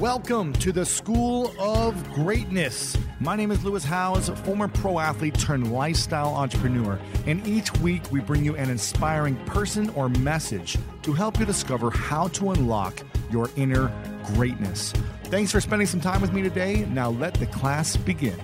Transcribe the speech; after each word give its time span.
Welcome 0.00 0.52
to 0.54 0.72
the 0.72 0.84
School 0.84 1.54
of 1.58 2.12
Greatness. 2.12 2.98
My 3.18 3.34
name 3.34 3.50
is 3.50 3.64
Lewis 3.64 3.82
Howes, 3.82 4.28
former 4.44 4.68
pro 4.68 4.98
athlete 4.98 5.38
turned 5.38 5.72
lifestyle 5.72 6.34
entrepreneur, 6.34 7.00
and 7.24 7.46
each 7.46 7.74
week 7.78 8.02
we 8.12 8.20
bring 8.20 8.44
you 8.44 8.54
an 8.56 8.68
inspiring 8.68 9.36
person 9.46 9.88
or 9.90 10.10
message 10.10 10.76
to 11.00 11.14
help 11.14 11.40
you 11.40 11.46
discover 11.46 11.90
how 11.90 12.28
to 12.28 12.50
unlock 12.50 13.02
your 13.30 13.48
inner 13.56 13.90
greatness. 14.34 14.92
Thanks 15.24 15.50
for 15.50 15.62
spending 15.62 15.86
some 15.86 16.02
time 16.02 16.20
with 16.20 16.34
me 16.34 16.42
today. 16.42 16.84
Now 16.90 17.08
let 17.08 17.32
the 17.32 17.46
class 17.46 17.96
begin. 17.96 18.38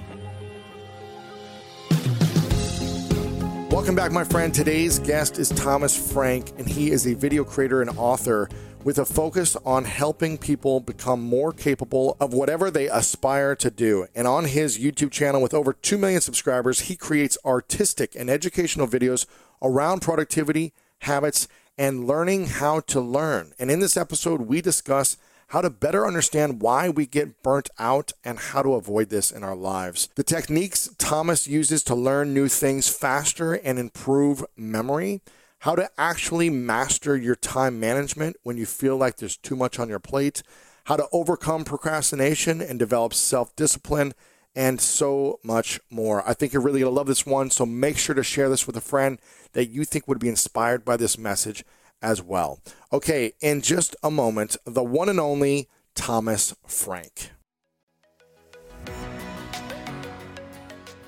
Welcome 3.71 3.95
back, 3.95 4.13
my 4.13 4.25
friend. 4.25 4.55
Today's 4.55 4.99
guest 4.99 5.39
is 5.39 5.49
Thomas 5.49 6.13
Frank, 6.13 6.53
and 6.59 6.69
he 6.69 6.91
is 6.91 7.07
a 7.07 7.15
video 7.15 7.43
creator 7.43 7.81
and 7.81 7.91
author 7.99 8.49
with 8.85 8.99
a 8.99 9.05
focus 9.05 9.57
on 9.65 9.85
helping 9.85 10.39
people 10.39 10.81
become 10.81 11.21
more 11.23 11.53
capable 11.53 12.17
of 12.21 12.35
whatever 12.35 12.71
they 12.71 12.89
aspire 12.89 13.55
to 13.57 13.71
do. 13.71 14.07
And 14.15 14.27
on 14.27 14.47
his 14.47 14.79
YouTube 14.79 15.11
channel 15.11 15.41
with 15.41 15.55
over 15.55 15.73
2 15.73 15.99
million 15.99 16.21
subscribers, 16.21 16.81
he 16.81 16.97
creates 16.97 17.39
artistic 17.45 18.15
and 18.17 18.29
educational 18.29 18.89
videos 18.89 19.27
around 19.63 20.03
productivity, 20.03 20.73
habits, 21.01 21.49
and 21.79 22.07
learning 22.07 22.47
how 22.47 22.81
to 22.81 23.01
learn. 23.01 23.53
And 23.59 23.71
in 23.71 23.81
this 23.81 23.97
episode, 23.97 24.43
we 24.43 24.61
discuss 24.61 25.17
how 25.49 25.61
to 25.61 25.71
better 25.71 26.07
understand 26.07 26.63
why 26.63 26.89
we 26.89 27.05
get 27.07 27.43
burnt 27.43 27.69
out 27.79 28.13
and 28.25 28.39
how 28.39 28.63
to 28.63 28.73
avoid 28.73 29.11
this 29.11 29.31
in 29.31 29.45
our 29.45 29.55
lives. 29.55 30.09
The 30.15 30.23
techniques 30.23 30.89
Thomas 30.97 31.47
uses 31.47 31.83
to 31.85 31.95
learn 31.95 32.33
new 32.33 32.49
things 32.49 32.89
faster 32.89 33.53
and 33.53 33.79
improve 33.79 34.45
memory 34.57 35.21
how 35.63 35.77
to 35.77 35.89
actually 35.97 36.51
master 36.51 37.17
your 37.17 37.37
time 37.37 37.79
management 37.79 38.37
when 38.43 38.57
you 38.57 38.67
feel 38.67 38.97
like 38.97 39.17
there's 39.17 39.37
too 39.37 39.55
much 39.55 39.79
on 39.79 39.89
your 39.89 40.01
plate, 40.01 40.43
how 40.85 40.97
to 40.97 41.07
overcome 41.13 41.65
procrastination 41.65 42.61
and 42.61 42.81
develop 42.81 43.15
self 43.15 43.55
discipline, 43.55 44.13
and 44.57 44.81
so 44.81 45.39
much 45.45 45.79
more. 45.89 46.29
I 46.29 46.35
think 46.35 46.53
you're 46.53 46.63
really 46.63 46.81
going 46.81 46.91
to 46.91 46.97
love 46.97 47.07
this 47.07 47.25
one, 47.25 47.49
so 47.49 47.65
make 47.65 47.97
sure 47.97 48.17
to 48.17 48.25
share 48.25 48.49
this 48.49 48.67
with 48.67 48.77
a 48.77 48.81
friend 48.81 49.21
that 49.53 49.71
you 49.71 49.85
think 49.85 50.09
would 50.09 50.19
be 50.19 50.29
inspired 50.29 50.85
by 50.85 50.97
this 50.97 51.17
message 51.17 51.65
as 52.03 52.21
well. 52.21 52.59
Okay, 52.93 53.35
in 53.41 53.61
just 53.61 53.95
a 54.03 54.11
moment, 54.11 54.57
the 54.67 54.83
one 54.83 55.09
and 55.09 55.21
only 55.21 55.69
Thomas 55.95 56.57
Frank. 56.67 57.31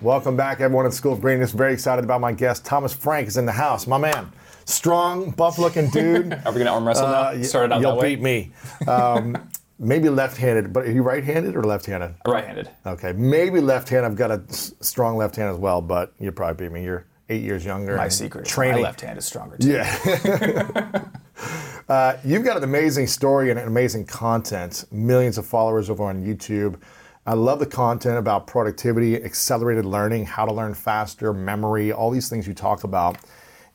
Welcome 0.00 0.36
back, 0.36 0.60
everyone 0.60 0.86
at 0.86 0.92
School 0.92 1.14
of 1.14 1.20
Greatness. 1.20 1.50
Very 1.50 1.72
excited 1.72 2.04
about 2.04 2.20
my 2.20 2.30
guest. 2.30 2.64
Thomas 2.64 2.92
Frank 2.92 3.26
is 3.26 3.36
in 3.36 3.46
the 3.46 3.52
house. 3.52 3.88
My 3.88 3.98
man 3.98 4.30
strong, 4.64 5.30
buff-looking 5.30 5.90
dude. 5.90 6.32
Are 6.46 6.52
we 6.52 6.58
gonna 6.58 6.70
arm 6.70 6.86
wrestle 6.86 7.08
now? 7.08 7.22
Uh, 7.22 7.42
Started 7.42 7.74
out 7.74 7.80
You'll 7.80 8.00
beat 8.00 8.20
me. 8.20 8.52
Um, 8.86 9.36
maybe 9.78 10.08
left-handed, 10.08 10.72
but 10.72 10.84
are 10.84 10.92
you 10.92 11.02
right-handed 11.02 11.56
or 11.56 11.64
left-handed? 11.64 12.14
Right-handed. 12.26 12.70
Okay, 12.86 13.12
maybe 13.12 13.60
left-handed. 13.60 14.06
I've 14.06 14.16
got 14.16 14.30
a 14.30 14.42
strong 14.48 15.16
left 15.16 15.36
hand 15.36 15.50
as 15.50 15.58
well, 15.58 15.80
but 15.80 16.12
you 16.18 16.30
probably 16.32 16.66
beat 16.66 16.72
me. 16.72 16.84
You're 16.84 17.06
eight 17.28 17.42
years 17.42 17.64
younger. 17.64 17.96
My 17.96 18.08
secret. 18.08 18.46
Training. 18.46 18.82
My 18.82 18.88
left 18.88 19.00
hand 19.00 19.18
is 19.18 19.24
stronger. 19.24 19.56
Too. 19.56 19.70
Yeah. 19.70 21.04
uh, 21.88 22.16
you've 22.24 22.44
got 22.44 22.56
an 22.56 22.64
amazing 22.64 23.06
story 23.06 23.50
and 23.50 23.58
amazing 23.58 24.06
content. 24.06 24.84
Millions 24.90 25.38
of 25.38 25.46
followers 25.46 25.90
over 25.90 26.04
on 26.04 26.24
YouTube. 26.24 26.80
I 27.26 27.32
love 27.32 27.58
the 27.58 27.66
content 27.66 28.18
about 28.18 28.46
productivity, 28.46 29.16
accelerated 29.16 29.86
learning, 29.86 30.26
how 30.26 30.44
to 30.44 30.52
learn 30.52 30.74
faster, 30.74 31.32
memory, 31.32 31.90
all 31.90 32.10
these 32.10 32.28
things 32.28 32.46
you 32.46 32.52
talk 32.52 32.84
about. 32.84 33.16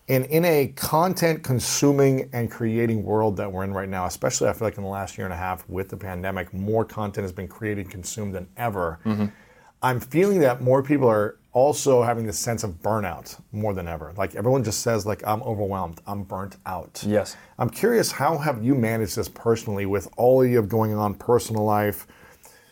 And 0.10 0.26
in 0.26 0.44
a 0.44 0.74
content 0.76 1.44
consuming 1.44 2.30
and 2.34 2.50
creating 2.50 3.04
world 3.04 3.38
that 3.38 3.52
we're 3.52 3.64
in 3.64 3.74
right 3.74 3.88
now, 3.88 4.08
especially 4.08 4.50
I 4.50 4.54
feel 4.54 4.68
like 4.68 4.78
in 4.78 4.84
the 4.84 4.90
last 4.90 5.18
year 5.18 5.26
and 5.26 5.34
a 5.34 5.38
half 5.38 5.70
with 5.70 5.90
the 5.90 5.98
pandemic, 5.98 6.52
more 6.52 6.84
content 6.84 7.24
has 7.24 7.32
been 7.32 7.48
created, 7.48 7.86
and 7.86 7.92
consumed 7.92 8.34
than 8.34 8.48
ever. 8.58 9.00
Mm-hmm. 9.06 9.28
I'm 9.84 10.00
feeling 10.00 10.40
that 10.40 10.62
more 10.62 10.82
people 10.82 11.08
are 11.08 11.38
also 11.52 12.02
having 12.02 12.26
this 12.26 12.40
sense 12.40 12.64
of 12.64 12.82
burnout 12.82 13.40
more 13.52 13.74
than 13.74 13.88
ever. 13.88 14.14
Like 14.18 14.36
everyone 14.36 14.64
just 14.64 14.82
says, 14.82 15.06
like 15.06 15.26
I'm 15.28 15.44
overwhelmed, 15.44 16.02
I'm 16.08 16.24
burnt 16.24 16.58
out. 16.66 17.04
Yes. 17.06 17.38
I'm 17.60 17.70
curious, 17.70 18.12
how 18.12 18.38
have 18.38 18.64
you 18.64 18.76
managed 18.76 19.16
this 19.16 19.30
personally 19.30 19.86
with 19.86 20.08
all 20.18 20.42
of 20.42 20.50
you 20.50 20.58
have 20.58 20.70
going 20.70 20.94
on, 20.94 21.14
personal 21.14 21.64
life, 21.64 22.08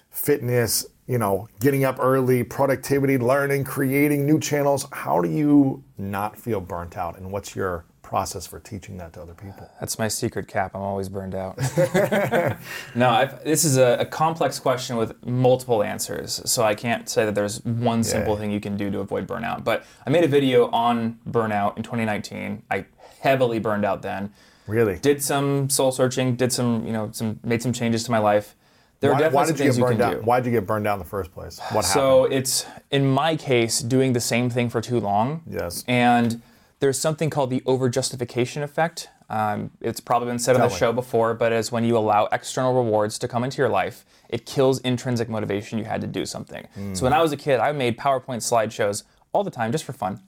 fitness, 0.09 0.87
you 1.07 1.17
know, 1.17 1.47
getting 1.61 1.85
up 1.85 1.97
early, 1.99 2.43
productivity, 2.43 3.17
learning, 3.17 3.63
creating 3.63 4.25
new 4.25 4.39
channels. 4.39 4.85
How 4.91 5.21
do 5.21 5.29
you 5.29 5.83
not 5.97 6.37
feel 6.37 6.59
burnt 6.59 6.97
out? 6.97 7.17
And 7.17 7.31
what's 7.31 7.55
your 7.55 7.85
process 8.01 8.45
for 8.45 8.59
teaching 8.59 8.97
that 8.97 9.13
to 9.13 9.21
other 9.21 9.33
people? 9.33 9.69
That's 9.79 9.97
my 9.97 10.09
secret 10.09 10.47
cap. 10.49 10.75
I'm 10.75 10.81
always 10.81 11.07
burned 11.07 11.33
out. 11.33 11.57
no, 12.95 13.09
I've, 13.09 13.41
this 13.45 13.63
is 13.63 13.77
a, 13.77 13.97
a, 13.99 14.05
complex 14.05 14.59
question 14.59 14.97
with 14.97 15.25
multiple 15.25 15.81
answers. 15.81 16.41
So 16.45 16.63
I 16.63 16.75
can't 16.75 17.07
say 17.07 17.25
that 17.25 17.35
there's 17.35 17.63
one 17.63 18.03
simple 18.03 18.33
yeah. 18.33 18.39
thing 18.39 18.51
you 18.51 18.59
can 18.59 18.75
do 18.75 18.91
to 18.91 18.99
avoid 18.99 19.27
burnout. 19.27 19.63
But 19.63 19.85
I 20.05 20.09
made 20.09 20.25
a 20.25 20.27
video 20.27 20.69
on 20.71 21.19
burnout 21.29 21.77
in 21.77 21.83
2019. 21.83 22.63
I 22.69 22.85
heavily 23.21 23.59
burned 23.59 23.85
out 23.85 24.01
then. 24.01 24.33
Really? 24.67 24.99
Did 24.99 25.23
some 25.23 25.69
soul 25.69 25.93
searching, 25.93 26.35
did 26.35 26.51
some, 26.51 26.85
you 26.85 26.91
know, 26.91 27.09
some 27.13 27.39
made 27.43 27.61
some 27.61 27.71
changes 27.71 28.03
to 28.03 28.11
my 28.11 28.19
life 28.19 28.55
there 28.99 29.11
why, 29.11 29.17
are 29.17 29.19
definitely 29.19 29.35
why 29.35 29.45
did 29.45 29.59
you 29.59 29.71
get 29.71 29.79
burned 29.79 29.99
you 29.99 30.05
out? 30.05 30.23
Why 30.23 30.39
did 30.39 30.45
you 30.47 30.59
get 30.59 30.67
burned 30.67 30.87
out 30.87 30.93
in 30.93 30.99
the 30.99 31.05
first 31.05 31.31
place? 31.31 31.59
What 31.59 31.85
happened? 31.85 31.85
So 31.85 32.25
it's 32.25 32.65
in 32.91 33.05
my 33.07 33.35
case 33.35 33.79
doing 33.79 34.13
the 34.13 34.19
same 34.19 34.49
thing 34.49 34.69
for 34.69 34.81
too 34.81 34.99
long. 34.99 35.43
Yes. 35.47 35.83
And 35.87 36.41
there's 36.79 36.99
something 36.99 37.29
called 37.29 37.49
the 37.49 37.61
over 37.65 37.89
justification 37.89 38.63
effect. 38.63 39.09
Um, 39.29 39.71
it's 39.81 39.99
probably 39.99 40.29
been 40.29 40.39
said 40.39 40.53
Tell 40.53 40.63
on 40.63 40.69
the 40.69 40.73
me. 40.73 40.79
show 40.79 40.93
before, 40.93 41.33
but 41.33 41.51
it's 41.51 41.71
when 41.71 41.83
you 41.83 41.97
allow 41.97 42.27
external 42.31 42.73
rewards 42.73 43.19
to 43.19 43.27
come 43.27 43.43
into 43.43 43.57
your 43.57 43.69
life, 43.69 44.05
it 44.29 44.45
kills 44.45 44.79
intrinsic 44.79 45.27
motivation 45.27 45.77
you 45.77 45.85
had 45.85 46.01
to 46.01 46.07
do 46.07 46.25
something. 46.25 46.65
Mm. 46.77 46.95
So 46.95 47.03
when 47.03 47.13
I 47.13 47.21
was 47.21 47.31
a 47.31 47.37
kid, 47.37 47.59
I 47.59 47.71
made 47.73 47.97
PowerPoint 47.97 48.37
slideshows 48.37 49.03
all 49.33 49.43
the 49.43 49.51
time 49.51 49.71
just 49.71 49.83
for 49.83 49.93
fun. 49.93 50.21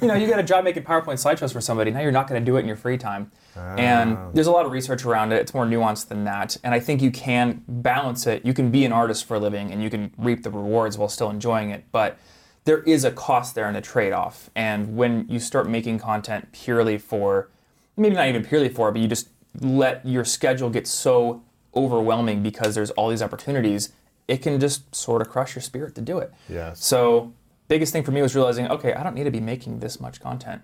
You 0.00 0.08
know, 0.08 0.14
you 0.14 0.26
got 0.26 0.38
a 0.38 0.44
job 0.44 0.64
making 0.64 0.82
PowerPoint 0.82 1.22
slideshows 1.22 1.52
for 1.52 1.60
somebody. 1.60 1.90
Now 1.90 2.00
you're 2.00 2.12
not 2.12 2.28
going 2.28 2.40
to 2.40 2.44
do 2.44 2.56
it 2.56 2.60
in 2.60 2.66
your 2.66 2.76
free 2.76 2.98
time. 2.98 3.30
And 3.56 4.16
ah. 4.16 4.30
there's 4.32 4.46
a 4.46 4.52
lot 4.52 4.66
of 4.66 4.72
research 4.72 5.04
around 5.04 5.32
it. 5.32 5.36
It's 5.36 5.54
more 5.54 5.66
nuanced 5.66 6.08
than 6.08 6.24
that. 6.24 6.56
And 6.64 6.74
I 6.74 6.80
think 6.80 7.02
you 7.02 7.10
can 7.10 7.62
balance 7.68 8.26
it. 8.26 8.44
You 8.44 8.54
can 8.54 8.70
be 8.70 8.84
an 8.84 8.92
artist 8.92 9.24
for 9.24 9.36
a 9.36 9.38
living 9.38 9.72
and 9.72 9.82
you 9.82 9.90
can 9.90 10.12
reap 10.18 10.42
the 10.42 10.50
rewards 10.50 10.98
while 10.98 11.08
still 11.08 11.30
enjoying 11.30 11.70
it. 11.70 11.84
But 11.92 12.18
there 12.64 12.82
is 12.82 13.04
a 13.04 13.10
cost 13.10 13.54
there 13.54 13.66
and 13.66 13.76
a 13.76 13.80
trade 13.80 14.12
off. 14.12 14.50
And 14.54 14.96
when 14.96 15.26
you 15.28 15.38
start 15.38 15.68
making 15.68 15.98
content 15.98 16.52
purely 16.52 16.98
for, 16.98 17.48
maybe 17.96 18.14
not 18.14 18.28
even 18.28 18.44
purely 18.44 18.68
for, 18.68 18.90
but 18.92 19.00
you 19.00 19.08
just 19.08 19.28
let 19.60 20.04
your 20.06 20.24
schedule 20.24 20.70
get 20.70 20.86
so 20.86 21.42
overwhelming 21.74 22.42
because 22.42 22.74
there's 22.74 22.90
all 22.92 23.08
these 23.08 23.22
opportunities, 23.22 23.92
it 24.28 24.42
can 24.42 24.60
just 24.60 24.94
sort 24.94 25.22
of 25.22 25.28
crush 25.28 25.54
your 25.54 25.62
spirit 25.62 25.94
to 25.94 26.00
do 26.00 26.18
it. 26.18 26.32
Yes. 26.48 26.84
So 26.84 27.32
biggest 27.70 27.92
thing 27.92 28.02
for 28.02 28.10
me 28.10 28.20
was 28.20 28.34
realizing, 28.34 28.68
okay, 28.68 28.92
I 28.92 29.02
don't 29.02 29.14
need 29.14 29.24
to 29.24 29.30
be 29.30 29.40
making 29.40 29.78
this 29.78 30.00
much 30.00 30.20
content. 30.20 30.60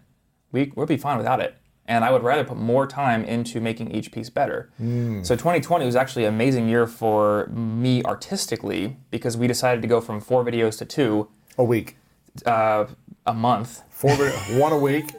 We, 0.52 0.72
we'll 0.74 0.86
be 0.86 0.96
fine 0.96 1.16
without 1.16 1.40
it. 1.40 1.56
And 1.86 2.04
I 2.04 2.10
would 2.10 2.24
rather 2.24 2.42
put 2.42 2.56
more 2.56 2.84
time 2.84 3.24
into 3.24 3.60
making 3.60 3.92
each 3.92 4.10
piece 4.10 4.28
better. 4.28 4.72
Mm. 4.82 5.24
So 5.24 5.36
2020 5.36 5.86
was 5.86 5.94
actually 5.94 6.24
an 6.24 6.34
amazing 6.34 6.68
year 6.68 6.88
for 6.88 7.46
me 7.46 8.02
artistically 8.02 8.96
because 9.12 9.36
we 9.36 9.46
decided 9.46 9.82
to 9.82 9.88
go 9.88 10.00
from 10.00 10.20
four 10.20 10.44
videos 10.44 10.76
to 10.78 10.84
two. 10.84 11.28
A 11.56 11.64
week. 11.64 11.96
Uh, 12.44 12.86
a 13.24 13.32
month. 13.32 13.82
Four, 13.88 14.16
one 14.58 14.72
a 14.72 14.78
week 14.78 15.14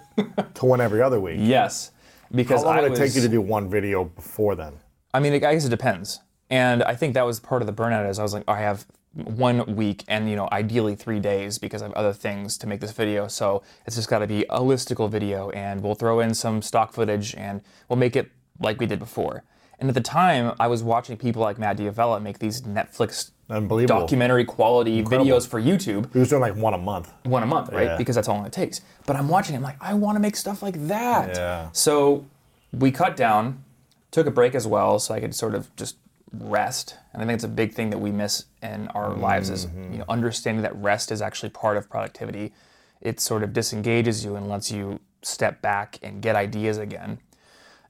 to 0.55 0.65
one 0.65 0.81
every 0.81 1.01
other 1.01 1.21
week. 1.21 1.37
Yes. 1.39 1.91
Because 2.35 2.63
How 2.63 2.67
long 2.67 2.79
I 2.79 2.81
would 2.81 2.91
was, 2.91 2.99
it 2.99 3.05
take 3.05 3.15
you 3.15 3.21
to 3.21 3.29
do 3.29 3.39
one 3.39 3.69
video 3.69 4.03
before 4.03 4.55
then? 4.55 4.73
I 5.13 5.21
mean, 5.21 5.31
I 5.31 5.37
guess 5.39 5.63
it 5.63 5.69
depends. 5.69 6.19
And 6.49 6.83
I 6.83 6.95
think 6.95 7.13
that 7.13 7.25
was 7.25 7.39
part 7.39 7.61
of 7.61 7.65
the 7.65 7.73
burnout. 7.73 8.09
Is 8.09 8.19
I 8.19 8.23
was 8.23 8.33
like, 8.33 8.43
I 8.45 8.59
have 8.59 8.85
one 9.25 9.75
week 9.75 10.03
and 10.07 10.29
you 10.29 10.35
know 10.35 10.47
ideally 10.51 10.95
three 10.95 11.19
days 11.19 11.57
because 11.57 11.81
I 11.81 11.85
have 11.85 11.93
other 11.93 12.13
things 12.13 12.57
to 12.59 12.67
make 12.67 12.79
this 12.81 12.91
video. 12.91 13.27
So 13.27 13.63
it's 13.85 13.95
just 13.95 14.09
got 14.09 14.19
to 14.19 14.27
be 14.27 14.43
a 14.49 14.59
listicle 14.59 15.09
video, 15.09 15.49
and 15.51 15.81
we'll 15.81 15.95
throw 15.95 16.19
in 16.19 16.33
some 16.33 16.61
stock 16.61 16.93
footage 16.93 17.35
and 17.35 17.61
we'll 17.89 17.97
make 17.97 18.15
it 18.15 18.31
like 18.59 18.79
we 18.79 18.85
did 18.85 18.99
before. 18.99 19.43
And 19.79 19.89
at 19.89 19.93
the 19.93 20.01
time, 20.01 20.55
I 20.59 20.67
was 20.67 20.81
watching 20.81 21.17
people 21.17 21.41
like 21.43 21.59
Matt 21.59 21.77
D'Avella 21.77 22.19
make 22.19 22.39
these 22.39 22.63
Netflix 22.63 23.31
documentary 23.47 24.43
quality 24.43 24.99
Incredible. 24.99 25.29
videos 25.29 25.47
for 25.47 25.61
YouTube. 25.61 26.11
He 26.13 26.19
was 26.19 26.29
doing 26.29 26.41
like 26.41 26.55
one 26.55 26.73
a 26.73 26.79
month. 26.79 27.11
One 27.23 27.43
a 27.43 27.45
month, 27.45 27.71
right? 27.71 27.83
Yeah. 27.83 27.97
Because 27.97 28.15
that's 28.15 28.27
all 28.27 28.43
it 28.45 28.51
takes. 28.51 28.81
But 29.05 29.15
I'm 29.15 29.29
watching 29.29 29.55
him 29.55 29.61
like, 29.61 29.77
I 29.79 29.93
want 29.93 30.15
to 30.15 30.19
make 30.19 30.35
stuff 30.35 30.63
like 30.63 30.87
that. 30.87 31.35
Yeah. 31.35 31.69
So 31.73 32.25
we 32.73 32.91
cut 32.91 33.15
down, 33.15 33.63
took 34.09 34.25
a 34.25 34.31
break 34.31 34.55
as 34.55 34.65
well, 34.65 34.97
so 34.99 35.13
I 35.13 35.19
could 35.19 35.35
sort 35.35 35.53
of 35.53 35.73
just 35.75 35.97
rest. 36.31 36.97
And 37.13 37.21
I 37.21 37.25
think 37.25 37.35
it's 37.35 37.43
a 37.43 37.49
big 37.49 37.73
thing 37.73 37.89
that 37.89 37.97
we 37.97 38.11
miss 38.11 38.45
in 38.61 38.87
our 38.89 39.13
lives 39.13 39.49
is 39.49 39.67
you 39.91 39.99
know, 39.99 40.05
understanding 40.09 40.61
that 40.63 40.75
rest 40.75 41.11
is 41.11 41.21
actually 41.21 41.49
part 41.49 41.77
of 41.77 41.89
productivity. 41.89 42.53
It 43.01 43.19
sort 43.19 43.43
of 43.43 43.53
disengages 43.53 44.25
you 44.25 44.35
and 44.35 44.49
lets 44.49 44.71
you 44.71 44.99
step 45.21 45.61
back 45.61 45.99
and 46.01 46.21
get 46.21 46.35
ideas 46.35 46.77
again. 46.77 47.19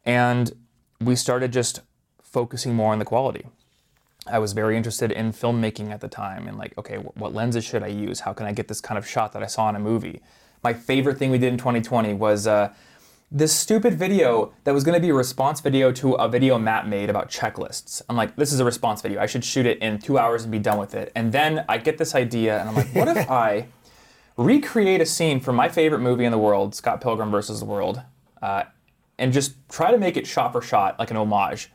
And 0.05 0.53
we 1.01 1.15
started 1.15 1.51
just 1.51 1.81
focusing 2.21 2.73
more 2.73 2.93
on 2.93 2.99
the 2.99 3.05
quality. 3.05 3.45
I 4.25 4.39
was 4.39 4.53
very 4.53 4.75
interested 4.75 5.11
in 5.11 5.31
filmmaking 5.31 5.91
at 5.91 6.01
the 6.01 6.07
time 6.07 6.47
and 6.47 6.57
like, 6.57 6.77
okay, 6.77 6.97
what 6.97 7.33
lenses 7.33 7.63
should 7.63 7.83
I 7.83 7.87
use? 7.87 8.21
How 8.21 8.33
can 8.33 8.45
I 8.45 8.51
get 8.51 8.67
this 8.67 8.81
kind 8.81 8.97
of 8.97 9.07
shot 9.07 9.31
that 9.33 9.43
I 9.43 9.47
saw 9.47 9.69
in 9.69 9.75
a 9.75 9.79
movie? 9.79 10.21
My 10.63 10.73
favorite 10.73 11.17
thing 11.17 11.31
we 11.31 11.37
did 11.37 11.53
in 11.53 11.57
2020 11.57 12.13
was 12.13 12.45
uh, 12.47 12.73
this 13.29 13.53
stupid 13.53 13.93
video 13.93 14.53
that 14.63 14.73
was 14.73 14.83
going 14.83 14.93
to 14.93 15.01
be 15.01 15.09
a 15.09 15.13
response 15.13 15.59
video 15.59 15.91
to 15.91 16.13
a 16.13 16.29
video 16.29 16.57
Matt 16.57 16.87
made 16.87 17.09
about 17.09 17.29
checklists. 17.29 18.01
I'm 18.07 18.15
like, 18.15 18.37
this 18.37 18.53
is 18.53 18.59
a 18.61 18.65
response 18.65 19.01
video. 19.01 19.21
I 19.21 19.25
should 19.25 19.43
shoot 19.43 19.65
it 19.65 19.79
in 19.79 19.99
two 19.99 20.17
hours 20.17 20.43
and 20.43 20.51
be 20.51 20.59
done 20.59 20.77
with 20.77 20.95
it. 20.95 21.11
And 21.13 21.31
then 21.31 21.65
I 21.67 21.77
get 21.77 21.97
this 21.97 22.15
idea 22.15 22.59
and 22.59 22.69
I'm 22.69 22.75
like, 22.75 22.95
what 22.95 23.09
if 23.09 23.29
I 23.29 23.67
recreate 24.37 25.01
a 25.01 25.05
scene 25.05 25.41
from 25.41 25.57
my 25.57 25.67
favorite 25.67 25.99
movie 25.99 26.23
in 26.23 26.31
the 26.31 26.37
world, 26.37 26.73
Scott 26.73 27.01
Pilgrim 27.01 27.29
versus 27.29 27.59
the 27.59 27.65
World, 27.65 28.01
uh, 28.41 28.63
and 29.17 29.33
just 29.33 29.55
try 29.67 29.91
to 29.91 29.97
make 29.97 30.15
it 30.15 30.25
shot 30.25 30.53
for 30.53 30.61
shot 30.61 30.97
like 30.97 31.11
an 31.11 31.17
homage. 31.17 31.69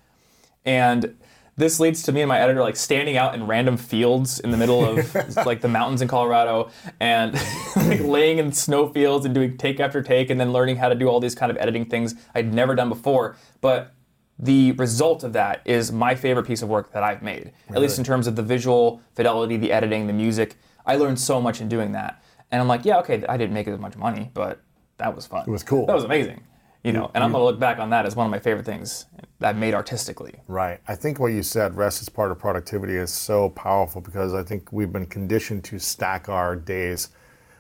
And 0.65 1.19
this 1.57 1.79
leads 1.79 2.03
to 2.05 2.13
me 2.13 2.23
and 2.23 2.29
my 2.29 2.39
editor 2.39 2.61
like 2.61 2.77
standing 2.77 3.17
out 3.17 3.35
in 3.35 3.47
random 3.47 3.77
fields 3.77 4.41
in 4.41 4.51
the 4.51 4.57
middle 4.57 4.85
of 4.85 5.15
like 5.47 5.61
the 5.61 5.69
mountains 5.69 6.01
in 6.01 6.09
Colorado 6.09 6.71
and 6.99 7.35
like 7.77 8.01
laying 8.01 8.39
in 8.39 8.53
snow 8.53 8.89
fields 8.89 9.27
and 9.27 9.35
doing 9.35 9.57
take 9.59 9.79
after 9.79 10.03
take 10.03 10.31
and 10.31 10.41
then 10.41 10.53
learning 10.53 10.77
how 10.77 10.89
to 10.89 10.95
do 10.95 11.09
all 11.09 11.21
these 11.21 11.35
kind 11.35 11.51
of 11.51 11.59
editing 11.59 11.85
things 11.85 12.15
I'd 12.35 12.55
never 12.55 12.75
done 12.75 12.89
before. 12.89 13.37
But 13.61 13.95
the 14.39 14.73
result 14.73 15.25
of 15.25 15.35
that 15.35 15.61
is 15.65 15.93
my 15.93 16.15
favorite 16.15 16.47
piece 16.47 16.63
of 16.63 16.69
work 16.69 16.93
that 16.93 17.03
I've 17.03 17.23
made, 17.23 17.53
at 17.69 17.81
least 17.81 17.99
in 17.99 18.05
terms 18.05 18.27
of 18.27 18.35
the 18.35 18.43
visual 18.43 19.03
fidelity, 19.15 19.57
the 19.57 19.71
editing, 19.73 20.07
the 20.07 20.13
music. 20.13 20.57
I 20.87 20.97
learned 20.97 21.21
so 21.21 21.41
much 21.41 21.61
in 21.61 21.69
doing 21.69 21.93
that. 21.93 22.23
And 22.51 22.61
I'm 22.61 22.67
like, 22.67 22.85
yeah, 22.85 22.99
okay, 22.99 23.23
I 23.29 23.37
didn't 23.37 23.55
make 23.55 23.69
as 23.69 23.79
much 23.79 23.97
money, 23.97 24.31
but 24.35 24.61
that 24.99 25.15
was 25.15 25.27
fun. 25.27 25.45
It 25.47 25.51
was 25.51 25.63
cool. 25.63 25.87
That 25.87 25.95
was 25.95 26.05
amazing. 26.05 26.43
You 26.85 26.93
know, 26.93 27.11
and 27.15 27.23
I'm 27.23 27.31
gonna 27.31 27.45
look 27.45 27.61
back 27.61 27.79
on 27.79 27.91
that 27.91 28.07
as 28.07 28.17
one 28.17 28.27
of 28.27 28.31
my 28.31 28.41
favorite 28.41 28.67
things 28.67 29.07
that 29.39 29.51
I've 29.51 29.57
made 29.57 29.73
artistically. 29.73 30.35
Right. 30.49 30.81
I 30.89 30.97
think 30.97 31.21
what 31.21 31.29
you 31.29 31.43
said, 31.45 31.77
rest 31.77 32.03
is 32.03 32.09
part 32.09 32.33
of 32.33 32.39
productivity, 32.41 32.97
is 32.97 33.13
so 33.13 33.51
powerful 33.51 34.01
because 34.01 34.35
I 34.35 34.43
think 34.43 34.73
we've 34.73 34.93
been 34.93 35.07
conditioned 35.07 35.63
to 35.65 35.79
stack 35.79 36.29
our 36.29 36.57
days 36.57 37.11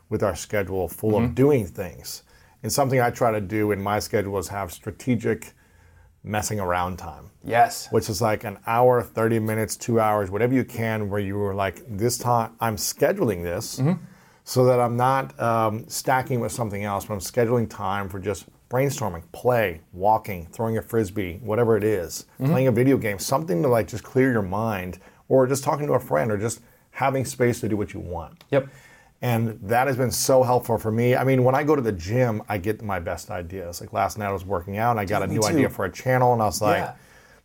with 0.08 0.22
our 0.24 0.34
schedule 0.34 0.88
full 0.88 1.16
of 1.16 1.34
doing 1.36 1.66
things. 1.66 2.24
And 2.64 2.72
something 2.72 3.00
I 3.00 3.10
try 3.10 3.30
to 3.30 3.40
do 3.40 3.70
in 3.72 3.80
my 3.80 3.98
schedule 4.00 4.38
is 4.38 4.48
have 4.48 4.72
strategic 4.72 5.52
messing 6.24 6.60
around 6.60 6.98
time, 6.98 7.30
Yes. 7.44 7.88
which 7.90 8.08
is 8.08 8.20
like 8.22 8.44
an 8.44 8.58
hour, 8.66 9.02
30 9.02 9.38
minutes, 9.40 9.76
two 9.76 9.98
hours, 10.00 10.30
whatever 10.30 10.54
you 10.54 10.64
can, 10.64 11.08
where 11.10 11.20
you 11.20 11.36
were 11.36 11.54
like, 11.54 11.82
this 11.88 12.18
time 12.18 12.52
I'm 12.60 12.76
scheduling 12.76 13.42
this 13.42 13.80
so 14.44 14.64
that 14.64 14.80
I'm 14.80 14.96
not 14.96 15.38
um, 15.40 15.88
stacking 15.88 16.40
with 16.40 16.52
something 16.52 16.84
else, 16.84 17.04
but 17.06 17.14
I'm 17.14 17.20
scheduling 17.20 17.68
time 17.68 18.08
for 18.08 18.18
just 18.20 18.46
brainstorming, 18.76 19.22
play, 19.32 19.80
walking, 19.92 20.46
throwing 20.46 20.78
a 20.78 20.82
frisbee, 20.82 21.38
whatever 21.42 21.76
it 21.76 21.84
is, 21.84 22.24
playing 22.42 22.68
a 22.68 22.72
video 22.72 22.96
game, 22.96 23.18
something 23.18 23.62
to 23.62 23.68
like 23.68 23.86
just 23.86 24.02
clear 24.02 24.32
your 24.32 24.40
mind, 24.42 24.98
or 25.28 25.46
just 25.46 25.62
talking 25.62 25.86
to 25.86 25.92
a 25.92 26.00
friend, 26.00 26.32
or 26.32 26.38
just 26.38 26.60
having 26.90 27.24
space 27.26 27.60
to 27.60 27.68
do 27.68 27.76
what 27.76 27.92
you 27.92 28.00
want. 28.00 28.42
Yep. 28.50 28.68
And 29.20 29.58
that 29.62 29.86
has 29.86 29.96
been 29.96 30.10
so 30.10 30.42
helpful 30.42 30.78
for 30.78 30.90
me. 30.90 31.14
I 31.14 31.22
mean, 31.22 31.44
when 31.44 31.54
I 31.54 31.62
go 31.62 31.76
to 31.76 31.82
the 31.82 31.92
gym, 31.92 32.42
I 32.48 32.58
get 32.58 32.82
my 32.82 32.98
best 32.98 33.30
ideas. 33.30 33.80
Like 33.80 33.92
last 33.92 34.18
night, 34.18 34.26
I 34.28 34.32
was 34.32 34.44
working 34.44 34.78
out 34.78 34.92
and 34.92 35.00
I 35.00 35.04
got 35.04 35.22
a 35.22 35.26
new 35.26 35.40
too. 35.40 35.46
idea 35.48 35.68
for 35.68 35.84
a 35.84 35.92
channel, 35.92 36.32
and 36.32 36.40
I 36.42 36.46
was 36.46 36.60
like, 36.62 36.78
Yeah. 36.78 36.94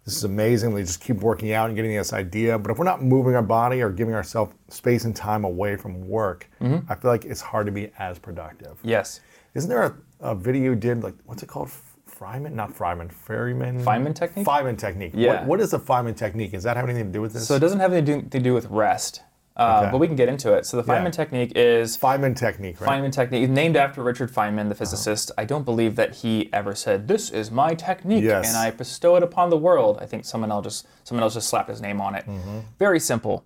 this 0.06 0.16
is 0.16 0.24
amazing. 0.24 0.74
We 0.74 0.82
just 0.82 1.02
keep 1.02 1.18
working 1.18 1.52
out 1.52 1.68
and 1.68 1.76
getting 1.76 1.96
this 1.96 2.14
idea. 2.14 2.58
But 2.58 2.72
if 2.72 2.80
we're 2.80 2.86
not 2.86 3.04
moving 3.04 3.36
our 3.36 3.44
body 3.44 3.82
or 3.82 3.90
giving 3.92 4.16
ourselves 4.16 4.54
space 4.70 5.04
and 5.04 5.16
time 5.16 5.44
away 5.44 5.76
from 5.76 6.08
work, 6.08 6.50
Mm-hmm. 6.62 6.92
I 6.92 6.96
feel 6.96 7.12
like 7.12 7.26
it's 7.26 7.42
hard 7.42 7.66
to 7.68 7.72
be 7.72 7.92
as 8.00 8.18
productive. 8.18 8.80
Yes. 8.82 9.20
Isn't 9.54 9.70
there 9.70 9.84
a, 9.84 9.96
a 10.20 10.36
video 10.36 10.76
did, 10.76 11.04
like, 11.04 11.16
what's 11.26 11.44
it 11.44 11.48
called? 11.48 11.70
Fryman? 12.10 12.54
Not 12.54 12.74
Fryman. 12.74 13.12
Ferryman? 13.12 13.84
Feynman 13.84 14.16
technique? 14.16 14.48
Feynman 14.48 14.78
technique. 14.78 15.12
Yeah. 15.14 15.40
What, 15.42 15.46
what 15.48 15.62
is 15.62 15.72
the 15.72 15.80
Feynman 15.80 16.16
technique? 16.16 16.52
Does 16.52 16.64
that 16.64 16.76
have 16.78 16.86
anything 16.90 17.06
to 17.08 17.12
do 17.12 17.22
with 17.22 17.34
this? 17.34 17.48
So 17.48 17.56
it 17.56 17.60
doesn't 17.60 17.80
have 17.80 17.94
anything 17.94 18.30
to 18.30 18.40
do 18.40 18.56
with 18.56 18.66
rest, 18.72 19.22
uh, 19.56 19.82
Okay. 19.84 19.92
but 19.92 20.00
we 20.00 20.08
can 20.08 20.16
get 20.16 20.28
into 20.28 20.54
it. 20.54 20.66
So 20.66 20.82
the 20.82 20.92
Yeah. 20.92 21.00
Feynman 21.04 21.12
technique 21.12 21.52
is 21.56 21.96
Feynman 21.96 22.36
technique, 22.36 22.82
right? 22.82 22.90
Feynman 23.04 23.12
technique, 23.12 23.48
named 23.52 23.78
after 23.78 24.02
Richard 24.02 24.32
Feynman, 24.34 24.68
the 24.70 24.74
physicist. 24.76 25.32
I 25.38 25.46
don't 25.46 25.64
believe 25.64 25.96
that 25.98 26.16
he 26.16 26.50
ever 26.52 26.74
said, 26.74 27.08
"This 27.08 27.30
is 27.30 27.52
my 27.52 27.76
technique, 27.76 28.24
Yes. 28.24 28.48
and 28.48 28.58
I 28.58 28.72
bestow 28.72 29.16
it 29.16 29.22
upon 29.22 29.52
the 29.52 29.58
world." 29.58 30.00
I 30.02 30.08
think 30.08 30.26
someone 30.26 30.50
else 30.52 30.64
just 30.64 30.88
someone 31.04 31.22
else 31.22 31.36
just 31.36 31.50
slapped 31.50 31.70
his 31.70 31.82
name 31.82 32.02
on 32.02 32.16
it. 32.16 32.26
Mm-hmm. 32.26 32.60
Very 32.80 33.00
simple. 33.00 33.44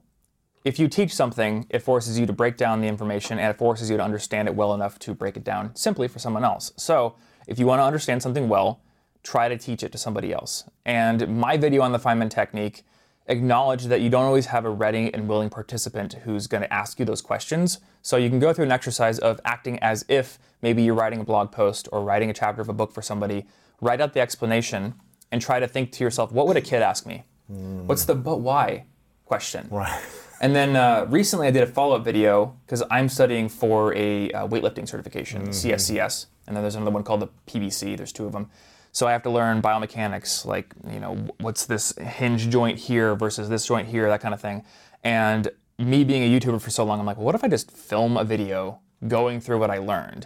If 0.64 0.78
you 0.78 0.88
teach 0.88 1.14
something, 1.14 1.66
it 1.70 1.80
forces 1.80 2.20
you 2.20 2.26
to 2.28 2.34
break 2.34 2.56
down 2.56 2.82
the 2.82 2.88
information, 2.88 3.40
and 3.40 3.50
it 3.50 3.58
forces 3.58 3.90
you 3.90 3.98
to 3.98 4.04
understand 4.04 4.48
it 4.48 4.56
well 4.56 4.74
enough 4.74 5.00
to 5.00 5.14
break 5.14 5.36
it 5.36 5.44
down 5.44 5.76
simply 5.76 6.08
for 6.08 6.20
someone 6.20 6.44
else. 6.44 6.72
So, 6.78 7.16
if 7.48 7.58
you 7.58 7.66
want 7.66 7.80
to 7.80 7.84
understand 7.84 8.22
something 8.22 8.48
well, 8.48 8.82
try 9.24 9.50
to 9.50 9.58
teach 9.58 9.84
it 9.84 9.92
to 9.92 9.98
somebody 9.98 10.32
else. 10.32 10.70
And 10.86 11.40
my 11.40 11.58
video 11.58 11.82
on 11.82 11.92
the 11.92 12.00
Feynman 12.00 12.30
technique 12.30 12.84
acknowledged 13.28 13.88
that 13.90 14.02
you 14.02 14.10
don't 14.10 14.26
always 14.26 14.48
have 14.48 14.66
a 14.66 14.70
ready 14.70 15.14
and 15.14 15.28
willing 15.28 15.50
participant 15.50 16.14
who's 16.24 16.48
going 16.48 16.62
to 16.62 16.74
ask 16.74 17.00
you 17.00 17.06
those 17.06 17.22
questions. 17.22 17.80
So 18.02 18.18
you 18.18 18.30
can 18.30 18.40
go 18.40 18.54
through 18.54 18.66
an 18.66 18.72
exercise 18.72 19.20
of 19.20 19.40
acting 19.46 19.80
as 19.80 20.06
if 20.08 20.40
maybe 20.62 20.84
you're 20.84 20.96
writing 20.96 21.20
a 21.20 21.24
blog 21.24 21.52
post 21.52 21.88
or 21.92 22.04
writing 22.04 22.30
a 22.30 22.34
chapter 22.34 22.62
of 22.62 22.70
a 22.70 22.74
book 22.74 22.92
for 22.92 23.02
somebody, 23.02 23.46
write 23.80 24.02
out 24.02 24.14
the 24.14 24.20
explanation 24.20 24.96
and 25.32 25.42
try 25.42 25.60
to 25.60 25.68
think 25.68 25.92
to 25.94 26.04
yourself, 26.04 26.32
what 26.32 26.48
would 26.48 26.58
a 26.58 26.62
kid 26.62 26.82
ask 26.82 27.06
me? 27.06 27.24
Hmm. 27.48 27.88
What's 27.88 28.06
the 28.06 28.16
but 28.16 28.38
why 28.38 28.86
question? 29.26 29.68
Right. 29.72 30.02
And 30.42 30.56
then 30.56 30.76
uh, 30.76 31.06
recently 31.08 31.48
I 31.48 31.52
did 31.52 31.62
a 31.62 31.68
follow 31.68 31.96
up 31.96 32.04
video 32.04 32.58
because 32.66 32.82
I'm 32.90 33.08
studying 33.08 33.48
for 33.48 33.94
a 33.94 34.32
uh, 34.32 34.48
weightlifting 34.48 34.88
certification, 34.88 35.50
CSCS, 35.50 36.26
and 36.48 36.56
then 36.56 36.64
there's 36.64 36.74
another 36.74 36.90
one 36.90 37.04
called 37.04 37.20
the 37.20 37.30
PBC. 37.46 37.96
There's 37.96 38.12
two 38.12 38.26
of 38.26 38.32
them. 38.32 38.50
So 38.92 39.08
I 39.08 39.12
have 39.12 39.22
to 39.24 39.30
learn 39.30 39.62
biomechanics, 39.62 40.44
like 40.44 40.74
you 40.92 41.00
know 41.00 41.16
what's 41.40 41.68
this 41.68 41.96
hinge 41.98 42.50
joint 42.50 42.80
here 42.80 43.16
versus 43.16 43.50
this 43.50 43.68
joint 43.68 43.88
here, 43.88 44.10
that 44.10 44.20
kind 44.20 44.34
of 44.34 44.42
thing. 44.42 44.66
And 45.04 45.48
me 45.78 46.04
being 46.04 46.24
a 46.24 46.40
YouTuber 46.40 46.60
for 46.60 46.72
so 46.72 46.84
long, 46.84 47.00
I'm 47.00 47.06
like, 47.06 47.18
well, 47.18 47.28
what 47.28 47.36
if 47.36 47.44
I 47.44 47.48
just 47.48 47.70
film 47.70 48.18
a 48.18 48.24
video 48.24 48.80
going 49.08 49.42
through 49.42 49.60
what 49.60 49.70
I 49.70 49.78
learned? 49.78 50.26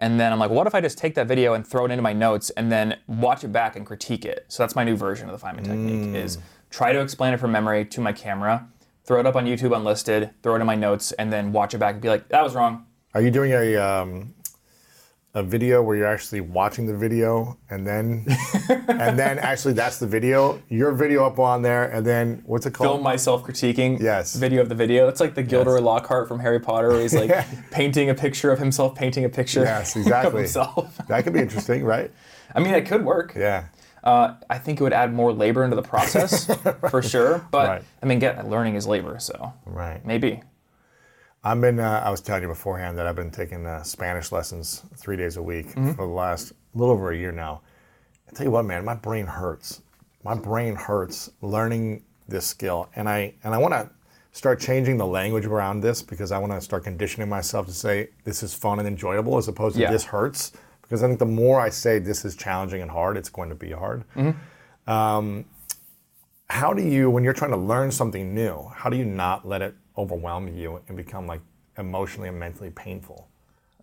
And 0.00 0.18
then 0.18 0.32
I'm 0.32 0.38
like, 0.38 0.50
what 0.50 0.66
if 0.66 0.74
I 0.74 0.80
just 0.80 0.96
take 0.96 1.14
that 1.16 1.26
video 1.26 1.52
and 1.52 1.66
throw 1.66 1.84
it 1.84 1.90
into 1.90 2.02
my 2.02 2.14
notes 2.14 2.48
and 2.50 2.72
then 2.72 2.96
watch 3.06 3.44
it 3.44 3.52
back 3.52 3.76
and 3.76 3.84
critique 3.84 4.24
it? 4.24 4.46
So 4.48 4.62
that's 4.62 4.74
my 4.74 4.84
new 4.84 4.96
version 4.96 5.28
of 5.28 5.38
the 5.38 5.46
Feynman 5.46 5.64
technique: 5.64 6.16
is 6.16 6.38
try 6.70 6.92
to 6.92 7.00
explain 7.00 7.34
it 7.34 7.40
from 7.40 7.52
memory 7.52 7.84
to 7.84 8.00
my 8.00 8.12
camera, 8.12 8.66
throw 9.10 9.18
it 9.18 9.26
up 9.26 9.34
on 9.34 9.44
YouTube 9.44 9.76
unlisted, 9.76 10.30
throw 10.40 10.54
it 10.54 10.60
in 10.60 10.66
my 10.68 10.76
notes, 10.76 11.10
and 11.10 11.32
then 11.32 11.52
watch 11.52 11.74
it 11.74 11.78
back 11.78 11.94
and 11.94 12.00
be 12.00 12.08
like, 12.08 12.28
that 12.28 12.44
was 12.44 12.54
wrong. 12.54 12.86
Are 13.12 13.20
you 13.20 13.32
doing 13.32 13.50
a 13.50 13.74
um, 13.74 14.32
a 15.34 15.42
video 15.42 15.82
where 15.82 15.96
you're 15.96 16.06
actually 16.06 16.40
watching 16.40 16.86
the 16.86 16.96
video 16.96 17.58
and 17.70 17.84
then 17.84 18.24
and 18.88 19.18
then 19.18 19.40
actually 19.40 19.74
that's 19.74 19.98
the 19.98 20.06
video? 20.06 20.62
Your 20.68 20.92
video 20.92 21.24
up 21.26 21.40
on 21.40 21.62
there 21.62 21.90
and 21.90 22.06
then 22.06 22.44
what's 22.46 22.66
it 22.66 22.72
called? 22.74 22.88
Film 22.90 23.02
myself 23.02 23.42
critiquing 23.42 23.98
Yes. 24.00 24.36
video 24.36 24.62
of 24.62 24.68
the 24.68 24.76
video. 24.76 25.08
It's 25.08 25.18
like 25.18 25.34
the 25.34 25.42
Gilderoy 25.42 25.80
Lockhart 25.82 26.28
from 26.28 26.38
Harry 26.38 26.60
Potter, 26.60 26.90
where 26.90 27.00
he's 27.00 27.12
like 27.12 27.32
painting 27.72 28.10
a 28.10 28.14
picture 28.14 28.52
of 28.52 28.60
himself, 28.60 28.94
painting 28.94 29.24
a 29.24 29.28
picture 29.28 29.62
Yes, 29.64 29.96
of 29.96 30.02
exactly. 30.02 30.42
himself. 30.42 30.96
that 31.08 31.24
could 31.24 31.32
be 31.32 31.40
interesting, 31.40 31.82
right? 31.82 32.12
I 32.54 32.60
mean, 32.60 32.74
it 32.74 32.86
could 32.86 33.04
work. 33.04 33.32
Yeah. 33.36 33.64
Uh, 34.02 34.34
I 34.48 34.58
think 34.58 34.80
it 34.80 34.82
would 34.82 34.92
add 34.92 35.12
more 35.12 35.32
labor 35.32 35.62
into 35.64 35.76
the 35.76 35.82
process 35.82 36.46
for 36.90 37.02
sure. 37.02 37.46
But 37.50 37.68
Right. 37.68 37.82
I 38.02 38.06
mean, 38.06 38.18
get 38.18 38.48
learning 38.48 38.74
is 38.76 38.86
labor, 38.86 39.18
so 39.18 39.52
Right. 39.66 40.04
maybe. 40.04 40.42
I've 41.42 41.60
been. 41.60 41.80
Uh, 41.80 42.02
I 42.04 42.10
was 42.10 42.20
telling 42.20 42.42
you 42.42 42.48
beforehand 42.48 42.98
that 42.98 43.06
I've 43.06 43.16
been 43.16 43.30
taking 43.30 43.66
uh, 43.66 43.82
Spanish 43.82 44.30
lessons 44.30 44.82
three 44.96 45.16
days 45.16 45.36
a 45.36 45.42
week 45.42 45.68
Mm-hmm. 45.68 45.92
for 45.92 46.06
the 46.06 46.12
last 46.12 46.52
little 46.74 46.92
over 46.94 47.12
a 47.12 47.16
year 47.16 47.32
now. 47.32 47.62
I 48.28 48.32
tell 48.34 48.44
you 48.44 48.50
what, 48.52 48.64
man, 48.64 48.84
my 48.84 48.94
brain 48.94 49.26
hurts. 49.26 49.80
My 50.22 50.34
brain 50.34 50.74
hurts 50.76 51.30
learning 51.40 52.04
this 52.28 52.46
skill, 52.46 52.88
and 52.94 53.08
I 53.08 53.34
and 53.42 53.54
I 53.54 53.58
want 53.58 53.72
to 53.72 53.88
start 54.32 54.60
changing 54.60 54.98
the 54.98 55.06
language 55.06 55.46
around 55.46 55.80
this 55.80 56.02
because 56.02 56.30
I 56.30 56.38
want 56.38 56.52
to 56.52 56.60
start 56.60 56.84
conditioning 56.84 57.28
myself 57.28 57.66
to 57.66 57.72
say 57.72 58.10
this 58.24 58.42
is 58.42 58.52
fun 58.54 58.78
and 58.78 58.86
enjoyable 58.86 59.36
as 59.38 59.48
opposed 59.48 59.76
to 59.76 59.82
Yeah. 59.82 59.90
this 59.90 60.04
hurts. 60.04 60.52
Because 60.90 61.04
I 61.04 61.06
think 61.06 61.20
the 61.20 61.24
more 61.26 61.60
I 61.60 61.68
say 61.68 62.00
this 62.00 62.24
is 62.24 62.34
challenging 62.34 62.82
and 62.82 62.90
hard, 62.90 63.16
it's 63.16 63.28
going 63.28 63.48
to 63.48 63.54
be 63.54 63.70
hard. 63.70 64.02
Mm-hmm. 64.16 64.90
Um, 64.90 65.44
how 66.48 66.72
do 66.72 66.82
you, 66.82 67.08
when 67.08 67.22
you're 67.22 67.32
trying 67.32 67.52
to 67.52 67.56
learn 67.56 67.92
something 67.92 68.34
new, 68.34 68.68
how 68.74 68.90
do 68.90 68.96
you 68.96 69.04
not 69.04 69.46
let 69.46 69.62
it 69.62 69.76
overwhelm 69.96 70.48
you 70.48 70.80
and 70.88 70.96
become 70.96 71.28
like 71.28 71.42
emotionally 71.78 72.28
and 72.28 72.40
mentally 72.40 72.70
painful? 72.70 73.28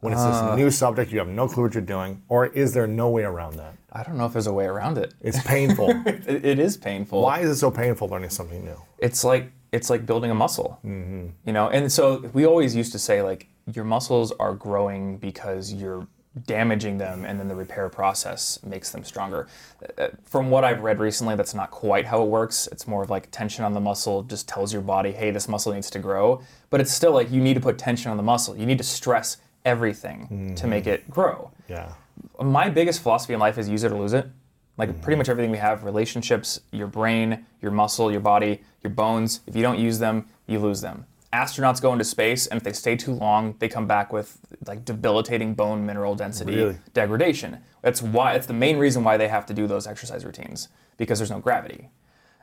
When 0.02 0.12
it's 0.12 0.22
Uh. 0.22 0.50
this 0.50 0.58
new 0.58 0.70
subject, 0.70 1.14
you 1.14 1.20
have 1.20 1.30
no 1.30 1.48
clue 1.48 1.64
what 1.64 1.74
you're 1.76 1.82
doing, 1.82 2.22
or 2.28 2.48
is 2.48 2.74
there 2.74 2.88
no 2.88 3.10
way 3.10 3.24
around 3.24 3.56
that? 3.56 3.74
I 3.94 4.04
don't 4.04 4.18
know 4.18 4.26
if 4.26 4.34
there's 4.34 4.48
a 4.48 4.54
way 4.54 4.66
around 4.66 4.98
it. 4.98 5.14
It's 5.22 5.42
painful. 5.44 5.90
It, 6.06 6.46
it 6.46 6.60
is 6.60 6.76
painful. 6.76 7.22
Why 7.22 7.40
is 7.40 7.50
it 7.50 7.56
so 7.56 7.72
painful 7.72 8.10
learning 8.10 8.32
something 8.32 8.64
new? 8.66 8.80
it's 9.00 9.24
like 9.24 9.52
it's 9.72 9.90
like 9.90 10.06
building 10.06 10.32
a 10.32 10.36
muscle 10.36 10.80
Mm-hmm. 10.86 11.28
you 11.46 11.54
know 11.54 11.70
and 11.70 11.92
so 11.92 12.04
we 12.34 12.46
always 12.48 12.76
used 12.76 12.92
to 12.94 13.00
say 13.00 13.22
like 13.22 13.48
your 13.72 13.86
muscles 13.86 14.32
are 14.40 14.54
growing 14.56 15.18
because 15.18 15.72
you're 15.72 16.08
damaging 16.46 16.98
them, 16.98 17.26
and 17.26 17.40
then 17.40 17.48
the 17.48 17.56
repair 17.56 17.90
process 17.90 18.60
makes 18.64 18.92
them 18.92 19.04
stronger. 19.04 19.48
Uh, 19.98 20.10
from 20.24 20.50
what 20.50 20.64
I've 20.64 20.82
read 20.82 21.00
recently, 21.00 21.36
that's 21.36 21.54
not 21.54 21.72
quite 21.72 22.06
how 22.06 22.22
it 22.22 22.28
works. 22.28 22.68
It's 22.72 22.88
more 22.88 23.04
of 23.04 23.10
like 23.10 23.30
tension 23.32 23.66
on 23.66 23.74
the 23.74 23.80
muscle 23.80 24.24
just 24.24 24.48
tells 24.48 24.72
your 24.72 24.82
body, 24.82 25.12
hey, 25.12 25.32
this 25.32 25.48
muscle 25.48 25.74
needs 25.74 25.90
to 25.92 26.00
grow. 26.00 26.42
But 26.70 26.82
it's 26.82 26.94
still 26.94 27.12
like 27.12 27.32
you 27.32 27.42
need 27.42 27.56
to 27.56 27.60
put 27.60 27.78
tension 27.78 28.12
on 28.12 28.18
the 28.18 28.24
muscle. 28.24 28.56
You 28.56 28.66
need 28.66 28.78
to 28.78 28.84
stress 28.84 29.38
everything 29.66 30.22
mm-hmm. 30.22 30.56
to 30.56 30.68
make 30.68 30.88
it 30.88 31.10
grow. 31.10 31.52
Yeah. 31.68 31.94
My 32.42 32.70
biggest 32.70 33.02
philosophy 33.02 33.34
in 33.34 33.40
life 33.40 33.58
is 33.58 33.68
use 33.68 33.84
it 33.84 33.92
or 33.92 33.96
lose 33.98 34.14
it. 34.14 34.28
Like 34.78 34.90
mm-hmm. 34.90 35.02
pretty 35.02 35.18
much 35.18 35.30
everything 35.30 35.52
we 35.52 35.58
have 35.58 35.84
relationships, 35.84 36.62
your 36.72 36.88
brain, 36.88 37.46
your 37.62 37.72
muscle, 37.72 38.12
your 38.12 38.22
body, 38.22 38.62
your 38.84 38.92
bones. 38.92 39.42
If 39.48 39.56
you 39.56 39.64
don't 39.64 39.80
use 39.80 39.98
them, 39.98 40.28
you 40.46 40.60
lose 40.60 40.82
them 40.82 41.07
astronauts 41.34 41.82
go 41.82 41.92
into 41.92 42.06
space 42.06 42.48
and 42.48 42.58
if 42.58 42.64
they 42.64 42.74
stay 42.74 42.96
too 42.96 43.14
long 43.14 43.56
they 43.60 43.68
come 43.68 43.86
back 43.86 44.14
with 44.14 44.38
like 44.66 44.86
debilitating 44.86 45.54
bone 45.54 45.86
mineral 45.86 46.16
density 46.16 46.56
really? 46.56 46.78
degradation. 46.94 47.60
That's 47.82 48.02
why 48.02 48.34
it's 48.34 48.48
the 48.48 48.54
main 48.54 48.78
reason 48.78 49.04
why 49.04 49.18
they 49.18 49.28
have 49.28 49.46
to 49.48 49.54
do 49.54 49.68
those 49.68 49.88
exercise 49.88 50.26
routines 50.26 50.70
because 50.98 51.20
there's 51.20 51.32
no 51.32 51.40
gravity. 51.40 51.90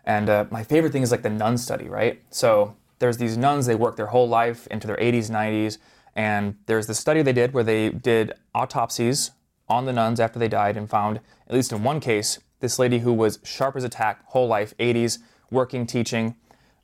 And 0.05 0.29
uh, 0.29 0.45
my 0.51 0.63
favorite 0.63 0.93
thing 0.93 1.03
is 1.03 1.11
like 1.11 1.23
the 1.23 1.31
nun 1.31 1.57
study 1.57 1.89
right? 1.89 2.23
So 2.31 2.77
there's 2.99 3.17
these 3.17 3.37
nuns 3.37 3.67
they 3.67 3.75
work 3.75 3.97
their 3.97 4.07
whole 4.07 4.29
life 4.29 4.67
into 4.69 4.87
their 4.87 4.97
80s 4.97 5.31
90s 5.31 5.79
and 6.15 6.57
there's 6.67 6.87
this 6.87 6.99
study 6.99 7.23
they 7.23 7.33
did 7.33 7.53
where 7.53 7.65
they 7.65 7.91
did 7.91 8.33
autopsies 8.55 9.33
on 9.69 9.87
the 9.87 9.93
nuns 9.93 10.21
after 10.21 10.39
they 10.39 10.49
died 10.49 10.77
and 10.77 10.89
found 10.89 11.21
at 11.49 11.55
least 11.55 11.73
in 11.73 11.83
one 11.83 12.01
case 12.01 12.39
this 12.61 12.79
lady 12.79 13.01
who 13.01 13.13
was 13.13 13.39
sharp 13.43 13.77
as 13.77 13.85
a 13.85 13.89
tack 13.89 14.25
whole 14.27 14.47
life 14.47 14.77
80s 14.79 15.19
working 15.51 15.87
teaching 15.87 16.37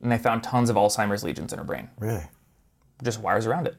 and 0.02 0.10
they 0.10 0.18
found 0.18 0.42
tons 0.42 0.70
of 0.70 0.76
Alzheimer's 0.76 1.22
lesions 1.22 1.52
in 1.52 1.58
her 1.58 1.64
brain. 1.64 1.90
Really? 1.98 2.24
Just 3.02 3.20
wires 3.20 3.46
around 3.46 3.66
it. 3.66 3.76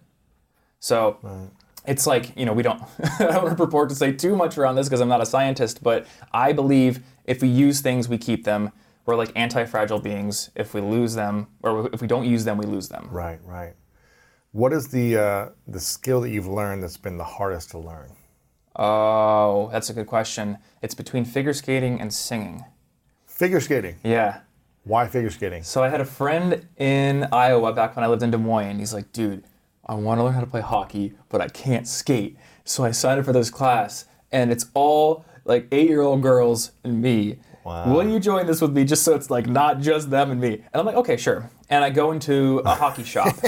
So 0.79 1.17
right. 1.21 1.49
it's 1.85 2.07
like, 2.07 2.35
you 2.37 2.45
know, 2.45 2.53
we 2.53 2.63
don't, 2.63 2.81
I 3.19 3.31
don't 3.31 3.55
purport 3.55 3.89
to 3.89 3.95
say 3.95 4.11
too 4.11 4.35
much 4.35 4.57
around 4.57 4.75
this 4.75 4.87
because 4.87 5.01
I'm 5.01 5.09
not 5.09 5.21
a 5.21 5.25
scientist, 5.25 5.83
but 5.83 6.07
I 6.31 6.53
believe 6.53 7.01
if 7.25 7.41
we 7.41 7.47
use 7.47 7.81
things, 7.81 8.07
we 8.07 8.17
keep 8.17 8.43
them. 8.43 8.71
We're 9.05 9.15
like 9.15 9.31
anti 9.35 9.65
fragile 9.65 9.99
beings. 9.99 10.51
If 10.55 10.73
we 10.73 10.81
lose 10.81 11.15
them, 11.15 11.47
or 11.63 11.89
if 11.91 12.01
we 12.01 12.07
don't 12.07 12.25
use 12.25 12.45
them, 12.45 12.57
we 12.57 12.65
lose 12.65 12.89
them. 12.89 13.07
Right, 13.11 13.39
right. 13.43 13.73
What 14.51 14.73
is 14.73 14.89
the, 14.89 15.17
uh, 15.17 15.49
the 15.67 15.79
skill 15.79 16.21
that 16.21 16.29
you've 16.29 16.47
learned 16.47 16.83
that's 16.83 16.97
been 16.97 17.17
the 17.17 17.23
hardest 17.23 17.71
to 17.71 17.79
learn? 17.79 18.11
Oh, 18.75 19.69
that's 19.71 19.89
a 19.89 19.93
good 19.93 20.07
question. 20.07 20.57
It's 20.81 20.93
between 20.93 21.25
figure 21.25 21.53
skating 21.53 21.99
and 21.99 22.13
singing. 22.13 22.63
Figure 23.25 23.59
skating? 23.59 23.97
Yeah. 24.03 24.41
Why 24.83 25.07
figure 25.07 25.29
skating? 25.29 25.63
So 25.63 25.83
I 25.83 25.89
had 25.89 26.01
a 26.01 26.05
friend 26.05 26.65
in 26.77 27.27
Iowa 27.31 27.71
back 27.73 27.95
when 27.95 28.03
I 28.03 28.07
lived 28.07 28.23
in 28.23 28.31
Des 28.31 28.37
Moines. 28.37 28.79
He's 28.79 28.93
like, 28.93 29.11
dude, 29.11 29.43
I 29.85 29.93
want 29.93 30.19
to 30.19 30.23
learn 30.23 30.33
how 30.33 30.39
to 30.39 30.47
play 30.47 30.61
hockey, 30.61 31.13
but 31.29 31.39
I 31.41 31.47
can't 31.47 31.87
skate. 31.87 32.37
So 32.63 32.83
I 32.83 32.91
signed 32.91 33.19
up 33.19 33.25
for 33.25 33.33
this 33.33 33.49
class, 33.49 34.05
and 34.31 34.51
it's 34.51 34.65
all 34.73 35.25
like 35.45 35.67
eight-year-old 35.71 36.21
girls 36.21 36.71
and 36.83 37.01
me. 37.01 37.37
Wow. 37.63 37.93
Will 37.93 38.09
you 38.09 38.19
join 38.19 38.47
this 38.47 38.59
with 38.59 38.71
me 38.71 38.83
just 38.83 39.03
so 39.03 39.13
it's 39.13 39.29
like 39.29 39.45
not 39.45 39.81
just 39.81 40.09
them 40.09 40.31
and 40.31 40.41
me? 40.41 40.53
And 40.53 40.75
I'm 40.75 40.85
like, 40.85 40.95
okay, 40.95 41.17
sure. 41.17 41.49
And 41.69 41.83
I 41.83 41.91
go 41.91 42.11
into 42.11 42.59
a 42.59 42.73
hockey 42.73 43.03
shop. 43.03 43.35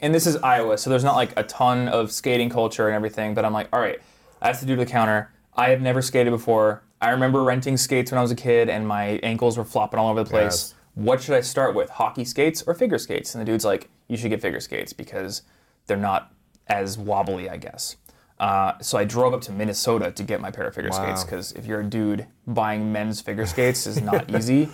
And 0.00 0.14
this 0.14 0.26
is 0.26 0.36
Iowa, 0.36 0.76
so 0.78 0.90
there's 0.90 1.02
not 1.02 1.16
like 1.16 1.32
a 1.36 1.42
ton 1.42 1.88
of 1.88 2.12
skating 2.12 2.50
culture 2.50 2.86
and 2.86 2.94
everything, 2.94 3.34
but 3.34 3.44
I'm 3.44 3.52
like, 3.52 3.68
all 3.72 3.80
right, 3.80 3.98
I 4.42 4.46
have 4.48 4.60
to 4.60 4.66
do 4.66 4.76
the 4.76 4.86
counter. 4.86 5.32
I 5.56 5.70
have 5.70 5.80
never 5.80 6.02
skated 6.02 6.32
before. 6.32 6.82
I 7.00 7.10
remember 7.10 7.42
renting 7.42 7.76
skates 7.76 8.10
when 8.10 8.18
I 8.18 8.22
was 8.22 8.30
a 8.30 8.36
kid 8.36 8.68
and 8.68 8.86
my 8.86 9.20
ankles 9.22 9.58
were 9.58 9.64
flopping 9.64 9.98
all 9.98 10.10
over 10.10 10.24
the 10.24 10.30
place. 10.30 10.44
Yes. 10.44 10.74
What 10.94 11.22
should 11.22 11.34
I 11.34 11.42
start 11.42 11.74
with, 11.74 11.90
hockey 11.90 12.24
skates 12.24 12.62
or 12.66 12.74
figure 12.74 12.98
skates? 12.98 13.34
And 13.34 13.40
the 13.40 13.44
dude's 13.44 13.64
like, 13.64 13.90
you 14.08 14.16
should 14.16 14.30
get 14.30 14.40
figure 14.40 14.60
skates 14.60 14.92
because 14.92 15.42
they're 15.86 15.96
not 15.96 16.32
as 16.68 16.96
wobbly, 16.96 17.50
I 17.50 17.58
guess. 17.58 17.96
Uh, 18.38 18.78
so 18.80 18.96
I 18.96 19.04
drove 19.04 19.34
up 19.34 19.40
to 19.42 19.52
Minnesota 19.52 20.10
to 20.10 20.22
get 20.22 20.40
my 20.40 20.50
pair 20.50 20.66
of 20.66 20.74
figure 20.74 20.90
wow. 20.90 21.02
skates 21.02 21.24
because 21.24 21.52
if 21.52 21.66
you're 21.66 21.80
a 21.80 21.84
dude, 21.84 22.26
buying 22.46 22.92
men's 22.92 23.20
figure 23.20 23.46
skates 23.46 23.86
is 23.86 24.00
not 24.00 24.34
easy. 24.34 24.68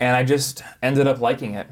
And 0.00 0.16
I 0.16 0.24
just 0.24 0.62
ended 0.82 1.06
up 1.06 1.20
liking 1.20 1.54
it. 1.54 1.68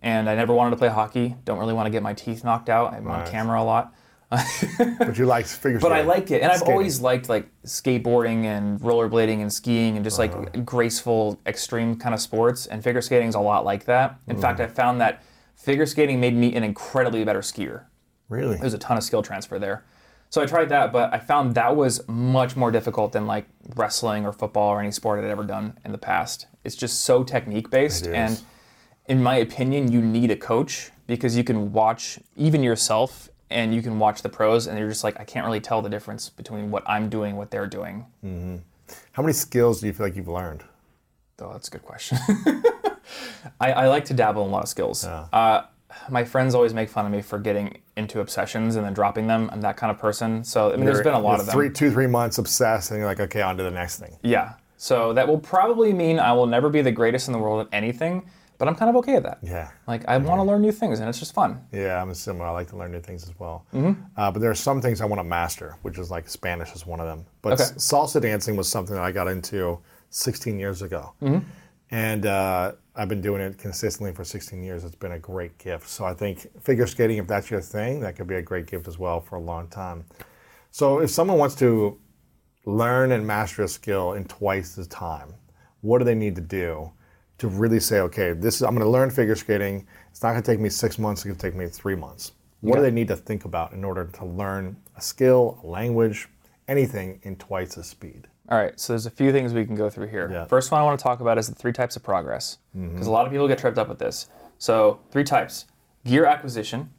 And 0.00 0.30
I 0.30 0.36
never 0.36 0.54
wanted 0.54 0.70
to 0.70 0.76
play 0.76 0.88
hockey. 0.88 1.36
Don't 1.44 1.58
really 1.58 1.74
want 1.74 1.86
to 1.86 1.90
get 1.90 2.02
my 2.02 2.14
teeth 2.14 2.44
knocked 2.44 2.68
out. 2.68 2.94
I'm 2.94 3.04
nice. 3.04 3.26
on 3.26 3.32
camera 3.32 3.60
a 3.60 3.64
lot 3.64 3.94
but 4.30 5.16
you 5.16 5.24
like 5.24 5.46
figure 5.46 5.78
skating. 5.78 5.80
But 5.80 5.92
I 5.92 6.02
like 6.02 6.30
it, 6.30 6.42
and 6.42 6.52
I've 6.52 6.62
always 6.62 7.00
liked 7.00 7.28
like 7.28 7.48
skateboarding 7.64 8.44
and 8.44 8.78
rollerblading 8.80 9.40
and 9.40 9.52
skiing 9.52 9.96
and 9.96 10.04
just 10.04 10.20
uh-huh. 10.20 10.38
like 10.38 10.64
graceful, 10.66 11.40
extreme 11.46 11.96
kind 11.96 12.14
of 12.14 12.20
sports. 12.20 12.66
And 12.66 12.84
figure 12.84 13.00
skating 13.00 13.28
is 13.28 13.34
a 13.34 13.40
lot 13.40 13.64
like 13.64 13.84
that. 13.86 14.18
In 14.26 14.36
mm. 14.36 14.40
fact, 14.40 14.60
I 14.60 14.66
found 14.66 15.00
that 15.00 15.22
figure 15.56 15.86
skating 15.86 16.20
made 16.20 16.34
me 16.34 16.54
an 16.54 16.62
incredibly 16.62 17.24
better 17.24 17.40
skier. 17.40 17.84
Really? 18.28 18.58
There's 18.58 18.74
a 18.74 18.78
ton 18.78 18.98
of 18.98 19.02
skill 19.02 19.22
transfer 19.22 19.58
there. 19.58 19.84
So 20.30 20.42
I 20.42 20.46
tried 20.46 20.68
that, 20.68 20.92
but 20.92 21.12
I 21.14 21.18
found 21.18 21.54
that 21.54 21.74
was 21.74 22.06
much 22.06 22.54
more 22.54 22.70
difficult 22.70 23.12
than 23.12 23.26
like 23.26 23.46
wrestling 23.76 24.26
or 24.26 24.32
football 24.32 24.68
or 24.68 24.80
any 24.80 24.90
sport 24.90 25.24
I'd 25.24 25.30
ever 25.30 25.44
done 25.44 25.78
in 25.86 25.92
the 25.92 25.98
past. 25.98 26.46
It's 26.64 26.76
just 26.76 27.00
so 27.00 27.24
technique 27.24 27.70
based, 27.70 28.06
and 28.06 28.38
in 29.06 29.22
my 29.22 29.36
opinion, 29.36 29.90
you 29.90 30.02
need 30.02 30.30
a 30.30 30.36
coach 30.36 30.90
because 31.06 31.34
you 31.34 31.44
can 31.44 31.72
watch 31.72 32.18
even 32.36 32.62
yourself 32.62 33.30
and 33.50 33.74
you 33.74 33.82
can 33.82 33.98
watch 33.98 34.22
the 34.22 34.28
pros 34.28 34.66
and 34.66 34.78
you're 34.78 34.88
just 34.88 35.04
like 35.04 35.18
i 35.20 35.24
can't 35.24 35.46
really 35.46 35.60
tell 35.60 35.82
the 35.82 35.88
difference 35.88 36.28
between 36.28 36.70
what 36.70 36.82
i'm 36.86 37.08
doing 37.08 37.36
what 37.36 37.50
they're 37.50 37.66
doing. 37.66 38.06
Mm-hmm. 38.24 38.56
how 39.12 39.22
many 39.22 39.32
skills 39.32 39.80
do 39.80 39.86
you 39.86 39.92
feel 39.92 40.06
like 40.06 40.16
you've 40.16 40.28
learned? 40.28 40.64
Oh 41.40 41.52
that's 41.52 41.68
a 41.68 41.70
good 41.70 41.82
question. 41.82 42.18
I, 43.60 43.72
I, 43.72 43.88
like 43.88 44.04
to 44.06 44.14
dabble 44.14 44.42
in 44.42 44.48
a 44.48 44.52
lot 44.52 44.62
of 44.62 44.68
skills. 44.68 45.04
Yeah. 45.04 45.26
uh, 45.32 45.66
my 46.10 46.24
friends 46.24 46.54
always 46.54 46.74
make 46.74 46.88
fun 46.90 47.06
of 47.06 47.12
me 47.12 47.22
for 47.22 47.38
getting 47.38 47.80
into 47.96 48.20
obsessions 48.20 48.76
and 48.76 48.84
then 48.84 48.92
dropping 48.92 49.26
them. 49.26 49.48
I'm 49.52 49.60
that 49.62 49.76
kind 49.76 49.90
of 49.90 49.98
person. 49.98 50.44
So 50.44 50.68
i 50.68 50.76
mean 50.76 50.84
you're, 50.84 50.92
there's 50.92 51.04
been 51.04 51.14
a 51.14 51.18
lot 51.18 51.40
of 51.40 51.46
them. 51.46 51.54
three 51.54 51.70
two 51.70 51.90
three 51.90 52.06
months 52.06 52.38
obsessed 52.38 52.90
and 52.90 52.98
you're 52.98 53.06
like 53.06 53.20
okay 53.20 53.40
on 53.40 53.56
to 53.56 53.62
the 53.62 53.70
next 53.70 53.98
thing. 53.98 54.16
Yeah. 54.22 54.54
So 54.76 55.12
that 55.14 55.26
will 55.26 55.38
probably 55.38 55.92
mean 55.92 56.18
i 56.20 56.32
will 56.32 56.46
never 56.46 56.68
be 56.68 56.82
the 56.82 56.92
greatest 56.92 57.28
in 57.28 57.32
the 57.32 57.38
world 57.38 57.66
at 57.66 57.68
anything 57.72 58.24
but 58.58 58.66
I'm 58.66 58.74
kind 58.74 58.90
of 58.90 58.96
okay 58.96 59.14
with 59.14 59.22
that. 59.22 59.38
Yeah. 59.40 59.70
Like 59.86 60.06
I 60.08 60.18
want 60.18 60.40
to 60.40 60.42
learn 60.42 60.60
new 60.60 60.72
things, 60.72 60.98
and 60.98 61.08
it's 61.08 61.20
just 61.20 61.32
fun. 61.32 61.64
Yeah, 61.72 62.02
I'm 62.02 62.12
similar. 62.12 62.46
I 62.46 62.50
like 62.50 62.68
to 62.68 62.76
learn 62.76 62.90
new 62.90 63.00
things 63.00 63.22
as 63.22 63.38
well. 63.38 63.64
Mm-hmm. 63.72 64.02
Uh, 64.16 64.30
but 64.32 64.40
there 64.40 64.50
are 64.50 64.56
some 64.56 64.82
things 64.82 65.00
I 65.00 65.04
want 65.04 65.20
to 65.20 65.24
master, 65.24 65.76
which 65.82 65.98
is 65.98 66.10
like 66.10 66.28
Spanish 66.28 66.74
is 66.74 66.84
one 66.84 66.98
of 66.98 67.06
them. 67.06 67.24
But 67.40 67.54
okay. 67.54 67.62
salsa 67.76 68.20
dancing 68.20 68.56
was 68.56 68.68
something 68.68 68.94
that 68.94 69.04
I 69.04 69.12
got 69.12 69.28
into 69.28 69.78
16 70.10 70.58
years 70.58 70.82
ago, 70.82 71.14
mm-hmm. 71.22 71.46
and 71.92 72.26
uh, 72.26 72.72
I've 72.96 73.08
been 73.08 73.20
doing 73.20 73.40
it 73.40 73.58
consistently 73.58 74.12
for 74.12 74.24
16 74.24 74.60
years. 74.60 74.82
It's 74.82 74.96
been 74.96 75.12
a 75.12 75.20
great 75.20 75.56
gift. 75.58 75.88
So 75.88 76.04
I 76.04 76.12
think 76.12 76.48
figure 76.60 76.86
skating, 76.88 77.18
if 77.18 77.28
that's 77.28 77.48
your 77.48 77.60
thing, 77.60 78.00
that 78.00 78.16
could 78.16 78.26
be 78.26 78.34
a 78.34 78.42
great 78.42 78.66
gift 78.66 78.88
as 78.88 78.98
well 78.98 79.20
for 79.20 79.36
a 79.36 79.40
long 79.40 79.68
time. 79.68 80.04
So 80.72 80.98
if 80.98 81.10
someone 81.10 81.38
wants 81.38 81.54
to 81.56 81.96
learn 82.64 83.12
and 83.12 83.24
master 83.24 83.62
a 83.62 83.68
skill 83.68 84.14
in 84.14 84.24
twice 84.24 84.74
the 84.74 84.84
time, 84.84 85.32
what 85.80 85.98
do 85.98 86.04
they 86.04 86.16
need 86.16 86.34
to 86.34 86.42
do? 86.42 86.90
To 87.38 87.48
really 87.48 87.80
say, 87.80 88.00
okay, 88.00 88.32
this 88.32 88.56
is 88.56 88.62
I'm 88.62 88.74
going 88.74 88.84
to 88.84 88.90
learn 88.90 89.10
figure 89.10 89.36
skating. 89.36 89.86
It's 90.10 90.22
not 90.22 90.32
going 90.32 90.42
to 90.42 90.50
take 90.50 90.60
me 90.60 90.68
six 90.68 90.98
months. 90.98 91.20
It's 91.20 91.26
going 91.26 91.36
to 91.36 91.42
take 91.42 91.54
me 91.54 91.68
three 91.68 91.94
months. 91.94 92.32
What 92.60 92.74
yeah. 92.74 92.76
do 92.76 92.82
they 92.82 92.90
need 92.90 93.08
to 93.08 93.16
think 93.16 93.44
about 93.44 93.72
in 93.72 93.84
order 93.84 94.06
to 94.06 94.24
learn 94.24 94.76
a 94.96 95.00
skill, 95.00 95.60
a 95.62 95.66
language, 95.66 96.28
anything 96.66 97.20
in 97.22 97.36
twice 97.36 97.76
the 97.76 97.84
speed? 97.84 98.26
All 98.50 98.58
right, 98.58 98.78
so 98.80 98.94
there's 98.94 99.06
a 99.06 99.10
few 99.10 99.30
things 99.30 99.52
we 99.52 99.64
can 99.66 99.74
go 99.74 99.90
through 99.90 100.08
here. 100.08 100.28
Yeah. 100.32 100.46
First 100.46 100.72
one 100.72 100.80
I 100.80 100.84
want 100.84 100.98
to 100.98 101.02
talk 101.02 101.20
about 101.20 101.36
is 101.36 101.48
the 101.48 101.54
three 101.54 101.72
types 101.72 101.96
of 101.96 102.02
progress, 102.02 102.58
because 102.72 102.90
mm-hmm. 102.90 103.06
a 103.06 103.10
lot 103.10 103.26
of 103.26 103.32
people 103.32 103.46
get 103.46 103.58
tripped 103.58 103.78
up 103.78 103.88
with 103.88 103.98
this. 103.98 104.28
So 104.56 105.00
three 105.10 105.22
types: 105.22 105.66
gear 106.04 106.24
acquisition, 106.24 106.90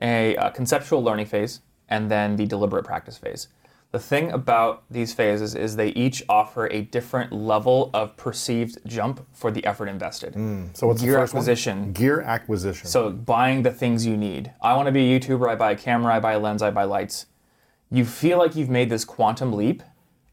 a, 0.00 0.36
a 0.36 0.52
conceptual 0.52 1.02
learning 1.02 1.26
phase, 1.26 1.60
and 1.88 2.08
then 2.08 2.36
the 2.36 2.46
deliberate 2.46 2.84
practice 2.84 3.18
phase. 3.18 3.48
The 3.92 3.98
thing 3.98 4.32
about 4.32 4.84
these 4.90 5.12
phases 5.12 5.54
is 5.54 5.76
they 5.76 5.88
each 5.88 6.22
offer 6.26 6.66
a 6.68 6.80
different 6.80 7.30
level 7.30 7.90
of 7.92 8.16
perceived 8.16 8.78
jump 8.86 9.26
for 9.34 9.50
the 9.50 9.62
effort 9.66 9.88
invested. 9.88 10.32
Mm. 10.32 10.74
So 10.74 10.86
what's 10.86 11.02
gear 11.02 11.18
acquisition? 11.18 11.80
One? 11.80 11.92
Gear 11.92 12.22
acquisition. 12.22 12.86
So 12.86 13.10
buying 13.10 13.62
the 13.62 13.70
things 13.70 14.06
you 14.06 14.16
need. 14.16 14.50
I 14.62 14.74
want 14.74 14.86
to 14.86 14.92
be 14.92 15.14
a 15.14 15.20
YouTuber. 15.20 15.46
I 15.46 15.56
buy 15.56 15.72
a 15.72 15.76
camera. 15.76 16.14
I 16.14 16.20
buy 16.20 16.32
a 16.32 16.38
lens. 16.38 16.62
I 16.62 16.70
buy 16.70 16.84
lights. 16.84 17.26
You 17.90 18.06
feel 18.06 18.38
like 18.38 18.56
you've 18.56 18.70
made 18.70 18.88
this 18.88 19.04
quantum 19.04 19.52
leap, 19.52 19.82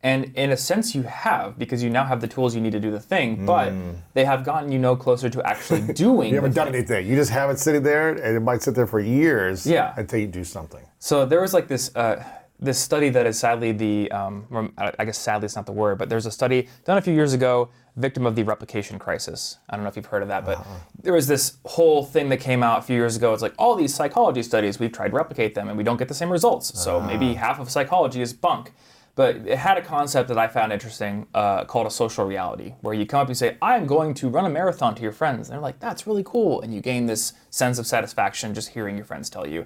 and 0.01 0.31
in 0.35 0.51
a 0.51 0.57
sense, 0.57 0.95
you 0.95 1.03
have 1.03 1.59
because 1.59 1.83
you 1.83 1.89
now 1.89 2.05
have 2.05 2.21
the 2.21 2.27
tools 2.29 2.55
you 2.55 2.61
need 2.61 2.71
to 2.71 2.79
do 2.79 2.91
the 2.91 3.01
thing. 3.01 3.45
But 3.45 3.73
mm. 3.73 3.97
they 4.13 4.23
have 4.23 4.45
gotten 4.45 4.71
you 4.71 4.79
no 4.79 4.95
closer 4.95 5.29
to 5.29 5.45
actually 5.45 5.81
doing. 5.93 6.29
you 6.29 6.35
haven't 6.35 6.55
done 6.55 6.67
thing. 6.67 6.75
anything. 6.75 7.05
You 7.05 7.17
just 7.17 7.31
have 7.31 7.49
it 7.49 7.59
sitting 7.59 7.83
there, 7.83 8.11
and 8.11 8.37
it 8.37 8.39
might 8.39 8.61
sit 8.61 8.73
there 8.73 8.87
for 8.87 9.01
years. 9.01 9.67
Yeah. 9.67 9.93
Until 9.97 10.19
you 10.19 10.27
do 10.27 10.45
something. 10.45 10.85
So 10.99 11.25
there 11.25 11.41
was 11.41 11.53
like 11.53 11.67
this. 11.67 11.93
Uh, 11.93 12.23
this 12.59 12.77
study 12.77 13.09
that 13.09 13.25
is 13.25 13.39
sadly 13.39 13.71
the, 13.71 14.11
um, 14.11 14.73
I 14.77 15.05
guess 15.05 15.17
sadly 15.17 15.45
it's 15.45 15.55
not 15.55 15.65
the 15.65 15.71
word, 15.71 15.97
but 15.97 16.09
there's 16.09 16.25
a 16.25 16.31
study 16.31 16.67
done 16.83 16.97
a 16.97 17.01
few 17.01 17.13
years 17.13 17.33
ago, 17.33 17.69
victim 17.95 18.25
of 18.25 18.35
the 18.35 18.43
replication 18.43 18.99
crisis. 18.99 19.57
I 19.69 19.75
don't 19.75 19.83
know 19.83 19.89
if 19.89 19.95
you've 19.95 20.05
heard 20.05 20.21
of 20.21 20.27
that, 20.27 20.45
but 20.45 20.57
uh-huh. 20.57 20.75
there 21.01 21.13
was 21.13 21.27
this 21.27 21.57
whole 21.65 22.03
thing 22.03 22.27
that 22.29 22.37
came 22.37 22.61
out 22.61 22.79
a 22.79 22.81
few 22.81 22.95
years 22.95 23.15
ago. 23.15 23.33
It's 23.33 23.41
like 23.41 23.55
all 23.57 23.75
these 23.75 23.93
psychology 23.93 24.43
studies, 24.43 24.79
we've 24.79 24.91
tried 24.91 25.09
to 25.09 25.15
replicate 25.15 25.55
them 25.55 25.69
and 25.69 25.77
we 25.77 25.83
don't 25.83 25.97
get 25.97 26.09
the 26.09 26.13
same 26.13 26.29
results. 26.29 26.77
So 26.77 26.97
uh-huh. 26.97 27.07
maybe 27.07 27.33
half 27.35 27.59
of 27.59 27.69
psychology 27.69 28.21
is 28.21 28.33
bunk. 28.33 28.73
But 29.15 29.35
it 29.35 29.57
had 29.57 29.77
a 29.77 29.81
concept 29.81 30.29
that 30.29 30.37
I 30.37 30.47
found 30.47 30.71
interesting 30.71 31.27
uh, 31.33 31.65
called 31.65 31.87
a 31.87 31.91
social 31.91 32.23
reality, 32.25 32.75
where 32.79 32.93
you 32.93 33.05
come 33.05 33.19
up 33.19 33.27
and 33.27 33.35
say, 33.35 33.57
I'm 33.61 33.85
going 33.85 34.13
to 34.13 34.29
run 34.29 34.45
a 34.45 34.49
marathon 34.49 34.95
to 34.95 35.01
your 35.01 35.11
friends. 35.11 35.49
And 35.49 35.55
they're 35.55 35.61
like, 35.61 35.79
that's 35.79 36.07
really 36.07 36.23
cool. 36.23 36.61
And 36.61 36.73
you 36.73 36.79
gain 36.79 37.05
this 37.05 37.33
sense 37.49 37.79
of 37.79 37.85
satisfaction 37.85 38.53
just 38.53 38.69
hearing 38.69 38.95
your 38.95 39.05
friends 39.05 39.29
tell 39.29 39.45
you 39.45 39.65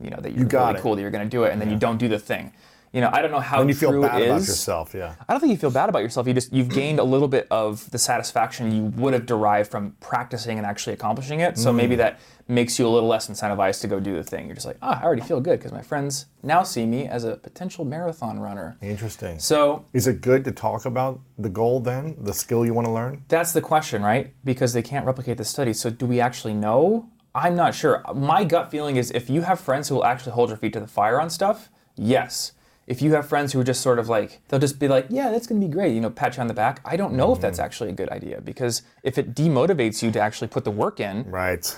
you 0.00 0.10
know 0.10 0.18
that 0.20 0.30
you're 0.32 0.40
you 0.42 0.48
really 0.48 0.74
it. 0.78 0.80
cool 0.82 0.94
that 0.96 1.02
you're 1.02 1.10
going 1.10 1.24
to 1.24 1.30
do 1.30 1.44
it, 1.44 1.52
and 1.52 1.60
then 1.60 1.68
yeah. 1.68 1.74
you 1.74 1.80
don't 1.80 1.98
do 1.98 2.08
the 2.08 2.18
thing. 2.18 2.52
you 2.92 3.00
know, 3.00 3.10
I 3.12 3.22
don't 3.22 3.32
know 3.32 3.40
how 3.40 3.58
When 3.58 3.68
you 3.68 3.74
true 3.74 3.90
feel 3.90 4.02
bad 4.02 4.22
about 4.22 4.40
yourself, 4.40 4.94
yeah. 4.94 5.14
I 5.28 5.32
don't 5.32 5.40
think 5.40 5.50
you 5.50 5.56
feel 5.58 5.70
bad 5.70 5.88
about 5.88 6.02
yourself. 6.02 6.26
You 6.28 6.34
just 6.34 6.52
you've 6.52 6.68
gained 6.68 6.98
a 7.00 7.04
little 7.04 7.26
bit 7.28 7.46
of 7.50 7.90
the 7.90 7.98
satisfaction 7.98 8.70
you 8.70 8.84
would 9.02 9.14
have 9.14 9.26
derived 9.26 9.68
from 9.70 9.96
practicing 10.00 10.58
and 10.58 10.66
actually 10.66 10.92
accomplishing 10.92 11.40
it. 11.40 11.58
So 11.58 11.72
Mm. 11.72 11.76
maybe 11.76 11.96
that 11.96 12.20
makes 12.46 12.78
you 12.78 12.86
a 12.86 12.92
little 12.94 13.08
less 13.08 13.26
incentivized 13.28 13.80
to 13.80 13.88
go 13.88 13.98
do 13.98 14.14
the 14.14 14.22
thing. 14.22 14.46
You're 14.46 14.54
just 14.54 14.66
like, 14.66 14.76
ah, 14.82 15.00
I 15.00 15.04
already 15.04 15.22
feel 15.22 15.40
good 15.40 15.58
because 15.58 15.72
my 15.72 15.82
friends 15.82 16.26
now 16.42 16.62
see 16.62 16.84
me 16.86 17.08
as 17.08 17.24
a 17.24 17.36
potential 17.36 17.84
marathon 17.84 18.38
runner. 18.38 18.76
Interesting. 18.82 19.38
So 19.38 19.86
Is 19.92 20.06
it 20.06 20.20
good 20.20 20.44
to 20.44 20.52
talk 20.52 20.84
about 20.84 21.20
the 21.38 21.48
goal 21.48 21.80
then, 21.80 22.16
the 22.20 22.34
skill 22.34 22.64
you 22.66 22.74
want 22.74 22.86
to 22.86 22.92
learn? 22.92 23.24
that's 23.28 23.52
the 23.52 23.62
question, 23.62 24.02
right? 24.02 24.34
Because 24.44 24.72
they 24.72 24.82
can't 24.82 25.06
replicate 25.06 25.36
the 25.38 25.44
study. 25.44 25.72
So 25.72 25.88
do 25.90 26.06
we 26.06 26.20
actually 26.20 26.54
know? 26.54 27.08
I'm 27.34 27.56
not 27.56 27.74
sure. 27.74 28.02
My 28.14 28.44
gut 28.44 28.70
feeling 28.70 28.96
is 28.96 29.10
if 29.10 29.28
you 29.28 29.42
have 29.42 29.58
friends 29.60 29.88
who 29.88 29.96
will 29.96 30.04
actually 30.04 30.32
hold 30.32 30.50
your 30.50 30.58
feet 30.58 30.72
to 30.74 30.80
the 30.80 30.86
fire 30.86 31.20
on 31.20 31.30
stuff, 31.30 31.68
yes. 31.96 32.52
If 32.86 33.00
you 33.00 33.14
have 33.14 33.26
friends 33.26 33.52
who 33.52 33.60
are 33.60 33.64
just 33.64 33.80
sort 33.80 33.98
of 33.98 34.08
like, 34.10 34.40
they'll 34.48 34.60
just 34.60 34.78
be 34.78 34.88
like, 34.88 35.06
yeah, 35.08 35.30
that's 35.30 35.46
going 35.46 35.60
to 35.60 35.66
be 35.66 35.72
great, 35.72 35.94
you 35.94 36.00
know, 36.02 36.10
pat 36.10 36.36
you 36.36 36.42
on 36.42 36.48
the 36.48 36.54
back. 36.54 36.80
I 36.84 36.96
don't 36.96 37.14
know 37.14 37.32
if 37.32 37.40
that's 37.40 37.58
actually 37.58 37.88
a 37.90 37.94
good 37.94 38.10
idea 38.10 38.40
because 38.42 38.82
if 39.02 39.16
it 39.16 39.34
demotivates 39.34 40.02
you 40.02 40.10
to 40.12 40.20
actually 40.20 40.48
put 40.48 40.64
the 40.64 40.70
work 40.70 41.00
in, 41.00 41.24
Right. 41.30 41.76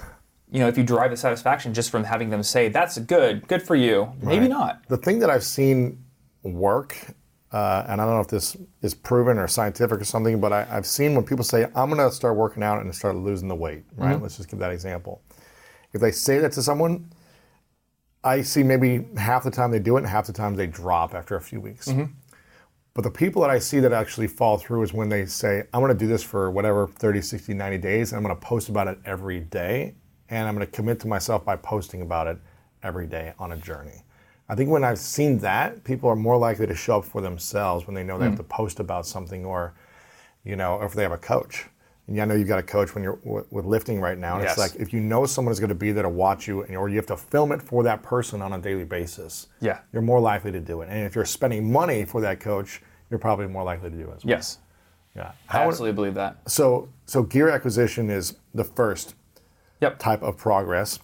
you 0.51 0.59
know, 0.59 0.67
if 0.67 0.77
you 0.77 0.83
derive 0.83 1.13
the 1.13 1.17
satisfaction 1.17 1.73
just 1.73 1.91
from 1.91 2.03
having 2.05 2.31
them 2.31 2.43
say, 2.43 2.69
that's 2.69 2.99
good, 2.99 3.47
good 3.47 3.63
for 3.63 3.77
you, 3.77 4.13
maybe 4.21 4.49
not. 4.49 4.83
The 4.89 4.97
thing 4.97 5.21
that 5.21 5.31
I've 5.31 5.45
seen 5.45 6.03
work, 6.43 6.97
uh, 7.53 7.85
and 7.89 8.01
I 8.01 8.05
don't 8.05 8.15
know 8.15 8.21
if 8.21 8.29
this 8.29 8.57
is 8.83 8.93
proven 8.93 9.39
or 9.39 9.47
scientific 9.47 10.01
or 10.01 10.05
something, 10.05 10.41
but 10.41 10.53
I, 10.53 10.67
I've 10.69 10.87
seen 10.87 11.15
when 11.15 11.25
people 11.25 11.45
say, 11.45 11.67
I'm 11.77 11.89
going 11.89 11.99
to 11.99 12.11
start 12.15 12.35
working 12.37 12.65
out 12.65 12.83
and 12.83 12.93
start 12.93 13.15
losing 13.15 13.47
the 13.47 13.55
weight, 13.55 13.85
right? 13.97 14.15
Mm-hmm. 14.15 14.23
Let's 14.25 14.37
just 14.39 14.51
give 14.51 14.59
that 14.59 14.73
example. 14.73 15.23
If 15.93 16.01
they 16.01 16.11
say 16.11 16.39
that 16.39 16.53
to 16.53 16.63
someone, 16.63 17.11
I 18.25 18.43
see 18.43 18.63
maybe 18.63 19.07
half 19.17 19.45
the 19.45 19.51
time 19.51 19.71
they 19.71 19.79
do 19.79 19.97
it 19.97 20.01
and 20.01 20.09
half 20.09 20.27
the 20.27 20.33
time 20.33 20.57
they 20.57 20.67
drop 20.67 21.15
after 21.15 21.37
a 21.37 21.41
few 21.41 21.61
weeks. 21.61 21.89
Mm-hmm. 21.89 22.13
But 22.95 23.03
the 23.03 23.11
people 23.11 23.43
that 23.43 23.51
I 23.51 23.59
see 23.59 23.79
that 23.81 23.93
actually 23.93 24.27
fall 24.27 24.57
through 24.57 24.83
is 24.83 24.93
when 24.93 25.09
they 25.11 25.27
say, 25.27 25.65
I'm 25.73 25.81
going 25.81 25.93
to 25.93 25.99
do 25.99 26.07
this 26.09 26.23
for 26.23 26.51
whatever 26.51 26.87
30, 26.87 27.21
60, 27.21 27.53
90 27.55 27.79
days, 27.79 28.13
and 28.13 28.17
I'm 28.17 28.25
going 28.25 28.35
to 28.35 28.41
post 28.47 28.69
about 28.69 28.89
it 28.89 28.99
every 29.05 29.41
day, 29.41 29.95
and 30.31 30.49
I'm 30.49 30.55
going 30.55 30.67
to 30.67 30.73
commit 30.73 30.99
to 31.01 31.07
myself 31.07 31.45
by 31.45 31.57
posting 31.57 32.01
about 32.01 32.27
it 32.27 32.39
every 32.83 33.07
day 33.07 33.35
on 33.39 33.53
a 33.53 33.57
journey. 33.57 34.03
I 34.49 34.55
think 34.55 34.71
when 34.71 34.83
I've 34.83 34.99
seen 34.99 35.39
that, 35.41 35.85
people 35.85 36.09
are 36.09 36.17
more 36.17 36.39
likely 36.39 36.67
to 36.69 36.75
show 36.75 36.99
up 36.99 37.05
for 37.05 37.21
themselves 37.21 37.87
when 37.87 37.95
they 37.95 38.03
know 38.03 38.17
they 38.19 38.27
Mm. 38.27 38.31
have 38.31 38.39
to 38.39 38.45
post 38.45 38.81
about 38.81 39.05
something 39.07 39.45
or, 39.45 39.75
you 40.43 40.57
know, 40.57 40.81
if 40.83 40.95
they 40.95 41.03
have 41.03 41.13
a 41.13 41.19
coach. 41.19 41.67
And 42.07 42.15
yeah, 42.17 42.23
I 42.23 42.27
know 42.27 42.35
you've 42.35 42.47
got 42.49 42.59
a 42.61 42.63
coach 42.63 42.95
when 42.95 43.03
you're 43.03 43.17
w- 43.25 43.45
with 43.51 43.65
lifting 43.65 44.01
right 44.01 44.17
now. 44.17 44.35
And 44.37 44.45
Yes. 44.45 44.53
it's 44.53 44.59
like 44.73 44.81
if 44.81 44.93
you 44.93 45.01
know 45.01 45.27
someone 45.27 45.51
is 45.53 45.59
going 45.59 45.71
to 45.71 45.75
be 45.75 45.91
there 45.93 46.05
to 46.05 46.09
watch 46.09 46.47
you, 46.47 46.63
and, 46.63 46.77
or 46.77 46.89
you 46.89 46.97
have 46.97 47.07
to 47.07 47.17
film 47.17 47.51
it 47.53 47.61
for 47.61 47.83
that 47.83 48.03
person 48.03 48.41
on 48.43 48.53
a 48.53 48.59
daily 48.59 48.85
basis, 48.85 49.49
Yeah. 49.61 49.81
you're 49.93 50.03
more 50.03 50.21
likely 50.21 50.53
to 50.53 50.61
do 50.61 50.83
it. 50.83 50.89
And 50.89 51.05
if 51.05 51.15
you're 51.17 51.25
spending 51.25 51.71
money 51.73 52.05
for 52.05 52.21
that 52.21 52.39
coach, 52.39 52.81
you're 53.11 53.19
probably 53.19 53.49
more 53.49 53.65
likely 53.65 53.91
to 53.91 53.97
do 53.97 54.11
it 54.11 54.17
as 54.17 54.25
well. 54.25 54.31
Yes, 54.37 54.59
Yeah. 55.17 55.33
I 55.49 55.53
How, 55.59 55.69
absolutely 55.69 55.95
believe 55.95 56.15
that. 56.15 56.37
so, 56.49 56.89
so 57.07 57.23
gear 57.25 57.49
acquisition 57.49 58.09
is 58.11 58.37
the 58.55 58.65
first 58.65 59.15
Yep. 59.81 59.99
type 59.99 60.23
of 60.23 60.37
progress. 60.37 60.99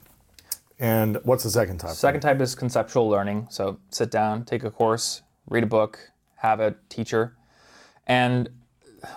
And 0.78 1.18
what's 1.24 1.44
the 1.44 1.50
second 1.50 1.78
type? 1.78 1.92
Second 1.92 2.20
type 2.20 2.40
is 2.40 2.54
conceptual 2.54 3.08
learning. 3.08 3.46
So 3.50 3.78
sit 3.90 4.10
down, 4.10 4.44
take 4.44 4.64
a 4.64 4.70
course, 4.70 5.22
read 5.48 5.62
a 5.62 5.66
book, 5.66 6.10
have 6.36 6.58
a 6.60 6.74
teacher. 6.88 7.36
And 8.06 8.48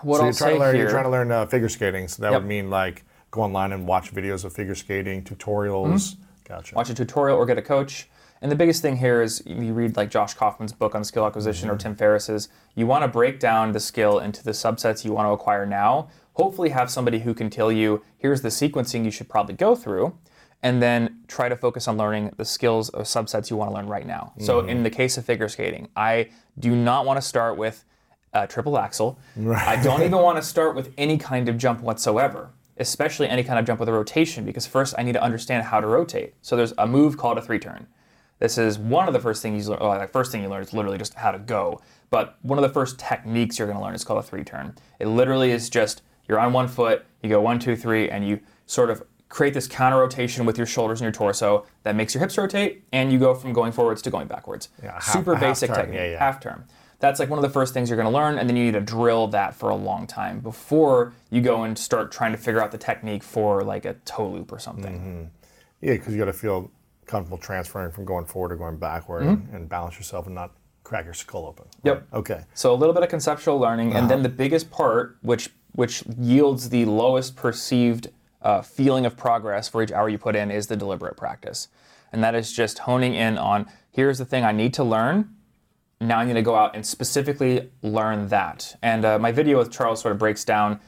what 0.02 0.18
So 0.18 0.22
I'll 0.22 0.26
you're 0.28 0.34
trying 0.34 0.34
say 0.34 0.54
to 0.54 0.60
learn. 0.60 0.76
here, 0.76 0.84
You're 0.84 0.92
trying 0.92 1.04
to 1.06 1.10
learn 1.10 1.32
uh, 1.32 1.46
figure 1.46 1.70
skating. 1.70 2.08
So 2.08 2.22
that 2.24 2.32
Yep. 2.32 2.42
would 2.42 2.48
mean 2.48 2.70
like 2.70 3.06
go 3.32 3.42
online 3.42 3.72
and 3.72 3.88
watch 3.88 4.14
videos 4.14 4.46
of 4.46 4.54
figure 4.54 4.76
skating 4.76 5.24
tutorials. 5.24 6.16
Gotcha. 6.48 6.68
Mm-hmm. 6.70 6.76
watch 6.76 6.90
a 6.90 6.94
tutorial 6.94 7.38
or 7.38 7.46
get 7.46 7.58
a 7.58 7.62
coach. 7.62 8.10
And 8.42 8.52
the 8.52 8.56
biggest 8.56 8.82
thing 8.82 8.98
here 8.98 9.22
is 9.22 9.42
you 9.46 9.74
read 9.74 9.98
like 9.98 10.12
Josh 10.12 10.34
Kaufman's 10.36 10.74
book 10.74 10.94
on 10.94 11.04
skill 11.04 11.26
acquisition 11.26 11.70
or 11.70 11.78
Tim 11.78 11.96
Ferriss's. 11.96 12.50
You 12.76 12.86
want 12.86 13.04
to 13.04 13.08
break 13.08 13.40
down 13.40 13.72
the 13.72 13.80
skill 13.80 14.20
into 14.20 14.44
the 14.44 14.52
subsets 14.52 15.04
you 15.06 15.14
want 15.14 15.28
to 15.28 15.32
acquire 15.32 15.66
now. 15.66 16.10
Hopefully, 16.34 16.70
have 16.70 16.92
somebody 16.92 17.20
who 17.20 17.34
can 17.34 17.50
tell 17.50 17.72
you 17.72 18.04
here's 18.18 18.42
the 18.42 18.50
sequencing 18.50 19.06
you 19.06 19.10
should 19.12 19.30
probably 19.30 19.56
go 19.56 19.74
through, 19.74 20.18
and 20.62 20.82
then 20.84 21.22
try 21.30 21.48
to 21.48 21.56
focus 21.56 21.88
on 21.88 21.98
learning 21.98 22.34
the 22.38 22.44
skills 22.46 22.90
or 22.90 23.02
subsets 23.04 23.50
you 23.50 23.56
want 23.56 23.72
to 23.72 23.76
learn 23.76 23.88
right 23.88 24.06
now. 24.06 24.34
So, 24.40 24.60
in 24.60 24.84
the 24.84 24.90
case 24.90 25.18
of 25.18 25.26
figure 25.26 25.48
skating, 25.48 25.88
I 25.96 26.30
do 26.60 26.76
not 26.76 27.06
want 27.06 27.18
to 27.18 27.22
start 27.22 27.58
with 27.58 27.86
uh, 28.36 28.46
triple 28.46 28.78
axel. 28.78 29.18
I 29.50 29.82
don't 29.82 30.02
even 30.02 30.20
want 30.20 30.38
to 30.38 30.44
start 30.44 30.76
with 30.76 30.94
any 30.98 31.18
kind 31.18 31.48
of 31.50 31.58
jump 31.58 31.80
whatsoever, 31.82 32.50
especially 32.78 33.30
any 33.30 33.44
kind 33.44 33.58
of 33.58 33.66
jump 33.66 33.80
with 33.80 33.88
a 33.90 33.94
rotation, 33.94 34.44
because 34.46 34.68
first 34.68 34.94
I 34.98 35.04
need 35.04 35.14
to 35.14 35.24
understand 35.24 35.64
how 35.64 35.80
to 35.80 35.88
rotate. 35.88 36.34
So 36.42 36.56
there's 36.58 36.74
a 36.78 36.86
move 36.86 37.18
called 37.18 37.38
a 37.38 37.42
three 37.42 37.60
turn. 37.60 37.88
This 38.40 38.58
is 38.58 38.78
one 38.78 39.08
of 39.08 39.14
the 39.14 39.20
first 39.22 39.42
things 39.42 39.66
you 39.66 39.72
learn. 39.72 39.80
Well, 39.80 39.98
the 39.98 40.08
first 40.08 40.32
thing 40.32 40.44
you 40.44 40.50
learn 40.50 40.62
is 40.62 40.74
literally 40.74 40.98
just 40.98 41.14
how 41.14 41.32
to 41.32 41.40
go. 41.40 41.80
But 42.10 42.38
one 42.42 42.60
of 42.60 42.64
the 42.64 42.70
first 42.70 43.00
techniques 43.00 43.58
you're 43.58 43.68
going 43.68 43.78
to 43.80 43.84
learn 43.84 43.96
is 43.96 44.04
called 44.04 44.20
a 44.20 44.24
three 44.24 44.44
turn. 44.44 44.76
It 45.00 45.08
literally 45.08 45.52
is 45.52 45.70
just 45.70 46.02
you're 46.28 46.40
on 46.40 46.52
one 46.52 46.68
foot, 46.68 47.06
you 47.24 47.30
go 47.30 47.40
one, 47.40 47.60
two, 47.60 47.78
three, 47.78 48.10
and 48.10 48.28
you 48.28 48.42
sort 48.66 48.90
of 48.90 49.04
create 49.30 49.54
this 49.54 49.68
counter 49.68 49.98
rotation 50.00 50.46
with 50.46 50.58
your 50.58 50.68
shoulders 50.68 51.00
and 51.00 51.06
your 51.06 51.12
torso 51.14 51.66
that 51.84 51.96
makes 51.96 52.14
your 52.14 52.20
hips 52.20 52.38
rotate, 52.38 52.84
and 52.92 53.12
you 53.12 53.18
go 53.20 53.34
from 53.34 53.54
going 53.54 53.72
forwards 53.72 54.02
to 54.02 54.10
going 54.10 54.28
backwards. 54.28 54.70
Yeah, 54.84 54.92
half- 54.94 55.04
Super 55.04 55.36
half 55.36 55.42
basic 55.44 55.70
turn, 55.70 55.78
technique. 55.78 55.96
yeah, 55.98 56.12
yeah. 56.12 56.20
Half 56.20 56.42
turn. 56.42 56.64
That's 57.00 57.20
like 57.20 57.30
one 57.30 57.38
of 57.38 57.44
the 57.44 57.50
first 57.50 57.74
things 57.74 57.90
you're 57.90 57.98
going 57.98 58.12
to 58.12 58.18
learn, 58.18 58.38
and 58.38 58.48
then 58.50 58.56
you 58.56 58.64
need 58.66 58.74
to 58.74 58.82
drill 58.82 59.28
that 59.28 59.54
for 59.54 59.70
a 59.70 59.76
long 59.76 60.08
time 60.08 60.40
before 60.40 61.14
you 61.30 61.42
go 61.42 61.64
and 61.64 61.78
start 61.78 62.12
trying 62.12 62.32
to 62.32 62.38
figure 62.38 62.62
out 62.64 62.72
the 62.72 62.78
technique 62.78 63.24
for 63.24 63.64
like 63.64 63.86
a 63.86 63.94
toe 64.06 64.28
loop 64.30 64.52
or 64.52 64.60
something. 64.60 64.94
Mm-hmm. 64.94 65.24
Yeah, 65.82 65.94
because 65.94 66.14
you 66.14 66.20
got 66.20 66.26
to 66.26 66.34
feel 66.34 66.72
comfortable 67.06 67.38
transferring 67.38 67.92
from 67.92 68.06
going 68.06 68.26
forward 68.26 68.52
or 68.52 68.56
going 68.56 68.78
backward 68.78 69.24
and, 69.24 69.48
and 69.54 69.70
balance 69.70 69.96
yourself 69.98 70.26
and 70.26 70.34
not 70.34 70.52
crack 70.84 71.06
your 71.06 71.14
skull 71.14 71.46
open. 71.46 71.66
Mm-hmm. 71.66 71.88
Yep. 71.88 72.08
Okay. 72.14 72.44
So 72.54 72.74
a 72.74 72.78
little 72.78 72.94
bit 72.94 73.04
of 73.04 73.10
conceptual 73.10 73.60
learning, 73.60 73.90
and 73.90 73.98
Uh-huh. 73.98 74.08
then 74.08 74.24
the 74.24 74.30
biggest 74.30 74.72
part, 74.72 75.18
which 75.22 75.50
which 75.74 76.04
yields 76.18 76.70
the 76.70 76.86
lowest 76.86 77.36
perceived 77.36 78.08
uh, 78.42 78.62
feeling 78.62 79.06
of 79.06 79.18
progress 79.18 79.68
for 79.68 79.84
each 79.84 79.92
hour 79.92 80.08
you 80.08 80.18
put 80.18 80.36
in, 80.36 80.50
is 80.50 80.68
the 80.68 80.78
deliberate 80.78 81.18
practice, 81.18 81.68
and 82.14 82.24
that 82.24 82.34
is 82.34 82.54
just 82.54 82.80
honing 82.80 83.14
in 83.14 83.38
on 83.38 83.66
here's 83.92 84.18
the 84.18 84.26
thing 84.26 84.46
I 84.46 84.54
need 84.54 84.74
to 84.76 84.84
learn. 84.86 85.30
Now 86.02 86.20
I'm 86.20 86.28
going 86.28 86.36
to 86.36 86.42
go 86.42 86.56
out 86.56 86.76
and 86.76 86.86
specifically 86.86 87.70
learn 87.82 88.28
that. 88.28 88.78
And 88.82 89.06
uh, 89.06 89.20
my 89.20 89.32
video 89.32 89.58
with 89.58 89.72
Charles 89.72 90.02
sort 90.02 90.12
of 90.12 90.18
breaks 90.20 90.44
down 90.44 90.80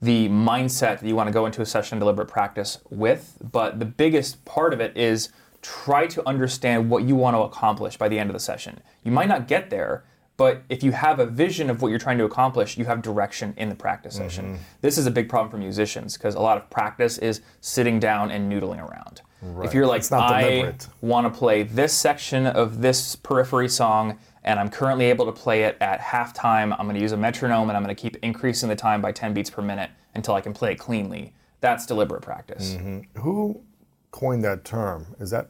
the 0.00 0.28
mindset 0.28 1.00
that 1.00 1.04
you 1.04 1.16
want 1.16 1.28
to 1.28 1.32
go 1.32 1.46
into 1.46 1.62
a 1.62 1.66
session 1.66 1.98
of 1.98 2.00
deliberate 2.00 2.28
practice 2.28 2.78
with. 2.90 3.38
But 3.52 3.78
the 3.78 3.84
biggest 3.84 4.44
part 4.44 4.72
of 4.72 4.80
it 4.80 4.96
is 4.96 5.30
try 5.62 6.06
to 6.08 6.26
understand 6.28 6.90
what 6.90 7.04
you 7.04 7.14
want 7.16 7.36
to 7.36 7.40
accomplish 7.40 7.96
by 7.96 8.08
the 8.08 8.18
end 8.18 8.28
of 8.30 8.34
the 8.34 8.40
session. 8.40 8.80
You 9.02 9.12
might 9.12 9.28
not 9.28 9.48
get 9.48 9.70
there, 9.70 10.04
but 10.36 10.62
if 10.68 10.82
you 10.82 10.92
have 10.92 11.20
a 11.20 11.26
vision 11.26 11.70
of 11.70 11.80
what 11.80 11.88
you're 11.88 11.98
trying 11.98 12.18
to 12.18 12.24
accomplish, 12.24 12.76
you 12.76 12.84
have 12.86 13.00
direction 13.02 13.54
in 13.56 13.68
the 13.68 13.74
practice 13.74 14.16
session. 14.16 14.58
This 14.80 14.98
is 14.98 15.06
a 15.06 15.10
big 15.10 15.28
problem 15.28 15.50
for 15.50 15.58
musicians 15.58 16.18
because 16.18 16.34
a 16.34 16.40
lot 16.40 16.58
of 16.58 16.68
practice 16.70 17.18
is 17.18 17.40
sitting 17.60 17.98
down 18.00 18.30
and 18.30 18.50
noodling 18.52 18.80
around. 18.86 19.22
If 19.62 19.74
you're 19.74 19.86
like, 19.86 20.00
I 20.12 20.74
want 21.02 21.32
to 21.32 21.38
play 21.38 21.62
this 21.62 21.92
section 21.94 22.46
of 22.46 22.80
this 22.82 23.14
periphery 23.16 23.68
song 23.68 24.18
and 24.44 24.60
I'm 24.60 24.68
currently 24.68 25.06
able 25.06 25.26
to 25.26 25.32
play 25.32 25.64
it 25.64 25.76
at 25.80 26.00
halftime. 26.00 26.74
I'm 26.78 26.86
going 26.86 26.94
to 26.96 27.00
use 27.00 27.12
a 27.12 27.16
metronome 27.16 27.68
and 27.70 27.76
I'm 27.76 27.82
going 27.82 27.94
to 27.94 28.00
keep 28.00 28.16
increasing 28.22 28.68
the 28.68 28.76
time 28.76 29.00
by 29.00 29.12
10 29.12 29.34
beats 29.34 29.50
per 29.50 29.62
minute 29.62 29.90
until 30.14 30.34
I 30.34 30.40
can 30.40 30.52
play 30.52 30.72
it 30.72 30.78
cleanly. 30.78 31.32
That's 31.60 31.86
deliberate 31.86 32.22
practice. 32.22 32.76
Who 33.16 33.62
coined 34.10 34.44
that 34.44 34.64
term? 34.64 35.06
Is 35.18 35.30
that 35.30 35.48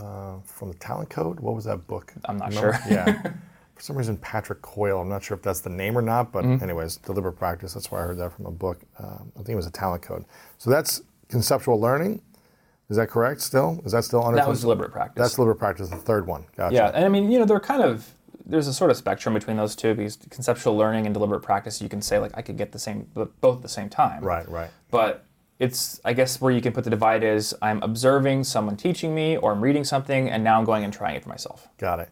uh, 0.00 0.36
from 0.44 0.68
the 0.68 0.78
Talent 0.78 1.10
Code? 1.10 1.40
What 1.40 1.54
was 1.54 1.64
that 1.64 1.86
book? 1.88 2.12
I'm 2.26 2.36
not 2.38 2.50
Remember? 2.50 2.72
sure. 2.86 2.92
yeah. 2.92 3.22
For 3.74 3.80
some 3.82 3.96
reason, 3.98 4.16
Patrick 4.18 4.62
Coyle. 4.62 5.00
I'm 5.00 5.08
not 5.08 5.24
sure 5.24 5.36
if 5.36 5.42
that's 5.42 5.58
the 5.58 5.68
name 5.70 5.98
or 5.98 6.02
not, 6.02 6.30
but 6.30 6.44
Mm-hmm. 6.44 6.62
anyways, 6.62 6.98
deliberate 6.98 7.32
practice. 7.32 7.74
That's 7.74 7.90
why 7.90 7.98
I 7.98 8.02
heard 8.02 8.18
that 8.18 8.32
from 8.32 8.46
a 8.46 8.52
book. 8.52 8.80
Um, 9.00 9.32
I 9.34 9.38
think 9.38 9.48
it 9.48 9.56
was 9.56 9.66
a 9.66 9.72
Talent 9.72 10.02
Code. 10.02 10.24
So 10.58 10.70
that's 10.70 11.02
conceptual 11.28 11.80
learning. 11.80 12.22
Is 12.90 12.96
that 12.96 13.08
correct? 13.08 13.40
Still, 13.40 13.80
is 13.84 13.92
that 13.92 14.04
still 14.04 14.22
under? 14.24 14.36
That 14.36 14.48
was 14.48 14.60
deliberate 14.60 14.92
practice. 14.92 15.22
That's 15.22 15.34
deliberate 15.34 15.58
practice. 15.58 15.88
The 15.88 15.96
third 15.96 16.26
one. 16.26 16.44
Gotcha. 16.56 16.74
Yeah, 16.74 16.90
and 16.94 17.04
I 17.04 17.08
mean, 17.08 17.30
you 17.30 17.38
know, 17.38 17.44
they're 17.44 17.60
kind 17.60 17.82
of 17.82 18.10
there's 18.46 18.68
a 18.68 18.74
sort 18.74 18.90
of 18.90 18.96
spectrum 18.96 19.34
between 19.34 19.56
those 19.56 19.74
two 19.74 19.94
because 19.94 20.16
conceptual 20.28 20.76
learning 20.76 21.06
and 21.06 21.14
deliberate 21.14 21.40
practice, 21.40 21.80
you 21.80 21.88
can 21.88 22.02
say 22.02 22.18
like 22.18 22.32
I 22.34 22.42
could 22.42 22.58
get 22.58 22.72
the 22.72 22.78
same 22.78 23.08
both 23.14 23.56
at 23.56 23.62
the 23.62 23.68
same 23.68 23.88
time. 23.88 24.22
Right. 24.22 24.48
Right. 24.48 24.70
But 24.90 25.24
it's 25.58 26.00
I 26.04 26.12
guess 26.12 26.40
where 26.40 26.52
you 26.52 26.60
can 26.60 26.72
put 26.72 26.84
the 26.84 26.90
divide 26.90 27.24
is 27.24 27.54
I'm 27.62 27.82
observing 27.82 28.44
someone 28.44 28.76
teaching 28.76 29.14
me 29.14 29.36
or 29.36 29.52
I'm 29.52 29.62
reading 29.62 29.84
something 29.84 30.28
and 30.28 30.44
now 30.44 30.58
I'm 30.58 30.64
going 30.64 30.84
and 30.84 30.92
trying 30.92 31.16
it 31.16 31.22
for 31.22 31.30
myself. 31.30 31.68
Got 31.78 32.00
it. 32.00 32.10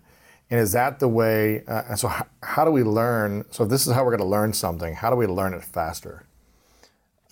And 0.53 0.61
is 0.61 0.73
that 0.73 1.01
the 1.01 1.09
way? 1.09 1.65
Uh, 1.67 1.83
and 1.89 1.99
so, 1.99 2.09
how, 2.09 2.27
how 2.43 2.65
do 2.67 2.71
we 2.71 2.83
learn? 2.83 3.47
So, 3.51 3.65
if 3.65 3.71
this 3.71 3.87
is 3.87 3.95
how 3.95 4.05
we're 4.05 4.11
going 4.11 4.19
to 4.19 4.27
learn 4.27 4.53
something. 4.53 4.95
How 4.95 5.09
do 5.09 5.17
we 5.17 5.27
learn 5.27 5.55
it 5.55 5.65
faster? 5.65 6.27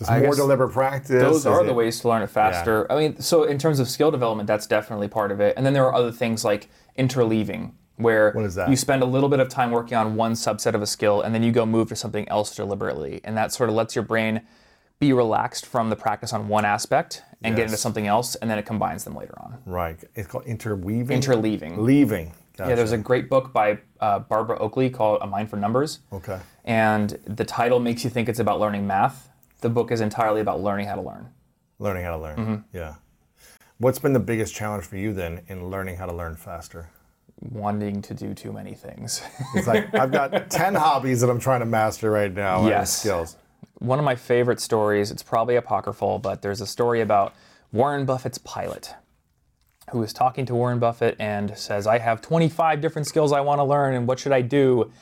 Just 0.00 0.10
I 0.10 0.20
more 0.20 0.34
deliberate 0.34 0.70
practice. 0.72 1.22
Those 1.22 1.44
are 1.46 1.62
it- 1.62 1.66
the 1.66 1.74
ways 1.74 2.00
to 2.00 2.08
learn 2.08 2.22
it 2.22 2.30
faster. 2.30 2.90
I 2.90 2.96
mean, 2.96 3.20
so 3.20 3.44
in 3.44 3.58
terms 3.58 3.78
of 3.80 3.88
skill 3.88 4.10
development, 4.10 4.46
that's 4.46 4.66
definitely 4.66 5.08
part 5.08 5.30
of 5.30 5.40
it. 5.40 5.54
And 5.58 5.64
then 5.66 5.74
there 5.74 5.84
are 5.84 5.94
other 5.94 6.10
things 6.10 6.42
like 6.42 6.68
interleaving, 6.98 7.72
where 7.96 8.32
What 8.32 8.46
is 8.46 8.54
that? 8.54 8.70
you 8.70 8.76
spend 8.76 9.02
a 9.02 9.06
little 9.06 9.28
bit 9.28 9.40
of 9.40 9.50
time 9.50 9.70
working 9.70 9.98
on 9.98 10.16
one 10.16 10.32
subset 10.32 10.72
of 10.74 10.80
a 10.80 10.86
skill 10.86 11.20
and 11.20 11.34
then 11.34 11.42
you 11.42 11.52
go 11.52 11.66
move 11.66 11.90
to 11.90 11.96
something 11.96 12.26
else 12.30 12.54
deliberately. 12.54 13.20
And 13.24 13.36
that 13.36 13.52
sort 13.52 13.68
of 13.68 13.76
lets 13.76 13.94
your 13.94 14.04
brain 14.04 14.40
be 15.00 15.12
relaxed 15.12 15.66
from 15.66 15.90
the 15.90 15.96
practice 15.96 16.32
on 16.32 16.48
one 16.48 16.64
aspect 16.64 17.22
and 17.42 17.56
get 17.56 17.64
into 17.64 17.76
something 17.78 18.06
else, 18.06 18.34
and 18.36 18.50
then 18.50 18.58
it 18.58 18.66
combines 18.66 19.04
them 19.04 19.14
later 19.16 19.34
on. 19.38 19.56
Right. 19.64 19.98
It's 20.14 20.28
called 20.28 20.44
interweaving. 20.44 21.18
Interleaving. 21.20 21.78
Leaving. 21.78 22.32
Yeah, 22.58 22.74
there's 22.74 22.92
a 22.92 22.98
great 22.98 23.30
book 23.30 23.54
by 23.54 23.78
uh, 24.00 24.18
Barbara 24.18 24.58
Oakley 24.58 24.90
called 24.90 25.20
A 25.22 25.26
Mind 25.26 25.48
for 25.48 25.56
Numbers. 25.56 26.00
Okay. 26.12 26.38
And 26.66 27.18
the 27.26 27.46
title 27.46 27.80
makes 27.80 28.04
you 28.04 28.10
think 28.10 28.28
it's 28.28 28.40
about 28.40 28.60
learning 28.60 28.86
math. 28.86 29.29
The 29.61 29.68
book 29.68 29.90
is 29.90 30.01
entirely 30.01 30.40
about 30.40 30.61
learning 30.61 30.87
how 30.87 30.94
to 30.96 31.03
learn. 31.03 31.29
Learning 31.79 32.05
how 32.05 32.16
to 32.16 32.23
learn. 32.23 32.37
Mm-hmm. 32.37 32.77
Yeah. 32.77 32.94
What's 33.79 33.99
been 33.99 34.12
the 34.12 34.20
biggest 34.20 34.55
challenge 34.55 34.85
for 34.85 34.96
you 34.96 35.12
then 35.12 35.42
in 35.49 35.70
learning 35.70 35.96
how 35.96 36.07
to 36.07 36.12
learn 36.14 36.37
faster? 36.37 36.90
Wanting 37.40 38.03
to 38.03 38.14
do 38.14 38.35
too 38.35 38.53
many 38.53 38.75
things. 38.75 39.23
It's 39.55 39.66
like 39.66 39.94
I've 39.94 40.12
got 40.12 40.51
10 40.51 40.75
hobbies 40.75 41.20
that 41.23 41.31
I'm 41.31 41.40
trying 41.40 41.61
to 41.61 41.66
master 41.66 42.11
right 42.11 42.33
now. 42.33 42.61
and 42.61 42.68
Yes. 42.68 42.99
Skills. 42.99 43.37
One 43.79 43.99
of 43.99 44.05
my 44.05 44.14
favorite 44.16 44.61
stories, 44.61 45.11
it's 45.11 45.23
probably 45.23 45.57
apocryphal, 45.57 46.18
but 46.18 46.42
there's 46.42 46.61
a 46.61 46.66
story 46.66 47.01
about 47.01 47.35
Warren 47.73 48.05
Buffett's 48.05 48.37
pilot 48.38 48.94
who 49.92 50.03
is 50.03 50.12
talking 50.12 50.44
to 50.46 50.55
Warren 50.55 50.79
Buffett 50.79 51.16
and 51.18 51.57
says, 51.57 51.87
I 51.87 51.99
have 51.99 52.20
25 52.20 52.81
different 52.81 53.09
skills 53.09 53.33
I 53.33 53.40
want 53.40 53.59
to 53.59 53.64
learn, 53.64 53.94
and 53.94 54.07
what 54.07 54.18
should 54.18 54.33
I 54.33 54.42
do? 54.42 54.92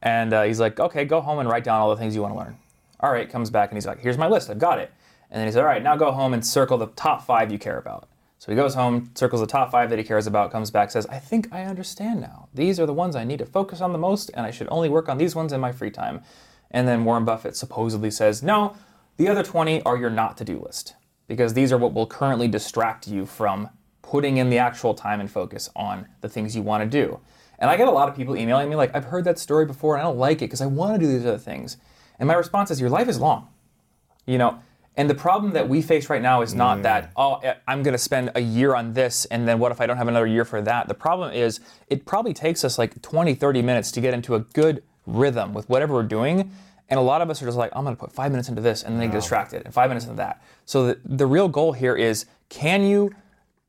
And 0.00 0.32
uh, 0.32 0.44
he's 0.44 0.60
like, 0.60 0.78
okay, 0.80 1.04
go 1.04 1.20
home 1.20 1.38
and 1.40 1.48
write 1.48 1.64
down 1.64 1.80
all 1.80 1.90
the 1.90 1.96
things 1.96 2.14
you 2.14 2.22
want 2.22 2.34
to 2.34 2.38
learn. 2.38 2.56
All 3.00 3.12
right, 3.12 3.28
comes 3.28 3.50
back 3.50 3.70
and 3.70 3.76
he's 3.76 3.86
like, 3.86 4.00
here's 4.00 4.18
my 4.18 4.28
list, 4.28 4.50
I've 4.50 4.58
got 4.58 4.78
it. 4.78 4.92
And 5.30 5.38
then 5.38 5.46
he 5.46 5.52
said, 5.52 5.60
all 5.60 5.66
right, 5.66 5.82
now 5.82 5.96
go 5.96 6.10
home 6.10 6.32
and 6.32 6.44
circle 6.44 6.78
the 6.78 6.86
top 6.88 7.24
five 7.24 7.52
you 7.52 7.58
care 7.58 7.78
about. 7.78 8.08
So 8.38 8.52
he 8.52 8.56
goes 8.56 8.74
home, 8.74 9.10
circles 9.14 9.40
the 9.40 9.46
top 9.46 9.70
five 9.70 9.90
that 9.90 9.98
he 9.98 10.04
cares 10.04 10.26
about, 10.26 10.52
comes 10.52 10.70
back, 10.70 10.90
says, 10.90 11.06
I 11.06 11.18
think 11.18 11.52
I 11.52 11.64
understand 11.64 12.20
now. 12.20 12.48
These 12.54 12.78
are 12.78 12.86
the 12.86 12.94
ones 12.94 13.16
I 13.16 13.24
need 13.24 13.40
to 13.40 13.46
focus 13.46 13.80
on 13.80 13.92
the 13.92 13.98
most, 13.98 14.30
and 14.32 14.46
I 14.46 14.52
should 14.52 14.68
only 14.70 14.88
work 14.88 15.08
on 15.08 15.18
these 15.18 15.34
ones 15.34 15.52
in 15.52 15.60
my 15.60 15.72
free 15.72 15.90
time. 15.90 16.22
And 16.70 16.86
then 16.86 17.04
Warren 17.04 17.24
Buffett 17.24 17.56
supposedly 17.56 18.12
says, 18.12 18.42
no, 18.42 18.76
the 19.16 19.28
other 19.28 19.42
20 19.42 19.82
are 19.82 19.96
your 19.96 20.10
not 20.10 20.36
to 20.36 20.44
do 20.44 20.60
list, 20.60 20.94
because 21.26 21.54
these 21.54 21.72
are 21.72 21.78
what 21.78 21.92
will 21.92 22.06
currently 22.06 22.46
distract 22.46 23.08
you 23.08 23.26
from 23.26 23.70
putting 24.02 24.36
in 24.36 24.50
the 24.50 24.58
actual 24.58 24.94
time 24.94 25.18
and 25.18 25.30
focus 25.30 25.68
on 25.74 26.06
the 26.20 26.28
things 26.28 26.54
you 26.54 26.62
want 26.62 26.82
to 26.82 26.88
do. 26.88 27.18
And 27.58 27.68
I 27.68 27.76
get 27.76 27.88
a 27.88 27.92
lot 27.92 28.08
of 28.08 28.14
people 28.14 28.36
emailing 28.36 28.70
me 28.70 28.76
like, 28.76 28.94
I've 28.94 29.04
heard 29.04 29.24
that 29.24 29.38
story 29.38 29.66
before 29.66 29.96
and 29.96 30.02
I 30.02 30.04
don't 30.04 30.16
like 30.16 30.38
it 30.38 30.46
because 30.46 30.60
I 30.60 30.66
want 30.66 30.94
to 30.94 30.98
do 31.04 31.12
these 31.12 31.26
other 31.26 31.38
things. 31.38 31.76
And 32.18 32.26
my 32.26 32.34
response 32.34 32.70
is, 32.70 32.80
your 32.80 32.90
life 32.90 33.08
is 33.08 33.18
long. 33.18 33.48
You 34.26 34.38
know, 34.38 34.58
and 34.98 35.08
the 35.08 35.14
problem 35.14 35.52
that 35.52 35.68
we 35.68 35.80
face 35.80 36.10
right 36.10 36.20
now 36.20 36.42
is 36.42 36.56
not 36.56 36.82
that, 36.82 37.12
oh, 37.16 37.36
eh, 37.36 37.54
I'm 37.68 37.84
going 37.84 37.92
to 37.92 37.98
spend 37.98 38.32
a 38.34 38.40
year 38.40 38.74
on 38.74 38.94
this, 38.94 39.26
and 39.26 39.46
then 39.46 39.60
what 39.60 39.70
if 39.70 39.80
I 39.80 39.86
don't 39.86 39.96
have 39.96 40.08
another 40.08 40.26
year 40.26 40.44
for 40.44 40.60
that? 40.62 40.88
The 40.88 40.94
problem 40.94 41.32
is, 41.32 41.60
it 41.86 42.04
probably 42.04 42.34
takes 42.34 42.64
us 42.64 42.78
like 42.78 43.00
20, 43.00 43.36
30 43.36 43.62
minutes 43.62 43.92
to 43.92 44.00
get 44.00 44.12
into 44.12 44.34
a 44.34 44.40
good 44.40 44.82
rhythm 45.06 45.54
with 45.54 45.68
whatever 45.68 45.94
we're 45.94 46.02
doing. 46.02 46.50
And 46.88 46.98
a 46.98 47.02
lot 47.02 47.22
of 47.22 47.30
us 47.30 47.40
are 47.40 47.46
just 47.46 47.56
like, 47.56 47.70
I'm 47.76 47.84
going 47.84 47.94
to 47.94 48.00
put 48.00 48.12
five 48.12 48.32
minutes 48.32 48.48
into 48.48 48.60
this, 48.60 48.82
and 48.82 49.00
then 49.00 49.08
get 49.08 49.14
distracted, 49.14 49.62
and 49.64 49.72
five 49.72 49.88
minutes 49.88 50.04
into 50.04 50.16
that. 50.16 50.42
So 50.64 50.88
the, 50.88 51.00
the 51.04 51.26
real 51.26 51.46
goal 51.46 51.74
here 51.74 51.94
is 51.94 52.26
can 52.48 52.82
you 52.82 53.14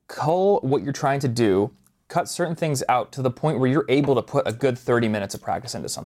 cull 0.08 0.62
what 0.62 0.82
you're 0.82 0.94
trying 0.94 1.20
to 1.20 1.28
do, 1.28 1.70
cut 2.08 2.28
certain 2.28 2.56
things 2.56 2.82
out 2.90 3.12
to 3.12 3.22
the 3.22 3.30
point 3.30 3.60
where 3.60 3.70
you're 3.70 3.86
able 3.88 4.16
to 4.16 4.24
put 4.24 4.48
a 4.48 4.52
good 4.52 4.80
30 4.80 5.08
minutes 5.08 5.36
of 5.36 5.44
practice 5.44 5.76
into 5.76 5.90
something? 5.90 6.09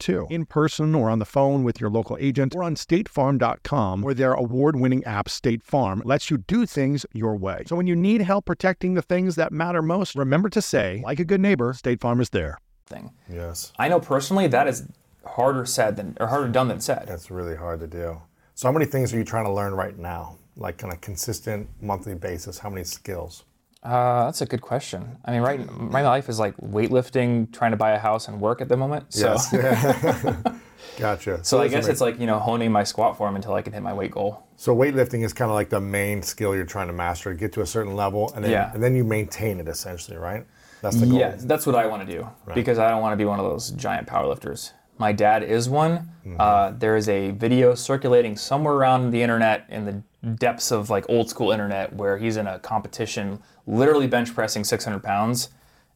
too. 0.00 0.26
In 0.30 0.46
person 0.46 0.94
or 0.94 1.08
on 1.08 1.20
the 1.20 1.24
phone 1.24 1.62
with 1.62 1.80
your 1.80 1.90
local 1.90 2.16
agent 2.20 2.54
or 2.56 2.64
on 2.64 2.74
statefarm.com 2.74 4.02
where 4.02 4.14
their 4.14 4.32
award-winning 4.32 5.04
app 5.04 5.28
State 5.28 5.62
Farm 5.62 6.02
lets 6.04 6.30
you 6.30 6.38
do 6.38 6.66
things 6.66 7.06
your 7.12 7.36
way. 7.36 7.62
So 7.66 7.76
when 7.76 7.86
you 7.86 7.94
need 7.94 8.22
help 8.22 8.46
protecting 8.46 8.94
the 8.94 9.02
things 9.02 9.36
that 9.36 9.52
matter 9.52 9.82
most, 9.82 10.16
remember 10.16 10.48
to 10.48 10.62
say, 10.62 11.02
like 11.04 11.20
a 11.20 11.24
good 11.24 11.40
neighbor, 11.40 11.72
State 11.72 12.00
Farm 12.00 12.20
is 12.20 12.30
there. 12.30 12.58
Thing. 12.86 13.12
Yes. 13.28 13.72
I 13.78 13.88
know 13.88 14.00
personally 14.00 14.48
that 14.48 14.66
is 14.66 14.88
harder 15.24 15.64
said 15.64 15.96
than 15.96 16.16
or 16.18 16.26
harder 16.26 16.48
done 16.48 16.68
than 16.68 16.80
said. 16.80 17.04
That's 17.06 17.30
really 17.30 17.56
hard 17.56 17.80
to 17.80 17.86
do. 17.86 18.22
So, 18.54 18.68
how 18.68 18.72
many 18.72 18.86
things 18.86 19.14
are 19.14 19.18
you 19.18 19.24
trying 19.24 19.44
to 19.44 19.52
learn 19.52 19.74
right 19.74 19.96
now? 19.96 20.38
Like 20.56 20.82
on 20.82 20.90
a 20.90 20.96
consistent 20.96 21.68
monthly 21.80 22.14
basis, 22.14 22.58
how 22.58 22.70
many 22.70 22.84
skills? 22.84 23.44
Uh, 23.82 24.24
that's 24.26 24.42
a 24.42 24.46
good 24.46 24.60
question. 24.60 25.16
I 25.24 25.32
mean, 25.32 25.40
right, 25.40 25.72
my 25.72 26.02
life 26.02 26.28
is 26.28 26.38
like 26.38 26.54
weightlifting, 26.58 27.50
trying 27.52 27.70
to 27.70 27.78
buy 27.78 27.92
a 27.92 27.98
house, 27.98 28.28
and 28.28 28.40
work 28.40 28.60
at 28.60 28.68
the 28.68 28.76
moment. 28.76 29.12
So, 29.12 29.36
gotcha. 30.98 31.42
so 31.42 31.60
I 31.62 31.68
guess 31.68 31.88
it's 31.88 32.00
like 32.02 32.20
you 32.20 32.26
know 32.26 32.38
honing 32.38 32.70
my 32.70 32.84
squat 32.84 33.16
form 33.16 33.36
until 33.36 33.54
I 33.54 33.62
can 33.62 33.72
hit 33.72 33.82
my 33.82 33.94
weight 33.94 34.10
goal. 34.10 34.46
So 34.56 34.76
weightlifting 34.76 35.24
is 35.24 35.32
kind 35.32 35.50
of 35.50 35.54
like 35.54 35.70
the 35.70 35.80
main 35.80 36.22
skill 36.22 36.54
you're 36.54 36.66
trying 36.66 36.88
to 36.88 36.92
master, 36.92 37.32
get 37.32 37.52
to 37.54 37.62
a 37.62 37.66
certain 37.66 37.96
level, 37.96 38.30
and 38.34 38.44
then 38.44 38.50
Yeah. 38.50 38.70
and 38.74 38.82
then 38.82 38.94
you 38.94 39.02
maintain 39.04 39.60
it 39.60 39.68
essentially, 39.68 40.18
right? 40.18 40.46
That's 40.82 40.96
the 40.96 41.06
goal. 41.06 41.18
Yeah, 41.18 41.36
that's 41.38 41.66
what 41.66 41.74
I 41.74 41.86
want 41.86 42.06
to 42.06 42.12
do 42.12 42.28
because 42.54 42.78
I 42.78 42.90
don't 42.90 43.00
want 43.00 43.12
to 43.12 43.16
be 43.16 43.24
one 43.24 43.38
of 43.38 43.46
those 43.46 43.70
giant 43.70 44.06
powerlifters. 44.08 44.72
My 44.98 45.12
dad 45.12 45.42
is 45.42 45.68
one. 45.70 46.10
Uh, 46.38 46.72
there 46.78 46.96
is 46.96 47.08
a 47.08 47.30
video 47.30 47.74
circulating 47.74 48.36
somewhere 48.36 48.74
around 48.74 49.10
the 49.10 49.22
internet 49.22 49.64
in 49.70 49.86
the 49.86 50.02
depths 50.34 50.70
of 50.70 50.90
like 50.90 51.08
old 51.08 51.30
school 51.30 51.50
internet 51.50 51.94
where 51.94 52.18
he's 52.18 52.36
in 52.36 52.46
a 52.46 52.58
competition, 52.58 53.38
literally 53.66 54.06
bench 54.06 54.34
pressing 54.34 54.64
600 54.64 55.02
pounds, 55.02 55.48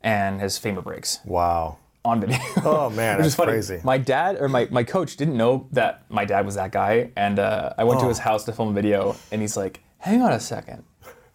and 0.02 0.40
his 0.40 0.58
femur 0.58 0.82
breaks 0.82 1.20
Wow. 1.24 1.78
on 2.04 2.20
video. 2.20 2.38
Oh 2.64 2.90
man, 2.90 3.18
that's 3.22 3.34
crazy. 3.34 3.80
My 3.84 3.98
dad 3.98 4.36
or 4.40 4.48
my, 4.48 4.68
my 4.70 4.84
coach 4.84 5.16
didn't 5.16 5.36
know 5.36 5.66
that 5.72 6.02
my 6.10 6.24
dad 6.24 6.44
was 6.46 6.54
that 6.56 6.72
guy, 6.72 7.10
and 7.16 7.38
uh, 7.38 7.72
I 7.78 7.84
went 7.84 8.00
to 8.00 8.08
his 8.08 8.18
house 8.18 8.44
to 8.44 8.52
film 8.52 8.68
a 8.68 8.72
video, 8.72 9.16
and 9.32 9.40
he's 9.40 9.56
like, 9.56 9.80
"Hang 9.98 10.20
on 10.22 10.32
a 10.32 10.40
second, 10.40 10.84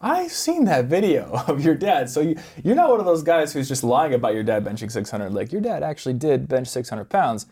I've 0.00 0.32
seen 0.32 0.64
that 0.66 0.84
video 0.86 1.30
of 1.48 1.64
your 1.64 1.74
dad. 1.74 2.08
So 2.08 2.20
you, 2.20 2.36
you're 2.62 2.76
not 2.76 2.88
one 2.90 3.00
of 3.00 3.06
those 3.06 3.22
guys 3.22 3.52
who's 3.52 3.68
just 3.68 3.82
lying 3.84 4.14
about 4.14 4.32
your 4.34 4.42
dad 4.44 4.64
benching 4.64 4.90
600. 4.90 5.32
Like 5.34 5.50
your 5.52 5.60
dad 5.60 5.82
actually 5.82 6.14
did 6.14 6.48
bench 6.48 6.68
600 6.68 7.08
pounds." 7.08 7.46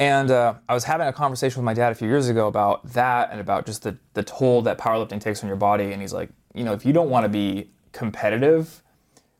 And 0.00 0.30
uh, 0.30 0.54
I 0.68 0.74
was 0.74 0.84
having 0.84 1.08
a 1.08 1.12
conversation 1.12 1.60
with 1.60 1.64
my 1.64 1.74
dad 1.74 1.90
a 1.90 1.94
few 1.96 2.06
years 2.06 2.28
ago 2.28 2.46
about 2.46 2.86
that 2.92 3.32
and 3.32 3.40
about 3.40 3.66
just 3.66 3.82
the, 3.82 3.96
the 4.14 4.22
toll 4.22 4.62
that 4.62 4.78
powerlifting 4.78 5.20
takes 5.20 5.42
on 5.42 5.48
your 5.48 5.56
body. 5.56 5.90
And 5.92 6.00
he's 6.00 6.12
like, 6.12 6.30
you 6.54 6.62
know, 6.62 6.72
if 6.72 6.86
you 6.86 6.92
don't 6.92 7.10
want 7.10 7.24
to 7.24 7.28
be 7.28 7.68
competitive, 7.92 8.82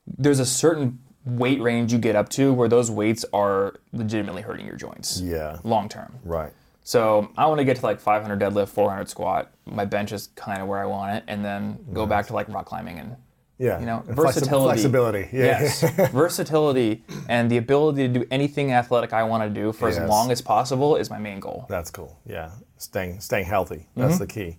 there's 0.07 0.39
a 0.41 0.47
certain 0.47 0.99
weight 1.25 1.61
range 1.61 1.93
you 1.93 1.99
get 1.99 2.17
up 2.17 2.29
to 2.31 2.53
where 2.53 2.69
those 2.69 2.91
weights 2.91 3.25
are 3.33 3.75
legitimately 3.93 4.43
hurting 4.43 4.67
your 4.67 4.77
joints. 4.77 5.21
Yeah. 5.21 5.59
Long 5.65 5.89
term. 5.89 6.15
Right. 6.25 6.53
So 6.83 7.31
I 7.37 7.47
want 7.47 7.59
to 7.59 7.65
get 7.65 7.77
to 7.77 7.83
like 7.85 8.01
500 8.01 8.41
deadlift, 8.41 8.69
400 8.69 9.11
squat. 9.11 9.51
My 9.67 9.85
bench 9.85 10.11
is 10.13 10.29
kind 10.37 10.63
of 10.63 10.69
where 10.69 10.79
I 10.79 10.87
want 10.87 11.17
it, 11.17 11.25
and 11.29 11.45
then 11.45 11.79
go 11.93 12.07
back 12.07 12.27
to 12.29 12.33
like 12.33 12.49
rock 12.49 12.65
climbing 12.65 12.99
and 12.99 13.17
Yeah. 13.59 13.79
you 13.79 13.85
know 13.85 14.03
And 14.07 14.17
versatility. 14.17 14.65
Flexibility. 14.81 15.29
Yeah. 15.31 15.45
Yes, 15.61 15.83
versatility 16.13 17.05
and 17.29 17.51
the 17.51 17.59
ability 17.59 18.07
to 18.09 18.13
do 18.21 18.25
anything 18.31 18.73
athletic 18.73 19.13
I 19.13 19.25
want 19.25 19.43
to 19.43 19.51
do 19.61 19.73
for 19.73 19.91
Yes. 19.91 19.99
as 19.99 20.09
long 20.09 20.31
as 20.31 20.41
possible 20.41 20.97
is 20.97 21.11
my 21.11 21.19
main 21.19 21.41
goal. 21.41 21.67
That's 21.69 21.91
cool. 21.91 22.19
Yeah, 22.25 22.53
staying 22.79 23.21
staying 23.21 23.45
healthy. 23.45 23.89
That's 23.95 24.15
Mm-hmm. 24.15 24.19
the 24.25 24.27
key. 24.27 24.57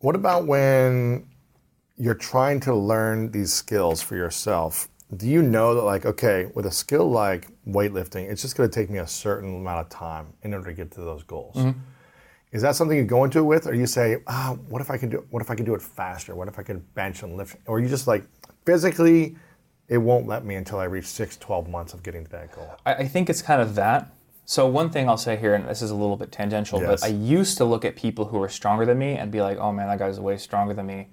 What 0.00 0.16
about 0.16 0.46
when 0.48 1.28
you're 1.98 2.14
trying 2.14 2.60
to 2.60 2.74
learn 2.74 3.30
these 3.30 3.52
skills 3.52 4.00
for 4.00 4.16
yourself? 4.16 4.88
Do 5.16 5.26
you 5.26 5.42
know 5.42 5.74
that 5.74 5.82
like 5.82 6.06
okay, 6.06 6.50
with 6.54 6.66
a 6.66 6.70
skill 6.70 7.10
like 7.10 7.48
weightlifting, 7.66 8.30
it's 8.30 8.42
just 8.42 8.56
going 8.56 8.68
to 8.68 8.74
take 8.74 8.90
me 8.90 8.98
a 8.98 9.06
certain 9.06 9.56
amount 9.56 9.80
of 9.80 9.88
time 9.88 10.32
in 10.42 10.54
order 10.54 10.66
to 10.66 10.74
get 10.74 10.90
to 10.92 11.00
those 11.00 11.22
goals? 11.22 11.56
Mm-hmm. 11.56 11.78
Is 12.50 12.62
that 12.62 12.76
something 12.76 12.96
you 12.96 13.04
go 13.04 13.24
into 13.24 13.40
it 13.40 13.42
with, 13.42 13.66
or 13.66 13.74
you 13.74 13.86
say, 13.86 14.22
ah, 14.26 14.56
what 14.68 14.80
if 14.80 14.90
I 14.90 14.96
can 14.96 15.10
do? 15.10 15.24
What 15.30 15.42
if 15.42 15.50
I 15.50 15.54
can 15.54 15.66
do 15.66 15.74
it 15.74 15.82
faster? 15.82 16.34
What 16.34 16.48
if 16.48 16.58
I 16.58 16.62
can 16.62 16.78
bench 16.94 17.22
and 17.22 17.36
lift? 17.36 17.56
Or 17.66 17.78
you 17.80 17.88
just 17.88 18.06
like 18.06 18.24
physically, 18.64 19.36
it 19.88 19.98
won't 19.98 20.26
let 20.26 20.44
me 20.44 20.54
until 20.54 20.78
I 20.78 20.84
reach 20.84 21.06
six, 21.06 21.36
12 21.36 21.68
months 21.68 21.94
of 21.94 22.02
getting 22.02 22.24
to 22.24 22.30
that 22.30 22.54
goal. 22.54 22.70
I, 22.86 22.94
I 22.94 23.08
think 23.08 23.28
it's 23.28 23.42
kind 23.42 23.60
of 23.60 23.74
that. 23.74 24.12
So 24.44 24.66
one 24.66 24.88
thing 24.88 25.10
I'll 25.10 25.18
say 25.18 25.36
here, 25.36 25.54
and 25.54 25.68
this 25.68 25.82
is 25.82 25.90
a 25.90 25.94
little 25.94 26.16
bit 26.16 26.32
tangential, 26.32 26.80
Yes. 26.80 27.02
but 27.02 27.06
I 27.06 27.12
used 27.12 27.58
to 27.58 27.66
look 27.66 27.84
at 27.84 27.96
people 27.96 28.24
who 28.26 28.38
were 28.38 28.48
stronger 28.48 28.86
than 28.86 28.98
me 28.98 29.14
and 29.14 29.30
be 29.30 29.42
like, 29.42 29.58
"Oh 29.58 29.72
man, 29.72 29.88
that 29.88 29.98
guy's 29.98 30.18
way 30.18 30.38
stronger 30.38 30.72
than 30.72 30.86
me." 30.86 31.08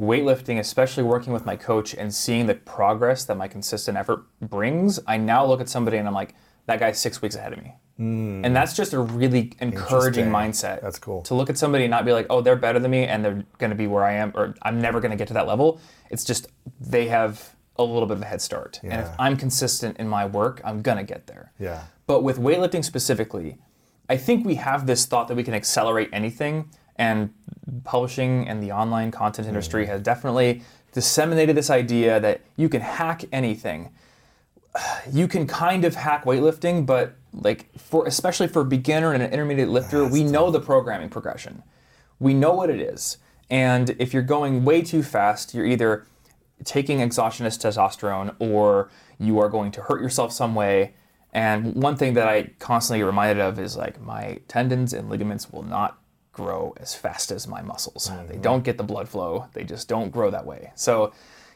Weightlifting, 0.00 0.58
especially 0.58 1.02
working 1.02 1.32
with 1.32 1.44
my 1.44 1.56
coach 1.56 1.94
and 1.94 2.12
seeing 2.14 2.46
the 2.46 2.54
progress 2.54 3.24
that 3.24 3.36
my 3.36 3.48
consistent 3.48 3.96
effort 3.96 4.24
brings, 4.40 4.98
I 5.06 5.16
now 5.18 5.44
look 5.44 5.60
at 5.60 5.68
somebody 5.68 5.98
and 5.98 6.08
I'm 6.08 6.14
like, 6.14 6.34
"That 6.66 6.80
guy's 6.80 6.98
six 6.98 7.20
weeks 7.22 7.34
ahead 7.34 7.52
of 7.52 7.62
me." 7.62 7.74
Hmm. 7.98 8.44
And 8.44 8.56
that's 8.56 8.74
just 8.74 8.94
a 8.94 9.00
really 9.00 9.52
encouraging. 9.60 10.26
Mindset. 10.26 10.80
That's 10.80 10.98
cool. 10.98 11.22
To 11.22 11.34
look 11.34 11.50
at 11.50 11.58
somebody 11.58 11.84
and 11.84 11.90
not 11.90 12.04
be 12.04 12.12
like, 12.12 12.26
"Oh, 12.30 12.40
they're 12.40 12.56
better 12.56 12.78
than 12.78 12.90
me 12.90 13.04
and 13.04 13.24
they're 13.24 13.44
going 13.58 13.70
to 13.70 13.76
be 13.76 13.86
where 13.86 14.04
I 14.04 14.14
am," 14.14 14.32
or 14.34 14.54
"I'm 14.62 14.80
never 14.80 15.00
going 15.00 15.10
to 15.10 15.16
get 15.16 15.28
to 15.28 15.34
that 15.34 15.46
level." 15.46 15.80
It's 16.10 16.24
just 16.24 16.48
they 16.80 17.08
have 17.08 17.54
a 17.76 17.84
little 17.84 18.06
bit 18.06 18.16
of 18.16 18.22
a 18.22 18.26
head 18.26 18.40
start, 18.42 18.80
and 18.82 19.00
if 19.00 19.08
I'm 19.18 19.36
consistent 19.36 19.96
in 19.96 20.08
my 20.08 20.26
work, 20.26 20.60
I'm 20.64 20.82
gonna 20.82 21.04
get 21.04 21.26
there. 21.26 21.52
Yeah. 21.58 21.84
But 22.06 22.22
with 22.22 22.38
weightlifting 22.38 22.84
specifically, 22.84 23.58
I 24.08 24.16
think 24.16 24.44
we 24.44 24.56
have 24.56 24.86
this 24.86 25.06
thought 25.06 25.28
that 25.28 25.36
we 25.36 25.42
can 25.42 25.54
accelerate 25.54 26.10
anything, 26.12 26.68
and 26.96 27.32
publishing 27.84 28.48
and 28.48 28.62
the 28.62 28.72
online 28.72 29.10
content 29.10 29.48
industry 29.48 29.84
mm-hmm. 29.84 29.92
has 29.92 30.02
definitely 30.02 30.62
disseminated 30.92 31.56
this 31.56 31.70
idea 31.70 32.20
that 32.20 32.40
you 32.56 32.68
can 32.68 32.80
hack 32.80 33.24
anything. 33.32 33.90
You 35.10 35.28
can 35.28 35.46
kind 35.46 35.84
of 35.84 35.96
hack 35.96 36.24
weightlifting, 36.24 36.86
but 36.86 37.14
like 37.32 37.66
for 37.78 38.06
especially 38.06 38.48
for 38.48 38.62
a 38.62 38.64
beginner 38.64 39.12
and 39.12 39.22
an 39.22 39.30
intermediate 39.30 39.68
ah, 39.68 39.72
lifter, 39.72 40.06
we 40.06 40.24
know 40.24 40.50
the 40.50 40.60
programming 40.60 41.10
progression. 41.10 41.62
We 42.18 42.32
know 42.32 42.54
what 42.54 42.70
it 42.70 42.80
is. 42.80 43.18
And 43.50 43.90
if 43.98 44.14
you're 44.14 44.22
going 44.22 44.64
way 44.64 44.80
too 44.80 45.02
fast, 45.02 45.54
you're 45.54 45.66
either 45.66 46.06
taking 46.64 47.02
exogenous 47.02 47.58
testosterone 47.58 48.34
or 48.38 48.90
you 49.18 49.38
are 49.40 49.48
going 49.48 49.72
to 49.72 49.82
hurt 49.82 50.00
yourself 50.00 50.32
some 50.32 50.54
way. 50.54 50.94
And 51.32 51.74
one 51.74 51.96
thing 51.96 52.14
that 52.14 52.28
I 52.28 52.50
constantly 52.58 53.00
get 53.00 53.06
reminded 53.06 53.42
of 53.42 53.58
is 53.58 53.76
like 53.76 54.00
my 54.00 54.38
tendons 54.48 54.92
and 54.92 55.10
ligaments 55.10 55.50
will 55.50 55.62
not 55.62 55.98
grow 56.32 56.74
as 56.80 56.94
fast 56.94 57.30
as 57.30 57.46
my 57.46 57.62
muscles. 57.62 58.10
They 58.28 58.38
don't 58.38 58.64
get 58.64 58.78
the 58.78 58.84
blood 58.84 59.08
flow, 59.08 59.48
they 59.52 59.64
just 59.64 59.88
don't 59.88 60.10
grow 60.10 60.30
that 60.30 60.46
way. 60.46 60.72
So 60.74 61.12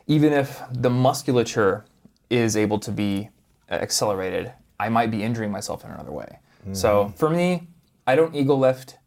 even 0.06 0.32
if 0.32 0.62
the 0.70 0.90
musculature 0.90 1.84
is 2.30 2.56
able 2.56 2.78
to 2.80 2.92
be 2.92 3.30
uh, 3.70 3.74
accelerated, 3.74 4.52
I 4.78 4.88
might 4.88 5.10
be 5.10 5.22
injuring 5.22 5.50
myself 5.50 5.84
in 5.84 5.90
another 5.90 6.12
way. 6.12 6.38
So 6.72 7.12
for 7.16 7.30
me, 7.30 7.68
I 8.08 8.16
don't 8.16 8.34
ego 8.34 8.56
lift. 8.56 8.98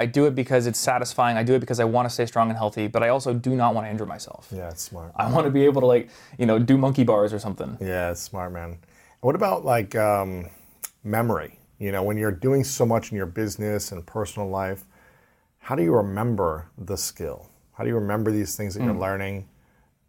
I 0.00 0.06
do 0.06 0.24
it 0.26 0.34
because 0.34 0.66
it's 0.66 0.78
satisfying. 0.78 1.36
I 1.36 1.42
do 1.42 1.54
it 1.54 1.60
because 1.60 1.78
I 1.78 1.84
want 1.84 2.08
to 2.08 2.10
stay 2.10 2.24
strong 2.24 2.48
and 2.48 2.56
healthy, 2.56 2.88
but 2.88 3.02
I 3.02 3.10
also 3.10 3.34
do 3.34 3.54
not 3.54 3.74
want 3.74 3.86
to 3.86 3.90
injure 3.90 4.06
myself. 4.06 4.48
Yeah, 4.50 4.70
it's 4.70 4.82
smart. 4.82 5.12
I 5.14 5.30
want 5.30 5.44
to 5.44 5.50
be 5.50 5.64
able 5.66 5.82
to 5.82 5.86
like, 5.86 6.08
you 6.38 6.46
know, 6.46 6.58
do 6.58 6.78
monkey 6.78 7.04
bars 7.04 7.32
or 7.32 7.38
something. 7.38 7.76
Yeah, 7.80 8.10
it's 8.10 8.22
smart, 8.22 8.52
man. 8.52 8.78
What 9.20 9.34
about 9.34 9.64
like 9.64 9.94
um, 9.94 10.48
memory? 11.04 11.58
You 11.78 11.92
know, 11.92 12.02
when 12.02 12.16
you're 12.16 12.32
doing 12.32 12.64
so 12.64 12.86
much 12.86 13.10
in 13.10 13.16
your 13.16 13.26
business 13.26 13.92
and 13.92 14.04
personal 14.06 14.48
life, 14.48 14.84
how 15.62 15.76
do 15.76 15.82
you 15.84 15.94
remember 15.94 16.68
the 16.76 16.96
skill? 16.96 17.48
How 17.74 17.84
do 17.84 17.88
you 17.88 17.94
remember 17.94 18.32
these 18.32 18.56
things 18.56 18.74
that 18.74 18.82
you're 18.82 18.92
learning 18.92 19.48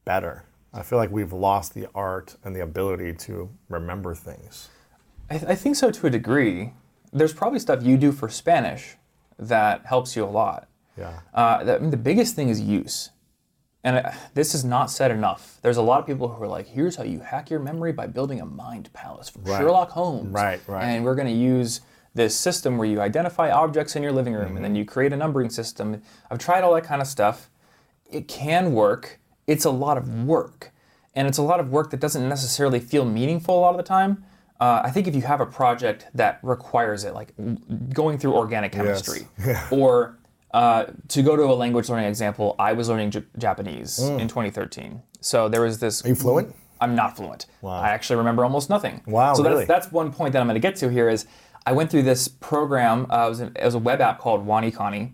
better? 0.03 0.45
I 0.73 0.81
feel 0.81 0.97
like 0.97 1.11
we've 1.11 1.31
lost 1.31 1.75
the 1.75 1.87
art 1.93 2.35
and 2.43 2.55
the 2.55 2.61
ability 2.61 3.13
to 3.13 3.49
remember 3.69 4.15
things. 4.15 4.69
I, 5.29 5.35
I 5.35 5.55
think 5.55 5.75
so 5.75 5.91
to 5.91 6.07
a 6.07 6.09
degree. 6.09 6.73
There's 7.11 7.33
probably 7.33 7.59
stuff 7.59 7.83
you 7.83 7.97
do 7.97 8.11
for 8.11 8.29
Spanish 8.29 8.95
that 9.37 9.85
helps 9.85 10.15
you 10.15 10.23
a 10.23 10.25
lot. 10.25 10.67
Yeah. 10.97 11.19
Uh, 11.35 11.63
the, 11.63 11.75
I 11.75 11.79
mean, 11.79 11.91
the 11.91 11.97
biggest 11.97 12.35
thing 12.35 12.49
is 12.49 12.59
use. 12.59 13.11
And 13.83 13.97
uh, 13.97 14.11
this 14.33 14.55
is 14.55 14.65
not 14.65 14.89
said 14.89 15.11
enough. 15.11 15.59
There's 15.61 15.77
a 15.77 15.83
lot 15.83 15.99
of 15.99 16.07
people 16.07 16.29
who 16.29 16.43
are 16.43 16.47
like, 16.47 16.65
here's 16.65 16.95
how 16.95 17.03
you 17.03 17.19
hack 17.19 17.51
your 17.51 17.59
memory 17.59 17.91
by 17.91 18.07
building 18.07 18.41
a 18.41 18.45
mind 18.45 18.91
palace 18.93 19.29
from 19.29 19.43
Right. 19.43 19.59
Sherlock 19.59 19.91
Holmes. 19.91 20.33
Right, 20.33 20.59
right. 20.65 20.83
And 20.83 21.05
we're 21.05 21.15
going 21.15 21.27
to 21.27 21.33
use 21.33 21.81
this 22.15 22.37
system 22.37 22.77
where 22.77 22.87
you 22.87 23.01
identify 23.01 23.49
objects 23.51 23.95
in 23.95 24.03
your 24.03 24.11
living 24.11 24.33
room 24.33 24.47
Mm-hmm. 24.49 24.55
and 24.57 24.65
then 24.65 24.75
you 24.75 24.85
create 24.85 25.13
a 25.13 25.17
numbering 25.17 25.49
system. 25.49 26.01
I've 26.29 26.37
tried 26.39 26.63
all 26.63 26.73
that 26.75 26.83
kind 26.83 27.01
of 27.01 27.07
stuff. 27.07 27.49
It 28.11 28.27
can 28.27 28.73
work. 28.73 29.19
It's 29.47 29.65
a 29.65 29.71
lot 29.71 29.97
of 29.97 30.23
work. 30.25 30.71
And 31.15 31.27
it's 31.27 31.37
a 31.37 31.43
lot 31.43 31.59
of 31.59 31.69
work 31.71 31.89
that 31.91 31.99
doesn't 31.99 32.27
necessarily 32.27 32.79
feel 32.79 33.05
meaningful 33.05 33.57
a 33.57 33.61
lot 33.61 33.71
of 33.71 33.77
the 33.77 33.83
time. 33.83 34.23
Uh, 34.59 34.81
I 34.83 34.91
think 34.91 35.07
if 35.07 35.15
you 35.15 35.21
have 35.23 35.41
a 35.41 35.45
project 35.45 36.07
that 36.13 36.39
requires 36.43 37.03
it, 37.03 37.13
like 37.13 37.33
going 37.93 38.17
through 38.17 38.33
organic 38.35 38.71
chemistry, 38.71 39.27
or 39.71 40.17
uh, 40.53 40.85
to 41.09 41.21
go 41.23 41.35
to 41.35 41.43
a 41.43 41.53
language 41.53 41.89
learning 41.89 42.05
example, 42.07 42.55
I 42.59 42.73
was 42.73 42.87
learning 42.89 43.11
J- 43.11 43.23
Japanese 43.37 43.99
in 43.99 44.27
2013. 44.27 45.01
So 45.19 45.49
there 45.49 45.61
was 45.61 45.79
this. 45.79 46.01
Mm. 46.01 46.05
Are 46.05 46.09
you 46.09 46.15
fluent? 46.15 46.55
I'm 46.79 46.95
not 46.95 47.15
fluent. 47.15 47.45
Wow. 47.61 47.79
I 47.79 47.89
actually 47.89 48.17
remember 48.17 48.43
almost 48.43 48.69
nothing. 48.69 49.01
Wow, 49.05 49.33
So 49.33 49.43
really? 49.43 49.65
that's, 49.65 49.85
that's 49.85 49.91
one 49.93 50.11
point 50.11 50.33
that 50.33 50.39
I'm 50.41 50.47
going 50.47 50.55
to 50.55 50.59
get 50.67 50.75
to 50.77 50.89
here 50.89 51.09
is 51.09 51.25
I 51.65 51.71
went 51.71 51.89
through 51.89 52.03
this 52.03 52.27
program. 52.27 53.07
Uh, 53.09 53.25
it, 53.25 53.29
was 53.29 53.39
an, 53.39 53.51
it 53.59 53.65
was 53.65 53.75
a 53.75 53.79
web 53.79 54.01
app 54.01 54.19
called 54.19 54.45
WaniKani, 54.45 55.11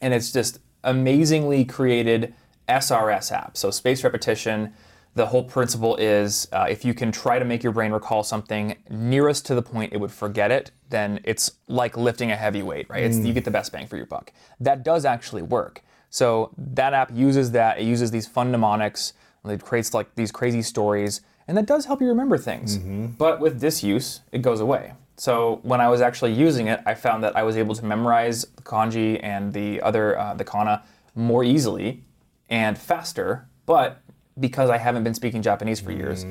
and 0.00 0.14
it's 0.14 0.32
just 0.32 0.58
amazingly 0.84 1.64
created 1.64 2.34
SRS 2.68 3.32
app. 3.32 3.56
So 3.56 3.70
space 3.70 4.04
repetition. 4.04 4.72
The 5.14 5.26
whole 5.26 5.44
principle 5.44 5.96
is 5.96 6.48
uh, 6.52 6.66
if 6.70 6.86
you 6.86 6.94
can 6.94 7.12
try 7.12 7.38
to 7.38 7.44
make 7.44 7.62
your 7.62 7.72
brain 7.72 7.92
recall 7.92 8.22
something 8.22 8.76
nearest 8.88 9.44
to 9.46 9.54
the 9.54 9.60
point 9.60 9.92
it 9.92 9.98
would 9.98 10.10
forget 10.10 10.50
it, 10.50 10.70
then 10.88 11.20
it's 11.24 11.52
like 11.68 11.98
lifting 11.98 12.30
a 12.30 12.36
heavy 12.36 12.62
weight, 12.62 12.88
right? 12.88 13.02
It's, 13.04 13.18
you 13.18 13.34
get 13.34 13.44
the 13.44 13.50
best 13.50 13.72
bang 13.72 13.86
for 13.86 13.98
your 13.98 14.06
buck. 14.06 14.32
That 14.58 14.82
does 14.84 15.04
actually 15.04 15.42
work. 15.42 15.82
So 16.08 16.50
that 16.56 16.94
app 16.94 17.10
uses 17.12 17.50
that. 17.52 17.78
It 17.78 17.84
uses 17.84 18.10
these 18.10 18.26
fun 18.26 18.50
mnemonics. 18.50 19.12
and 19.44 19.52
It 19.52 19.62
creates 19.62 19.92
like 19.92 20.14
these 20.14 20.32
crazy 20.32 20.62
stories, 20.62 21.20
and 21.46 21.58
that 21.58 21.66
does 21.66 21.84
help 21.84 22.00
you 22.00 22.08
remember 22.08 22.38
things. 22.38 22.78
But 23.18 23.38
with 23.38 23.60
disuse, 23.60 24.20
it 24.32 24.40
goes 24.40 24.60
away. 24.60 24.94
So 25.22 25.60
when 25.62 25.80
I 25.80 25.88
was 25.88 26.00
actually 26.00 26.32
using 26.32 26.66
it, 26.66 26.80
I 26.84 26.94
found 26.94 27.22
that 27.22 27.36
I 27.36 27.44
was 27.44 27.56
able 27.56 27.76
to 27.76 27.84
memorize 27.84 28.44
the 28.56 28.62
kanji 28.62 29.20
and 29.22 29.52
the 29.52 29.80
other 29.80 30.18
uh, 30.18 30.34
the 30.34 30.44
kana 30.44 30.82
more 31.14 31.44
easily 31.44 32.02
and 32.50 32.76
faster. 32.76 33.46
But 33.64 34.02
because 34.40 34.68
I 34.68 34.78
haven't 34.78 35.04
been 35.04 35.14
speaking 35.14 35.40
Japanese 35.40 35.78
for 35.78 35.92
years, 35.92 36.24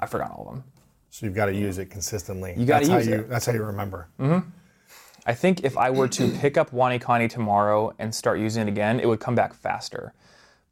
I 0.00 0.06
forgot 0.06 0.32
all 0.32 0.48
of 0.48 0.54
them. 0.54 0.64
So 1.10 1.24
you've 1.24 1.36
got 1.36 1.46
to 1.46 1.54
use 1.54 1.78
it 1.78 1.88
consistently. 1.88 2.52
You 2.56 2.66
gotta 2.66 2.90
use 2.90 3.06
you, 3.06 3.14
it. 3.20 3.28
That's 3.28 3.46
how 3.46 3.52
you 3.52 3.62
remember. 3.62 4.08
I 5.24 5.34
think 5.34 5.62
if 5.62 5.78
I 5.78 5.90
were 5.90 6.08
to 6.08 6.28
pick 6.28 6.56
up 6.56 6.72
WaniKani 6.72 7.30
tomorrow 7.30 7.94
and 8.00 8.12
start 8.12 8.40
using 8.40 8.66
it 8.66 8.68
again, 8.68 8.98
it 8.98 9.06
would 9.06 9.20
come 9.20 9.36
back 9.36 9.54
faster. 9.54 10.14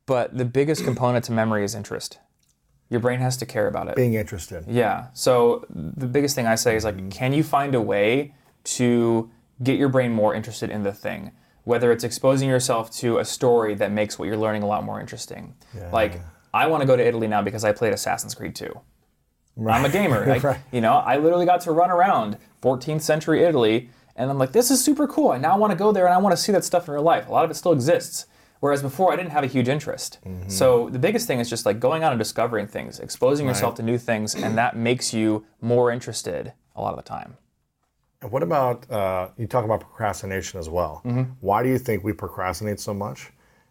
But 0.06 0.36
the 0.36 0.44
biggest 0.44 0.82
component 0.82 1.24
to 1.26 1.32
memory 1.32 1.62
is 1.62 1.76
interest. 1.76 2.18
Your 2.90 3.00
brain 3.00 3.20
has 3.20 3.36
to 3.38 3.46
care 3.46 3.68
about 3.68 3.88
it. 3.88 3.96
Being 3.96 4.14
interested. 4.14 4.64
Yeah. 4.68 5.06
So 5.14 5.64
the 5.70 6.06
biggest 6.06 6.34
thing 6.34 6.46
I 6.46 6.56
say 6.56 6.76
is 6.76 6.84
like, 6.84 6.96
mm-hmm. 6.96 7.08
can 7.08 7.32
you 7.32 7.42
find 7.42 7.74
a 7.74 7.80
way 7.80 8.34
to 8.64 9.30
get 9.62 9.78
your 9.78 9.88
brain 9.88 10.12
more 10.12 10.34
interested 10.34 10.70
in 10.70 10.82
the 10.82 10.92
thing? 10.92 11.30
Whether 11.64 11.92
it's 11.92 12.04
exposing 12.04 12.48
yourself 12.48 12.90
to 12.96 13.18
a 13.18 13.24
story 13.24 13.74
that 13.76 13.92
makes 13.92 14.18
what 14.18 14.26
you're 14.26 14.36
learning 14.36 14.64
a 14.64 14.66
lot 14.66 14.82
more 14.82 15.00
interesting. 15.00 15.54
Like, 15.92 16.20
I 16.52 16.66
want 16.66 16.80
to 16.80 16.86
go 16.86 16.96
to 16.96 17.06
Italy 17.06 17.28
now 17.28 17.42
because 17.42 17.64
I 17.64 17.72
played 17.72 17.92
Assassin's 17.92 18.34
Creed 18.34 18.56
2. 18.56 18.80
I'm 19.68 19.84
a 19.84 19.88
gamer. 19.88 20.40
Right. 20.42 20.58
You 20.72 20.80
know, 20.80 20.94
I 20.94 21.18
literally 21.18 21.46
got 21.46 21.60
to 21.62 21.72
run 21.72 21.90
around 21.90 22.38
14th 22.62 23.02
century 23.02 23.44
Italy, 23.44 23.90
and 24.16 24.30
I'm 24.30 24.38
like, 24.38 24.52
this 24.52 24.70
is 24.70 24.82
super 24.82 25.06
cool. 25.06 25.30
I 25.30 25.38
now 25.38 25.58
want 25.58 25.70
to 25.70 25.76
go 25.76 25.92
there 25.92 26.06
and 26.06 26.14
I 26.14 26.18
want 26.18 26.34
to 26.34 26.42
see 26.42 26.52
that 26.52 26.64
stuff 26.64 26.88
in 26.88 26.94
real 26.94 27.02
life. 27.02 27.28
A 27.28 27.32
lot 27.32 27.44
of 27.44 27.50
it 27.50 27.54
still 27.54 27.72
exists. 27.72 28.26
Whereas 28.60 28.82
before, 28.82 29.12
I 29.12 29.16
didn't 29.16 29.30
have 29.30 29.42
a 29.42 29.48
huge 29.48 29.68
interest. 29.68 30.18
So 30.48 30.90
the 30.90 30.98
biggest 30.98 31.26
thing 31.26 31.40
is 31.40 31.48
just 31.48 31.64
like 31.66 31.80
going 31.80 32.02
out 32.02 32.12
and 32.12 32.18
discovering 32.18 32.66
things, 32.66 33.00
exposing 33.00 33.46
yourself 33.46 33.74
to 33.76 33.82
new 33.82 33.98
things, 33.98 34.34
and 34.34 34.56
that 34.58 34.76
makes 34.76 35.12
you 35.14 35.44
more 35.60 35.90
interested 35.90 36.52
a 36.76 36.80
lot 36.82 36.92
of 36.92 36.96
the 36.96 37.08
time. 37.08 37.36
And 38.22 38.30
what 38.30 38.42
about 38.42 38.90
uh, 38.90 39.28
you 39.38 39.46
talk 39.46 39.64
about 39.64 39.80
procrastination 39.80 40.60
as 40.60 40.68
well? 40.68 41.00
Mm-hmm. 41.06 41.32
Why 41.40 41.62
do 41.62 41.70
you 41.70 41.78
think 41.78 42.04
we 42.04 42.12
procrastinate 42.12 42.78
so 42.78 42.92
much? 42.92 43.30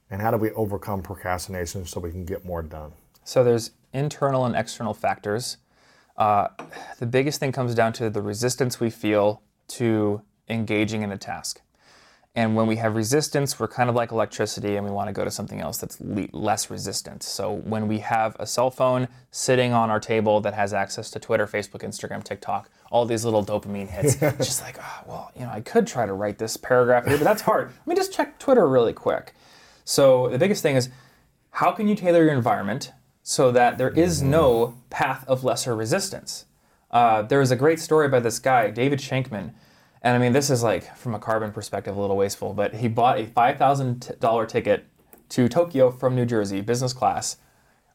And 0.10 0.20
how 0.20 0.32
do 0.32 0.38
we 0.38 0.50
overcome 0.54 1.04
procrastination 1.04 1.86
so 1.86 2.00
we 2.00 2.10
can 2.10 2.26
get 2.26 2.44
more 2.44 2.64
done? 2.64 2.92
So 3.24 3.44
there's 3.44 3.72
internal 3.94 4.46
and 4.46 4.56
external 4.56 4.96
factors. 4.96 5.58
Uh, 6.18 6.48
the 6.98 7.06
biggest 7.06 7.40
thing 7.40 7.52
comes 7.52 7.76
down 7.76 7.94
to 7.94 8.10
the 8.10 8.24
resistance 8.24 8.80
we 8.80 8.90
feel 8.90 9.44
to 9.68 10.24
engaging 10.50 11.04
in 11.04 11.12
a 11.12 11.18
task. 11.18 11.62
And 12.40 12.56
when 12.56 12.68
we 12.68 12.78
have 12.78 12.96
resistance, 12.96 13.60
we're 13.60 13.68
kind 13.68 13.90
of 13.90 13.98
like 13.98 14.14
electricity 14.14 14.78
and 14.78 14.86
we 14.86 14.92
want 14.92 15.10
to 15.10 15.12
go 15.12 15.26
to 15.26 15.30
something 15.30 15.60
else 15.60 15.78
that's 15.78 16.00
le- 16.00 16.30
less 16.32 16.70
resistant. 16.70 17.22
So 17.22 17.52
when 17.52 17.90
we 17.90 18.00
have 18.00 18.38
a 18.40 18.48
cell 18.48 18.72
phone 18.72 19.10
sitting 19.30 19.74
on 19.74 19.90
our 19.90 20.00
table 20.00 20.40
that 20.40 20.54
has 20.54 20.74
access 20.74 21.12
to 21.12 21.20
Twitter, 21.20 21.46
Facebook, 21.46 21.82
Instagram, 21.82 22.24
TikTok, 22.24 22.70
all 22.92 23.04
these 23.06 23.26
little 23.26 23.44
dopamine 23.44 23.90
hits, 23.90 24.16
it's 24.22 24.38
just 24.38 24.62
like, 24.62 24.78
oh, 24.80 25.02
well, 25.06 25.32
you 25.36 25.42
know, 25.42 25.52
I 25.52 25.60
could 25.60 25.86
try 25.86 26.06
to 26.06 26.14
write 26.14 26.38
this 26.38 26.56
paragraph 26.56 27.06
here, 27.06 27.18
but 27.18 27.26
that's 27.26 27.42
hard. 27.42 27.74
Let 27.80 27.88
me 27.88 27.96
just 27.96 28.14
check 28.14 28.40
Twitter 28.40 28.66
really 28.66 28.94
quick. 28.94 29.34
So 29.84 30.30
the 30.30 30.40
biggest 30.40 30.64
thing 30.64 30.78
is 30.78 30.88
how 31.50 31.74
can 31.74 31.90
you 31.90 31.96
tailor 31.96 32.24
your 32.24 32.34
environment 32.34 32.94
so 33.22 33.52
that 33.52 33.78
there 33.78 33.90
is 33.90 34.22
no 34.22 34.78
path 34.90 35.26
of 35.28 35.44
lesser 35.44 35.76
resistance? 35.76 36.46
Uh, 36.90 37.22
there 37.22 37.40
was 37.40 37.52
a 37.52 37.58
great 37.58 37.82
story 37.82 38.08
by 38.08 38.22
this 38.22 38.40
guy, 38.40 38.72
David 38.72 39.00
Shankman. 39.00 39.52
And 40.02 40.16
I 40.16 40.20
mean, 40.20 40.32
this 40.34 40.50
is 40.50 40.64
like, 40.64 40.96
from 40.96 41.14
a 41.14 41.20
carbon 41.20 41.52
perspective, 41.52 41.96
a 41.98 42.00
little 42.00 42.16
wasteful, 42.16 42.54
but 42.54 42.76
he 42.76 42.88
bought 42.88 43.20
a 43.20 43.26
$5,000 43.26 44.48
ticket 44.48 44.86
to 45.30 45.50
Tokyo 45.50 45.92
from 45.92 46.16
New 46.16 46.26
Jersey, 46.26 46.62
business 46.62 46.94
class, 46.94 47.38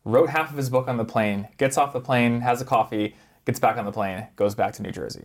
wrote 0.05 0.29
half 0.29 0.51
of 0.51 0.57
his 0.57 0.69
book 0.69 0.87
on 0.87 0.99
the 0.99 1.05
plane, 1.05 1.49
gets 1.57 1.79
off 1.79 1.93
the 1.93 2.01
plane, 2.01 2.41
has 2.43 2.61
a 2.61 2.65
coffee, 2.65 3.17
gets 3.47 3.59
back 3.59 3.77
on 3.79 3.85
the 3.87 3.93
plane, 3.93 4.27
goes 4.37 4.55
back 4.55 4.73
to 4.75 4.83
New 4.83 4.93
Jersey, 4.93 5.25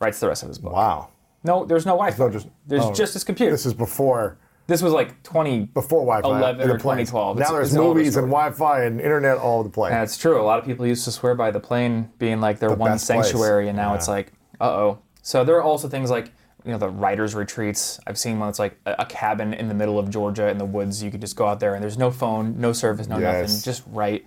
writes 0.00 0.18
the 0.18 0.26
rest 0.28 0.42
of 0.42 0.48
his 0.48 0.58
book. 0.58 0.72
Wow. 0.72 1.08
No, 1.44 1.64
there's 1.66 1.84
no 1.84 1.92
Wi-Fi. 1.92 2.30
Just- 2.30 2.48
there's 2.66 2.84
oh, 2.84 2.92
just 2.94 3.12
his 3.12 3.22
computer. 3.22 3.52
This 3.52 3.66
is 3.66 3.74
before 3.74 4.38
This 4.66 4.80
was 4.80 4.94
like 4.94 5.22
20 5.24 5.66
before 5.66 6.00
Wi-Fi. 6.06 6.38
11 6.38 6.70
or 6.70 6.78
2012. 6.78 7.36
Now 7.36 7.42
It's- 7.42 7.52
there's 7.52 7.68
it's 7.68 7.76
movies 7.76 8.16
and 8.16 8.28
Wi-Fi 8.28 8.84
and 8.84 8.98
internet 8.98 9.36
all 9.36 9.60
over 9.60 9.68
the 9.68 9.72
place. 9.74 9.90
That's 9.92 10.16
true. 10.16 10.40
A 10.40 10.42
lot 10.42 10.58
of 10.58 10.64
people 10.64 10.86
used 10.86 11.04
to 11.04 11.12
swear 11.12 11.34
by 11.34 11.50
the 11.50 11.60
plane 11.60 12.10
being 12.18 12.40
like 12.40 12.60
their 12.60 12.70
one 12.70 12.92
best 12.92 13.06
place. 13.06 13.26
sanctuary, 13.26 13.68
and 13.68 13.76
now 13.76 13.90
Yeah. 13.90 13.96
it's 13.96 14.08
like, 14.08 14.32
uh 14.58 14.64
oh. 14.70 14.98
So 15.24 15.42
there 15.42 15.56
are 15.56 15.62
also 15.62 15.88
things 15.88 16.10
like 16.10 16.26
you 16.64 16.70
know 16.70 16.78
the 16.78 16.88
writers' 16.88 17.34
retreats. 17.34 17.98
I've 18.06 18.18
seen 18.18 18.38
one 18.38 18.48
that's 18.48 18.58
like 18.60 18.78
a, 18.86 18.94
a 19.00 19.06
cabin 19.06 19.52
in 19.54 19.68
the 19.68 19.74
middle 19.74 19.98
of 19.98 20.08
Georgia 20.10 20.48
in 20.48 20.58
the 20.58 20.64
woods. 20.64 21.02
You 21.02 21.10
could 21.10 21.20
just 21.20 21.34
go 21.34 21.46
out 21.48 21.58
there, 21.60 21.74
and 21.74 21.82
there's 21.82 21.98
no 21.98 22.10
phone, 22.10 22.60
no 22.60 22.72
service, 22.72 23.08
no 23.08 23.18
Yes. 23.18 23.42
nothing. 23.42 23.62
Just 23.64 23.82
write. 23.90 24.26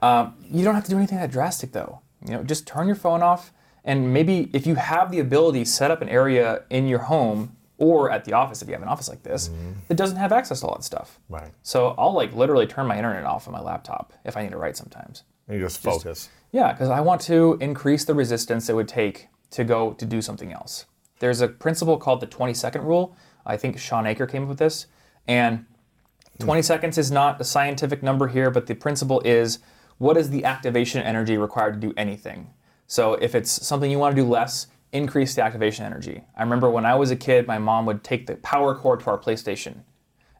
Um, 0.00 0.34
you 0.50 0.64
don't 0.64 0.74
have 0.76 0.84
to 0.84 0.90
do 0.90 0.96
anything 0.96 1.18
that 1.18 1.30
drastic 1.30 1.72
though. 1.72 2.00
You 2.24 2.32
know, 2.34 2.42
just 2.44 2.66
turn 2.66 2.86
your 2.86 2.96
phone 2.96 3.22
off, 3.22 3.52
and 3.84 4.12
maybe 4.14 4.48
if 4.52 4.66
you 4.66 4.76
have 4.76 5.10
the 5.10 5.18
ability, 5.18 5.64
set 5.64 5.90
up 5.90 6.00
an 6.02 6.08
area 6.08 6.62
in 6.70 6.86
your 6.88 7.00
home 7.00 7.56
or 7.78 8.10
at 8.10 8.24
the 8.24 8.32
office 8.32 8.60
if 8.60 8.66
you 8.68 8.74
have 8.74 8.82
an 8.82 8.88
office 8.88 9.08
like 9.08 9.22
this 9.22 9.50
that 9.86 9.94
doesn't 9.96 10.16
have 10.16 10.32
access 10.32 10.60
to 10.60 10.66
all 10.66 10.74
that 10.74 10.82
stuff. 10.82 11.20
Right. 11.28 11.52
So 11.62 11.94
I'll 11.96 12.12
like 12.12 12.34
literally 12.34 12.66
turn 12.66 12.86
my 12.86 12.96
internet 12.96 13.24
off 13.24 13.46
on 13.46 13.52
my 13.52 13.60
laptop 13.60 14.12
if 14.24 14.36
I 14.36 14.42
need 14.42 14.50
to 14.50 14.56
write 14.58 14.76
sometimes. 14.76 15.22
And 15.46 15.56
you 15.58 15.64
just 15.64 15.80
focus. 15.80 16.28
Yeah, 16.50 16.72
because 16.72 16.90
I 16.90 17.00
want 17.00 17.20
to 17.22 17.56
increase 17.60 18.04
the 18.04 18.14
resistance 18.14 18.68
it 18.68 18.74
would 18.74 18.88
take 18.88 19.28
to 19.50 19.64
go 19.64 19.92
to 19.92 20.04
do 20.04 20.20
something 20.20 20.52
else. 20.52 20.86
There's 21.18 21.40
a 21.40 21.48
principle 21.48 21.96
called 21.96 22.20
the 22.20 22.26
20 22.26 22.54
second 22.54 22.82
rule. 22.82 23.16
I 23.44 23.56
think 23.56 23.78
Shawn 23.78 24.06
Achor 24.06 24.26
came 24.26 24.42
up 24.42 24.48
with 24.48 24.58
this. 24.58 24.86
And 25.26 25.66
20 26.38 26.62
seconds 26.62 26.98
is 26.98 27.10
not 27.10 27.40
a 27.40 27.44
scientific 27.44 28.02
number 28.02 28.28
here, 28.28 28.50
but 28.50 28.66
the 28.66 28.74
principle 28.74 29.20
is 29.24 29.58
what 29.98 30.16
is 30.16 30.30
the 30.30 30.44
activation 30.44 31.02
energy 31.02 31.36
required 31.36 31.74
to 31.74 31.88
do 31.88 31.92
anything? 31.96 32.50
So 32.86 33.14
if 33.14 33.34
it's 33.34 33.50
something 33.66 33.90
you 33.90 33.98
want 33.98 34.14
to 34.14 34.22
do 34.22 34.28
less, 34.28 34.68
increase 34.92 35.34
the 35.34 35.42
activation 35.42 35.84
energy. 35.84 36.22
I 36.36 36.42
remember 36.42 36.70
when 36.70 36.86
I 36.86 36.94
was 36.94 37.10
a 37.10 37.16
kid, 37.16 37.46
my 37.46 37.58
mom 37.58 37.84
would 37.86 38.04
take 38.04 38.26
the 38.26 38.36
power 38.36 38.74
cord 38.74 39.00
to 39.00 39.10
our 39.10 39.18
PlayStation 39.18 39.82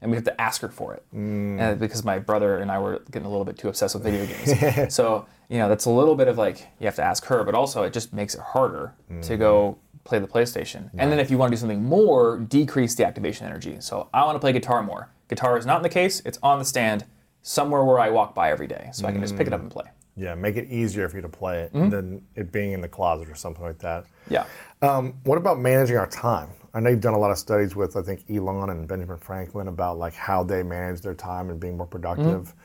and 0.01 0.11
we'd 0.11 0.17
have 0.17 0.25
to 0.25 0.41
ask 0.41 0.61
her 0.63 0.69
for 0.69 0.95
it 0.95 1.03
and 1.13 1.79
because 1.81 2.05
my 2.05 2.19
brother 2.19 2.59
and 2.59 2.71
I 2.71 2.79
were 2.79 3.03
getting 3.11 3.27
a 3.27 3.31
little 3.31 3.45
bit 3.45 3.59
too 3.59 3.69
obsessed 3.69 3.95
with 3.95 4.05
video 4.05 4.27
games. 4.73 4.95
so 4.95 5.27
you 5.49 5.59
know 5.59 5.69
that's 5.69 5.87
a 5.87 5.91
little 5.91 6.15
bit 6.15 6.29
of 6.29 6.39
like 6.39 6.67
you 6.79 6.87
have 6.87 6.97
to 6.97 7.03
ask 7.03 7.25
her, 7.27 7.43
but 7.45 7.55
also 7.55 7.83
it 7.83 7.93
just 7.93 8.13
makes 8.13 8.35
it 8.35 8.41
harder 8.41 8.95
to 9.23 9.37
go 9.37 9.79
play 10.05 10.19
the 10.19 10.27
PlayStation. 10.29 10.91
And 10.97 11.11
then 11.13 11.19
if 11.19 11.31
you 11.31 11.37
want 11.39 11.51
to 11.51 11.57
do 11.57 11.61
something 11.61 11.85
more, 11.85 12.39
decrease 12.39 12.95
the 12.95 13.07
activation 13.07 13.47
energy. 13.47 13.77
So 13.81 14.09
I 14.15 14.25
want 14.25 14.37
to 14.37 14.41
play 14.41 14.53
guitar 14.53 14.83
more. 14.83 15.11
Guitar 15.29 15.59
is 15.59 15.67
not 15.67 15.77
in 15.79 15.83
the 15.83 15.89
case; 15.89 16.23
it's 16.25 16.39
on 16.43 16.59
the 16.59 16.65
stand 16.65 17.05
somewhere 17.43 17.85
where 17.85 17.99
I 17.99 18.11
walk 18.11 18.35
by 18.35 18.51
every 18.51 18.67
day, 18.67 18.91
so 18.93 19.07
I 19.07 19.13
can 19.13 19.21
just 19.21 19.37
pick 19.37 19.47
it 19.47 19.53
up 19.53 19.61
and 19.61 19.71
play. 19.71 19.85
Yeah, 20.17 20.35
make 20.35 20.57
it 20.57 20.69
easier 20.71 21.09
for 21.09 21.17
you 21.17 21.23
to 21.23 21.29
play 21.29 21.61
it 21.63 21.73
Mm-hmm. 21.73 21.91
than 21.91 22.23
it 22.35 22.51
being 22.53 22.73
in 22.73 22.81
the 22.81 22.89
closet 22.89 23.29
or 23.29 23.35
something 23.35 23.63
like 23.63 23.79
that. 23.79 24.05
Yeah. 24.29 24.47
Um, 24.83 25.15
what 25.25 25.39
about 25.39 25.59
managing 25.61 25.97
our 25.97 26.09
time? 26.09 26.49
I 26.75 26.81
know 26.81 26.91
you've 26.91 27.01
done 27.01 27.15
a 27.15 27.19
lot 27.19 27.31
of 27.31 27.39
studies 27.39 27.75
with, 27.75 27.97
I 27.97 28.03
think, 28.03 28.25
Elon 28.31 28.71
and 28.71 28.87
Benjamin 28.87 29.19
Franklin 29.19 29.69
about 29.69 29.99
like 29.99 30.15
how 30.15 30.43
they 30.43 30.63
manage 30.63 31.01
their 31.01 31.15
time 31.15 31.51
and 31.51 31.59
being 31.59 31.77
more 31.77 31.87
productive. 31.87 32.25
Mm-hmm. 32.49 32.59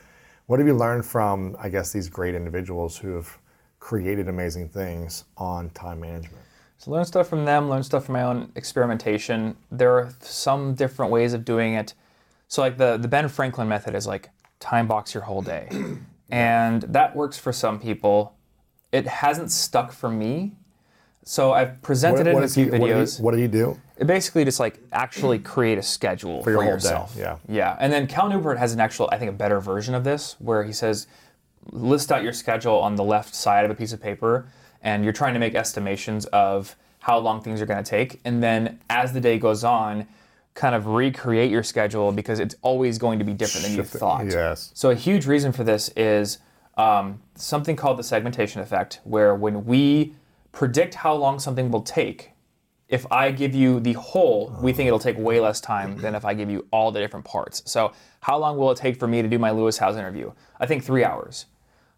What 0.46 0.58
have 0.58 0.68
you 0.68 0.74
learned 0.74 1.06
from, 1.06 1.56
I 1.58 1.70
guess, 1.70 1.92
these 1.92 2.08
great 2.08 2.34
individuals 2.34 2.98
who 2.98 3.14
have 3.14 3.38
created 3.78 4.28
amazing 4.28 4.68
things 4.68 5.24
on 5.36 5.70
time 5.70 6.00
management? 6.00 6.44
So 6.78 6.90
learn 6.90 7.04
stuff 7.06 7.28
from 7.28 7.46
them, 7.46 7.70
learn 7.70 7.82
stuff 7.82 8.04
from 8.06 8.12
my 8.14 8.22
own 8.22 8.52
experimentation. 8.56 9.56
There 9.70 9.92
are 9.98 10.14
some 10.20 10.74
different 10.74 11.10
ways 11.10 11.32
of 11.32 11.44
doing 11.44 11.74
it. 11.74 11.94
So 12.48 12.60
like 12.60 12.76
the 12.76 12.98
the 12.98 13.08
Ben 13.08 13.28
Franklin 13.28 13.68
method 13.68 13.94
is 13.94 14.06
like 14.06 14.28
time 14.60 14.86
box 14.86 15.14
your 15.14 15.22
whole 15.22 15.40
day. 15.40 15.68
and 16.30 16.82
that 16.82 17.16
works 17.16 17.38
for 17.38 17.52
some 17.52 17.80
people. 17.80 18.34
It 18.92 19.06
hasn't 19.06 19.50
stuck 19.50 19.92
for 19.92 20.10
me. 20.10 20.56
So 21.24 21.52
I've 21.52 21.80
presented 21.80 22.26
it 22.26 22.36
in 22.36 22.42
a 22.42 22.48
few 22.48 22.64
he, 22.64 22.70
what, 22.70 22.86
did 22.86 22.96
videos. 22.96 23.16
he, 23.16 23.22
what 23.22 23.30
did 23.32 23.40
he 23.40 23.48
do? 23.48 23.80
It 23.96 24.06
basically 24.06 24.44
just 24.44 24.60
like 24.60 24.78
actually 24.92 25.38
create 25.38 25.78
a 25.78 25.82
schedule 25.82 26.42
for, 26.42 26.50
your 26.50 26.62
whole 26.62 26.70
day, 26.70 26.74
yourself. 26.74 27.14
yeah. 27.18 27.38
Yeah. 27.48 27.76
And 27.80 27.92
then 27.92 28.06
Cal 28.06 28.28
Newport 28.28 28.58
has 28.58 28.74
an 28.74 28.80
actual, 28.80 29.08
I 29.10 29.18
think, 29.18 29.30
a 29.30 29.34
better 29.34 29.58
version 29.58 29.94
of 29.94 30.04
this 30.04 30.36
where 30.38 30.64
he 30.64 30.72
says, 30.72 31.06
list 31.70 32.12
out 32.12 32.22
your 32.22 32.34
schedule 32.34 32.78
on 32.78 32.96
the 32.96 33.04
left 33.04 33.34
side 33.34 33.64
of 33.64 33.70
a 33.70 33.74
piece 33.74 33.92
of 33.92 34.02
paper, 34.02 34.46
and 34.82 35.02
you're 35.02 35.14
trying 35.14 35.32
to 35.32 35.40
make 35.40 35.54
estimations 35.54 36.26
of 36.26 36.76
how 37.00 37.18
long 37.18 37.40
things 37.40 37.60
are 37.62 37.66
going 37.66 37.82
to 37.82 37.88
take. 37.88 38.20
And 38.24 38.42
then 38.42 38.80
as 38.90 39.12
the 39.12 39.20
day 39.20 39.38
goes 39.38 39.64
on, 39.64 40.06
kind 40.54 40.74
of 40.74 40.86
recreate 40.86 41.50
your 41.50 41.62
schedule 41.62 42.12
because 42.12 42.38
it's 42.38 42.54
always 42.62 42.98
going 42.98 43.18
to 43.18 43.24
be 43.24 43.32
different 43.32 43.66
than 43.66 43.76
you 43.76 43.82
thought. 43.82 44.26
yes. 44.26 44.70
So 44.74 44.90
a 44.90 44.94
huge 44.94 45.26
reason 45.26 45.52
for 45.52 45.64
this 45.64 45.88
is 45.96 46.38
um, 46.76 47.20
something 47.34 47.76
called 47.76 47.98
the 47.98 48.04
segmentation 48.04 48.60
effect, 48.60 49.00
where 49.04 49.34
when 49.34 49.64
we 49.64 50.14
predict 50.54 50.94
how 50.94 51.14
long 51.14 51.38
something 51.38 51.70
will 51.70 51.82
take, 51.82 52.30
if 52.88 53.10
I 53.10 53.30
give 53.30 53.54
you 53.54 53.80
the 53.80 53.94
whole, 53.94 54.56
we 54.62 54.72
think 54.72 54.86
it'll 54.86 54.98
take 54.98 55.18
way 55.18 55.40
less 55.40 55.60
time 55.60 55.96
than 55.96 56.14
if 56.14 56.24
I 56.24 56.34
give 56.34 56.50
you 56.50 56.66
all 56.70 56.92
the 56.92 57.00
different 57.00 57.24
parts. 57.24 57.62
So 57.66 57.92
how 58.20 58.38
long 58.38 58.56
will 58.56 58.70
it 58.70 58.78
take 58.78 58.96
for 58.96 59.08
me 59.08 59.20
to 59.22 59.28
do 59.28 59.38
my 59.38 59.50
Lewis 59.50 59.78
Howes 59.78 59.96
interview? 59.96 60.32
I 60.60 60.66
think 60.66 60.84
three 60.84 61.04
hours. 61.04 61.46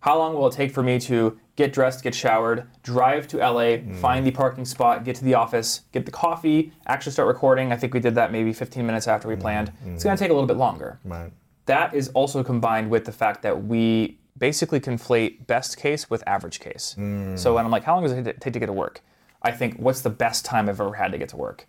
How 0.01 0.17
long 0.17 0.35
will 0.35 0.47
it 0.47 0.53
take 0.53 0.73
for 0.73 0.83
me 0.83 1.01
to 1.01 1.39
get 1.57 1.73
dressed, 1.73 2.05
get 2.05 2.15
showered, 2.15 2.69
drive 2.83 3.27
to 3.29 3.39
LA, 3.39 3.79
find 4.01 4.25
the 4.25 4.31
parking 4.31 4.65
spot, 4.65 5.05
get 5.05 5.17
to 5.17 5.25
the 5.25 5.35
office, 5.35 5.81
get 5.91 6.07
the 6.07 6.13
coffee, 6.13 6.73
actually 6.87 7.13
start 7.13 7.27
recording? 7.27 7.73
I 7.73 7.77
think 7.77 7.93
we 7.93 8.01
did 8.01 8.15
that 8.15 8.31
maybe 8.31 8.53
15 8.53 8.87
minutes 8.87 9.09
after 9.09 9.27
we 9.27 9.37
planned. 9.37 9.73
It's 9.87 10.05
going 10.05 10.17
to 10.17 10.23
take 10.23 10.31
a 10.31 10.35
little 10.35 10.47
bit 10.47 10.59
longer. 10.59 11.01
Right. 11.05 11.33
That 11.65 11.95
is 11.95 12.09
also 12.11 12.45
combined 12.45 12.89
with 12.89 13.05
the 13.05 13.13
fact 13.13 13.43
that 13.43 13.65
we 13.65 14.19
basically 14.39 14.81
conflate 14.81 15.47
best 15.47 15.77
case 15.77 16.09
with 16.11 16.23
average 16.27 16.61
case. 16.61 16.95
So 17.37 17.55
when 17.55 17.65
I'm 17.65 17.71
like, 17.71 17.85
how 17.85 17.95
long 17.95 18.03
does 18.05 18.13
it 18.13 18.41
take 18.41 18.53
to 18.53 18.59
get 18.59 18.67
to 18.67 18.73
work? 18.73 19.01
I 19.43 19.53
think, 19.53 19.77
what's 19.79 20.01
the 20.01 20.11
best 20.11 20.45
time 20.45 20.69
I've 20.69 20.81
ever 20.81 20.95
had 20.95 21.13
to 21.13 21.19
get 21.19 21.29
to 21.31 21.37
work? 21.37 21.67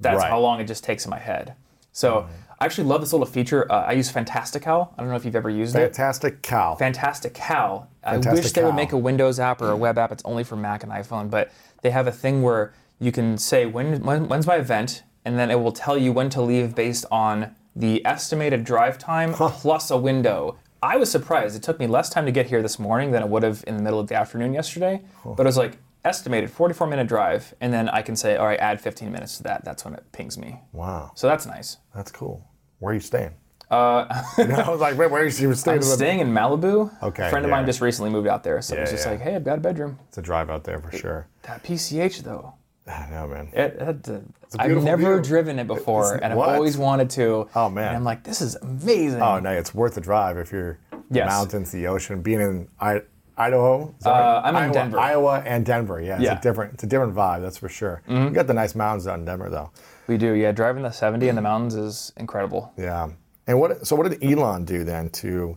That's 0.00 0.18
Right. 0.18 0.30
how 0.30 0.40
long 0.40 0.60
it 0.60 0.64
just 0.64 0.82
takes 0.82 1.04
in 1.04 1.10
my 1.10 1.18
head. 1.18 1.54
So 1.92 2.26
I 2.58 2.64
actually 2.64 2.84
love 2.88 3.00
this 3.00 3.12
little 3.12 3.26
feature. 3.26 3.70
Uh, 3.70 3.82
I 3.86 3.92
use 3.92 4.10
Fantastical. 4.10 4.92
I 4.96 5.00
don't 5.02 5.10
know 5.10 5.16
if 5.16 5.24
you've 5.24 5.36
ever 5.36 5.50
used 5.50 5.74
it. 5.76 5.80
Fantastic 5.94 6.42
cow. 6.42 6.74
Fantastic 6.76 7.34
Cal. 7.34 7.88
I 8.02 8.12
Fantastic 8.12 8.44
wish 8.44 8.52
they 8.52 8.64
would 8.64 8.74
make 8.74 8.92
a 8.92 8.98
Windows 8.98 9.38
app 9.40 9.60
or 9.62 9.70
a 9.70 9.76
web 9.76 9.98
app. 9.98 10.12
It's 10.12 10.24
only 10.24 10.44
for 10.44 10.56
Mac 10.56 10.82
and 10.82 10.90
iPhone, 10.92 11.30
but 11.30 11.50
they 11.82 11.90
have 11.90 12.06
a 12.06 12.12
thing 12.12 12.42
where 12.42 12.72
you 12.98 13.12
can 13.12 13.38
say 13.38 13.66
when, 13.66 14.02
when 14.02 14.28
when's 14.28 14.46
my 14.46 14.56
event, 14.56 15.02
and 15.24 15.38
then 15.38 15.50
it 15.50 15.60
will 15.60 15.72
tell 15.72 15.96
you 15.98 16.12
when 16.12 16.30
to 16.30 16.40
leave 16.42 16.74
based 16.74 17.04
on 17.10 17.54
the 17.76 18.04
estimated 18.06 18.64
drive 18.64 18.98
time 18.98 19.32
plus 19.32 19.90
a 19.90 19.96
window. 19.96 20.56
I 20.82 20.96
was 20.96 21.10
surprised. 21.10 21.56
It 21.56 21.62
took 21.62 21.78
me 21.78 21.86
less 21.86 22.08
time 22.08 22.24
to 22.26 22.32
get 22.32 22.46
here 22.46 22.62
this 22.62 22.78
morning 22.78 23.10
than 23.10 23.22
it 23.22 23.28
would 23.28 23.42
have 23.42 23.62
in 23.66 23.76
the 23.76 23.82
middle 23.82 24.00
of 24.00 24.06
the 24.08 24.14
afternoon 24.14 24.54
yesterday. 24.54 25.02
But 25.24 25.40
it 25.40 25.44
was 25.48 25.56
like 25.56 25.78
estimated 26.04 26.50
44 26.50 26.86
minute 26.86 27.06
drive, 27.06 27.52
and 27.60 27.72
then 27.72 27.88
I 27.90 28.02
can 28.02 28.16
say, 28.16 28.36
all 28.36 28.46
right, 28.46 28.58
add 28.58 28.80
15 28.80 29.12
minutes 29.12 29.36
to 29.38 29.42
that. 29.44 29.64
That's 29.64 29.84
when 29.84 29.94
it 29.94 30.04
pings 30.12 30.38
me. 30.38 30.60
wow, 30.72 31.12
So 31.14 31.26
that's 31.28 31.46
nice. 31.46 31.76
that's 31.94 32.10
cool. 32.10 32.46
Where 32.78 32.92
are 32.92 32.94
you 32.94 33.00
staying? 33.00 33.32
Uh, 33.70 34.06
I 34.38 34.64
was 34.68 34.80
like, 34.80 34.96
wait, 34.98 35.10
where 35.10 35.22
are 35.22 35.24
you 35.24 35.30
staying? 35.30 35.52
I'm 35.76 35.82
staying 35.82 36.20
in 36.20 36.32
Malibu. 36.32 36.90
Okay, 37.02 37.26
A 37.26 37.30
friend 37.30 37.44
of 37.44 37.50
yeah. 37.50 37.56
mine 37.56 37.66
just 37.66 37.80
recently 37.80 38.10
moved 38.10 38.26
out 38.26 38.42
there, 38.42 38.60
so 38.62 38.74
it 38.74 38.80
was 38.80 38.90
just 38.90 39.04
yeah. 39.04 39.12
like, 39.12 39.20
hey, 39.20 39.36
I've 39.36 39.44
got 39.44 39.58
a 39.58 39.60
bedroom. 39.60 39.98
It's 40.08 40.18
a 40.18 40.22
drive 40.22 40.50
out 40.50 40.64
there 40.64 40.80
for 40.80 40.90
sure. 40.96 41.28
That 41.42 41.62
PCH 41.62 42.22
though, 42.22 42.54
I 42.90 43.08
know, 43.10 43.26
man. 43.28 43.48
it, 43.52 43.76
it, 43.80 44.08
uh, 44.08 44.18
I've 44.58 44.82
never 44.82 45.16
view. 45.16 45.22
driven 45.22 45.58
it 45.58 45.66
before, 45.66 46.16
It's- 46.16 46.20
and 46.30 46.36
what? 46.36 46.48
I've 46.48 46.56
always 46.56 46.76
wanted 46.76 47.10
to. 47.10 47.48
Oh, 47.54 47.68
man. 47.70 47.88
And 47.88 47.96
I'm 47.96 48.04
like, 48.04 48.24
this 48.24 48.40
is 48.40 48.56
amazing. 48.56 49.22
Oh 49.22 49.38
no, 49.38 49.50
it's 49.50 49.72
worth 49.74 49.94
the 49.94 50.00
drive 50.00 50.36
if 50.38 50.50
you're 50.52 50.78
the 51.10 51.24
mountains, 51.24 51.70
the 51.70 51.86
ocean, 51.86 52.20
being 52.22 52.40
in. 52.40 52.68
I 52.80 53.02
Idaho. 53.38 53.94
Uh, 54.04 54.10
right? 54.10 54.40
I'm 54.44 54.54
in 54.56 54.62
Iowa, 54.62 54.72
Denver. 54.74 54.98
Iowa 55.00 55.42
and 55.46 55.64
Denver. 55.64 56.00
Yeah, 56.00 56.16
it's 56.16 56.24
Yeah. 56.24 56.38
a 56.38 56.42
different. 56.42 56.74
It's 56.74 56.82
a 56.84 56.86
different 56.86 57.14
vibe. 57.14 57.40
That's 57.40 57.56
for 57.56 57.68
sure. 57.70 58.02
You 58.06 58.28
got 58.30 58.46
the 58.46 58.52
nice 58.54 58.74
mountains 58.74 59.06
out 59.06 59.18
in 59.18 59.24
Denver, 59.24 59.48
though. 59.48 59.70
We 60.08 60.18
do, 60.18 60.32
yeah. 60.34 60.52
Driving 60.52 60.82
the 60.82 60.90
70 60.90 61.28
in 61.28 61.36
the 61.36 61.40
mountains 61.42 61.74
is 61.74 62.12
incredible. 62.18 62.72
Yeah. 62.76 63.08
And 63.46 63.58
what? 63.58 63.86
So 63.86 63.96
what 63.96 64.10
did 64.10 64.22
Elon 64.22 64.64
do 64.64 64.84
then 64.84 65.08
to 65.10 65.56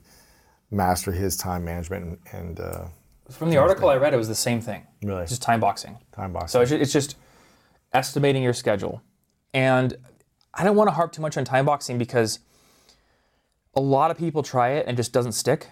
master 0.71 1.11
his 1.11 1.35
time 1.35 1.65
management 1.65 2.19
and, 2.31 2.47
and 2.47 2.59
uh, 2.59 2.85
From 3.29 3.49
the 3.49 3.57
article 3.57 3.89
I 3.89 3.95
read, 3.97 4.13
it 4.13 4.17
was 4.17 4.27
the 4.29 4.35
same 4.35 4.61
thing. 4.61 4.87
Really? 5.03 5.25
Just 5.25 5.41
time 5.41 5.59
boxing. 5.59 5.97
time 6.13 6.31
boxing? 6.33 6.47
So 6.49 6.61
it's 6.61 6.71
ju- 6.71 6.77
it's 6.77 6.93
just 6.93 7.15
estimating 7.93 8.43
your 8.43 8.53
schedule. 8.53 9.01
And 9.53 9.95
I 10.53 10.63
don't 10.63 10.75
want 10.75 10.87
to 10.87 10.93
harp 10.93 11.11
too 11.11 11.21
much 11.21 11.37
on 11.37 11.45
time 11.45 11.65
boxing 11.65 11.97
because 11.97 12.39
a 13.75 13.81
lot 13.81 14.11
of 14.11 14.17
people 14.17 14.43
try 14.43 14.69
it 14.71 14.85
and 14.87 14.95
it 14.95 14.97
just 14.97 15.13
doesn't 15.13 15.31
stick. 15.33 15.69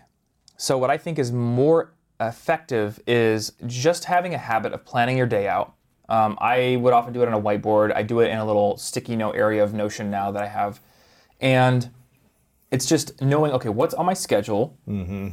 So 0.58 0.78
what 0.78 0.90
I 0.90 0.98
think 0.98 1.20
is 1.20 1.32
more 1.32 1.94
effective 2.20 3.00
is 3.08 3.54
just 3.66 4.06
having 4.06 4.34
a 4.34 4.38
habit 4.38 4.74
of 4.74 4.86
planning 4.86 5.18
your 5.18 5.28
day 5.28 5.48
out. 5.48 5.74
Um, 6.10 6.38
I 6.42 6.78
would 6.82 6.94
often 6.94 7.14
do 7.14 7.22
it 7.24 7.28
on 7.28 7.34
a 7.34 7.42
whiteboard. 7.42 7.96
I 7.96 8.04
do 8.04 8.20
it 8.20 8.30
in 8.30 8.38
a 8.38 8.46
little 8.46 8.78
sticky 8.78 9.16
note 9.16 9.36
area 9.36 9.64
of 9.64 9.74
Notion 9.74 10.12
now 10.12 10.30
that 10.32 10.44
I 10.44 10.48
have. 10.48 10.82
And 11.40 11.90
it's 12.70 12.86
just 12.86 13.22
knowing, 13.22 13.52
okay, 13.54 13.70
what's 13.70 13.94
on 13.94 14.06
my 14.06 14.14
schedule? 14.14 14.78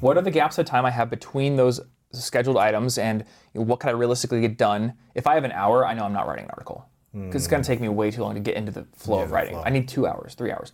What 0.00 0.16
are 0.16 0.22
the 0.22 0.30
gaps 0.30 0.56
of 0.58 0.66
time 0.66 0.86
I 0.86 0.90
have 0.90 1.10
between 1.10 1.56
those 1.56 1.80
scheduled 2.12 2.56
items? 2.56 2.98
And 2.98 3.24
you 3.54 3.60
know, 3.60 3.66
what 3.66 3.80
can 3.80 3.90
I 3.90 3.92
realistically 3.92 4.40
get 4.40 4.56
done? 4.56 4.94
If 5.14 5.26
I 5.26 5.34
have 5.34 5.44
an 5.44 5.52
hour, 5.52 5.86
I 5.86 5.94
know 5.94 6.04
I'm 6.04 6.12
not 6.12 6.26
writing 6.26 6.44
an 6.44 6.50
article 6.50 6.88
because 7.14 7.42
it's 7.42 7.48
going 7.50 7.62
to 7.62 7.66
take 7.66 7.80
me 7.80 7.88
way 7.88 8.10
too 8.10 8.22
long 8.22 8.34
to 8.34 8.40
get 8.40 8.54
into 8.54 8.70
the 8.70 8.84
flow 8.94 9.20
of 9.20 9.30
writing. 9.32 9.56
I 9.64 9.70
need 9.70 9.88
two 9.88 10.06
hours, 10.06 10.34
three 10.34 10.52
hours. 10.52 10.72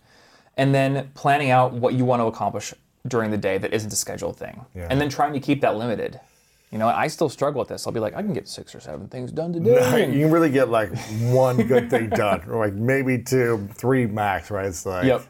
And 0.57 0.73
then 0.75 1.09
planning 1.15 1.49
out 1.49 1.73
what 1.73 1.93
you 1.95 2.05
want 2.05 2.21
to 2.21 2.25
accomplish 2.25 2.73
during 3.07 3.31
the 3.31 3.37
day 3.37 3.57
that 3.57 3.73
isn't 3.73 3.91
a 3.91 3.95
scheduled 3.95 4.37
thing. 4.37 4.65
And 4.75 4.99
then 5.01 5.09
trying 5.09 5.33
to 5.33 5.39
keep 5.39 5.61
that 5.61 5.75
limited. 5.77 6.19
You 6.71 6.77
know, 6.79 6.87
I 6.87 7.07
still 7.07 7.29
struggle 7.29 7.59
with 7.59 7.69
this. 7.69 7.87
I'll 7.87 7.93
be 7.93 7.99
like, 7.99 8.15
I 8.15 8.21
can 8.21 8.33
get 8.33 8.47
six 8.47 8.75
or 8.75 8.79
seven 8.79 9.07
things 9.07 9.31
done 9.31 9.53
today. 9.53 10.11
you 10.11 10.25
can 10.25 10.31
really 10.31 10.49
get 10.49 10.69
like 10.69 10.89
one 11.21 11.57
good 11.67 11.89
thing 11.89 12.09
done, 12.09 12.43
or 12.49 12.57
like 12.57 12.73
maybe 12.73 13.17
two, 13.17 13.69
three 13.73 14.05
max, 14.05 14.51
right? 14.51 14.65
It's 14.65 14.85
like 14.85 15.05
Yep. 15.05 15.23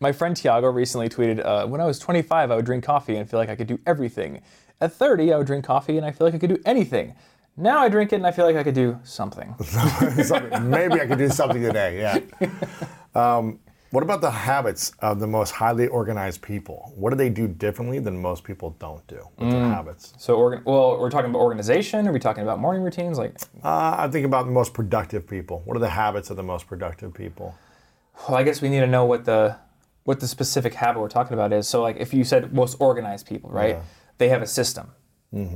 My 0.00 0.12
friend 0.12 0.36
Tiago 0.36 0.68
recently 0.70 1.08
tweeted, 1.08 1.44
uh, 1.44 1.66
when 1.66 1.80
I 1.80 1.84
was 1.84 1.98
25, 1.98 2.50
I 2.50 2.56
would 2.56 2.64
drink 2.64 2.84
coffee 2.84 3.16
and 3.16 3.28
feel 3.28 3.38
like 3.40 3.48
I 3.48 3.56
could 3.56 3.66
do 3.66 3.78
everything. 3.86 4.42
At 4.80 4.92
30, 4.92 5.32
I 5.32 5.38
would 5.38 5.46
drink 5.46 5.64
coffee 5.64 5.96
and 5.96 6.06
I 6.06 6.12
feel 6.12 6.26
like 6.26 6.34
I 6.34 6.38
could 6.38 6.50
do 6.50 6.60
anything. 6.64 7.14
Now 7.56 7.78
I 7.80 7.88
drink 7.88 8.12
it 8.12 8.16
and 8.16 8.26
I 8.26 8.30
feel 8.30 8.44
like 8.44 8.54
I 8.54 8.62
could 8.62 8.74
do 8.76 8.98
something. 9.02 9.54
something- 9.64 10.70
maybe 10.70 11.00
I 11.00 11.06
could 11.06 11.18
do 11.18 11.28
something 11.28 11.62
today. 11.62 11.98
Yeah. 12.00 12.48
Um, 13.14 13.58
what 13.90 14.02
about 14.04 14.20
the 14.20 14.30
habits 14.30 14.92
of 15.00 15.18
the 15.18 15.26
most 15.26 15.50
highly 15.50 15.88
organized 15.88 16.40
people? 16.42 16.92
What 16.94 17.10
do 17.10 17.16
they 17.16 17.30
do 17.30 17.48
differently 17.48 17.98
than 17.98 18.20
most 18.20 18.44
people 18.44 18.76
don't 18.78 19.04
do 19.08 19.26
with 19.38 19.48
Mm. 19.48 19.50
their 19.50 19.68
habits? 19.70 20.12
So, 20.18 20.36
organ- 20.36 20.62
well, 20.66 21.00
we're 21.00 21.10
talking 21.10 21.30
about 21.30 21.40
organization. 21.40 22.06
Are 22.06 22.12
we 22.12 22.20
talking 22.20 22.42
about 22.44 22.60
morning 22.60 22.82
routines? 22.82 23.18
Like, 23.18 23.32
Uh, 23.64 23.96
I 23.98 24.08
think 24.08 24.26
about 24.26 24.44
the 24.44 24.52
most 24.52 24.72
productive 24.74 25.26
people. 25.26 25.62
What 25.64 25.76
are 25.76 25.80
the 25.80 25.88
habits 25.88 26.28
of 26.30 26.36
the 26.36 26.42
most 26.44 26.68
productive 26.68 27.12
people? 27.14 27.54
well, 28.28 28.36
I 28.36 28.42
guess 28.44 28.60
we 28.60 28.68
need 28.68 28.80
to 28.80 28.86
know 28.86 29.04
what 29.06 29.24
the 29.24 29.56
what 30.04 30.20
the 30.20 30.28
specific 30.28 30.74
habit 30.74 31.00
we're 31.00 31.08
talking 31.08 31.32
about 31.34 31.52
is. 31.52 31.66
So, 31.66 31.82
like, 31.82 31.96
if 31.98 32.14
you 32.14 32.24
said 32.24 32.52
most 32.52 32.76
organized 32.80 33.26
people, 33.26 33.50
right? 33.50 33.78
They 34.18 34.28
have 34.28 34.42
a 34.42 34.46
system, 34.46 34.90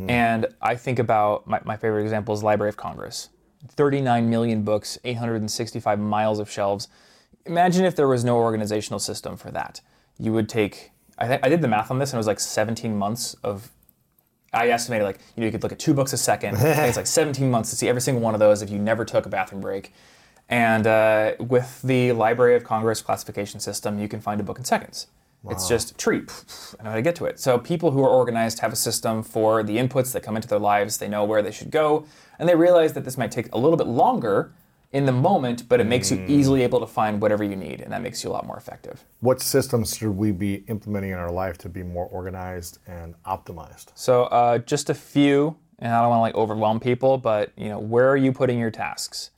and 0.09 0.47
I 0.61 0.75
think 0.77 0.99
about 0.99 1.47
my, 1.47 1.61
my 1.65 1.77
favorite 1.77 2.03
example 2.03 2.35
is 2.35 2.43
Library 2.43 2.69
of 2.69 2.77
Congress, 2.77 3.29
39 3.69 4.29
million 4.31 4.63
books, 4.63 4.99
865 5.05 5.99
miles 5.99 6.39
of 6.39 6.51
shelves. 6.51 6.89
Imagine 7.47 7.85
if 7.85 7.97
there 7.97 8.09
was 8.09 8.25
no 8.25 8.37
organizational 8.37 9.01
system 9.01 9.37
for 9.37 9.51
that. 9.51 9.81
You 10.19 10.33
would 10.33 10.49
take. 10.49 10.93
I, 11.19 11.27
th- 11.27 11.41
I 11.43 11.49
did 11.49 11.61
the 11.61 11.69
math 11.69 11.91
on 11.91 11.99
this, 11.99 12.11
and 12.11 12.17
it 12.17 12.21
was 12.21 12.27
like 12.27 12.41
17 12.41 12.97
months 12.97 13.35
of 13.43 13.71
I 14.53 14.69
estimated 14.69 15.07
like 15.07 15.19
you 15.35 15.41
know 15.41 15.47
you 15.47 15.53
could 15.53 15.63
look 15.63 15.73
at 15.73 15.79
two 15.79 15.95
books 15.95 16.13
a 16.13 16.17
second. 16.19 16.57
It's 16.61 16.97
like 16.97 17.07
17 17.23 17.51
months 17.51 17.71
to 17.71 17.77
see 17.77 17.89
every 17.89 18.03
single 18.03 18.23
one 18.23 18.35
of 18.35 18.41
those 18.41 18.63
if 18.63 18.71
you 18.71 18.79
never 18.79 19.05
took 19.05 19.27
a 19.27 19.29
bathroom 19.29 19.61
break. 19.61 19.93
And 20.49 20.87
uh, 20.87 21.33
with 21.39 21.81
the 21.83 22.13
Library 22.13 22.57
of 22.57 22.65
Congress 22.65 23.01
classification 23.01 23.61
system, 23.61 23.99
you 23.99 24.09
can 24.09 24.21
find 24.21 24.41
a 24.41 24.45
book 24.45 24.59
in 24.59 24.65
seconds. 24.65 25.07
It's 25.51 25.69
just 25.69 25.99
tree. 25.99 26.23
I 26.79 26.85
know 26.85 26.91
how 26.91 26.97
to 26.97 27.03
get 27.03 27.17
to 27.17 27.25
it. 27.25 27.41
So 27.41 27.59
people 27.59 27.91
who 27.91 28.03
are 28.03 28.09
organized 28.09 28.61
have 28.61 28.73
a 28.73 28.77
system 28.77 29.23
for 29.23 29.63
the 29.63 29.77
inputs 29.77 30.13
that 30.13 30.23
come 30.23 30.37
into 30.37 30.47
their 30.47 30.61
lives. 30.61 30.99
They 30.99 31.09
know 31.09 31.25
where 31.25 31.43
they 31.43 31.51
should 31.51 31.71
go, 31.71 32.07
and 32.39 32.49
they 32.49 32.55
realize 32.55 32.93
that 32.93 33.05
this 33.05 33.19
might 33.19 33.33
take 33.33 33.53
a 33.53 33.59
little 33.59 33.77
bit 33.77 33.89
longer 33.89 34.53
in 34.93 35.07
the 35.07 35.13
moment, 35.13 35.69
but 35.69 35.81
it 35.81 35.85
makes 35.85 36.11
you 36.11 36.23
easily 36.29 36.63
able 36.63 36.79
to 36.79 36.87
find 36.87 37.21
whatever 37.21 37.43
you 37.43 37.57
need, 37.57 37.81
and 37.81 37.91
that 37.93 38.03
makes 38.03 38.23
you 38.23 38.31
a 38.31 38.33
lot 38.33 38.47
more 38.47 38.57
effective. 38.57 39.05
What 39.21 39.41
systems 39.41 39.97
should 39.97 40.11
we 40.11 40.33
be 40.33 40.57
implementing 40.69 41.11
in 41.11 41.17
our 41.17 41.31
life 41.31 41.57
to 41.59 41.69
be 41.71 41.83
more 41.83 42.07
organized 42.07 42.79
and 42.87 43.15
optimized? 43.25 43.87
So 43.95 44.25
uh, 44.25 44.59
just 44.59 44.91
a 44.91 44.95
few, 44.95 45.57
and 45.79 45.93
I 45.93 46.01
don't 46.03 46.11
want 46.11 46.19
to 46.19 46.23
like 46.23 46.35
overwhelm 46.35 46.79
people, 46.79 47.17
but 47.17 47.53
you 47.57 47.71
know, 47.71 47.79
where 47.79 48.09
are 48.11 48.19
you 48.19 48.33
putting 48.33 48.59
your 48.59 48.71
tasks? 48.71 49.31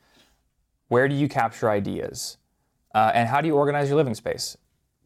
Where 0.89 1.09
do 1.09 1.15
you 1.15 1.29
capture 1.29 1.71
ideas? 1.71 2.37
Uh, 2.93 3.13
and 3.15 3.29
how 3.29 3.41
do 3.41 3.47
you 3.47 3.55
organize 3.55 3.89
your 3.89 3.97
living 3.97 4.15
space? 4.15 4.57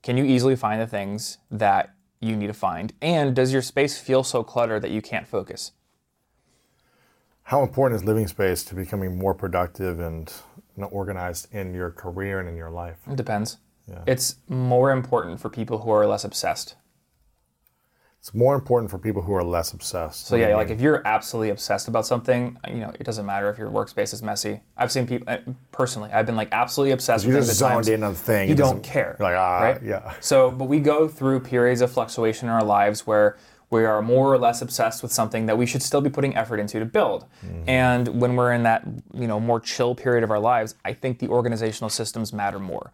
Can 0.03 0.17
you 0.17 0.25
easily 0.25 0.57
find 0.57 0.81
the 0.81 0.87
things 0.87 1.39
that 1.51 1.95
you 2.21 2.37
need 2.37 2.47
to 2.49 2.55
find? 2.55 2.93
And 3.03 3.35
does 3.35 3.53
your 3.53 3.63
space 3.63 3.99
feel 3.99 4.23
so 4.23 4.43
cluttered 4.43 4.83
that 4.83 4.91
you 4.91 5.03
can't 5.03 5.27
focus? 5.27 5.73
How 7.45 7.63
important 7.63 8.01
is 8.01 8.07
living 8.07 8.27
space 8.27 8.63
to 8.65 8.75
becoming 8.75 9.19
more 9.19 9.35
productive 9.35 10.01
and 10.01 10.33
organized 10.77 11.53
in 11.53 11.75
your 11.75 11.91
career 11.91 12.41
and 12.41 12.49
in 12.49 12.57
your 12.57 12.71
life? 12.71 12.99
It 13.11 13.17
depends. 13.17 13.59
It's 14.07 14.37
more 14.49 14.91
important 14.91 15.41
for 15.41 15.49
people 15.49 15.79
who 15.79 15.91
are 15.91 16.07
less 16.07 16.25
obsessed. 16.25 16.77
It's 18.21 18.35
more 18.35 18.55
important 18.55 18.91
for 18.91 18.99
people 18.99 19.23
who 19.23 19.33
are 19.35 19.45
less 19.45 19.73
obsessed. 19.73 20.27
So 20.27 20.37
yeah, 20.37 20.57
like 20.57 20.71
if 20.71 20.81
you're 20.81 21.07
absolutely 21.07 21.51
obsessed 21.51 21.87
about 21.87 22.05
something, 22.05 22.59
you 22.67 22.81
know, 22.81 22.93
it 22.99 23.05
doesn't 23.05 23.25
matter 23.25 23.49
if 23.49 23.59
your 23.59 23.71
workspace 23.71 24.13
is 24.13 24.23
messy. 24.23 24.61
I've 24.77 24.91
seen 24.91 25.07
people 25.07 25.33
uh, 25.33 25.39
personally. 25.71 26.11
I've 26.13 26.27
been 26.27 26.37
like 26.37 26.49
absolutely 26.51 26.93
obsessed 26.93 27.25
you 27.25 27.33
with 27.33 27.47
just 27.47 27.59
zoned 27.59 27.89
in 27.89 28.03
on 28.03 28.13
the 28.13 28.19
thing. 28.19 28.49
You 28.49 28.57
don't 28.57 28.83
care. 28.83 29.17
You're 29.19 29.29
like 29.29 29.39
ah 29.39 29.61
right? 29.61 29.83
yeah. 29.83 30.15
So, 30.21 30.51
but 30.51 30.65
we 30.65 30.81
go 30.81 31.07
through 31.07 31.41
periods 31.41 31.81
of 31.81 31.93
fluctuation 31.93 32.49
in 32.49 32.55
our 32.55 32.65
lives 32.65 33.07
where 33.07 33.39
we 33.71 33.85
are 33.85 34.03
more 34.03 34.33
or 34.33 34.39
less 34.39 34.63
obsessed 34.63 35.03
with 35.03 35.13
something 35.13 35.47
that 35.47 35.57
we 35.57 35.67
should 35.67 35.83
still 35.83 36.01
be 36.01 36.11
putting 36.11 36.35
effort 36.37 36.59
into 36.59 36.79
to 36.79 36.87
build. 36.87 37.27
And 37.67 38.21
when 38.21 38.35
we're 38.35 38.53
in 38.53 38.63
that, 38.63 38.83
you 39.13 39.27
know, 39.27 39.39
more 39.39 39.61
chill 39.61 39.95
period 39.95 40.25
of 40.25 40.31
our 40.31 40.39
lives, 40.39 40.75
I 40.85 40.95
think 40.95 41.19
the 41.19 41.29
organizational 41.29 41.91
systems 41.91 42.33
matter 42.33 42.59
more. 42.59 42.93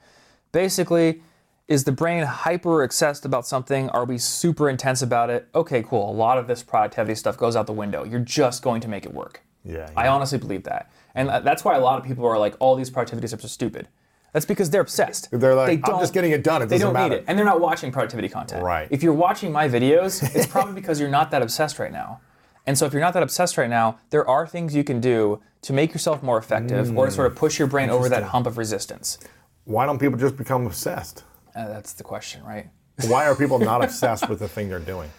Basically, 0.50 1.22
is 1.66 1.84
the 1.84 1.92
brain 1.92 2.24
hyper 2.24 2.82
obsessed 2.82 3.24
about 3.24 3.46
something? 3.46 3.88
Are 3.90 4.04
we 4.04 4.18
super 4.18 4.68
intense 4.68 5.00
about 5.02 5.30
it? 5.30 5.48
Okay, 5.54 5.82
cool. 5.82 6.10
A 6.10 6.12
lot 6.12 6.36
of 6.38 6.46
this 6.46 6.62
productivity 6.62 7.14
stuff 7.14 7.38
goes 7.38 7.56
out 7.56 7.66
the 7.66 7.72
window. 7.72 8.04
You're 8.04 8.20
just 8.20 8.62
going 8.62 8.80
to 8.82 8.88
make 8.88 9.06
it 9.06 9.14
work. 9.14 9.42
Yeah, 9.64 9.88
I 9.96 10.08
honestly 10.08 10.38
believe 10.38 10.64
that. 10.64 10.90
And 11.14 11.30
uh, 11.30 11.40
that's 11.40 11.64
why 11.64 11.74
a 11.76 11.80
lot 11.80 11.98
of 11.98 12.04
people 12.04 12.26
are 12.26 12.38
like, 12.38 12.54
all 12.60 12.76
these 12.76 12.90
productivity 12.90 13.28
steps 13.28 13.44
are 13.46 13.48
stupid. 13.48 13.88
That's 14.32 14.44
because 14.44 14.68
they're 14.68 14.82
obsessed. 14.82 15.28
They're 15.30 15.54
like, 15.54 15.80
They 15.80 15.92
"I'm 15.92 16.00
just 16.00 16.12
getting 16.12 16.32
it 16.32 16.42
done, 16.42 16.60
it 16.60 16.66
they 16.66 16.74
doesn't 16.74 16.88
don't 16.88 16.92
matter." 16.92 17.14
need 17.14 17.20
it, 17.20 17.24
and 17.28 17.38
they're 17.38 17.46
not 17.46 17.60
watching 17.60 17.92
productivity 17.92 18.28
content. 18.28 18.62
Right. 18.64 18.88
If 18.90 19.02
you're 19.02 19.14
watching 19.14 19.52
my 19.52 19.68
videos, 19.68 20.22
it's 20.34 20.46
probably 20.46 20.74
because 20.74 20.98
you're 21.00 21.08
not 21.08 21.30
that 21.30 21.40
obsessed 21.40 21.78
right 21.78 21.92
now. 21.92 22.20
And 22.66 22.76
so, 22.76 22.84
if 22.84 22.92
you're 22.92 23.00
not 23.00 23.14
that 23.14 23.22
obsessed 23.22 23.56
right 23.56 23.70
now, 23.70 24.00
there 24.10 24.28
are 24.28 24.46
things 24.46 24.74
you 24.74 24.82
can 24.84 25.00
do 25.00 25.40
to 25.62 25.72
make 25.72 25.92
yourself 25.92 26.22
more 26.22 26.36
effective, 26.36 26.96
or 26.98 27.06
to 27.06 27.12
sort 27.12 27.30
of 27.30 27.36
push 27.36 27.58
your 27.58 27.68
brain 27.68 27.90
over 27.90 28.08
that 28.08 28.24
hump 28.24 28.46
of 28.46 28.58
resistance. 28.58 29.18
Why 29.64 29.86
don't 29.86 29.98
people 29.98 30.18
just 30.18 30.36
become 30.36 30.66
obsessed? 30.66 31.22
Uh, 31.54 31.68
that's 31.68 31.92
the 31.92 32.04
question, 32.04 32.42
right? 32.44 32.68
Why 33.06 33.26
are 33.26 33.34
people 33.34 33.58
not 33.58 33.82
obsessed 33.82 34.28
with 34.28 34.38
the 34.38 34.48
thing 34.48 34.68
they're 34.68 34.78
doing? 34.78 35.10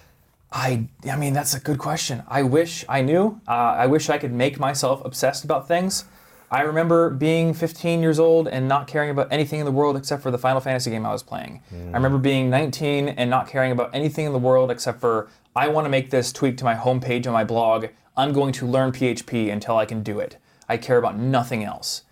I, 0.51 0.87
I 1.09 1.17
mean, 1.17 1.33
that's 1.33 1.53
a 1.53 1.59
good 1.59 1.79
question. 1.79 2.23
I 2.27 2.43
wish 2.43 2.85
I 2.87 3.01
knew. 3.01 3.41
Uh, 3.47 3.51
I 3.51 3.87
wish 3.87 4.09
I 4.09 4.17
could 4.17 4.31
make 4.31 4.59
myself 4.59 5.03
obsessed 5.03 5.43
about 5.43 5.67
things. 5.67 6.05
I 6.51 6.61
remember 6.61 7.09
being 7.09 7.53
15 7.53 8.01
years 8.01 8.19
old 8.19 8.47
and 8.47 8.67
not 8.67 8.87
caring 8.87 9.09
about 9.09 9.27
anything 9.31 9.59
in 9.59 9.65
the 9.65 9.71
world 9.71 9.97
except 9.97 10.21
for 10.23 10.31
the 10.31 10.37
Final 10.37 10.61
Fantasy 10.61 10.91
game 10.91 11.05
I 11.05 11.11
was 11.11 11.23
playing. 11.23 11.61
I 11.73 11.97
remember 11.97 12.19
being 12.19 12.49
19 12.49 13.09
and 13.09 13.29
not 13.29 13.47
caring 13.49 13.71
about 13.71 13.89
anything 13.93 14.25
in 14.25 14.31
the 14.31 14.39
world 14.39 14.71
except 14.71 15.01
for 15.01 15.27
I 15.55 15.67
want 15.67 15.85
to 15.85 15.89
make 15.89 16.11
this 16.11 16.31
tweak 16.31 16.57
to 16.57 16.63
my 16.63 16.75
homepage 16.75 17.25
on 17.25 17.33
my 17.33 17.43
blog. 17.43 17.87
I'm 18.15 18.31
going 18.31 18.53
to 18.53 18.65
learn 18.65 18.91
PHP 18.91 19.51
until 19.51 19.77
I 19.77 19.85
can 19.85 20.03
do 20.03 20.19
it. 20.19 20.37
I 20.69 20.77
care 20.77 20.97
about 20.97 21.17
nothing 21.17 21.63
else. 21.63 22.03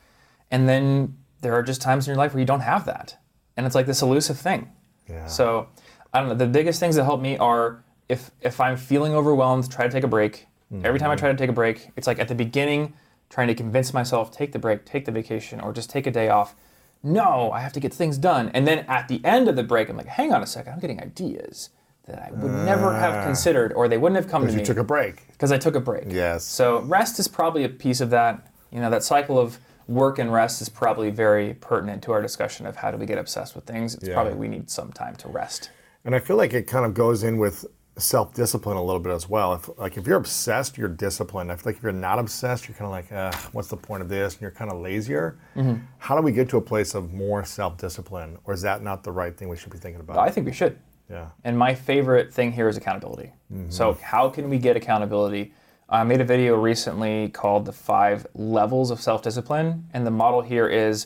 And 0.51 0.67
then 0.67 1.15
there 1.41 1.53
are 1.53 1.63
just 1.63 1.81
times 1.81 2.07
in 2.07 2.11
your 2.11 2.17
life 2.17 2.33
where 2.33 2.39
you 2.39 2.45
don't 2.45 2.61
have 2.61 2.85
that. 2.85 3.17
And 3.57 3.65
it's 3.65 3.75
like 3.75 3.85
this 3.85 4.01
elusive 4.01 4.37
thing. 4.37 4.71
Yeah. 5.09 5.27
So 5.27 5.67
I 6.13 6.19
don't 6.19 6.29
know. 6.29 6.35
The 6.35 6.47
biggest 6.47 6.79
things 6.79 6.95
that 6.95 7.03
help 7.03 7.21
me 7.21 7.37
are 7.37 7.83
if 8.09 8.31
if 8.41 8.59
I'm 8.59 8.77
feeling 8.77 9.13
overwhelmed, 9.13 9.71
try 9.71 9.85
to 9.85 9.91
take 9.91 10.03
a 10.03 10.07
break. 10.07 10.47
Every 10.83 10.99
time 10.99 11.11
I 11.11 11.13
mm-hmm. 11.13 11.19
try 11.19 11.31
to 11.31 11.37
take 11.37 11.51
a 11.51 11.53
break, 11.53 11.91
it's 11.95 12.07
like 12.07 12.17
at 12.17 12.27
the 12.27 12.35
beginning, 12.35 12.93
trying 13.29 13.47
to 13.47 13.53
convince 13.53 13.93
myself, 13.93 14.31
take 14.31 14.53
the 14.53 14.59
break, 14.59 14.85
take 14.85 15.05
the 15.05 15.11
vacation, 15.11 15.59
or 15.59 15.71
just 15.71 15.89
take 15.89 16.07
a 16.07 16.11
day 16.11 16.29
off. 16.29 16.55
No, 17.03 17.51
I 17.51 17.59
have 17.59 17.73
to 17.73 17.79
get 17.79 17.93
things 17.93 18.17
done. 18.17 18.49
And 18.55 18.65
then 18.65 18.79
at 18.87 19.07
the 19.07 19.23
end 19.23 19.47
of 19.47 19.55
the 19.55 19.63
break, 19.63 19.89
I'm 19.89 19.97
like, 19.97 20.07
hang 20.07 20.33
on 20.33 20.41
a 20.41 20.47
second, 20.47 20.73
I'm 20.73 20.79
getting 20.79 20.99
ideas 20.99 21.69
that 22.05 22.19
I 22.19 22.31
would 22.31 22.51
never 22.65 22.93
have 22.93 23.13
ah. 23.13 23.23
considered, 23.23 23.71
or 23.73 23.87
they 23.87 23.97
wouldn't 23.97 24.15
have 24.15 24.29
come 24.29 24.47
to 24.47 24.51
me. 24.51 24.59
You 24.59 24.65
took 24.65 24.77
a 24.77 24.83
break. 24.83 25.27
because 25.27 25.51
I 25.51 25.57
took 25.57 25.75
a 25.75 25.79
break. 25.79 26.05
Yes. 26.07 26.43
So 26.43 26.81
rest 26.81 27.19
is 27.19 27.27
probably 27.27 27.63
a 27.63 27.69
piece 27.69 28.01
of 28.01 28.09
that. 28.09 28.47
You 28.71 28.81
know, 28.81 28.89
that 28.89 29.03
cycle 29.03 29.37
of 29.37 29.59
work 29.87 30.19
and 30.19 30.31
rest 30.31 30.61
is 30.61 30.69
probably 30.69 31.09
very 31.09 31.53
pertinent 31.55 32.03
to 32.03 32.11
our 32.11 32.21
discussion 32.21 32.65
of 32.65 32.75
how 32.77 32.91
do 32.91 32.97
we 32.97 33.05
get 33.05 33.17
obsessed 33.17 33.55
with 33.55 33.65
things. 33.65 33.95
It's 33.95 34.07
Yeah. 34.07 34.13
probably 34.15 34.33
we 34.33 34.47
need 34.47 34.69
some 34.69 34.91
time 34.91 35.15
to 35.17 35.27
rest. 35.27 35.69
And 36.05 36.15
I 36.15 36.19
feel 36.19 36.35
like 36.37 36.53
it 36.53 36.67
kind 36.67 36.85
of 36.85 36.93
goes 36.93 37.23
in 37.23 37.37
with 37.37 37.65
self 37.97 38.33
discipline 38.33 38.75
a 38.75 38.83
little 38.83 38.99
bit 38.99 39.11
as 39.13 39.29
well. 39.29 39.53
If 39.53 39.69
like 39.77 39.97
if 39.97 40.07
you're 40.07 40.17
obsessed, 40.17 40.77
you're 40.77 40.87
disciplined. 40.89 41.51
I 41.51 41.55
feel 41.55 41.63
like 41.67 41.77
if 41.77 41.83
you're 41.83 41.91
not 41.91 42.17
obsessed, 42.17 42.67
you're 42.67 42.75
kind 42.75 42.85
of 42.87 42.91
like, 42.91 43.11
uh, 43.11 43.31
what's 43.51 43.67
the 43.67 43.77
point 43.77 44.01
of 44.01 44.09
this? 44.09 44.33
And 44.33 44.41
you're 44.41 44.51
kind 44.51 44.71
of 44.71 44.79
lazier. 44.79 45.37
Mm-hmm. 45.55 45.83
How 45.99 46.15
do 46.15 46.21
we 46.21 46.31
get 46.31 46.49
to 46.49 46.57
a 46.57 46.61
place 46.61 46.95
of 46.95 47.13
more 47.13 47.45
self 47.45 47.77
discipline, 47.77 48.37
or 48.45 48.53
is 48.53 48.61
that 48.63 48.81
not 48.81 49.03
the 49.03 49.11
right 49.11 49.37
thing 49.37 49.47
we 49.47 49.57
should 49.57 49.71
be 49.71 49.77
thinking 49.77 50.01
about? 50.01 50.17
I 50.17 50.29
think 50.31 50.45
we 50.47 50.53
should. 50.53 50.77
Yeah. 51.09 51.27
And 51.43 51.57
my 51.57 51.75
favorite 51.75 52.33
thing 52.33 52.51
here 52.51 52.67
is 52.67 52.77
accountability. 52.77 53.31
Mm-hmm. 53.53 53.69
So 53.69 53.93
how 54.01 54.29
can 54.29 54.49
we 54.49 54.57
get 54.57 54.75
accountability? 54.75 55.53
I 55.93 56.03
made 56.03 56.21
a 56.21 56.25
video 56.25 56.55
recently 56.55 57.29
called 57.29 57.65
the 57.65 57.71
five 57.71 58.25
levels 58.33 58.89
of 58.89 58.99
self 58.99 59.21
discipline, 59.21 59.87
and 59.93 60.07
the 60.07 60.11
model 60.11 60.41
here 60.41 60.67
is 60.67 61.05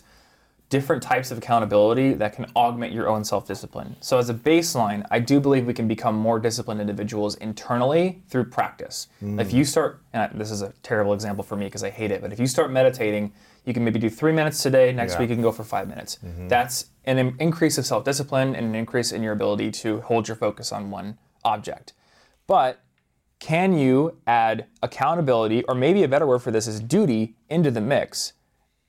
different 0.70 1.04
types 1.04 1.30
of 1.30 1.38
accountability 1.38 2.14
that 2.14 2.34
can 2.34 2.46
augment 2.56 2.94
your 2.94 3.10
own 3.10 3.26
self 3.26 3.46
discipline. 3.46 3.98
So, 4.00 4.18
as 4.18 4.30
a 4.30 4.34
baseline, 4.34 5.06
I 5.12 5.20
do 5.20 5.42
believe 5.42 5.66
we 5.66 5.74
can 5.74 5.90
become 5.90 6.16
more 6.16 6.40
disciplined 6.40 6.80
individuals 6.80 7.36
internally 7.36 8.24
through 8.30 8.46
practice. 8.46 9.10
Mm. 9.22 9.42
If 9.42 9.52
you 9.52 9.66
start, 9.66 10.02
and 10.14 10.40
this 10.40 10.52
is 10.52 10.62
a 10.62 10.72
terrible 10.84 11.14
example 11.14 11.44
for 11.44 11.58
me 11.58 11.66
because 11.66 11.84
I 11.84 11.90
hate 11.90 12.12
it, 12.12 12.22
but 12.22 12.32
if 12.32 12.40
you 12.40 12.48
start 12.48 12.72
meditating, 12.72 13.34
you 13.66 13.74
can 13.74 13.84
maybe 13.84 14.00
do 14.00 14.10
three 14.10 14.32
minutes 14.32 14.64
today, 14.64 14.94
next 14.94 15.14
yeah. 15.14 15.20
week 15.20 15.30
you 15.30 15.36
can 15.36 15.44
go 15.44 15.52
for 15.52 15.66
five 15.66 15.90
minutes. 15.90 16.18
Mm-hmm. 16.26 16.48
That's 16.48 16.92
an 17.04 17.36
increase 17.40 17.78
of 17.78 17.86
self 17.86 18.06
discipline 18.06 18.56
and 18.56 18.68
an 18.68 18.76
increase 18.76 19.12
in 19.12 19.22
your 19.22 19.34
ability 19.34 19.70
to 19.72 20.00
hold 20.00 20.30
your 20.30 20.38
focus 20.38 20.72
on 20.72 20.92
one 20.92 21.18
object. 21.44 21.92
But 22.48 22.80
can 23.40 23.78
you 23.78 24.18
add 24.26 24.66
accountability, 24.82 25.64
or 25.64 25.76
maybe 25.76 26.04
a 26.04 26.08
better 26.08 26.26
word 26.26 26.40
for 26.40 26.52
this 26.52 26.68
is 26.68 26.80
duty, 26.80 27.36
into 27.50 27.72
the 27.72 27.82
mix? 27.82 28.34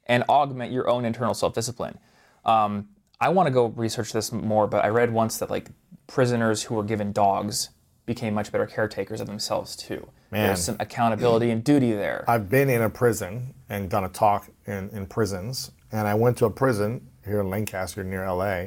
and 0.08 0.24
augment 0.28 0.72
your 0.72 0.88
own 0.88 1.04
internal 1.04 1.34
self 1.34 1.54
discipline. 1.54 1.98
Um, 2.44 2.88
I 3.20 3.28
want 3.28 3.46
to 3.46 3.50
go 3.52 3.66
research 3.66 4.12
this 4.12 4.32
more, 4.32 4.66
but 4.66 4.84
I 4.84 4.88
read 4.88 5.12
once 5.12 5.38
that 5.38 5.50
like 5.50 5.68
prisoners 6.06 6.62
who 6.64 6.74
were 6.74 6.84
given 6.84 7.12
dogs 7.12 7.70
became 8.06 8.32
much 8.32 8.50
better 8.50 8.66
caretakers 8.66 9.20
of 9.20 9.26
themselves 9.26 9.76
too. 9.76 10.08
Man. 10.30 10.46
There's 10.46 10.64
some 10.64 10.76
accountability 10.80 11.50
and 11.50 11.62
duty 11.62 11.92
there. 11.92 12.24
I've 12.26 12.48
been 12.48 12.70
in 12.70 12.82
a 12.82 12.90
prison 12.90 13.54
and 13.68 13.90
done 13.90 14.04
a 14.04 14.08
talk 14.08 14.48
in, 14.66 14.88
in 14.90 15.06
prisons, 15.06 15.72
and 15.92 16.08
I 16.08 16.14
went 16.14 16.38
to 16.38 16.46
a 16.46 16.50
prison 16.50 17.06
here 17.24 17.40
in 17.40 17.50
Lancaster 17.50 18.02
near 18.02 18.26
LA 18.30 18.66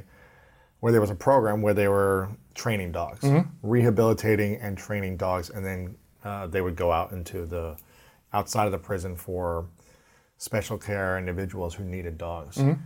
where 0.82 0.92
there 0.92 1.02
was 1.02 1.10
a 1.10 1.16
program 1.16 1.62
where 1.62 1.74
they 1.74 1.88
were 1.88 2.30
training 2.54 2.92
dogs, 2.92 3.22
mm-hmm. 3.22 3.48
rehabilitating 3.64 4.56
and 4.58 4.78
training 4.78 5.16
dogs, 5.16 5.50
and 5.50 5.66
then 5.66 5.96
uh, 6.24 6.48
they 6.48 6.62
would 6.62 6.76
go 6.76 6.92
out 6.92 7.12
into 7.12 7.46
the 7.46 7.78
outside 8.34 8.66
of 8.66 8.72
the 8.72 8.78
prison 8.78 9.16
for 9.16 9.66
special 10.38 10.78
care 10.78 11.18
individuals 11.18 11.74
who 11.74 11.84
needed 11.84 12.18
dogs. 12.18 12.58
Mm-hmm. 12.58 12.82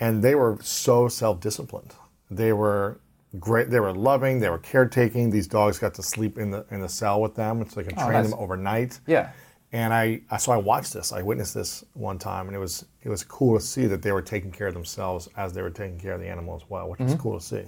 And 0.00 0.22
they 0.22 0.34
were 0.34 0.58
so 0.60 1.06
self 1.06 1.40
disciplined. 1.40 1.94
They 2.30 2.52
were 2.52 2.98
great. 3.38 3.70
They 3.70 3.80
were 3.80 3.92
loving. 3.92 4.40
They 4.40 4.48
were 4.48 4.58
caretaking. 4.58 5.30
These 5.30 5.46
dogs 5.46 5.78
got 5.78 5.94
to 5.94 6.02
sleep 6.02 6.38
in 6.38 6.50
the 6.50 6.64
in 6.70 6.80
the 6.80 6.88
cell 6.88 7.20
with 7.20 7.34
them, 7.34 7.64
so 7.68 7.80
they 7.80 7.88
can 7.88 7.98
oh, 7.98 8.06
train 8.06 8.22
nice. 8.22 8.30
them 8.30 8.38
overnight. 8.38 9.00
Yeah. 9.06 9.30
And 9.74 9.92
I, 9.92 10.20
so 10.38 10.52
I 10.52 10.56
watched 10.56 10.92
this. 10.92 11.12
I 11.12 11.20
witnessed 11.22 11.52
this 11.52 11.84
one 11.94 12.16
time, 12.16 12.46
and 12.46 12.54
it 12.54 12.60
was 12.60 12.86
it 13.02 13.08
was 13.08 13.24
cool 13.24 13.58
to 13.58 13.64
see 13.64 13.86
that 13.86 14.02
they 14.02 14.12
were 14.12 14.22
taking 14.22 14.52
care 14.52 14.68
of 14.68 14.74
themselves 14.74 15.28
as 15.36 15.52
they 15.52 15.62
were 15.62 15.70
taking 15.70 15.98
care 15.98 16.12
of 16.12 16.20
the 16.20 16.28
animal 16.28 16.54
as 16.54 16.62
well, 16.70 16.88
which 16.88 17.00
mm-hmm. 17.00 17.10
was 17.10 17.20
cool 17.20 17.40
to 17.40 17.44
see. 17.44 17.64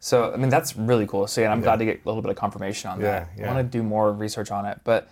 So 0.00 0.34
I 0.34 0.36
mean 0.36 0.50
that's 0.50 0.76
really 0.76 1.06
cool 1.06 1.24
to 1.24 1.32
see, 1.32 1.42
and 1.42 1.50
I'm 1.50 1.60
yeah. 1.60 1.64
glad 1.64 1.78
to 1.78 1.86
get 1.86 2.02
a 2.04 2.08
little 2.08 2.20
bit 2.20 2.30
of 2.30 2.36
confirmation 2.36 2.90
on 2.90 3.00
yeah, 3.00 3.06
that. 3.06 3.30
Yeah. 3.38 3.50
I 3.50 3.54
want 3.54 3.72
to 3.72 3.78
do 3.78 3.82
more 3.82 4.12
research 4.12 4.50
on 4.50 4.66
it, 4.66 4.80
but 4.84 5.08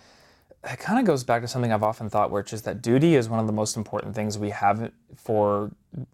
it 0.63 0.77
kind 0.77 0.99
of 0.99 1.05
goes 1.05 1.23
back 1.23 1.41
to 1.41 1.47
something 1.47 1.73
I've 1.73 1.81
often 1.81 2.11
thought, 2.11 2.29
which 2.29 2.53
is 2.53 2.61
that 2.63 2.83
duty 2.83 3.15
is 3.15 3.27
one 3.27 3.39
of 3.39 3.47
the 3.47 3.53
most 3.53 3.75
important 3.75 4.13
things 4.13 4.37
we 4.37 4.51
have 4.51 4.91
for 5.15 5.71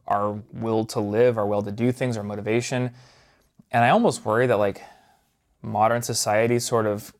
our 0.07 0.39
will 0.53 0.85
to 0.85 1.01
live, 1.01 1.37
our 1.37 1.45
will 1.45 1.63
to 1.63 1.73
do 1.73 1.91
things, 1.91 2.15
our 2.15 2.23
motivation. 2.23 2.91
And 3.71 3.83
I 3.83 3.89
almost 3.89 4.23
worry 4.23 4.47
that 4.47 4.59
like 4.59 4.81
modern 5.61 6.03
society 6.03 6.59
sort 6.59 6.85
of 6.85 7.13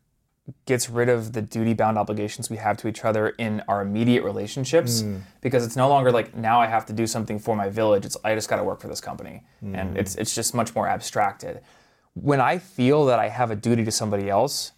gets 0.64 0.88
rid 0.88 1.08
of 1.08 1.32
the 1.32 1.42
duty 1.42 1.74
bound 1.74 1.98
obligations 1.98 2.48
we 2.48 2.56
have 2.56 2.76
to 2.76 2.86
each 2.86 3.04
other 3.04 3.30
in 3.30 3.62
our 3.66 3.82
immediate 3.82 4.22
relationships 4.22 5.02
mm. 5.02 5.20
because 5.40 5.66
it's 5.66 5.74
no 5.74 5.88
longer 5.88 6.12
like 6.12 6.36
now 6.36 6.60
I 6.60 6.66
have 6.66 6.86
to 6.86 6.92
do 6.92 7.06
something 7.06 7.38
for 7.38 7.56
my 7.56 7.68
village. 7.68 8.04
It's 8.04 8.16
I 8.24 8.34
just 8.34 8.48
got 8.48 8.56
to 8.56 8.64
work 8.64 8.80
for 8.80 8.86
this 8.86 9.00
company. 9.00 9.42
Mm. 9.62 9.76
And 9.76 9.98
it's 9.98 10.14
it's 10.14 10.34
just 10.34 10.54
much 10.54 10.74
more 10.74 10.86
abstracted. 10.86 11.60
When 12.14 12.40
I 12.40 12.58
feel 12.58 13.06
that 13.06 13.18
I 13.18 13.28
have 13.28 13.50
a 13.50 13.56
duty 13.56 13.84
to 13.84 13.90
somebody 13.90 14.30
else, 14.30 14.72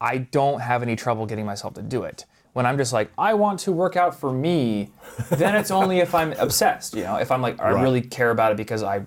I 0.00 0.18
don't 0.18 0.60
have 0.60 0.82
any 0.82 0.96
trouble 0.96 1.26
getting 1.26 1.46
myself 1.46 1.74
to 1.74 1.82
do 1.82 2.02
it. 2.04 2.26
When 2.52 2.66
I'm 2.66 2.76
just 2.76 2.92
like, 2.92 3.10
I 3.16 3.34
want 3.34 3.60
to 3.60 3.72
work 3.72 3.96
out 3.96 4.18
for 4.18 4.32
me, 4.32 4.90
then 5.30 5.54
it's 5.54 5.70
only 5.70 6.00
if 6.00 6.14
I'm 6.14 6.32
obsessed. 6.32 6.94
You 6.94 7.04
know, 7.04 7.16
if 7.16 7.30
I'm 7.30 7.40
like, 7.40 7.60
I 7.60 7.70
right. 7.70 7.82
really 7.82 8.00
care 8.00 8.30
about 8.30 8.52
it 8.52 8.56
because 8.56 8.82
I 8.82 9.02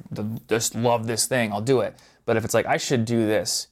just 0.48 0.76
love 0.76 1.08
this 1.08 1.26
thing, 1.26 1.52
I'll 1.52 1.62
do 1.62 1.82
it. 1.82 1.96
But 2.26 2.38
if 2.38 2.46
it's 2.46 2.54
like, 2.54 2.66
I 2.66 2.78
should 2.78 3.04
do 3.06 3.26
this 3.26 3.68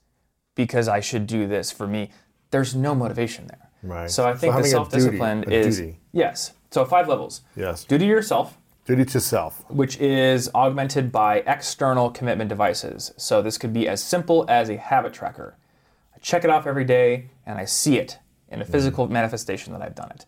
because 0.55 0.87
I 0.87 0.99
should 0.99 1.27
do 1.27 1.47
this 1.47 1.71
for 1.71 1.87
me, 1.87 2.11
there's 2.51 2.75
no 2.75 2.93
motivation 2.93 3.47
there. 3.47 3.69
Right. 3.83 4.09
So 4.09 4.27
I 4.27 4.35
think 4.35 4.53
so 4.53 4.61
the 4.61 4.67
self 4.67 4.91
discipline 4.91 5.43
is 5.51 5.77
duty. 5.77 5.99
yes. 6.11 6.53
So 6.69 6.85
five 6.85 7.07
levels. 7.07 7.41
Yes. 7.55 7.83
Duty 7.83 8.05
to 8.05 8.09
yourself. 8.09 8.57
Duty 8.85 9.05
to 9.05 9.19
self. 9.19 9.63
Which 9.69 9.97
is 9.99 10.49
augmented 10.53 11.11
by 11.11 11.43
external 11.47 12.09
commitment 12.09 12.49
devices. 12.49 13.13
So 13.17 13.41
this 13.41 13.57
could 13.57 13.73
be 13.73 13.87
as 13.87 14.03
simple 14.03 14.45
as 14.47 14.69
a 14.69 14.77
habit 14.77 15.13
tracker 15.13 15.55
I 16.15 16.19
check 16.19 16.43
it 16.43 16.49
off 16.49 16.67
every 16.67 16.85
day, 16.85 17.29
and 17.45 17.57
I 17.57 17.65
see 17.65 17.97
it 17.97 18.19
in 18.49 18.61
a 18.61 18.65
physical 18.65 19.05
mm-hmm. 19.05 19.13
manifestation 19.13 19.73
that 19.73 19.81
I've 19.81 19.95
done 19.95 20.11
it. 20.11 20.25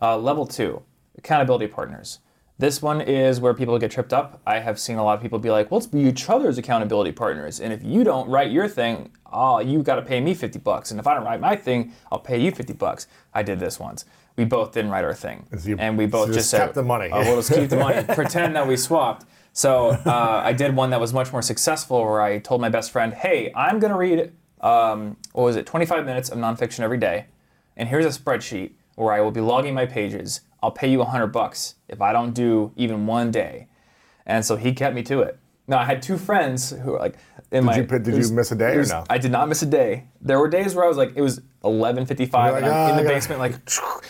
Uh, 0.00 0.16
level 0.18 0.46
two, 0.46 0.82
accountability 1.16 1.66
partners. 1.66 2.18
This 2.62 2.80
one 2.80 3.00
is 3.00 3.40
where 3.40 3.54
people 3.54 3.76
get 3.76 3.90
tripped 3.90 4.12
up. 4.12 4.40
I 4.46 4.60
have 4.60 4.78
seen 4.78 4.96
a 4.96 5.02
lot 5.02 5.16
of 5.16 5.20
people 5.20 5.40
be 5.40 5.50
like, 5.50 5.72
well, 5.72 5.80
let's 5.80 5.88
be 5.88 6.02
each 6.02 6.30
other's 6.30 6.58
accountability 6.58 7.10
partners. 7.10 7.58
And 7.58 7.72
if 7.72 7.82
you 7.82 8.04
don't 8.04 8.30
write 8.30 8.52
your 8.52 8.68
thing, 8.68 9.10
oh, 9.32 9.58
you 9.58 9.82
got 9.82 9.96
to 9.96 10.02
pay 10.02 10.20
me 10.20 10.32
50 10.32 10.60
bucks. 10.60 10.92
And 10.92 11.00
if 11.00 11.08
I 11.08 11.14
don't 11.14 11.24
write 11.24 11.40
my 11.40 11.56
thing, 11.56 11.92
I'll 12.12 12.20
pay 12.20 12.40
you 12.40 12.52
50 12.52 12.74
bucks. 12.74 13.08
I 13.34 13.42
did 13.42 13.58
this 13.58 13.80
once. 13.80 14.04
We 14.36 14.44
both 14.44 14.70
didn't 14.70 14.92
write 14.92 15.02
our 15.04 15.12
thing. 15.12 15.44
You, 15.64 15.76
and 15.80 15.98
we 15.98 16.06
both 16.06 16.28
so 16.28 16.34
just, 16.34 16.52
just 16.52 16.62
kept 16.62 16.74
the 16.76 16.84
money. 16.84 17.08
oh, 17.12 17.22
we'll 17.22 17.42
just 17.42 17.52
keep 17.52 17.68
the 17.68 17.78
money. 17.78 18.04
Pretend 18.14 18.54
that 18.54 18.68
we 18.68 18.76
swapped. 18.76 19.26
So 19.52 19.88
uh, 19.88 20.42
I 20.44 20.52
did 20.52 20.76
one 20.76 20.90
that 20.90 21.00
was 21.00 21.12
much 21.12 21.32
more 21.32 21.42
successful 21.42 22.04
where 22.04 22.22
I 22.22 22.38
told 22.38 22.60
my 22.60 22.68
best 22.68 22.92
friend, 22.92 23.12
hey, 23.12 23.50
I'm 23.56 23.80
going 23.80 23.90
to 23.92 23.98
read 23.98 24.30
um, 24.60 25.16
what 25.32 25.42
was 25.42 25.56
it, 25.56 25.66
25 25.66 26.06
minutes 26.06 26.28
of 26.28 26.38
nonfiction 26.38 26.78
every 26.84 26.98
day, 26.98 27.26
and 27.76 27.88
here's 27.88 28.06
a 28.06 28.16
spreadsheet 28.16 28.74
where 28.94 29.12
I 29.12 29.20
will 29.20 29.32
be 29.32 29.40
logging 29.40 29.74
my 29.74 29.84
pages. 29.84 30.42
I'll 30.62 30.70
pay 30.70 30.90
you 30.90 31.00
a 31.00 31.04
100 31.04 31.28
bucks 31.28 31.74
if 31.88 32.00
I 32.00 32.12
don't 32.12 32.32
do 32.32 32.72
even 32.76 33.06
one 33.06 33.30
day. 33.30 33.68
And 34.26 34.44
so 34.44 34.56
he 34.56 34.72
kept 34.72 34.94
me 34.94 35.02
to 35.04 35.20
it. 35.20 35.38
Now 35.66 35.78
I 35.78 35.84
had 35.84 36.02
two 36.02 36.18
friends 36.18 36.70
who 36.70 36.92
were 36.92 36.98
like, 36.98 37.16
in 37.50 37.60
did 37.60 37.64
my, 37.64 37.76
you 37.76 37.84
did 37.84 38.14
was, 38.14 38.30
you 38.30 38.36
miss 38.36 38.50
a 38.50 38.56
day 38.56 38.76
was, 38.76 38.90
or 38.90 38.96
no? 38.96 39.04
I 39.10 39.18
did 39.18 39.30
not 39.30 39.48
miss 39.48 39.62
a 39.62 39.66
day. 39.66 40.04
There 40.20 40.38
were 40.38 40.48
days 40.48 40.74
where 40.74 40.84
I 40.84 40.88
was 40.88 40.96
like, 40.96 41.12
it 41.14 41.20
was 41.20 41.40
11:55, 41.62 42.32
like, 42.32 42.56
and 42.56 42.66
I'm 42.66 42.98
in 42.98 43.04
the 43.04 43.08
basement 43.08 43.40
like, 43.40 43.54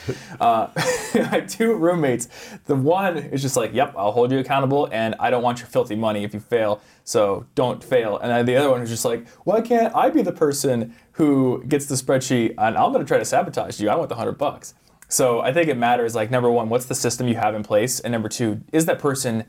uh, 0.40 0.68
I 0.76 1.28
had 1.28 1.48
two 1.48 1.74
roommates. 1.74 2.28
The 2.66 2.74
one 2.76 3.18
is 3.18 3.42
just 3.42 3.56
like, 3.56 3.74
yep, 3.74 3.94
I'll 3.96 4.12
hold 4.12 4.32
you 4.32 4.38
accountable, 4.38 4.88
and 4.92 5.14
I 5.20 5.30
don't 5.30 5.42
want 5.42 5.58
your 5.58 5.66
filthy 5.66 5.96
money 5.96 6.24
if 6.24 6.32
you 6.32 6.40
fail, 6.40 6.80
so 7.04 7.46
don't 7.54 7.82
fail. 7.82 8.18
And 8.18 8.30
then 8.30 8.46
the 8.46 8.56
other 8.56 8.70
one 8.70 8.80
is 8.80 8.88
just 8.88 9.04
like, 9.04 9.28
why 9.44 9.60
can't 9.60 9.94
I 9.94 10.08
be 10.08 10.22
the 10.22 10.32
person 10.32 10.94
who 11.12 11.62
gets 11.68 11.86
the 11.86 11.96
spreadsheet, 11.96 12.54
and 12.58 12.76
I'm 12.76 12.92
gonna 12.92 13.04
try 13.04 13.18
to 13.18 13.24
sabotage 13.24 13.80
you. 13.80 13.90
I 13.90 13.96
want 13.96 14.08
the 14.08 14.14
hundred 14.14 14.38
bucks. 14.38 14.74
So 15.12 15.40
I 15.40 15.52
think 15.52 15.68
it 15.68 15.76
matters. 15.76 16.14
Like 16.14 16.30
number 16.30 16.50
one, 16.50 16.70
what's 16.70 16.86
the 16.86 16.94
system 16.94 17.28
you 17.28 17.36
have 17.36 17.54
in 17.54 17.62
place, 17.62 18.00
and 18.00 18.12
number 18.12 18.30
two, 18.30 18.62
is 18.72 18.86
that 18.86 18.98
person 18.98 19.44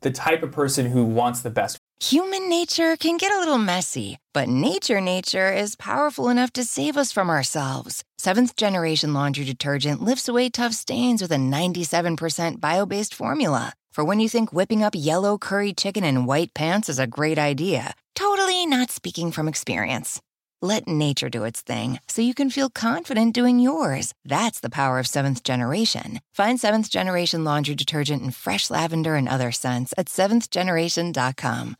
the 0.00 0.10
type 0.10 0.42
of 0.42 0.50
person 0.50 0.86
who 0.86 1.04
wants 1.04 1.42
the 1.42 1.50
best. 1.50 1.78
Human 2.00 2.48
nature 2.48 2.96
can 2.96 3.18
get 3.18 3.30
a 3.30 3.38
little 3.38 3.58
messy, 3.58 4.18
but 4.34 4.48
nature 4.48 5.00
nature 5.00 5.52
is 5.52 5.76
powerful 5.76 6.28
enough 6.28 6.52
to 6.54 6.64
save 6.64 6.96
us 6.96 7.12
from 7.12 7.30
ourselves. 7.30 8.02
Seventh 8.18 8.56
generation 8.56 9.12
laundry 9.14 9.44
detergent 9.44 10.02
lifts 10.02 10.28
away 10.28 10.48
tough 10.48 10.72
stains 10.72 11.20
with 11.22 11.30
a 11.30 11.36
97% 11.36 12.58
bio 12.60 12.86
based 12.86 13.14
formula. 13.14 13.74
For 13.92 14.02
when 14.02 14.18
you 14.18 14.28
think 14.28 14.52
whipping 14.52 14.82
up 14.82 14.94
yellow 14.96 15.36
curry 15.36 15.74
chicken 15.74 16.04
in 16.04 16.24
white 16.24 16.54
pants 16.54 16.88
is 16.88 16.98
a 16.98 17.06
great 17.06 17.38
idea, 17.38 17.94
totally 18.14 18.64
not 18.64 18.90
speaking 18.90 19.30
from 19.30 19.46
experience. 19.46 20.20
Let 20.64 20.86
nature 20.86 21.28
do 21.28 21.42
its 21.42 21.60
thing 21.60 21.98
so 22.06 22.22
you 22.22 22.34
can 22.34 22.48
feel 22.48 22.70
confident 22.70 23.34
doing 23.34 23.58
yours. 23.58 24.14
That's 24.24 24.60
the 24.60 24.70
power 24.70 25.00
of 25.00 25.08
seventh 25.08 25.42
generation. 25.42 26.20
Find 26.32 26.60
seventh 26.60 26.88
generation 26.88 27.42
laundry 27.42 27.74
detergent 27.74 28.22
in 28.22 28.30
fresh 28.30 28.70
lavender 28.70 29.16
and 29.16 29.28
other 29.28 29.50
scents 29.50 29.92
at 29.98 30.06
seventhgeneration.com. 30.06 31.74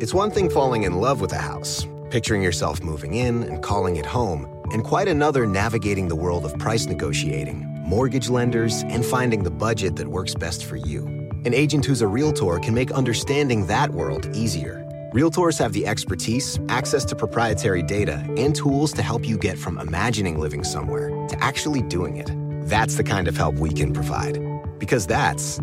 It's 0.00 0.14
one 0.14 0.30
thing 0.30 0.48
falling 0.48 0.84
in 0.84 0.94
love 0.94 1.20
with 1.20 1.34
a 1.34 1.38
house, 1.38 1.86
picturing 2.08 2.42
yourself 2.42 2.82
moving 2.82 3.12
in 3.12 3.42
and 3.42 3.62
calling 3.62 3.96
it 3.96 4.06
home, 4.06 4.46
and 4.72 4.82
quite 4.82 5.06
another 5.06 5.46
navigating 5.46 6.08
the 6.08 6.16
world 6.16 6.46
of 6.46 6.58
price 6.58 6.86
negotiating, 6.86 7.66
mortgage 7.84 8.30
lenders, 8.30 8.84
and 8.84 9.04
finding 9.04 9.42
the 9.42 9.50
budget 9.50 9.96
that 9.96 10.08
works 10.08 10.34
best 10.34 10.64
for 10.64 10.76
you. 10.76 11.02
An 11.44 11.52
agent 11.52 11.84
who's 11.84 12.00
a 12.00 12.08
realtor 12.08 12.58
can 12.58 12.72
make 12.72 12.90
understanding 12.90 13.66
that 13.66 13.90
world 13.90 14.34
easier. 14.34 14.83
Realtors 15.14 15.60
have 15.60 15.72
the 15.72 15.86
expertise, 15.86 16.58
access 16.68 17.04
to 17.04 17.14
proprietary 17.14 17.84
data, 17.84 18.14
and 18.36 18.52
tools 18.52 18.92
to 18.94 19.00
help 19.00 19.24
you 19.24 19.38
get 19.38 19.56
from 19.56 19.78
imagining 19.78 20.40
living 20.40 20.64
somewhere 20.64 21.10
to 21.28 21.40
actually 21.40 21.82
doing 21.82 22.16
it. 22.16 22.32
That's 22.68 22.96
the 22.96 23.04
kind 23.04 23.28
of 23.28 23.36
help 23.36 23.54
we 23.54 23.72
can 23.72 23.92
provide. 23.92 24.40
Because 24.80 25.06
that's 25.06 25.58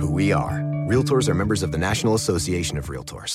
who 0.00 0.10
we 0.10 0.32
are. 0.32 0.58
Realtors 0.88 1.28
are 1.28 1.34
members 1.34 1.62
of 1.62 1.70
the 1.70 1.78
National 1.78 2.16
Association 2.16 2.76
of 2.76 2.86
Realtors. 2.86 3.34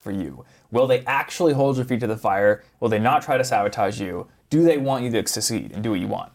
for 0.00 0.10
you? 0.10 0.44
Will 0.70 0.86
they 0.86 1.00
actually 1.06 1.54
hold 1.54 1.76
your 1.76 1.86
feet 1.86 2.00
to 2.00 2.06
the 2.06 2.18
fire? 2.18 2.62
Will 2.78 2.90
they 2.90 2.98
not 2.98 3.22
try 3.22 3.38
to 3.38 3.44
sabotage 3.44 3.98
you? 3.98 4.28
Do 4.50 4.62
they 4.62 4.76
want 4.76 5.02
you 5.02 5.10
to 5.12 5.26
succeed 5.26 5.72
and 5.72 5.82
do 5.82 5.92
what 5.92 6.00
you 6.00 6.08
want? 6.08 6.30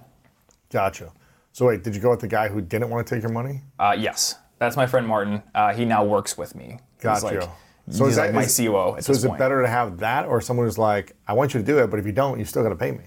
Gotcha. 0.71 1.11
So 1.51 1.67
wait, 1.67 1.83
did 1.83 1.93
you 1.93 2.01
go 2.01 2.09
with 2.09 2.19
the 2.19 2.27
guy 2.27 2.47
who 2.47 2.61
didn't 2.61 2.89
want 2.89 3.05
to 3.05 3.13
take 3.13 3.21
your 3.21 3.31
money? 3.31 3.61
Uh, 3.77 3.95
yes, 3.95 4.39
that's 4.57 4.75
my 4.75 4.87
friend 4.87 5.05
Martin. 5.05 5.43
Uh, 5.53 5.71
he 5.71 5.85
now 5.85 6.03
works 6.03 6.35
with 6.35 6.55
me. 6.55 6.79
Got 6.99 7.17
he's. 7.17 7.23
Like, 7.23 7.49
So 7.89 8.05
he's 8.05 8.13
is 8.13 8.15
that 8.17 8.33
my 8.33 8.43
is- 8.43 8.57
COO 8.57 8.95
at 8.97 9.03
So 9.03 9.11
this 9.13 9.19
is 9.19 9.25
it 9.25 9.37
better 9.37 9.61
to 9.61 9.67
have 9.67 9.99
that 9.99 10.25
or 10.25 10.41
someone 10.41 10.65
who's 10.65 10.77
like, 10.77 11.15
I 11.27 11.33
want 11.33 11.53
you 11.53 11.59
to 11.59 11.65
do 11.65 11.77
it, 11.79 11.87
but 11.91 11.99
if 11.99 12.05
you 12.05 12.11
don't, 12.11 12.39
you 12.39 12.45
still 12.45 12.63
got 12.63 12.69
to 12.69 12.75
pay 12.75 12.91
me? 12.91 13.03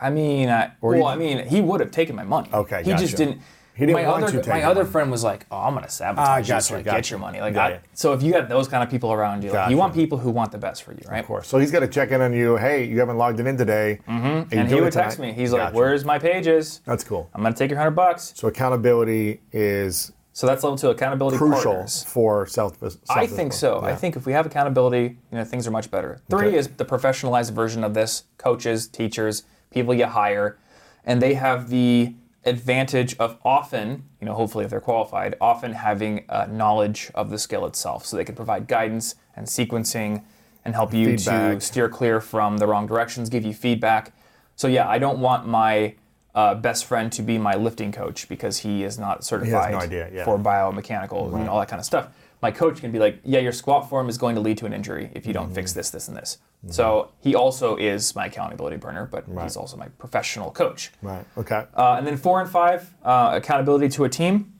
I 0.00 0.10
mean, 0.10 0.48
uh, 0.48 0.70
Or 0.80 0.90
well, 0.90 0.98
you- 0.98 1.06
I 1.06 1.16
mean, 1.16 1.46
he 1.46 1.60
would 1.60 1.80
have 1.80 1.90
taken 1.90 2.16
my 2.16 2.24
money. 2.24 2.48
Okay, 2.52 2.82
he 2.82 2.90
gotcha. 2.90 3.02
just 3.04 3.16
didn't. 3.16 3.40
He 3.74 3.86
didn't 3.86 4.02
my 4.02 4.06
want 4.08 4.24
other, 4.24 4.32
to 4.32 4.42
take 4.42 4.48
My 4.52 4.64
other 4.64 4.82
money. 4.82 4.92
friend 4.92 5.10
was 5.10 5.24
like, 5.24 5.46
"Oh, 5.50 5.56
I'm 5.56 5.72
gonna 5.72 5.88
sabotage 5.88 6.28
Ah, 6.28 6.36
you 6.36 6.44
gotcha, 6.46 6.62
so 6.62 6.76
I 6.76 6.82
gotcha. 6.82 6.96
get 6.98 7.10
your 7.10 7.18
money." 7.18 7.40
Like, 7.40 7.54
Yeah, 7.54 7.64
I- 7.64 7.68
yeah. 7.70 7.78
so 7.94 8.12
if 8.12 8.22
you 8.22 8.30
got 8.30 8.46
those 8.50 8.68
kind 8.68 8.82
of 8.84 8.90
people 8.90 9.10
around 9.14 9.42
you, 9.42 9.50
like, 9.50 9.70
you 9.70 9.78
want 9.78 9.94
people 9.94 10.18
who 10.18 10.30
want 10.30 10.52
the 10.52 10.58
best 10.58 10.82
for 10.82 10.92
you, 10.92 11.00
right? 11.08 11.20
Of 11.20 11.26
course. 11.26 11.48
So 11.48 11.56
he's 11.58 11.70
got 11.70 11.80
to 11.80 11.88
check 11.88 12.10
in 12.10 12.20
on 12.20 12.34
you. 12.34 12.56
Hey, 12.58 12.84
you 12.84 12.98
haven't 13.00 13.16
logged 13.16 13.40
it 13.40 13.46
in 13.46 13.56
today. 13.56 14.00
Mm-hmm. 14.06 14.58
And 14.58 14.68
he 14.68 14.78
would 14.78 14.92
text 14.92 15.18
me. 15.18 15.32
He's 15.32 15.52
like, 15.54 15.72
"Where's 15.72 16.04
my 16.04 16.18
pages? 16.18 16.82
That's 16.84 17.02
cool. 17.02 17.30
I'm 17.32 17.42
gonna 17.42 17.54
take 17.54 17.70
your 17.70 17.78
hundred 17.78 17.92
bucks." 17.92 18.34
So 18.36 18.46
accountability 18.48 19.40
is 19.52 20.12
So 20.34 20.46
that's 20.46 20.62
level 20.64 20.78
two 20.78 20.88
accountability 20.88 21.36
crucial 21.36 21.72
partners. 21.74 22.04
for 22.04 22.46
self. 22.46 22.82
I 23.10 23.26
think 23.26 23.52
so. 23.52 23.80
I 23.82 23.94
think 23.94 24.16
if 24.16 24.24
we 24.24 24.32
have 24.32 24.46
accountability, 24.46 25.18
you 25.30 25.38
know, 25.38 25.44
things 25.44 25.66
are 25.66 25.70
much 25.70 25.90
better. 25.90 26.20
Three 26.30 26.48
Okay. 26.48 26.56
is 26.56 26.68
the 26.68 26.84
professionalized 26.86 27.50
version 27.52 27.84
of 27.84 27.92
this: 27.94 28.24
coaches, 28.38 28.86
teachers, 28.88 29.44
people 29.70 29.92
you 29.94 30.06
hire, 30.06 30.58
and 31.04 31.20
they 31.20 31.34
have 31.34 31.68
the 31.68 32.14
advantage 32.44 33.16
of 33.18 33.38
often, 33.44 34.04
you 34.20 34.26
know, 34.26 34.34
hopefully 34.34 34.64
if 34.64 34.70
they're 34.70 34.80
qualified, 34.80 35.36
often 35.40 35.72
having 35.74 36.24
uh, 36.28 36.46
knowledge 36.50 37.10
of 37.14 37.30
the 37.30 37.38
skill 37.38 37.66
itself, 37.66 38.04
so 38.06 38.16
they 38.16 38.24
can 38.24 38.34
provide 38.34 38.66
guidance 38.66 39.14
and 39.36 39.46
sequencing 39.46 40.22
and 40.64 40.74
help 40.74 40.92
you 40.94 41.16
Feedback. 41.16 41.58
to 41.58 41.64
steer 41.64 41.88
clear 41.88 42.20
from 42.20 42.58
the 42.58 42.66
wrong 42.66 42.86
directions, 42.86 43.28
give 43.28 43.44
you 43.44 43.52
feedback. 43.54 44.12
So 44.56 44.66
yeah, 44.68 44.88
I 44.88 44.98
don't 44.98 45.18
want 45.20 45.46
my 45.46 45.94
uh, 46.34 46.54
best 46.54 46.84
friend 46.86 47.12
to 47.12 47.22
be 47.22 47.38
my 47.38 47.54
lifting 47.54 47.92
coach 47.92 48.28
because 48.28 48.58
he 48.58 48.84
is 48.84 48.98
not 48.98 49.24
certified 49.24 49.74
idea, 49.74 50.10
yeah. 50.12 50.24
for 50.24 50.38
biomechanical 50.38 51.34
and 51.34 51.48
all 51.48 51.58
that 51.58 51.68
kind 51.68 51.80
of 51.80 51.86
stuff. 51.86 52.08
My 52.40 52.50
coach 52.50 52.80
can 52.80 52.90
be 52.90 52.98
like, 52.98 53.20
yeah, 53.24 53.38
your 53.38 53.52
squat 53.52 53.88
form 53.88 54.08
is 54.08 54.18
going 54.18 54.34
to 54.34 54.40
lead 54.40 54.58
to 54.58 54.66
an 54.66 54.72
injury 54.72 55.10
if 55.14 55.26
you 55.26 55.32
don't 55.32 55.46
Mm-hmm. 55.46 55.54
fix 55.54 55.72
this, 55.72 55.90
this, 55.90 56.08
and 56.08 56.16
this. 56.16 56.38
So 56.68 57.10
he 57.20 57.34
also 57.34 57.76
is 57.76 58.14
my 58.14 58.26
accountability 58.26 58.76
burner, 58.76 59.08
but 59.10 59.24
he's 59.42 59.56
also 59.56 59.76
my 59.76 59.88
professional 59.98 60.52
coach. 60.52 60.92
Right. 61.02 61.24
Okay. 61.36 61.66
Uh, 61.76 61.96
and 61.98 62.06
then 62.06 62.16
four 62.16 62.40
and 62.40 62.48
five, 62.48 62.88
uh, 63.04 63.32
accountability 63.34 63.88
to 63.90 64.04
a 64.04 64.08
team. 64.08 64.52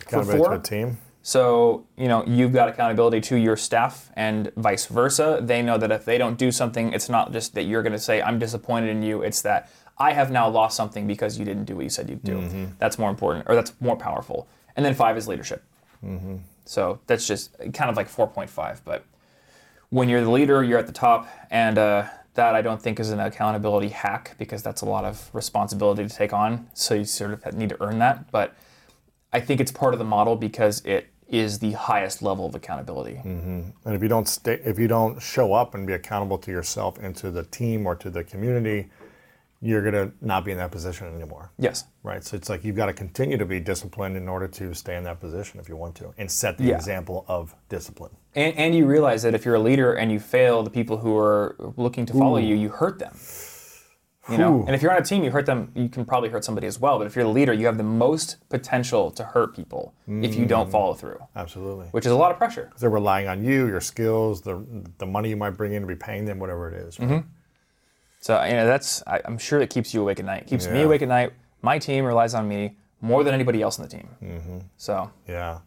accountability 0.00 0.44
to 0.44 0.50
a 0.52 0.58
team. 0.58 0.98
So, 1.24 1.86
you 1.96 2.08
know, 2.08 2.24
you've 2.26 2.52
got 2.52 2.68
accountability 2.68 3.20
to 3.20 3.36
your 3.36 3.56
staff 3.56 4.10
and 4.16 4.50
vice 4.56 4.86
versa. 4.86 5.38
They 5.40 5.62
know 5.62 5.78
that 5.78 5.92
if 5.92 6.04
they 6.04 6.18
don't 6.18 6.36
do 6.36 6.50
something, 6.50 6.92
it's 6.92 7.08
not 7.08 7.32
just 7.32 7.54
that 7.54 7.62
you're 7.62 7.82
going 7.82 7.92
to 7.92 7.98
say, 7.98 8.20
I'm 8.20 8.38
disappointed 8.40 8.88
in 8.88 9.02
you. 9.02 9.22
It's 9.22 9.40
that 9.42 9.70
I 9.98 10.12
have 10.12 10.30
now 10.30 10.48
lost 10.48 10.76
something 10.76 11.06
because 11.06 11.38
you 11.38 11.44
didn't 11.44 11.64
do 11.64 11.76
what 11.76 11.84
you 11.84 11.90
said 11.90 12.08
you'd 12.08 12.24
do. 12.24 12.38
Mm-hmm. 12.38 12.64
That's 12.78 12.98
more 12.98 13.10
important, 13.10 13.46
or 13.48 13.54
that's 13.54 13.72
more 13.80 13.96
powerful. 13.96 14.48
And 14.76 14.84
then 14.84 14.94
five 14.94 15.16
is 15.16 15.28
leadership. 15.28 15.62
Mm-hmm. 16.04 16.36
So 16.64 17.00
that's 17.06 17.26
just 17.26 17.56
kind 17.72 17.90
of 17.90 17.96
like 17.96 18.08
4.5. 18.08 18.80
But 18.84 19.04
when 19.90 20.08
you're 20.08 20.22
the 20.22 20.30
leader, 20.30 20.62
you're 20.62 20.78
at 20.78 20.86
the 20.86 20.92
top. 20.92 21.28
And 21.50 21.78
uh, 21.78 22.06
that 22.34 22.54
I 22.54 22.62
don't 22.62 22.80
think 22.80 22.98
is 22.98 23.10
an 23.10 23.20
accountability 23.20 23.88
hack 23.88 24.34
because 24.38 24.62
that's 24.62 24.82
a 24.82 24.86
lot 24.86 25.04
of 25.04 25.28
responsibility 25.32 26.06
to 26.06 26.14
take 26.14 26.32
on. 26.32 26.68
So 26.74 26.94
you 26.94 27.04
sort 27.04 27.32
of 27.32 27.54
need 27.54 27.68
to 27.70 27.82
earn 27.82 27.98
that. 27.98 28.30
But 28.30 28.54
I 29.32 29.40
think 29.40 29.60
it's 29.60 29.72
part 29.72 29.92
of 29.92 29.98
the 29.98 30.04
model 30.04 30.36
because 30.36 30.84
it 30.84 31.08
is 31.28 31.58
the 31.58 31.72
highest 31.72 32.22
level 32.22 32.46
of 32.46 32.54
accountability. 32.54 33.20
And 33.84 33.94
if 33.94 34.02
you 34.02 34.08
don't 34.08 34.28
stay, 34.28 34.60
if 34.64 34.78
you 34.78 34.88
don't 34.88 35.20
show 35.20 35.54
up 35.54 35.74
and 35.74 35.86
be 35.86 35.94
accountable 35.94 36.38
to 36.38 36.50
yourself 36.50 36.98
and 36.98 37.16
to 37.16 37.30
the 37.30 37.44
team 37.44 37.86
or 37.86 37.94
to 37.96 38.10
the 38.10 38.22
community, 38.22 38.90
you're 39.64 39.80
gonna 39.82 40.10
not 40.20 40.44
be 40.44 40.50
in 40.50 40.58
that 40.58 40.72
position 40.72 41.06
anymore. 41.14 41.52
Yes. 41.56 41.84
Right. 42.02 42.24
So 42.24 42.36
it's 42.36 42.48
like 42.48 42.64
you've 42.64 42.74
got 42.76 42.86
to 42.86 42.92
continue 42.92 43.36
to 43.38 43.46
be 43.46 43.60
disciplined 43.60 44.16
in 44.16 44.28
order 44.28 44.48
to 44.48 44.74
stay 44.74 44.96
in 44.96 45.04
that 45.04 45.20
position 45.20 45.60
if 45.60 45.68
you 45.68 45.76
want 45.76 45.94
to, 45.96 46.12
and 46.18 46.28
set 46.30 46.58
the 46.58 46.64
Yeah. 46.64 46.74
example 46.74 47.24
of 47.28 47.54
discipline. 47.68 48.10
And, 48.34 48.56
and 48.58 48.74
you 48.74 48.86
realize 48.86 49.22
that 49.22 49.34
if 49.34 49.44
you're 49.44 49.54
a 49.54 49.60
leader 49.60 49.92
and 49.94 50.10
you 50.10 50.18
fail 50.18 50.62
the 50.64 50.70
people 50.70 50.96
who 50.98 51.16
are 51.16 51.54
looking 51.76 52.04
to 52.06 52.12
follow 52.12 52.38
you, 52.38 52.56
you 52.56 52.70
hurt 52.70 52.98
them. 52.98 53.14
You 54.30 54.38
know, 54.38 54.60
Ooh. 54.60 54.66
and 54.66 54.74
if 54.74 54.82
you're 54.82 54.92
on 54.92 54.98
a 54.98 55.04
team, 55.04 55.24
you 55.24 55.32
hurt 55.32 55.46
them. 55.46 55.72
You 55.74 55.88
can 55.88 56.04
probably 56.04 56.28
hurt 56.28 56.44
somebody 56.44 56.68
as 56.68 56.78
well. 56.78 56.96
But 56.96 57.08
if 57.08 57.16
you're 57.16 57.24
the 57.24 57.30
leader, 57.30 57.52
you 57.52 57.66
have 57.66 57.76
the 57.76 57.82
most 57.82 58.36
potential 58.50 59.10
to 59.12 59.24
hurt 59.24 59.54
people 59.54 59.94
if 60.06 60.36
you 60.36 60.46
don't 60.46 60.70
follow 60.70 60.94
through, 60.94 61.18
Absolutely. 61.34 61.86
which 61.86 62.06
is 62.06 62.12
a 62.12 62.16
lot 62.16 62.30
of 62.30 62.38
pressure. 62.38 62.70
They're 62.78 62.88
relying 62.88 63.26
on 63.26 63.42
you, 63.44 63.66
your 63.66 63.80
skills, 63.80 64.40
the 64.42 64.64
the 64.98 65.06
money 65.06 65.28
you 65.30 65.36
might 65.36 65.50
bring 65.56 65.72
in 65.72 65.82
to 65.82 65.88
be 65.88 65.96
paying 65.96 66.24
them, 66.24 66.38
whatever 66.38 66.68
it 66.68 66.74
is. 66.86 66.96
Mm-hmm. 66.98 67.26
So 68.22 68.42
you 68.44 68.52
know 68.52 68.66
that's 68.66 69.02
I, 69.06 69.20
I'm 69.24 69.36
sure 69.36 69.60
it 69.60 69.68
keeps 69.68 69.92
you 69.92 70.00
awake 70.00 70.18
at 70.20 70.24
night. 70.24 70.42
It 70.42 70.46
keeps 70.48 70.66
me 70.66 70.82
awake 70.82 71.02
at 71.02 71.08
night. 71.08 71.32
My 71.60 71.78
team 71.78 72.04
relies 72.04 72.34
on 72.34 72.48
me 72.48 72.76
more 73.00 73.22
than 73.24 73.34
anybody 73.34 73.60
else 73.62 73.78
in 73.78 73.82
the 73.84 73.90
team. 73.90 74.08
Mm-hmm. 74.22 74.58
So 74.76 75.10
Yeah. 75.28 75.58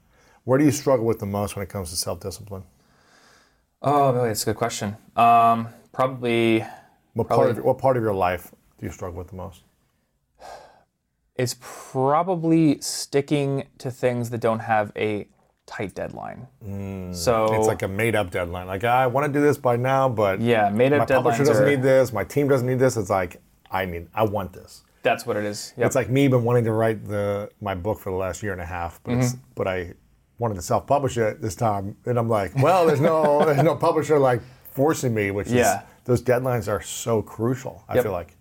Where 0.46 0.58
do 0.58 0.64
you 0.66 0.72
struggle 0.72 1.06
with 1.06 1.20
the 1.20 1.26
most 1.26 1.56
when 1.56 1.64
it 1.64 1.70
comes 1.70 1.90
to 1.92 1.96
self 1.98 2.20
discipline? 2.22 2.64
oh, 3.82 4.14
really, 4.14 4.30
that's 4.30 4.42
a 4.44 4.46
good 4.48 4.56
question. 4.56 4.96
Um, 5.16 5.68
probably 5.92 6.66
What 7.14 7.28
Probably- 7.28 7.46
part 7.46 7.58
of 7.60 7.64
what 7.66 7.78
part 7.78 7.98
of 7.98 8.04
your 8.04 8.14
life 8.16 8.52
do 8.80 8.86
you 8.86 8.92
struggle 8.92 9.18
with 9.20 9.28
the 9.28 9.36
most? 9.36 9.62
it's 11.36 11.58
probably 11.60 12.80
sticking 12.80 13.66
to 13.80 13.92
things 13.92 14.30
that 14.30 14.40
don't 14.40 14.60
have 14.60 14.92
a 14.96 15.28
tight 15.66 15.96
deadline. 15.96 16.48
so 17.14 17.54
It's 17.54 17.68
like 17.68 17.82
a 17.82 17.88
made 17.88 18.16
up 18.16 18.30
deadline. 18.32 18.68
Like 18.68 18.84
I 18.84 19.08
want 19.08 19.26
to 19.32 19.40
do 19.40 19.44
this 19.44 19.58
by 19.58 19.76
now, 19.76 20.08
but 20.10 20.40
yeah, 20.42 20.70
made 20.70 20.94
up. 20.94 21.00
my 21.10 21.16
publisher 21.16 21.44
doesn't 21.44 21.64
are, 21.64 21.70
need 21.70 21.82
this, 21.82 22.14
my 22.14 22.24
team 22.24 22.48
doesn't 22.48 22.68
need 22.68 22.80
this. 22.80 22.98
It's 22.98 23.10
like 23.10 23.42
I 23.72 23.86
need, 23.86 24.08
I 24.14 24.24
want 24.24 24.54
this. 24.54 24.84
that's 25.04 25.26
what 25.26 25.38
it 25.38 25.44
is. 25.44 25.74
Yep. 25.78 25.86
It's 25.88 25.96
like 25.96 26.10
me 26.10 26.28
been 26.28 26.44
wanting 26.44 26.66
to 26.66 26.72
write 26.72 27.06
the 27.06 27.50
my 27.62 27.76
book 27.76 28.00
for 28.00 28.12
the 28.12 28.16
last 28.18 28.44
year 28.44 28.52
and 28.54 28.62
a 28.62 28.66
half, 28.66 29.02
but 29.04 29.14
Mm-hmm. 29.14 29.38
but 29.56 29.68
I 29.68 29.94
wanted 30.38 30.56
to 30.56 30.62
self 30.62 30.86
publish 30.86 31.18
it 31.18 31.42
this 31.42 31.56
time, 31.56 31.96
and 32.06 32.18
I'm 32.20 32.30
like, 32.30 32.56
well, 32.62 32.86
there's 32.86 33.02
no 33.02 33.44
there's 33.46 33.64
no 33.64 33.76
publisher 33.76 34.20
like 34.20 34.42
forcing 34.72 35.14
me, 35.14 35.32
which 35.32 35.48
Yeah. 35.48 35.80
is 35.80 35.84
those 36.06 36.22
deadlines 36.22 36.68
are 36.72 36.82
so 36.82 37.22
crucial. 37.22 37.84
I 37.90 37.96
Yep. 37.96 38.04
feel 38.04 38.12
like. 38.12 38.36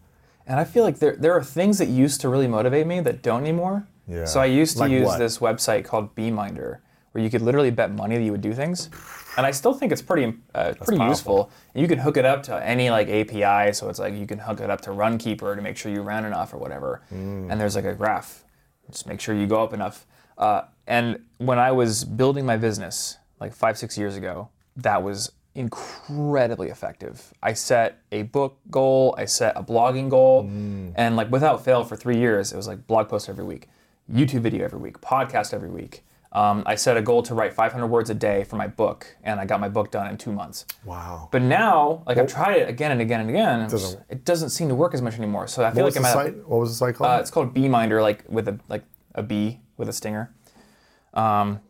And 0.46 0.60
I 0.60 0.64
feel 0.64 0.84
like 0.84 0.98
there, 0.98 1.16
there 1.16 1.32
are 1.32 1.42
things 1.42 1.78
that 1.78 1.88
used 1.88 2.20
to 2.20 2.28
really 2.28 2.46
motivate 2.48 2.86
me 2.86 3.00
that 3.00 3.22
don't 3.22 3.40
anymore. 3.40 3.86
Yeah. 4.06 4.26
So 4.26 4.40
I 4.40 4.44
used 4.44 4.74
to 4.76 4.80
Like 4.80 4.90
use 4.90 5.06
what? 5.06 5.18
this 5.18 5.38
website 5.38 5.86
called 5.86 6.14
Beeminder, 6.14 6.82
where 7.14 7.22
you 7.22 7.30
could 7.30 7.42
literally 7.42 7.70
bet 7.70 7.92
money 7.92 8.16
that 8.16 8.24
you 8.24 8.32
would 8.32 8.40
do 8.40 8.52
things. 8.52 8.90
And 9.36 9.46
I 9.46 9.52
still 9.52 9.72
think 9.72 9.92
it's 9.92 10.02
pretty 10.02 10.36
uh, 10.52 10.74
pretty 10.74 10.98
powerful. 10.98 11.08
useful. 11.08 11.50
And 11.72 11.80
you 11.80 11.86
can 11.86 11.98
hook 11.98 12.16
it 12.16 12.24
up 12.24 12.42
to 12.44 12.66
any 12.66 12.90
like 12.90 13.08
API, 13.08 13.72
so 13.72 13.88
it's 13.88 14.00
like 14.00 14.14
you 14.14 14.26
can 14.26 14.40
hook 14.40 14.58
it 14.60 14.68
up 14.68 14.80
to 14.82 14.90
Runkeeper 14.90 15.54
to 15.54 15.62
make 15.62 15.76
sure 15.76 15.92
you 15.92 16.02
ran 16.02 16.24
enough 16.24 16.52
or 16.52 16.58
whatever. 16.58 17.02
Mm. 17.12 17.52
And 17.52 17.60
there's 17.60 17.76
like 17.76 17.84
a 17.84 17.94
graph, 17.94 18.44
just 18.90 19.06
make 19.06 19.20
sure 19.20 19.32
you 19.32 19.46
go 19.46 19.62
up 19.62 19.72
enough. 19.72 20.06
Uh, 20.36 20.62
and 20.88 21.20
when 21.38 21.60
I 21.60 21.70
was 21.70 22.04
building 22.04 22.44
my 22.44 22.56
business 22.56 23.18
like 23.38 23.54
five 23.54 23.78
six 23.78 23.96
years 23.96 24.16
ago, 24.16 24.48
that 24.76 25.00
was 25.04 25.30
incredibly 25.54 26.68
effective. 26.68 27.32
I 27.40 27.52
set 27.52 28.00
a 28.10 28.22
book 28.22 28.58
goal, 28.72 29.14
I 29.16 29.26
set 29.26 29.56
a 29.56 29.62
blogging 29.62 30.10
goal, 30.10 30.48
and 30.96 31.14
like 31.14 31.30
without 31.30 31.64
fail 31.64 31.84
for 31.84 31.94
three 31.94 32.18
years, 32.18 32.52
it 32.52 32.56
was 32.56 32.66
like 32.66 32.88
blog 32.88 33.08
post 33.08 33.28
every 33.28 33.44
week, 33.44 33.68
YouTube 34.12 34.40
video 34.40 34.64
every 34.64 34.80
week, 34.80 35.00
podcast 35.00 35.54
every 35.54 35.70
week. 35.70 36.04
Um, 36.34 36.64
I 36.66 36.74
set 36.74 36.96
a 36.96 37.02
goal 37.02 37.22
to 37.22 37.34
write 37.34 37.52
500 37.54 37.86
words 37.86 38.10
a 38.10 38.14
day 38.14 38.42
for 38.42 38.56
my 38.56 38.66
book, 38.66 39.06
and 39.22 39.38
I 39.38 39.44
got 39.44 39.60
my 39.60 39.68
book 39.68 39.92
done 39.92 40.08
in 40.08 40.16
two 40.18 40.32
months. 40.32 40.66
Wow. 40.84 41.28
But 41.30 41.42
now, 41.42 42.02
like 42.08 42.18
I've 42.18 42.26
tried 42.26 42.56
it 42.56 42.68
again 42.68 42.90
and 42.90 43.00
again 43.00 43.20
and 43.20 43.30
again, 43.30 43.60
and 43.60 43.70
Doesn't- 43.70 44.02
it 44.08 44.24
doesn't 44.24 44.50
seem 44.50 44.68
to 44.68 44.74
work 44.74 44.94
as 44.94 45.00
much 45.02 45.14
anymore. 45.16 45.46
So 45.46 45.64
I 45.64 45.70
feel 45.70 45.84
What 45.84 45.94
was 45.94 45.94
like 45.96 46.02
the 46.02 46.08
I'm 46.18 46.18
at 46.18 46.26
a- 46.26 46.32
site? 46.38 46.48
What 46.48 46.58
was 46.60 46.70
the 46.70 46.74
site 46.76 46.94
called? 46.96 47.10
uh, 47.10 47.18
it's 47.20 47.30
called 47.30 47.54
Beeminder, 47.54 48.02
like 48.02 48.24
with 48.28 48.48
a 48.48 48.58
like 48.68 48.82
a 49.14 49.22
bee 49.22 49.60
with 49.76 49.88
a 49.88 49.92
stinger. 49.92 50.34
Um, 51.14 51.60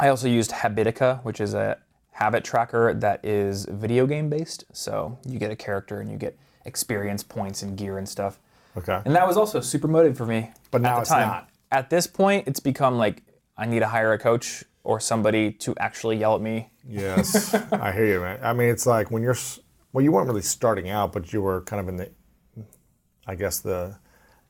I 0.00 0.08
also 0.08 0.26
used 0.28 0.52
Habitica, 0.52 1.22
which 1.24 1.40
is 1.40 1.52
a 1.54 1.76
habit 2.12 2.44
tracker 2.44 2.94
that 2.94 3.22
is 3.24 3.66
video 3.66 4.06
game 4.06 4.30
based. 4.30 4.64
So 4.72 5.18
you 5.26 5.38
get 5.38 5.50
a 5.50 5.56
character 5.56 6.00
and 6.00 6.10
you 6.10 6.16
get 6.16 6.38
experience 6.64 7.22
points 7.22 7.62
and 7.62 7.76
gear 7.76 7.98
and 7.98 8.08
stuff. 8.08 8.38
okay. 8.76 9.02
And 9.04 9.14
that 9.14 9.26
was 9.26 9.36
also 9.36 9.60
super 9.60 9.88
motive 9.88 10.16
for 10.16 10.24
me. 10.26 10.50
But 10.70 10.80
now 10.80 10.92
at 10.92 10.94
the 10.96 11.00
it's 11.02 11.10
time. 11.10 11.28
not. 11.28 11.50
At 11.70 11.90
this 11.90 12.06
point, 12.06 12.48
it's 12.48 12.60
become 12.60 12.96
like 12.96 13.22
I 13.58 13.66
need 13.66 13.80
to 13.80 13.88
hire 13.88 14.12
a 14.12 14.18
coach 14.18 14.64
or 14.84 15.00
somebody 15.00 15.50
to 15.52 15.74
actually 15.78 16.16
yell 16.16 16.34
at 16.36 16.40
me. 16.40 16.70
Yes, 16.88 17.52
I 17.72 17.92
hear 17.92 18.06
you, 18.06 18.20
man. 18.20 18.38
I 18.42 18.52
mean, 18.52 18.68
it's 18.70 18.86
like 18.86 19.10
when 19.10 19.22
you're, 19.22 19.36
well, 19.92 20.02
you 20.04 20.12
weren't 20.12 20.28
really 20.28 20.42
starting 20.42 20.88
out, 20.88 21.12
but 21.12 21.32
you 21.32 21.42
were 21.42 21.62
kind 21.62 21.80
of 21.80 21.88
in 21.88 21.96
the, 21.96 22.10
I 23.26 23.34
guess 23.34 23.58
the, 23.58 23.98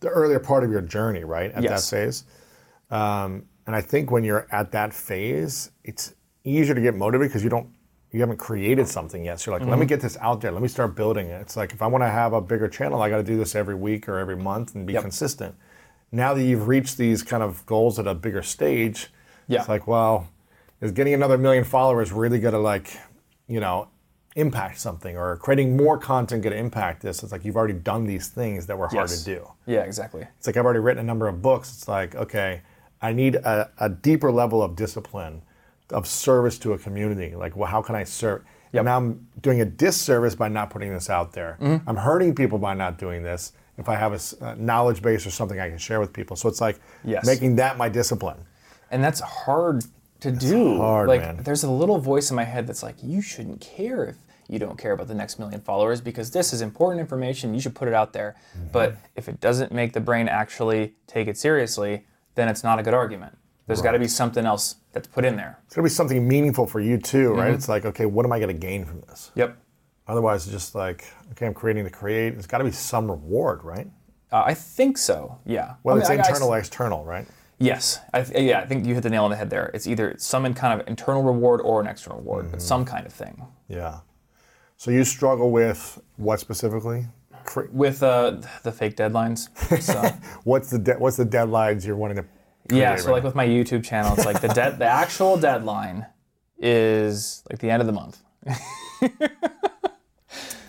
the 0.01 0.09
earlier 0.09 0.39
part 0.39 0.63
of 0.63 0.71
your 0.71 0.83
journey, 0.83 1.25
right? 1.25 1.51
At 1.53 1.63
Yes. 1.63 1.91
that 1.91 1.97
phase. 1.97 2.25
Um, 2.91 3.47
and 3.67 3.75
I 3.75 3.81
think 3.81 4.11
when 4.11 4.25
you're 4.25 4.47
at 4.53 4.71
that 4.73 4.95
phase, 4.95 5.71
it's 5.85 6.15
easier 6.45 6.75
to 6.75 6.81
get 6.81 6.95
motivated 6.95 7.31
because 7.31 7.43
you 7.43 7.51
don't, 7.51 7.69
you 8.13 8.21
haven't 8.21 8.39
created 8.39 8.89
something 8.89 9.25
yet. 9.25 9.41
So 9.41 9.51
you're 9.51 9.59
like, 9.61 9.69
let 9.69 9.79
me 9.79 9.83
Mm-hmm. 9.85 9.89
get 9.89 10.01
this 10.01 10.17
out 10.21 10.41
there. 10.41 10.53
Let 10.53 10.63
me 10.63 10.69
start 10.69 10.95
building 10.95 11.27
it. 11.27 11.41
It's 11.43 11.57
like 11.57 11.73
if 11.73 11.83
I 11.83 11.87
want 11.89 12.03
to 12.05 12.09
have 12.09 12.33
a 12.33 12.41
bigger 12.41 12.69
channel, 12.69 13.03
I 13.03 13.11
got 13.11 13.19
to 13.19 13.23
do 13.23 13.37
this 13.37 13.55
every 13.55 13.75
week 13.75 14.09
or 14.09 14.19
every 14.19 14.37
month 14.37 14.75
and 14.75 14.87
be 14.87 14.95
Yep. 14.95 15.03
consistent. 15.03 15.55
Now 16.13 16.35
that 16.35 16.43
you've 16.43 16.69
reached 16.69 16.97
these 16.97 17.23
kind 17.23 17.43
of 17.43 17.65
goals 17.67 17.99
at 17.99 18.07
a 18.07 18.15
bigger 18.15 18.43
stage, 18.43 19.09
Yeah. 19.47 19.61
it's 19.61 19.69
like, 19.69 19.87
well, 19.87 20.29
is 20.81 20.93
getting 20.93 21.15
another 21.15 21.37
million 21.39 21.65
followers 21.65 22.13
really 22.13 22.39
going 22.39 22.55
to 22.55 22.61
like 22.61 22.97
you 23.49 23.61
know, 23.61 23.89
impact 24.37 24.79
something 24.79 25.17
or 25.17 25.37
creating 25.39 25.77
more 25.77 25.97
content 25.99 26.43
going 26.43 26.53
to 26.53 26.59
impact 26.59 27.03
this. 27.03 27.23
It's 27.23 27.33
like 27.33 27.45
you've 27.45 27.57
already 27.57 27.73
done 27.75 28.07
these 28.07 28.29
things 28.29 28.67
that 28.67 28.77
were 28.79 28.87
hard 28.89 29.09
to 29.09 29.25
do. 29.25 29.51
Yeah, 29.67 29.81
exactly. 29.81 30.27
It's 30.37 30.47
like 30.47 30.57
I've 30.57 30.65
already 30.65 30.81
written 30.81 31.01
a 31.01 31.07
number 31.07 31.27
of 31.29 31.41
books. 31.43 31.73
It's 31.73 31.89
like, 31.89 32.15
okay, 32.15 32.61
I 33.01 33.13
need 33.15 33.37
a, 33.37 33.71
a 33.79 33.89
deeper 33.89 34.31
level 34.31 34.63
of 34.63 34.77
discipline, 34.77 35.43
of 35.91 36.07
service 36.07 36.59
to 36.59 36.75
a 36.75 36.79
community. 36.79 37.35
Like, 37.35 37.57
well, 37.57 37.69
how 37.71 37.81
can 37.81 37.95
I 37.97 38.05
serve? 38.05 38.45
Yep. 38.73 38.85
Now 38.85 38.99
I'm 38.99 39.27
doing 39.41 39.63
a 39.63 39.65
disservice 39.65 40.35
by 40.35 40.49
not 40.49 40.69
putting 40.69 40.93
this 40.93 41.09
out 41.09 41.33
there. 41.33 41.57
Mm-hmm. 41.61 41.89
I'm 41.89 41.97
hurting 41.97 42.35
people 42.35 42.59
by 42.59 42.75
not 42.75 42.99
doing 42.99 43.23
this. 43.23 43.53
If 43.79 43.89
I 43.89 43.95
have 43.95 44.13
a 44.41 44.57
knowledge 44.57 45.01
base 45.03 45.25
or 45.27 45.31
something 45.31 45.59
I 45.59 45.69
can 45.69 45.79
share 45.79 46.01
with 46.01 46.13
people, 46.13 46.37
so 46.37 46.49
it's 46.49 46.61
like 46.61 46.81
Yes. 47.05 47.25
making 47.25 47.57
that 47.57 47.79
my 47.79 47.89
discipline. 47.89 48.39
And 48.91 49.03
that's 49.03 49.21
hard 49.21 49.85
to 50.21 50.33
do. 50.33 50.77
hard, 50.79 51.09
like 51.09 51.21
man. 51.21 51.41
there's 51.45 51.63
a 51.63 51.71
little 51.71 51.99
voice 51.99 52.31
in 52.31 52.37
my 52.37 52.45
head 52.45 52.67
that's 52.67 52.83
like, 52.83 52.97
you 53.03 53.23
shouldn't 53.23 53.61
care 53.61 54.05
if 54.05 54.17
you 54.49 54.59
don't 54.59 54.77
care 54.79 54.93
about 54.93 55.07
the 55.07 55.15
next 55.15 55.39
million 55.39 55.61
followers 55.61 56.01
because 56.01 56.31
this 56.33 56.53
is 56.53 56.61
important 56.61 57.01
information. 57.01 57.55
You 57.55 57.61
should 57.61 57.75
put 57.77 57.87
it 57.87 57.95
out 57.95 58.13
there. 58.13 58.35
Mm-hmm. 58.57 58.69
But 58.73 58.97
if 59.15 59.29
it 59.29 59.41
doesn't 59.41 59.71
make 59.71 59.93
the 59.93 60.01
brain 60.01 60.27
actually 60.27 60.95
take 61.07 61.29
it 61.29 61.37
seriously, 61.39 62.05
then 62.35 62.49
it's 62.49 62.65
not 62.65 62.79
a 62.81 62.83
good 62.83 62.95
argument. 62.95 63.39
There's 63.67 63.83
got 63.83 63.93
to 63.93 63.99
be 63.99 64.09
something 64.09 64.47
else 64.47 64.77
that's 64.93 65.07
put 65.07 65.27
in 65.27 65.37
there. 65.37 65.59
It's 65.67 65.75
got 65.75 65.81
to 65.83 65.85
be 65.85 65.91
something 65.91 66.27
meaningful 66.27 66.67
for 66.67 66.81
you 66.81 66.97
too, 66.99 67.29
Mm-hmm. 67.31 67.39
right? 67.39 67.53
It's 67.53 67.69
like, 67.69 67.85
okay, 67.85 68.07
what 68.07 68.25
am 68.25 68.33
I 68.33 68.41
gonna 68.41 68.55
gain 68.55 68.87
from 68.87 69.03
this? 69.03 69.31
Yep. 69.35 69.57
Otherwise, 70.09 70.45
it's 70.47 70.53
just 70.53 70.75
like, 70.75 71.05
okay, 71.33 71.47
I'm 71.47 71.55
creating 71.55 71.85
to 71.85 71.91
create. 71.91 72.31
There's 72.31 72.47
got 72.47 72.59
to 72.59 72.65
be 72.65 72.71
some 72.73 73.11
reward, 73.11 73.63
right? 73.63 73.87
Uh, 74.33 74.43
I 74.47 74.55
think 74.55 74.99
so. 74.99 75.39
Yeah. 75.47 75.75
Whether 75.83 76.01
I 76.01 76.03
mean, 76.03 76.03
it's 76.03 76.11
I- 76.11 76.15
I- 76.15 76.29
internal 76.29 76.49
or 76.55 76.59
external, 76.59 77.05
right? 77.05 77.27
Yes, 77.61 77.99
I 78.15 78.25
yeah, 78.37 78.61
I 78.61 78.67
think 78.67 78.87
you 78.87 78.95
hit 78.95 79.03
the 79.03 79.11
nail 79.11 79.25
on 79.25 79.31
the 79.31 79.37
head 79.37 79.51
there. 79.51 79.73
It's 79.75 79.89
either 79.89 80.15
some 80.17 80.55
kind 80.55 80.81
of 80.81 80.87
internal 80.87 81.25
reward 81.25 81.61
or 81.61 81.81
an 81.81 81.89
external 81.89 82.19
reward, 82.21 82.45
Mm-hmm. 82.45 82.53
but 82.53 82.63
some 82.63 82.85
kind 82.85 83.05
of 83.05 83.13
thing. 83.13 83.45
Yeah. 83.69 83.99
So 84.77 84.93
you 84.93 85.03
struggle 85.03 85.51
with 85.51 86.01
what 86.19 86.39
specifically? 86.39 87.07
Cre- 87.45 87.67
With 87.73 88.03
uh, 88.05 88.37
the 88.63 88.71
fake 88.71 88.97
deadlines. 88.97 89.49
So, 89.83 90.01
What's 90.45 90.71
the 90.71 90.79
de- 90.79 90.99
what's 90.99 91.17
the 91.17 91.25
deadlines 91.27 91.85
you're 91.85 91.97
wanting 91.97 92.19
to? 92.19 92.25
yeah, 92.71 92.95
so 92.95 93.07
right 93.07 93.15
like 93.15 93.25
with 93.25 93.35
my 93.35 93.47
YouTube 93.47 93.83
channel, 93.85 94.13
it's 94.15 94.25
like 94.27 94.41
the 94.41 94.49
de- 94.49 94.77
the 94.79 94.85
actual 94.87 95.37
deadline 95.37 96.07
is 96.59 97.43
like 97.51 97.59
the 97.59 97.71
end 97.71 97.81
of 97.81 97.87
the 97.87 97.93
month. 97.93 98.19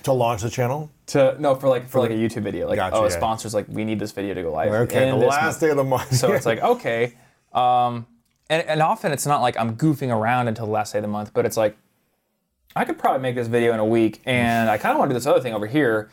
to 0.04 0.14
launch 0.14 0.42
the 0.42 0.50
channel? 0.50 0.90
To 1.08 1.36
no 1.40 1.56
for 1.56 1.70
like 1.70 1.88
for 1.88 2.00
like 2.00 2.12
a 2.12 2.16
YouTube 2.16 2.44
video, 2.44 2.68
like 2.68 2.78
Gotcha, 2.78 2.96
oh, 2.96 3.06
a 3.06 3.10
yeah. 3.10 3.18
sponsor's 3.18 3.54
like 3.54 3.68
we 3.68 3.84
need 3.84 4.00
this 4.00 4.12
video 4.12 4.34
to 4.34 4.44
go 4.44 4.52
live. 4.52 4.72
Okay, 4.72 5.10
in 5.10 5.16
the 5.16 5.22
this 5.22 5.30
last 5.30 5.44
month. 5.44 5.60
day 5.60 5.70
of 5.70 5.78
the 5.78 5.84
month. 5.84 6.14
So 6.16 6.34
it's 6.34 6.46
like, 6.46 6.62
okay. 6.62 7.16
Um, 7.54 8.06
and, 8.50 8.64
and 8.68 8.82
often 8.82 9.12
it's 9.12 9.26
not 9.26 9.42
like 9.42 9.58
I'm 9.58 9.76
goofing 9.76 10.16
around 10.16 10.48
until 10.48 10.66
the 10.66 10.72
last 10.72 10.94
day 10.94 11.00
of 11.00 11.04
the 11.04 11.08
month, 11.08 11.34
but 11.34 11.46
it's 11.46 11.58
like, 11.58 11.78
I 12.76 12.86
could 12.86 12.98
probably 12.98 13.22
make 13.22 13.36
this 13.36 13.48
video 13.48 13.74
in 13.74 13.80
a 13.80 13.86
week 13.86 14.22
and 14.26 14.70
I 14.70 14.78
kind 14.78 14.94
of 14.94 15.00
want 15.00 15.10
to 15.10 15.14
do 15.14 15.20
this 15.20 15.26
other 15.28 15.42
thing 15.42 15.54
over 15.54 15.68
here. 15.68 16.10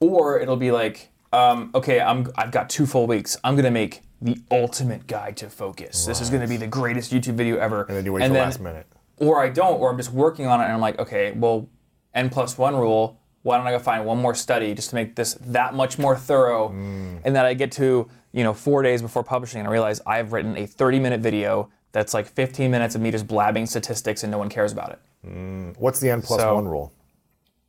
Or 0.00 0.38
it'll 0.38 0.56
be 0.56 0.70
like, 0.70 1.10
um, 1.32 1.70
okay, 1.74 2.00
I'm, 2.00 2.30
I've 2.36 2.50
got 2.50 2.70
two 2.70 2.86
full 2.86 3.06
weeks. 3.06 3.36
I'm 3.42 3.54
going 3.54 3.64
to 3.64 3.70
make 3.70 4.02
the 4.20 4.38
ultimate 4.50 5.06
guide 5.06 5.36
to 5.38 5.50
focus. 5.50 6.06
This 6.06 6.20
is 6.20 6.30
going 6.30 6.42
to 6.42 6.48
be 6.48 6.56
the 6.56 6.66
greatest 6.66 7.12
YouTube 7.12 7.34
video 7.34 7.58
ever. 7.58 7.82
and 7.82 7.96
then 7.96 8.04
you 8.04 8.12
wait 8.12 8.20
till 8.20 8.32
the 8.32 8.38
last 8.38 8.60
minute. 8.60 8.86
Or 9.16 9.42
I 9.42 9.48
don't, 9.48 9.80
or 9.80 9.90
I'm 9.90 9.96
just 9.96 10.12
working 10.12 10.46
on 10.46 10.60
it 10.60 10.64
and 10.64 10.72
I'm 10.72 10.80
like, 10.80 10.98
okay, 10.98 11.32
well, 11.32 11.68
N 12.14 12.30
plus 12.30 12.56
one 12.56 12.76
rule, 12.76 13.20
why 13.48 13.56
don't 13.56 13.66
I 13.66 13.70
go 13.70 13.78
find 13.78 14.04
one 14.04 14.18
more 14.18 14.34
study 14.34 14.74
just 14.74 14.90
to 14.90 14.94
make 14.94 15.16
this 15.16 15.34
that 15.46 15.74
much 15.74 15.98
more 15.98 16.14
thorough? 16.16 16.68
Mm. 16.68 17.20
And 17.24 17.34
that 17.34 17.46
I 17.46 17.54
get 17.54 17.72
to, 17.72 18.08
you 18.32 18.44
know, 18.44 18.52
four 18.52 18.82
days 18.82 19.00
before 19.00 19.24
publishing 19.24 19.60
and 19.60 19.68
I 19.68 19.72
realize 19.72 20.00
I've 20.06 20.32
written 20.32 20.56
a 20.56 20.66
30 20.66 21.00
minute 21.00 21.20
video 21.20 21.70
that's 21.92 22.12
like 22.12 22.26
15 22.26 22.70
minutes 22.70 22.94
of 22.94 23.00
me 23.00 23.10
just 23.10 23.26
blabbing 23.26 23.64
statistics 23.66 24.22
and 24.22 24.30
no 24.30 24.36
one 24.38 24.50
cares 24.50 24.70
about 24.72 24.90
it. 24.90 25.76
What's 25.78 25.98
the 25.98 26.10
N 26.10 26.20
plus 26.22 26.40
So- 26.40 26.54
one 26.54 26.68
rule? 26.68 26.92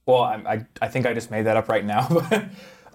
Well, 0.05 0.23
I, 0.23 0.35
I, 0.45 0.65
I 0.81 0.87
think 0.87 1.05
I 1.05 1.13
just 1.13 1.29
made 1.29 1.45
that 1.45 1.55
up 1.55 1.69
right 1.69 1.85
now, 1.85 2.07
but 2.29 2.45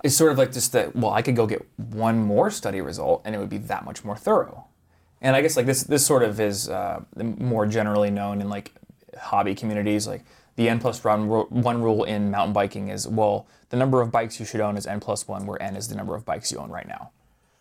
it's 0.02 0.16
sort 0.16 0.32
of 0.32 0.38
like 0.38 0.52
just 0.52 0.72
that, 0.72 0.94
well, 0.96 1.12
I 1.12 1.22
could 1.22 1.36
go 1.36 1.46
get 1.46 1.64
one 1.76 2.18
more 2.18 2.50
study 2.50 2.80
result 2.80 3.22
and 3.24 3.34
it 3.34 3.38
would 3.38 3.48
be 3.48 3.58
that 3.58 3.84
much 3.84 4.04
more 4.04 4.16
thorough. 4.16 4.64
And 5.22 5.34
I 5.34 5.40
guess 5.40 5.56
like 5.56 5.64
this, 5.64 5.84
this 5.84 6.04
sort 6.04 6.22
of 6.22 6.38
is 6.40 6.68
uh, 6.68 7.02
more 7.16 7.66
generally 7.66 8.10
known 8.10 8.40
in 8.42 8.48
like 8.50 8.72
hobby 9.18 9.54
communities. 9.54 10.06
Like 10.06 10.24
the 10.56 10.68
N 10.68 10.78
plus 10.78 11.02
one, 11.02 11.28
one 11.28 11.82
rule 11.82 12.04
in 12.04 12.30
mountain 12.30 12.52
biking 12.52 12.88
is, 12.88 13.08
well, 13.08 13.46
the 13.70 13.76
number 13.76 14.00
of 14.00 14.10
bikes 14.10 14.38
you 14.38 14.46
should 14.46 14.60
own 14.60 14.76
is 14.76 14.86
N 14.86 15.00
plus 15.00 15.26
one, 15.26 15.46
where 15.46 15.60
N 15.60 15.76
is 15.76 15.88
the 15.88 15.96
number 15.96 16.14
of 16.14 16.24
bikes 16.24 16.52
you 16.52 16.58
own 16.58 16.70
right 16.70 16.86
now. 16.86 17.10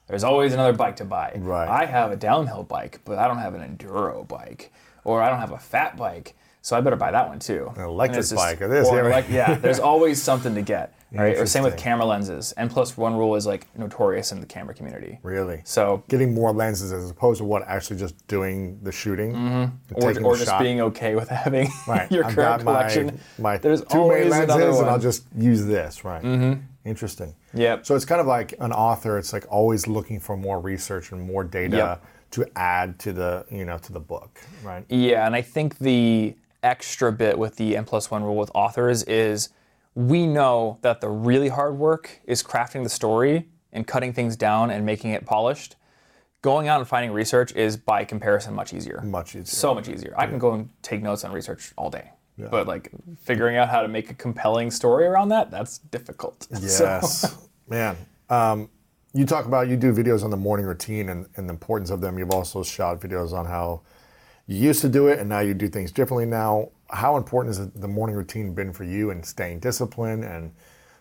There's 0.08 0.24
always 0.24 0.54
another 0.54 0.74
bike 0.74 0.98
to 0.98 1.06
buy. 1.06 1.34
Right. 1.38 1.68
I 1.68 1.86
have 1.86 2.12
a 2.12 2.16
downhill 2.16 2.64
bike, 2.64 3.00
but 3.06 3.18
I 3.18 3.28
don't 3.28 3.38
have 3.38 3.56
an 3.56 3.78
enduro 3.78 4.28
bike, 4.28 4.72
or 5.04 5.22
I 5.22 5.30
don't 5.30 5.40
have 5.40 5.52
a 5.52 5.58
fat 5.58 5.98
bike, 5.98 6.36
so 6.62 6.78
I 6.78 6.82
better 6.82 6.96
buy 6.96 7.12
that 7.12 7.30
one 7.30 7.40
too. 7.40 7.72
An 7.76 7.84
electric 7.84 8.30
bike 8.36 8.62
or 8.62 8.68
this, 8.68 8.88
yeah, 8.92 9.00
right. 9.00 9.30
yeah, 9.30 9.56
there's 9.56 9.80
always 9.92 10.22
something 10.22 10.56
to 10.56 10.62
get. 10.62 10.94
Right? 11.14 11.38
Or 11.38 11.46
same 11.46 11.64
with 11.64 11.78
camera 11.78 12.06
lenses. 12.06 12.54
N 12.58 12.70
plus 12.70 12.98
one 12.98 13.16
rule 13.16 13.36
is 13.36 13.46
like 13.46 13.68
notorious 13.78 14.32
in 14.32 14.40
the 14.40 14.46
camera 14.48 14.74
community. 14.74 15.20
Really? 15.22 15.62
So, 15.64 16.04
Getting 16.08 16.34
more 16.34 16.52
lenses 16.52 16.92
as 16.92 17.10
opposed 17.12 17.38
to 17.38 17.44
what 17.44 17.62
actually 17.68 17.98
just 18.00 18.28
doing 18.28 18.80
the 18.82 18.92
shooting, 18.92 19.34
Mm-hmm. 19.34 19.96
or, 20.04 20.10
or 20.26 20.36
just 20.36 20.48
shot. 20.50 20.62
being 20.62 20.82
okay 20.82 21.16
with 21.16 21.30
having 21.46 21.70
Right. 21.88 22.12
your 22.12 22.26
I've 22.26 22.34
current 22.34 22.64
got 22.64 22.64
my, 22.64 22.72
collection. 22.74 23.20
my 23.38 23.58
There's 23.58 23.84
two 23.86 24.08
main 24.10 24.30
lenses, 24.30 24.80
and. 24.80 24.90
I'll 24.90 25.00
just 25.00 25.24
use 25.38 25.66
this. 25.66 26.04
Right. 26.04 26.24
Mm-hmm. 26.24 26.62
Interesting. 26.86 27.36
Yep. 27.54 27.86
So 27.86 27.96
it's 27.96 28.06
kind 28.06 28.20
of 28.20 28.28
like 28.28 28.56
an 28.60 28.74
author. 28.74 29.18
It's 29.18 29.32
like 29.34 29.46
always 29.50 29.88
looking 29.88 30.20
for 30.20 30.36
more 30.36 30.60
research 30.60 31.12
and 31.12 31.22
more 31.22 31.44
data 31.44 31.78
Yep. 31.78 32.06
to 32.32 32.48
add 32.58 32.98
to 33.00 33.14
the 33.14 33.46
you 33.52 33.66
know 33.66 33.78
to 33.78 33.94
the 33.94 34.00
book. 34.00 34.40
Right. 34.64 34.84
Yeah, 34.90 35.26
and 35.28 35.36
I 35.36 35.42
think 35.44 35.78
the 35.78 36.36
extra 36.64 37.12
bit 37.12 37.38
with 37.38 37.56
the 37.58 37.78
N 37.78 37.86
plus 37.86 38.10
one 38.10 38.24
rule 38.24 38.36
with 38.36 38.50
authors 38.56 39.04
is 39.04 39.50
we 39.96 40.26
know 40.26 40.80
that 40.82 41.02
the 41.02 41.10
really 41.10 41.50
hard 41.50 41.78
work 41.78 42.20
is 42.26 42.42
crafting 42.44 42.84
the 42.84 42.90
story 42.90 43.48
and 43.72 43.86
cutting 43.88 44.14
things 44.14 44.36
down 44.36 44.70
and 44.72 44.86
making 44.86 45.12
it 45.12 45.26
polished. 45.26 45.76
Going 46.42 46.68
out 46.68 46.80
and 46.80 46.88
finding 46.88 47.12
research 47.12 47.54
is 47.56 47.78
by 47.78 48.04
comparison 48.04 48.54
much 48.54 48.74
easier. 48.74 49.02
Much 49.04 49.30
easier. 49.36 49.46
So 49.46 49.74
much 49.74 49.88
easier. 49.88 50.14
I 50.18 50.28
can 50.28 50.38
go 50.40 50.54
and 50.54 50.70
take 50.82 51.02
notes 51.02 51.24
on 51.24 51.32
research 51.32 51.72
all 51.78 51.90
day. 51.90 52.12
But 52.50 52.68
like 52.68 52.90
figuring 53.22 53.58
out 53.58 53.70
how 53.70 53.82
to 53.82 53.88
make 53.88 54.10
a 54.10 54.14
compelling 54.16 54.72
story 54.72 55.06
around 55.06 55.30
that, 55.30 55.52
that's 55.52 55.78
difficult. 55.78 56.48
So- 56.54 56.60
Yes, 56.86 57.48
man. 57.68 57.96
Um, 58.30 58.70
you 59.14 59.26
talk 59.26 59.46
about 59.46 59.68
you 59.70 59.78
do 59.78 59.94
videos 59.94 60.24
on 60.24 60.32
the 60.32 60.38
morning 60.38 60.66
routine 60.66 61.10
and, 61.10 61.28
and 61.38 61.48
the 61.48 61.54
importance 61.54 61.92
of 61.92 62.02
them. 62.02 62.18
You've 62.18 62.32
also 62.32 62.64
shot 62.64 63.00
videos 63.00 63.32
on 63.32 63.46
how 63.46 63.82
you 64.48 64.58
used 64.58 64.82
to 64.82 64.90
do 64.90 65.08
it 65.08 65.20
and 65.20 65.30
now 65.30 65.40
you 65.40 65.54
do 65.54 65.68
things 65.70 65.92
differently 65.92 66.26
now. 66.26 66.70
How 66.90 67.18
important 67.18 67.56
has 67.56 67.70
the 67.70 67.88
morning 67.88 68.16
routine 68.16 68.54
been 68.54 68.74
for 68.74 68.84
you 68.84 69.10
in 69.10 69.24
staying 69.24 69.60
disciplined 69.60 70.24
and 70.24 70.52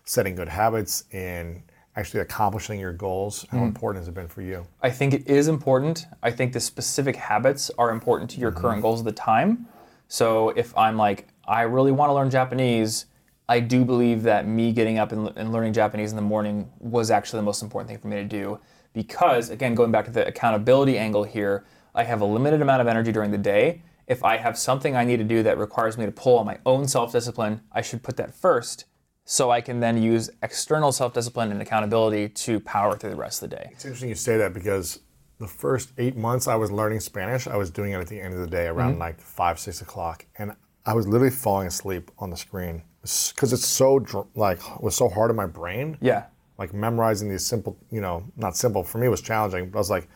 setting 0.05 0.35
good 0.35 0.49
habits 0.49 1.05
and 1.11 1.61
actually 1.95 2.21
accomplishing 2.21 2.79
your 2.79 2.93
goals? 2.93 3.45
How 3.51 3.59
hmm. 3.59 3.65
important 3.65 4.01
has 4.01 4.07
it 4.07 4.13
been 4.13 4.27
for 4.27 4.41
you? 4.41 4.65
I 4.81 4.89
think 4.89 5.13
it 5.13 5.27
is 5.27 5.47
important. 5.47 6.07
I 6.21 6.31
think 6.31 6.53
the 6.53 6.59
specific 6.59 7.15
habits 7.15 7.69
are 7.77 7.91
important 7.91 8.29
to 8.31 8.39
your 8.39 8.51
mm-hmm. 8.51 8.61
current 8.61 8.81
goals 8.81 9.01
at 9.01 9.05
the 9.05 9.11
time. 9.11 9.67
So 10.07 10.49
if 10.49 10.75
I'm 10.77 10.97
like, 10.97 11.27
I 11.47 11.63
really 11.63 11.91
want 11.91 12.09
to 12.09 12.13
learn 12.13 12.29
Japanese, 12.29 13.05
I 13.49 13.59
do 13.59 13.83
believe 13.83 14.23
that 14.23 14.47
me 14.47 14.71
getting 14.71 14.97
up 14.97 15.11
and, 15.11 15.31
and 15.35 15.51
learning 15.51 15.73
Japanese 15.73 16.11
in 16.11 16.15
the 16.15 16.21
morning 16.21 16.71
was 16.79 17.11
actually 17.11 17.39
the 17.39 17.45
most 17.45 17.61
important 17.61 17.89
thing 17.89 17.99
for 17.99 18.07
me 18.07 18.17
to 18.17 18.23
do. 18.23 18.59
Because, 18.93 19.49
again, 19.49 19.75
going 19.75 19.91
back 19.91 20.05
to 20.05 20.11
the 20.11 20.25
accountability 20.27 20.97
angle 20.97 21.23
here, 21.23 21.65
I 21.95 22.03
have 22.03 22.21
a 22.21 22.25
limited 22.25 22.61
amount 22.61 22.81
of 22.81 22.87
energy 22.87 23.11
during 23.11 23.31
the 23.31 23.37
day. 23.37 23.81
If 24.07 24.23
I 24.23 24.37
have 24.37 24.57
something 24.57 24.95
I 24.95 25.05
need 25.05 25.17
to 25.17 25.23
do 25.23 25.43
that 25.43 25.57
requires 25.57 25.97
me 25.97 26.05
to 26.05 26.11
pull 26.11 26.37
on 26.37 26.45
my 26.45 26.59
own 26.65 26.87
self 26.87 27.11
discipline, 27.11 27.61
I 27.71 27.81
should 27.81 28.03
put 28.03 28.17
that 28.17 28.33
first 28.33 28.85
so 29.25 29.51
I 29.51 29.61
can 29.61 29.79
then 29.79 30.01
use 30.01 30.29
external 30.41 30.91
self 30.91 31.13
discipline 31.13 31.51
and 31.51 31.61
accountability 31.61 32.29
to 32.29 32.59
power 32.59 32.97
through 32.97 33.11
the 33.11 33.15
rest 33.15 33.41
of 33.41 33.49
the 33.49 33.55
day. 33.55 33.69
It's 33.71 33.85
interesting 33.85 34.09
you 34.09 34.15
say 34.15 34.37
that 34.37 34.53
because 34.53 34.99
the 35.39 35.47
first 35.47 35.91
eight 35.97 36.15
months 36.15 36.47
I 36.47 36.55
was 36.55 36.71
learning 36.71 36.99
Spanish, 36.99 37.47
I 37.47 37.55
was 37.55 37.69
doing 37.69 37.93
it 37.93 37.99
at 37.99 38.07
the 38.07 38.19
end 38.19 38.33
of 38.33 38.39
the 38.39 38.47
day 38.47 38.67
around 38.67 38.93
mm-hmm. 38.93 39.01
like 39.01 39.19
five, 39.19 39.59
six 39.59 39.81
o'clock, 39.81 40.25
and 40.37 40.53
I 40.85 40.93
was 40.93 41.07
literally 41.07 41.31
falling 41.31 41.67
asleep 41.67 42.11
on 42.19 42.29
the 42.29 42.37
screen 42.37 42.83
because 43.01 43.53
it's 43.53 43.65
so 43.65 44.05
like 44.35 44.59
was 44.81 44.95
so 44.95 45.09
hard 45.09 45.29
in 45.29 45.35
my 45.35 45.45
brain. 45.45 45.97
Yeah. 46.01 46.25
Like 46.57 46.73
memorizing 46.73 47.29
these 47.29 47.45
simple, 47.45 47.77
you 47.89 47.99
know, 47.99 48.23
not 48.37 48.55
simple 48.55 48.83
for 48.83 48.99
me 48.99 49.07
it 49.07 49.09
was 49.09 49.21
challenging, 49.21 49.69
but 49.69 49.79
I 49.79 49.81
was 49.81 49.89
like, 49.89 50.07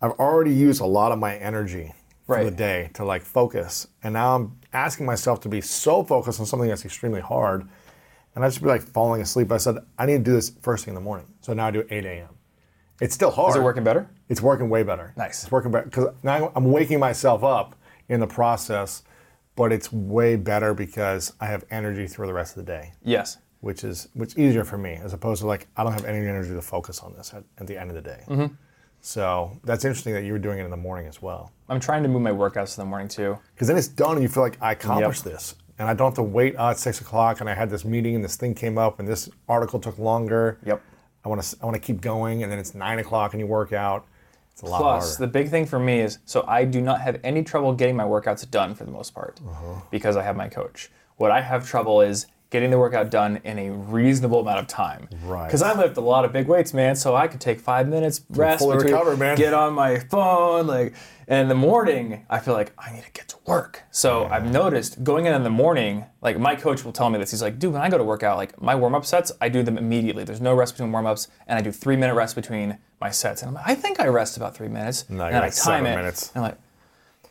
I've 0.00 0.12
already 0.12 0.52
used 0.52 0.80
a 0.80 0.86
lot 0.86 1.12
of 1.12 1.18
my 1.18 1.36
energy 1.36 1.92
for 2.36 2.44
the 2.44 2.50
day 2.50 2.90
to 2.94 3.04
like 3.04 3.22
focus, 3.22 3.86
and 4.02 4.12
now 4.14 4.34
I'm 4.36 4.58
asking 4.72 5.06
myself 5.06 5.40
to 5.40 5.48
be 5.48 5.60
so 5.60 6.04
focused 6.04 6.38
on 6.40 6.46
something 6.46 6.68
that's 6.68 6.84
extremely 6.84 7.20
hard, 7.20 7.66
and 8.34 8.44
I 8.44 8.48
just 8.48 8.60
be 8.62 8.68
like 8.68 8.82
falling 8.82 9.22
asleep. 9.22 9.50
I 9.50 9.56
said 9.56 9.78
I 9.98 10.06
need 10.06 10.18
to 10.18 10.22
do 10.24 10.32
this 10.32 10.52
first 10.62 10.84
thing 10.84 10.92
in 10.92 10.94
the 10.94 11.00
morning, 11.00 11.26
so 11.40 11.52
now 11.54 11.66
I 11.66 11.70
do 11.70 11.84
8 11.90 12.04
a.m. 12.04 12.28
It's 13.00 13.14
still 13.14 13.30
hard. 13.30 13.50
Is 13.50 13.56
it 13.56 13.62
working 13.62 13.84
better? 13.84 14.10
It's 14.28 14.42
working 14.42 14.68
way 14.68 14.82
better. 14.82 15.14
Nice. 15.16 15.42
It's 15.44 15.52
working 15.52 15.70
better 15.70 15.86
because 15.86 16.08
now 16.22 16.52
I'm 16.54 16.70
waking 16.70 17.00
myself 17.00 17.42
up 17.44 17.76
in 18.08 18.20
the 18.20 18.26
process, 18.26 19.02
but 19.56 19.72
it's 19.72 19.92
way 19.92 20.36
better 20.36 20.74
because 20.74 21.32
I 21.40 21.46
have 21.46 21.64
energy 21.70 22.06
through 22.06 22.26
the 22.26 22.34
rest 22.34 22.56
of 22.56 22.64
the 22.66 22.70
day, 22.72 22.92
Yes. 23.02 23.38
which 23.60 23.84
is 23.84 24.08
which 24.14 24.32
is 24.32 24.38
easier 24.38 24.64
for 24.64 24.76
me 24.78 24.98
as 25.02 25.12
opposed 25.14 25.40
to 25.42 25.46
like 25.46 25.66
I 25.76 25.82
don't 25.84 25.92
have 25.92 26.04
any 26.04 26.18
energy 26.26 26.50
to 26.50 26.60
focus 26.62 27.00
on 27.00 27.14
this 27.14 27.32
at, 27.32 27.44
at 27.58 27.66
the 27.66 27.78
end 27.80 27.88
of 27.90 27.94
the 27.96 28.02
day. 28.02 28.24
Mm-hmm. 28.28 28.54
So 29.00 29.58
that's 29.64 29.84
interesting 29.84 30.12
that 30.14 30.24
you 30.24 30.32
were 30.32 30.38
doing 30.38 30.58
it 30.58 30.64
in 30.64 30.70
the 30.70 30.76
morning 30.76 31.06
as 31.06 31.22
well, 31.22 31.52
I'm 31.68 31.80
trying 31.80 32.02
to 32.02 32.08
move 32.08 32.22
my 32.22 32.30
workouts 32.30 32.76
in 32.78 32.82
the 32.82 32.88
morning 32.88 33.08
too. 33.08 33.38
because 33.54 33.68
then 33.68 33.76
it's 33.76 33.88
done 33.88 34.12
and 34.14 34.22
you 34.22 34.28
feel 34.28 34.42
like 34.42 34.58
I 34.60 34.72
accomplished 34.72 35.24
Yep. 35.24 35.34
this. 35.34 35.54
and 35.78 35.88
I 35.88 35.94
don't 35.94 36.06
have 36.08 36.14
to 36.14 36.22
wait 36.22 36.56
uh, 36.56 36.70
at 36.70 36.78
six 36.78 37.00
o'clock, 37.00 37.40
and 37.40 37.48
I 37.48 37.54
had 37.54 37.70
this 37.70 37.84
meeting, 37.84 38.16
and 38.16 38.24
this 38.24 38.34
thing 38.36 38.54
came 38.54 38.76
up, 38.78 38.98
and 38.98 39.06
this 39.06 39.28
article 39.48 39.78
took 39.78 39.96
longer. 39.98 40.58
Yep. 40.64 40.82
I 41.24 41.28
want 41.28 41.40
to 41.42 41.56
I 41.62 41.64
want 41.66 41.74
to 41.76 41.80
keep 41.80 42.00
going, 42.00 42.42
and 42.42 42.50
then 42.50 42.58
it's 42.58 42.74
nine 42.74 42.98
o'clock, 42.98 43.32
and 43.32 43.40
you 43.40 43.46
work 43.46 43.72
out. 43.72 44.04
It's 44.52 44.62
a 44.62 44.66
lot 44.66 44.80
Plus, 44.80 45.16
harder. 45.16 45.26
the 45.26 45.32
big 45.32 45.50
thing 45.50 45.66
for 45.66 45.78
me 45.78 46.00
is 46.00 46.18
so 46.24 46.44
I 46.48 46.64
do 46.64 46.80
not 46.80 47.00
have 47.00 47.20
any 47.22 47.44
trouble 47.44 47.72
getting 47.74 47.94
my 47.94 48.02
workouts 48.04 48.48
done 48.50 48.74
for 48.74 48.84
the 48.84 48.90
most 48.90 49.14
part 49.14 49.40
Uh-huh. 49.48 49.80
because 49.92 50.16
I 50.16 50.22
have 50.24 50.34
my 50.36 50.48
coach. 50.48 50.90
What 51.16 51.30
I 51.30 51.40
have 51.42 51.64
trouble 51.68 52.00
is 52.00 52.26
getting 52.50 52.70
the 52.70 52.78
workout 52.78 53.10
done 53.10 53.40
in 53.44 53.58
a 53.58 53.70
reasonable 53.70 54.40
amount 54.40 54.58
of 54.60 54.66
time. 54.66 55.08
Right. 55.24 55.46
Because 55.46 55.62
I 55.62 55.74
lift 55.78 55.96
a 55.96 56.00
lot 56.00 56.24
of 56.24 56.32
big 56.32 56.48
weights, 56.48 56.72
man. 56.72 56.96
So 56.96 57.14
I 57.14 57.26
could 57.28 57.40
take 57.40 57.60
five 57.60 57.86
minutes 57.88 58.22
rest, 58.30 58.60
fully 58.60 58.76
between- 58.76 58.94
recover, 58.94 59.16
man. 59.16 59.36
get 59.36 59.52
on 59.54 59.74
my 59.74 59.98
phone, 59.98 60.66
like. 60.66 60.94
And 61.30 61.42
in 61.42 61.48
the 61.48 61.54
morning, 61.54 62.24
I 62.30 62.38
feel 62.38 62.54
like 62.54 62.72
I 62.78 62.90
need 62.90 63.04
to 63.04 63.10
get 63.12 63.28
to 63.28 63.36
work. 63.44 63.82
So 63.90 64.24
I've 64.30 64.50
noticed 64.50 65.04
going 65.04 65.26
in 65.26 65.34
in 65.34 65.42
the 65.44 65.50
morning, 65.50 66.06
like 66.22 66.38
my 66.38 66.56
coach 66.56 66.86
will 66.86 66.92
tell 66.92 67.10
me 67.10 67.18
this. 67.18 67.30
He's 67.32 67.42
like, 67.42 67.58
dude, 67.58 67.74
when 67.74 67.82
I 67.82 67.90
go 67.90 67.98
to 67.98 68.04
work 68.04 68.22
out, 68.22 68.38
like 68.38 68.58
my 68.62 68.74
warm 68.74 68.94
up 68.94 69.04
sets, 69.04 69.30
I 69.38 69.50
do 69.50 69.62
them 69.62 69.76
immediately. 69.76 70.24
There's 70.24 70.40
no 70.40 70.54
rest 70.54 70.72
between 70.72 70.90
warm 70.90 71.04
ups, 71.04 71.28
and 71.46 71.58
I 71.58 71.60
do 71.60 71.70
three 71.70 71.96
minute 71.96 72.14
rest 72.14 72.34
between 72.34 72.78
my 72.98 73.10
sets. 73.10 73.42
And 73.42 73.50
I'm 73.50 73.54
like, 73.56 73.68
I 73.68 73.74
think 73.74 74.00
I 74.00 74.06
rest 74.06 74.38
about 74.38 74.56
three 74.56 74.68
minutes. 74.68 75.04
No, 75.10 75.26
and 75.26 75.36
I 75.36 75.40
time 75.40 75.52
seven 75.52 75.86
it. 75.92 75.96
minutes. 75.96 76.30
And 76.34 76.42
I'm 76.42 76.50
like, 76.52 76.58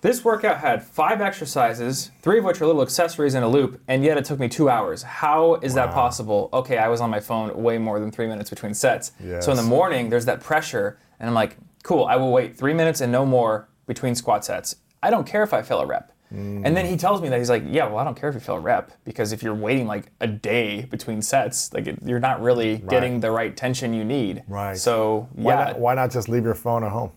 this 0.02 0.24
workout 0.24 0.60
had 0.60 0.84
five 0.84 1.22
exercises, 1.22 2.12
three 2.22 2.40
of 2.40 2.46
which 2.46 2.62
are 2.62 2.66
little 2.66 2.82
accessories 2.82 3.36
in 3.36 3.44
a 3.44 3.48
loop, 3.50 3.82
and 3.88 4.04
yet 4.04 4.18
it 4.18 4.26
took 4.26 4.40
me 4.40 4.48
two 4.48 4.70
hours. 4.70 5.04
How 5.04 5.56
is 5.56 5.74
that 5.74 5.92
possible? 5.92 6.50
Okay, 6.54 6.78
I 6.78 6.88
was 6.88 7.02
on 7.02 7.10
my 7.10 7.20
phone 7.20 7.62
way 7.62 7.78
more 7.78 8.00
than 8.00 8.12
three 8.12 8.28
minutes 8.28 8.50
between 8.50 8.74
sets. 8.74 9.12
So 9.42 9.52
in 9.52 9.58
the 9.58 9.64
morning, 9.64 10.10
there's 10.10 10.26
that 10.26 10.42
pressure, 10.42 11.00
and 11.20 11.28
I'm 11.28 11.36
like, 11.36 11.58
cool, 11.84 12.06
I 12.06 12.16
will 12.16 12.32
wait 12.32 12.58
three 12.58 12.74
minutes 12.74 13.02
and 13.02 13.12
no 13.12 13.26
more 13.26 13.70
between 13.86 14.14
squat 14.16 14.46
sets. 14.46 14.76
I 15.02 15.10
don't 15.10 15.26
care 15.26 15.44
if 15.44 15.54
I 15.54 15.62
fail 15.62 15.80
a 15.80 15.86
rep. 15.86 16.12
Mm. 16.34 16.64
And 16.66 16.76
then 16.76 16.86
he 16.86 16.98
tells 16.98 17.22
me 17.22 17.30
that 17.30 17.38
he's 17.38 17.50
like, 17.50 17.64
yeah, 17.66 17.88
well, 17.88 18.00
I 18.00 18.04
don't 18.04 18.16
care 18.20 18.28
if 18.28 18.36
you 18.36 18.42
fail 18.42 18.56
a 18.56 18.60
rep 18.60 18.92
because 19.06 19.32
if 19.32 19.42
you're 19.42 19.56
waiting 19.56 19.88
like 19.88 20.12
a 20.20 20.28
day 20.28 20.82
between 20.84 21.22
sets, 21.22 21.74
like 21.74 21.88
it, 21.88 22.00
you're 22.04 22.20
not 22.20 22.42
really 22.42 22.80
getting 22.80 23.22
the 23.22 23.32
right 23.32 23.56
tension 23.56 23.94
you 23.94 24.04
need. 24.04 24.44
Right. 24.48 24.78
So 24.78 25.30
why, 25.34 25.54
yeah, 25.54 25.64
not, 25.64 25.80
why 25.80 25.96
not 25.96 26.12
just 26.12 26.28
leave 26.28 26.44
your 26.44 26.56
phone 26.56 26.84
at 26.84 26.92
home, 26.92 27.12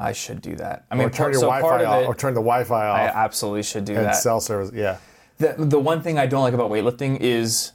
I 0.00 0.12
should 0.12 0.40
do 0.40 0.54
that. 0.56 0.84
I 0.90 0.94
mean, 0.94 1.08
or 1.08 1.10
turn 1.10 1.24
part, 1.24 1.32
your 1.32 1.40
so 1.40 1.46
Wi-Fi 1.48 1.84
off, 1.84 2.02
it, 2.02 2.06
or 2.06 2.14
turn 2.14 2.34
the 2.34 2.40
Wi-Fi 2.40 2.86
off, 2.88 2.96
I 2.96 3.06
absolutely 3.08 3.64
should 3.64 3.84
do 3.84 3.96
and 3.96 4.06
that. 4.06 4.14
cell 4.16 4.40
service? 4.40 4.70
Yeah. 4.72 4.98
The, 5.38 5.54
the 5.58 5.78
one 5.78 6.02
thing 6.02 6.18
I 6.18 6.26
don't 6.26 6.42
like 6.42 6.54
about 6.54 6.70
weightlifting 6.70 7.18
is 7.20 7.72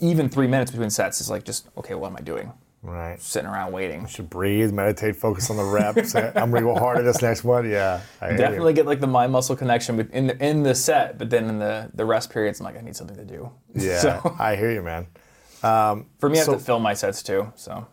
even 0.00 0.28
three 0.28 0.48
minutes 0.48 0.70
between 0.72 0.90
sets 0.90 1.20
is 1.20 1.30
like 1.30 1.44
just 1.44 1.68
okay. 1.76 1.94
What 1.94 2.10
am 2.10 2.16
I 2.18 2.22
doing? 2.22 2.52
Right. 2.82 3.18
Sitting 3.22 3.48
around 3.48 3.72
waiting. 3.72 4.06
should 4.06 4.28
breathe, 4.28 4.70
meditate, 4.72 5.16
focus 5.16 5.48
on 5.48 5.56
the 5.56 5.64
reps. 5.64 6.14
I'm 6.16 6.50
gonna 6.50 6.60
go 6.60 6.74
harder 6.74 7.02
this 7.02 7.22
next 7.22 7.42
one. 7.42 7.68
Yeah, 7.70 8.00
I. 8.20 8.34
Definitely 8.36 8.74
get 8.74 8.84
like 8.84 9.00
the 9.00 9.06
mind 9.06 9.32
muscle 9.32 9.56
connection 9.56 9.98
in 10.12 10.26
the 10.26 10.44
in 10.44 10.62
the 10.64 10.74
set, 10.74 11.16
but 11.18 11.30
then 11.30 11.48
in 11.48 11.58
the 11.58 11.88
the 11.94 12.04
rest 12.04 12.30
periods, 12.30 12.60
I'm 12.60 12.64
like 12.64 12.76
I 12.76 12.80
need 12.82 12.94
something 12.96 13.16
to 13.16 13.24
do. 13.24 13.50
Yeah, 13.74 13.98
So 14.00 14.36
I 14.38 14.56
hear 14.56 14.70
you, 14.72 14.82
man. 14.82 15.06
Um, 15.62 16.06
for 16.18 16.28
me, 16.28 16.38
I 16.38 16.42
So- 16.42 16.52
have 16.52 16.60
to 16.60 16.66
film 16.66 16.82
my 16.82 16.94
sets 16.94 17.22
too. 17.22 17.50
So 17.56 17.86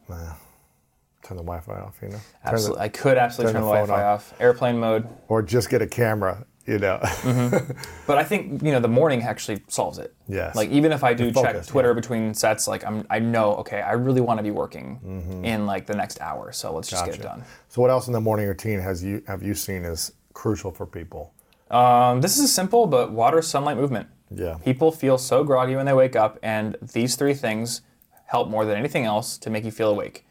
Turn 1.31 1.37
the 1.37 1.43
Wi-Fi 1.43 1.79
off, 1.79 1.97
you 2.01 2.09
know, 2.09 2.15
Turn 2.15 2.21
the- 2.43 2.49
absolutely, 2.51 2.81
I 2.83 2.89
could 2.89 3.17
absolutely 3.17 3.53
turn 3.53 3.61
turn, 3.61 3.69
the 3.69 3.75
the, 3.81 3.85
Wi-Fi 3.87 4.03
off. 4.03 4.33
airplane 4.41 4.77
mode. 4.79 5.07
or 5.29 5.41
just 5.41 5.69
get 5.69 5.81
a 5.81 5.87
camera. 5.87 6.45
You 6.67 6.77
know, 6.77 6.99
But 8.05 8.17
I 8.19 8.23
think 8.23 8.61
you 8.61 8.71
know 8.71 8.79
the 8.79 8.87
morning 8.87 9.23
actually 9.23 9.61
solves 9.67 9.97
it. 9.97 10.13
Yes. 10.27 10.55
Like 10.55 10.69
even 10.69 10.91
if 10.91 11.03
I 11.03 11.13
do 11.15 11.31
check 11.31 11.65
Twitter 11.65 11.89
yeah. 11.89 11.93
between 11.95 12.33
sets, 12.35 12.67
like 12.67 12.85
I'm 12.85 13.05
I 13.09 13.17
know 13.19 13.55
okay 13.55 13.81
I 13.81 13.93
really 13.93 14.21
want 14.21 14.37
to 14.37 14.43
be 14.43 14.51
working 14.51 15.41
in 15.43 15.65
like 15.65 15.87
the 15.87 15.95
next 15.95 16.21
hour, 16.21 16.51
so 16.51 16.71
let's 16.73 16.87
just 16.89 17.03
get 17.05 17.15
it 17.15 17.21
Mm-hmm. 17.21 17.27
Done. 17.39 17.43
So, 17.69 17.81
what 17.81 17.89
else 17.89 18.05
in 18.07 18.13
the 18.13 18.21
morning 18.21 18.45
routine 18.47 18.79
has 18.79 19.03
you 19.03 19.23
have 19.25 19.41
you 19.41 19.55
seen 19.55 19.83
is 19.85 20.11
crucial 20.33 20.71
for 20.71 20.85
people? 20.85 21.33
Um, 21.71 22.21
this 22.21 22.37
is 22.37 22.53
simple, 22.53 22.85
but 22.85 23.11
water, 23.11 23.41
sunlight, 23.41 23.77
movement. 23.77 24.07
Yeah. 24.29 24.57
People 24.63 24.91
feel 24.91 25.17
so 25.17 25.43
groggy 25.43 25.75
when 25.75 25.85
they 25.87 25.93
wake 25.93 26.15
up, 26.15 26.37
and 26.43 26.75
these 26.93 27.15
three 27.15 27.33
things 27.33 27.81
help 28.25 28.49
more 28.49 28.65
than 28.65 28.77
anything 28.77 29.05
else 29.05 29.37
to 29.39 29.49
make 29.49 29.65
you 29.65 29.71
feel 29.71 29.89
awake 29.89 30.25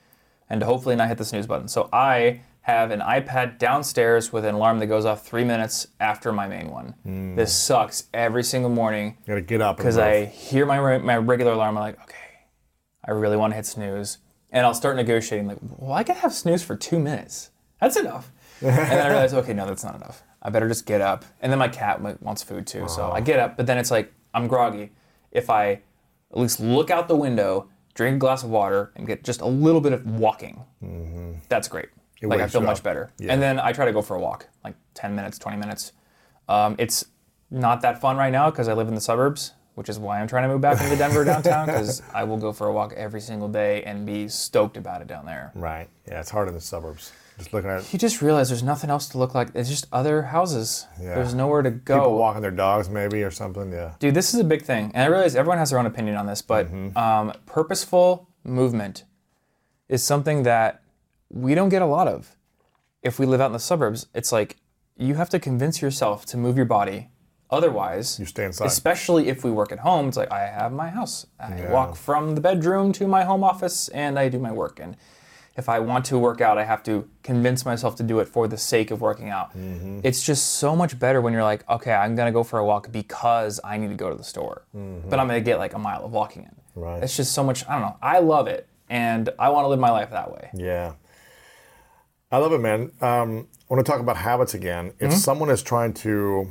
and 0.51 0.61
to 0.61 0.67
hopefully 0.67 0.97
not 0.97 1.09
hit 1.09 1.17
the 1.17 1.25
snooze 1.25 1.47
button. 1.47 1.69
So 1.69 1.89
I 1.93 2.41
have 2.63 2.91
an 2.91 3.01
iPad 3.01 3.59
downstairs 3.59 4.33
with 4.33 4.45
an 4.45 4.55
alarm 4.55 4.81
that 4.81 4.87
goes 4.87 5.07
off 5.07 5.25
three 5.25 5.45
minutes 5.45 5.87
after 5.99 6.33
my 6.33 6.47
main 6.47 6.71
one. 6.71 6.95
Hmm. 7.05 7.37
This 7.37 7.55
sucks 7.57 8.09
every 8.13 8.45
single 8.45 8.71
morning 8.71 9.17
You 9.21 9.29
gotta 9.29 9.41
get 9.41 9.63
up 9.63 9.79
because. 9.79 9.97
I 9.97 10.27
hear 10.27 10.67
my 10.67 10.99
my 10.99 11.17
regular 11.17 11.53
alarm. 11.53 11.79
I'm 11.79 11.85
like, 11.85 12.03
okay, 12.03 12.17
I 13.05 13.13
really 13.13 13.37
want 13.37 13.53
to 13.53 13.57
hit 13.57 13.67
snooze, 13.67 14.19
and 14.51 14.67
I'll 14.67 14.75
start 14.75 14.97
negotiating. 14.97 15.47
Like, 15.47 15.59
well, 15.63 15.93
I 15.93 16.03
can 16.03 16.17
have 16.17 16.35
snooze 16.35 16.63
for 16.63 16.77
two 16.77 16.99
minutes. 16.99 17.51
That's 17.81 17.97
enough. 17.97 18.31
and 18.61 18.77
then 18.77 19.07
I 19.07 19.09
realize, 19.09 19.33
okay, 19.33 19.55
no, 19.55 19.65
that's 19.65 19.85
not 19.85 19.95
enough. 19.95 20.23
I 20.43 20.51
better 20.51 20.69
just 20.69 20.85
get 20.85 21.01
up. 21.01 21.25
And 21.41 21.51
then 21.51 21.59
my 21.59 21.69
cat 21.69 22.01
wants 22.21 22.43
food 22.43 22.67
too, 22.67 22.89
so 22.89 23.11
I 23.11 23.21
get 23.21 23.39
up. 23.39 23.57
But 23.57 23.67
then 23.67 23.79
it's 23.79 23.91
like 23.91 24.13
I'm 24.35 24.49
groggy. 24.49 24.93
If 25.33 25.49
I 25.49 25.81
at 26.31 26.39
least 26.39 26.61
look 26.61 26.91
out 26.91 27.09
the 27.09 27.17
window, 27.17 27.69
drink 28.01 28.17
a 28.17 28.19
glass 28.19 28.43
of 28.43 28.49
water, 28.49 28.93
and 28.97 29.07
get 29.07 29.23
just 29.23 29.43
a 29.43 29.47
little 29.47 29.83
bit 29.83 29.93
of 29.93 30.07
walking, 30.07 30.65
that's 31.51 31.69
great. 31.69 31.91
like 32.23 32.41
I 32.41 32.49
feel 32.49 32.63
much 32.63 32.79
up. 32.79 32.83
better. 32.83 33.11
Yeah. 33.19 33.33
And 33.35 33.43
then 33.43 33.61
I 33.61 33.73
try 33.73 33.85
to 33.85 33.93
go 33.93 34.01
for 34.01 34.17
a 34.17 34.21
walk, 34.21 34.47
like 34.65 34.75
10 34.95 35.15
minutes, 35.15 35.39
20 35.39 35.59
minutes. 35.59 35.93
Um, 36.49 36.77
it's 36.79 37.05
not 37.51 37.83
that 37.83 38.01
fun 38.01 38.17
right 38.17 38.33
now 38.33 38.51
because 38.51 38.69
I 38.69 38.73
live 38.73 38.89
in 38.89 38.95
the 38.95 39.03
suburbs, 39.03 39.53
which 39.75 39.91
is 39.91 39.99
why 39.99 40.19
I'm 40.19 40.27
trying 40.29 40.45
to 40.45 40.49
move 40.49 40.63
back 40.63 40.81
into 40.83 40.97
Denver 40.97 41.25
downtown 41.27 41.67
because 41.67 42.01
I 42.15 42.25
will 42.25 42.39
go 42.39 42.55
for 42.55 42.69
a 42.69 42.73
walk 42.73 42.95
every 42.97 43.21
single 43.21 43.49
day 43.49 43.83
and 43.83 44.07
be 44.07 44.29
stoked 44.29 44.79
about 44.79 45.03
it 45.03 45.07
down 45.07 45.27
there. 45.27 45.53
right. 45.55 45.89
Yeah, 46.09 46.21
it's 46.21 46.31
hard 46.31 46.49
in 46.49 46.55
the 46.55 46.61
suburbs. 46.61 47.13
Just 47.41 47.53
looking 47.53 47.71
at 47.71 47.93
You 47.93 47.99
just 47.99 48.23
realize 48.23 48.49
there's 48.49 48.63
nothing 48.63 48.91
else 48.91 49.09
to 49.09 49.19
look 49.19 49.35
like. 49.35 49.49
It's 49.55 49.69
just 49.69 49.87
other 49.93 50.23
houses. 50.23 50.87
Yeah. 51.01 51.15
There's 51.17 51.35
nowhere 51.35 51.63
to 51.63 51.71
go. 51.71 51.97
people 51.99 52.17
walking 52.19 52.43
their 52.43 52.51
dogs, 52.51 52.89
maybe 52.89 53.23
or 53.23 53.31
something. 53.31 53.73
Yeah. 53.73 53.95
Dude, 53.99 54.15
this 54.15 54.33
is 54.35 54.41
a 54.41 54.45
big 54.45 54.63
thing. 54.63 54.93
And 54.95 55.03
I 55.03 55.07
realize 55.07 55.35
everyone 55.35 55.59
has 55.59 55.71
their 55.71 55.79
own 55.79 55.87
opinion 55.87 56.17
on 56.17 56.27
this, 56.27 56.43
but 56.43 56.67
Mm-hmm. 56.67 56.97
um, 56.97 57.33
purposeful 57.47 58.29
movement 58.45 59.05
is 59.89 60.05
something 60.05 60.45
that 60.45 60.83
we 61.31 61.55
don't 61.55 61.69
get 61.71 61.83
a 61.83 61.87
lot 61.87 62.07
of. 62.07 62.37
If 63.03 63.19
we 63.19 63.27
live 63.27 63.41
out 63.41 63.47
in 63.47 63.53
the 63.53 63.59
suburbs, 63.59 64.07
it's 64.15 64.31
like 64.33 64.57
you 64.97 65.15
have 65.15 65.31
to 65.31 65.39
convince 65.39 65.81
yourself 65.83 66.27
to 66.27 66.37
move 66.37 66.57
your 66.57 66.67
body. 66.67 67.09
Otherwise, 67.51 68.19
You 68.21 68.27
stay 68.27 68.45
inside. 68.45 68.67
Especially 68.67 69.29
if 69.29 69.43
we 69.43 69.51
work 69.51 69.73
at 69.73 69.81
home, 69.81 70.09
it's 70.09 70.17
like 70.17 70.31
I 70.31 70.47
have 70.47 70.73
my 70.73 70.89
house. 70.91 71.27
I 71.41 71.67
walk 71.71 71.97
from 71.97 72.35
the 72.37 72.41
bedroom 72.41 72.93
to 72.93 73.09
my 73.09 73.25
home 73.25 73.43
office 73.43 73.89
and 73.89 74.19
I 74.19 74.29
do 74.29 74.39
my 74.39 74.53
work. 74.53 74.79
And 74.79 74.97
if 75.57 75.69
I 75.69 75.79
want 75.81 76.05
to 76.07 76.19
work 76.19 76.41
out, 76.41 76.59
I 76.59 76.65
have 76.65 76.83
to 76.85 77.09
convince 77.23 77.65
myself 77.65 77.97
to 77.97 78.03
do 78.03 78.21
it 78.21 78.29
for 78.29 78.49
the 78.49 78.57
sake 78.57 78.91
of 78.91 79.01
working 79.01 79.29
out. 79.29 79.51
Mm-hmm. 79.57 80.01
It's 80.05 80.23
just 80.23 80.55
so 80.55 80.75
much 80.75 80.99
better 80.99 81.21
when 81.21 81.33
you're 81.33 81.43
like, 81.43 81.69
okay, 81.69 81.93
I'm 81.93 82.15
gonna 82.17 82.33
go 82.33 82.43
for 82.45 82.59
a 82.59 82.65
walk 82.65 82.91
because 82.93 83.61
I 83.65 83.77
need 83.77 83.89
to 83.89 83.95
go 83.97 84.09
to 84.11 84.17
the 84.17 84.25
store, 84.25 84.63
but 84.73 85.19
I'm 85.19 85.27
gonna 85.27 85.41
get 85.41 85.59
like 85.59 85.75
a 85.75 85.79
mile 85.79 86.05
of 86.05 86.13
walking 86.13 86.45
in. 86.45 86.49
Mm-hmm. 86.51 86.81
Right. 86.81 87.03
It's 87.03 87.17
just 87.17 87.33
so 87.33 87.43
much. 87.45 87.67
I 87.69 87.73
don't 87.73 87.83
know. 87.83 87.97
I 88.01 88.21
love 88.21 88.47
it, 88.47 88.69
and 88.89 89.29
I 89.39 89.49
want 89.51 89.65
to 89.65 89.69
live 89.69 89.81
my 89.81 89.91
life 89.91 90.11
that 90.11 90.33
way. 90.33 90.51
Yeah. 90.55 90.93
I 92.33 92.39
love 92.39 92.53
it, 92.53 92.61
man. 92.61 92.93
Um, 93.01 93.49
I 93.69 93.75
want 93.75 93.85
to 93.85 93.91
talk 93.91 94.01
about 94.01 94.17
habits 94.17 94.55
again. 94.55 94.93
If 95.01 95.11
Mm-hmm. 95.11 95.19
someone 95.19 95.51
is 95.51 95.63
trying 95.65 95.95
to, 95.95 96.49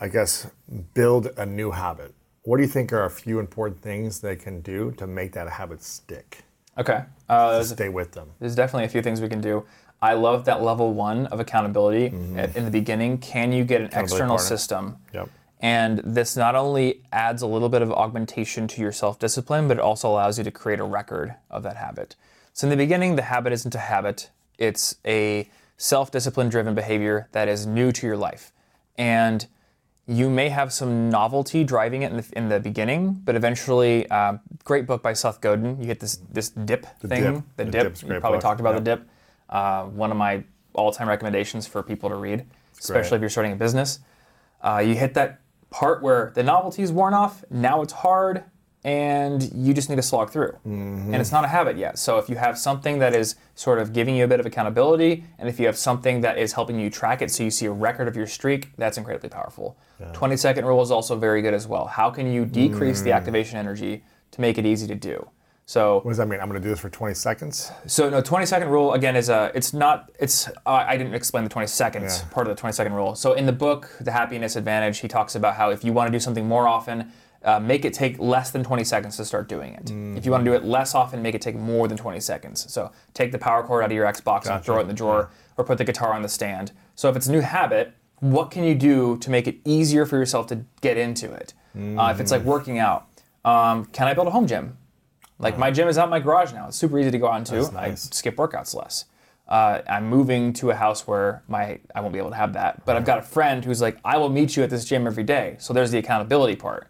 I 0.00 0.08
guess, 0.08 0.46
build 0.94 1.28
a 1.36 1.44
new 1.44 1.72
habit, 1.72 2.14
what 2.42 2.56
do 2.56 2.62
you 2.62 2.68
think 2.68 2.90
are 2.92 3.04
a 3.04 3.10
few 3.10 3.38
important 3.38 3.80
things 3.82 4.20
they 4.20 4.34
can 4.36 4.62
do 4.62 4.92
to 4.92 5.06
make 5.06 5.32
that 5.32 5.48
habit 5.48 5.82
stick? 5.82 6.38
Okay. 6.78 7.04
Uh, 7.28 7.62
Stay 7.62 7.88
with 7.88 8.12
them. 8.12 8.30
there's 8.40 8.54
definitely 8.54 8.84
a 8.84 8.88
few 8.88 9.00
things 9.02 9.20
we 9.20 9.28
can 9.28 9.40
do. 9.40 9.64
I 10.02 10.12
love 10.14 10.44
that 10.46 10.62
level 10.62 10.92
one 10.92 11.26
of 11.28 11.40
accountability 11.40 12.10
Mm-hmm. 12.10 12.38
at, 12.38 12.56
in 12.56 12.64
the 12.64 12.70
beginning. 12.70 13.18
Can 13.18 13.52
you 13.52 13.64
get 13.64 13.80
an 13.80 13.86
external 13.92 14.36
partner. 14.36 14.38
system? 14.38 14.96
Yep. 15.14 15.30
And 15.60 15.98
this 16.04 16.36
not 16.36 16.54
only 16.54 17.00
adds 17.12 17.40
a 17.40 17.46
little 17.46 17.70
bit 17.70 17.80
of 17.80 17.90
augmentation 17.90 18.68
to 18.68 18.82
your 18.82 18.92
self 18.92 19.18
discipline, 19.18 19.66
but 19.68 19.78
it 19.78 19.80
also 19.80 20.10
allows 20.10 20.36
you 20.36 20.44
to 20.44 20.50
create 20.50 20.80
a 20.80 20.84
record 20.84 21.34
of 21.50 21.62
that 21.62 21.76
habit. 21.76 22.16
So, 22.52 22.66
in 22.66 22.70
the 22.70 22.76
beginning, 22.76 23.16
the 23.16 23.22
habit 23.22 23.52
isn't 23.54 23.74
a 23.74 23.78
habit, 23.78 24.30
it's 24.58 24.96
a 25.06 25.48
self 25.78 26.10
discipline 26.10 26.50
driven 26.50 26.74
behavior 26.74 27.28
that 27.32 27.48
is 27.48 27.66
new 27.66 27.92
to 27.92 28.06
your 28.06 28.16
life. 28.16 28.52
And 28.98 29.46
you 30.06 30.28
may 30.28 30.48
have 30.50 30.72
some 30.72 31.08
novelty 31.08 31.64
driving 31.64 32.02
it 32.02 32.10
in 32.12 32.16
the, 32.18 32.28
in 32.36 32.48
the 32.48 32.60
beginning, 32.60 33.12
but 33.24 33.34
eventually, 33.36 34.08
uh, 34.10 34.34
great 34.64 34.86
book 34.86 35.02
by 35.02 35.12
Seth 35.14 35.40
Godin. 35.40 35.80
You 35.80 35.86
get 35.86 36.00
this 36.00 36.16
this 36.30 36.50
dip 36.50 36.86
thing. 37.00 37.22
Dip. 37.22 37.42
The, 37.56 37.64
The 37.64 37.70
dip. 37.70 38.02
You 38.02 38.08
probably 38.20 38.36
book. 38.36 38.40
talked 38.42 38.60
about 38.60 38.74
Yep. 38.74 38.84
the 38.84 38.96
dip. 38.96 39.08
Uh, 39.48 39.84
one 39.84 40.10
of 40.10 40.16
my 40.16 40.44
all 40.74 40.92
time 40.92 41.08
recommendations 41.08 41.66
for 41.66 41.82
people 41.82 42.08
to 42.10 42.16
read, 42.16 42.44
especially 42.78 43.16
if 43.16 43.20
you're 43.20 43.30
starting 43.30 43.52
a 43.52 43.56
business. 43.56 44.00
Uh, 44.60 44.82
you 44.84 44.94
hit 44.94 45.14
that 45.14 45.40
part 45.70 46.02
where 46.02 46.32
the 46.34 46.42
novelty's 46.42 46.90
worn 46.92 47.14
off, 47.14 47.44
now 47.50 47.82
it's 47.82 47.92
hard, 47.92 48.44
and 48.84 49.50
you 49.54 49.72
just 49.72 49.88
need 49.88 49.96
to 49.96 50.02
slog 50.02 50.30
through. 50.30 50.56
And 50.64 51.16
it's 51.16 51.32
not 51.32 51.42
a 51.44 51.48
habit 51.48 51.78
yet. 51.78 51.98
So 51.98 52.18
if 52.18 52.28
you 52.28 52.36
have 52.36 52.58
something 52.58 52.98
that 52.98 53.14
is 53.14 53.36
sort 53.54 53.78
of 53.78 53.92
giving 53.94 54.14
you 54.14 54.24
a 54.24 54.28
bit 54.28 54.40
of 54.40 54.46
accountability, 54.46 55.24
and 55.38 55.48
if 55.48 55.58
you 55.58 55.64
have 55.66 55.78
something 55.78 56.20
that 56.20 56.36
is 56.36 56.52
helping 56.52 56.78
you 56.78 56.90
track 56.90 57.22
it 57.22 57.30
so 57.30 57.42
you 57.42 57.50
see 57.50 57.64
a 57.66 57.72
record 57.72 58.08
of 58.08 58.14
your 58.16 58.26
streak, 58.26 58.68
that's 58.76 58.98
incredibly 58.98 59.30
powerful. 59.30 59.76
20 60.12 60.36
second 60.36 60.66
rule 60.66 60.82
is 60.82 60.90
also 60.90 61.16
very 61.16 61.40
good 61.40 61.54
as 61.54 61.66
well. 61.66 61.86
How 61.86 62.10
can 62.10 62.30
you 62.30 62.44
decrease 62.44 63.00
the 63.00 63.12
activation 63.12 63.56
energy 63.58 64.04
to 64.32 64.40
make 64.40 64.58
it 64.58 64.66
easy 64.66 64.86
to 64.86 64.94
do? 64.94 65.30
So 65.66 66.00
what 66.00 66.10
does 66.10 66.18
that 66.18 66.28
mean? 66.28 66.40
I'm 66.40 66.48
going 66.50 66.60
to 66.60 66.62
do 66.62 66.68
this 66.68 66.80
for 66.80 66.90
20 66.90 67.14
seconds. 67.14 67.72
So 67.86 68.10
no, 68.10 68.20
20 68.20 68.44
second 68.44 68.68
rule 68.68 68.92
again 68.92 69.16
is 69.16 69.30
a. 69.30 69.50
It's 69.54 69.72
not. 69.72 70.10
It's. 70.20 70.46
Uh, 70.66 70.84
I 70.86 70.98
didn't 70.98 71.14
explain 71.14 71.42
the 71.42 71.48
20 71.48 71.66
seconds 71.68 72.18
Yeah. 72.22 72.28
part 72.34 72.46
of 72.46 72.54
the 72.54 72.60
20 72.60 72.74
second 72.74 72.92
rule. 72.92 73.14
So 73.14 73.32
in 73.32 73.46
the 73.46 73.52
book, 73.52 73.88
The 73.98 74.12
Happiness 74.12 74.56
Advantage, 74.56 74.98
he 74.98 75.08
talks 75.08 75.34
about 75.36 75.54
how 75.54 75.70
if 75.70 75.82
you 75.82 75.94
want 75.94 76.08
to 76.08 76.12
do 76.12 76.20
something 76.20 76.46
more 76.46 76.68
often, 76.68 77.10
uh, 77.44 77.60
make 77.60 77.84
it 77.84 77.92
take 77.92 78.18
less 78.18 78.50
than 78.50 78.64
20 78.64 78.84
seconds 78.84 79.16
to 79.18 79.24
start 79.24 79.48
doing 79.48 79.74
it. 79.74 79.90
If 80.16 80.24
you 80.24 80.32
want 80.32 80.44
to 80.44 80.50
do 80.50 80.54
it 80.56 80.64
less 80.64 80.94
often, 80.94 81.22
make 81.22 81.34
it 81.34 81.42
take 81.42 81.56
more 81.56 81.86
than 81.88 81.96
20 81.98 82.18
seconds. 82.20 82.72
So 82.72 82.90
take 83.12 83.32
the 83.32 83.38
power 83.38 83.62
cord 83.62 83.84
out 83.84 83.90
of 83.90 83.96
your 83.96 84.06
Xbox 84.06 84.46
and 84.56 84.64
throw 84.64 84.78
it 84.78 84.82
in 84.82 84.88
the 84.88 84.94
drawer, 84.94 85.30
or 85.56 85.64
put 85.64 85.78
the 85.78 85.84
guitar 85.84 86.12
on 86.12 86.22
the 86.22 86.28
stand. 86.28 86.72
So 86.94 87.08
if 87.08 87.16
it's 87.16 87.26
a 87.26 87.32
new 87.32 87.40
habit, 87.40 87.92
what 88.20 88.50
can 88.50 88.64
you 88.64 88.74
do 88.74 89.18
to 89.18 89.30
make 89.30 89.46
it 89.46 89.56
easier 89.64 90.06
for 90.06 90.16
yourself 90.16 90.46
to 90.48 90.64
get 90.80 90.96
into 90.96 91.32
it? 91.32 91.52
Uh, 91.76 92.10
if 92.12 92.20
it's 92.20 92.30
like 92.30 92.42
working 92.42 92.78
out, 92.78 93.08
um, 93.44 93.84
can 93.86 94.06
I 94.08 94.14
build 94.14 94.28
a 94.28 94.30
home 94.30 94.46
gym? 94.46 94.78
Like 95.38 95.58
my 95.58 95.70
gym 95.70 95.88
is 95.88 95.98
out 95.98 96.04
in 96.04 96.10
my 96.10 96.20
garage 96.20 96.52
now. 96.52 96.68
It's 96.68 96.76
super 96.76 96.98
easy 96.98 97.10
to 97.10 97.18
go 97.18 97.26
on 97.26 97.44
to. 97.44 97.60
Nice. 97.72 97.74
I 97.74 98.14
skip 98.14 98.36
workouts 98.36 98.74
less. 98.74 99.04
Uh, 99.46 99.82
I'm 99.86 100.08
moving 100.08 100.52
to 100.54 100.70
a 100.70 100.74
house 100.74 101.06
where 101.06 101.42
my 101.48 101.78
I 101.94 102.00
won't 102.00 102.12
be 102.14 102.18
able 102.18 102.30
to 102.30 102.36
have 102.36 102.54
that. 102.54 102.84
But 102.86 102.96
I've 102.96 103.04
got 103.04 103.18
a 103.18 103.22
friend 103.22 103.62
who's 103.64 103.82
like, 103.82 103.98
I 104.04 104.16
will 104.16 104.30
meet 104.30 104.56
you 104.56 104.62
at 104.62 104.70
this 104.70 104.84
gym 104.86 105.06
every 105.06 105.24
day. 105.24 105.56
So 105.58 105.74
there's 105.74 105.90
the 105.90 105.98
accountability 105.98 106.56
part. 106.56 106.88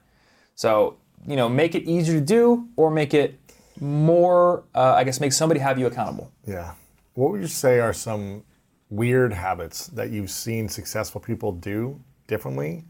So 0.55 0.97
you 1.27 1.37
know, 1.37 1.49
make 1.49 1.75
it 1.75 1.85
easier 1.85 2.21
to 2.21 2.25
do, 2.25 2.69
or 2.77 2.91
make 2.91 3.15
it 3.15 3.39
more. 3.81 4.65
Uh, 4.75 4.95
I 4.95 5.05
guess 5.05 5.21
make 5.21 5.33
somebody 5.33 5.61
have 5.61 5.79
you 5.79 5.87
accountable. 5.87 6.31
Yeah. 6.47 6.75
What 7.15 7.31
would 7.31 7.41
you 7.41 7.47
say 7.47 7.81
are 7.81 7.93
some 7.93 8.45
weird 8.91 9.33
habits 9.33 9.87
that 9.89 10.11
you've 10.11 10.31
seen 10.31 10.69
successful 10.69 11.21
people 11.21 11.53
do 11.53 12.01
differently 12.27 12.85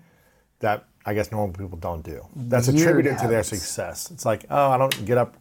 that 0.60 0.86
I 1.06 1.14
guess 1.14 1.30
normal 1.30 1.54
people 1.54 1.78
don't 1.78 2.02
do? 2.02 2.26
That's 2.34 2.68
Weird 2.68 2.80
attributed 2.80 3.18
to 3.18 3.28
their 3.28 3.42
success. 3.42 4.10
It's 4.10 4.24
like, 4.24 4.46
oh, 4.50 4.70
I 4.70 4.78
don't 4.78 5.04
get 5.04 5.18
up 5.18 5.36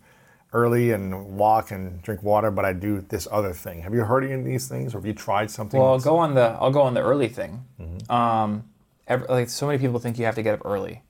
early 0.51 0.91
and 0.91 1.38
walk 1.38 1.71
and 1.71 2.01
drink 2.03 2.21
water, 2.21 2.51
but 2.51 2.63
I 2.65 2.74
do 2.74 3.01
this 3.01 3.28
other 3.32 3.53
thing. 3.53 3.82
Have 3.82 3.93
you 3.93 4.01
heard 4.01 4.24
any 4.24 4.34
of 4.34 4.45
these 4.45 4.67
things, 4.67 4.93
or 4.93 4.99
have 4.99 5.05
you 5.05 5.13
tried 5.13 5.49
something? 5.49 5.80
Well, 5.80 5.89
I'll 5.91 5.99
go 5.99 6.17
on 6.17 6.36
the 6.36 6.57
I'll 6.59 6.71
go 6.71 6.82
on 6.82 6.93
the 6.93 7.01
early 7.01 7.28
thing. 7.28 7.65
Mm-hmm. 7.80 8.11
Um, 8.11 8.63
ev 9.07 9.26
like 9.30 9.49
so 9.49 9.65
many 9.65 9.80
people 9.80 9.99
think 9.99 10.19
you 10.19 10.26
have 10.26 10.36
to 10.36 10.43
get 10.43 10.53
up 10.53 10.65
early, 10.65 11.01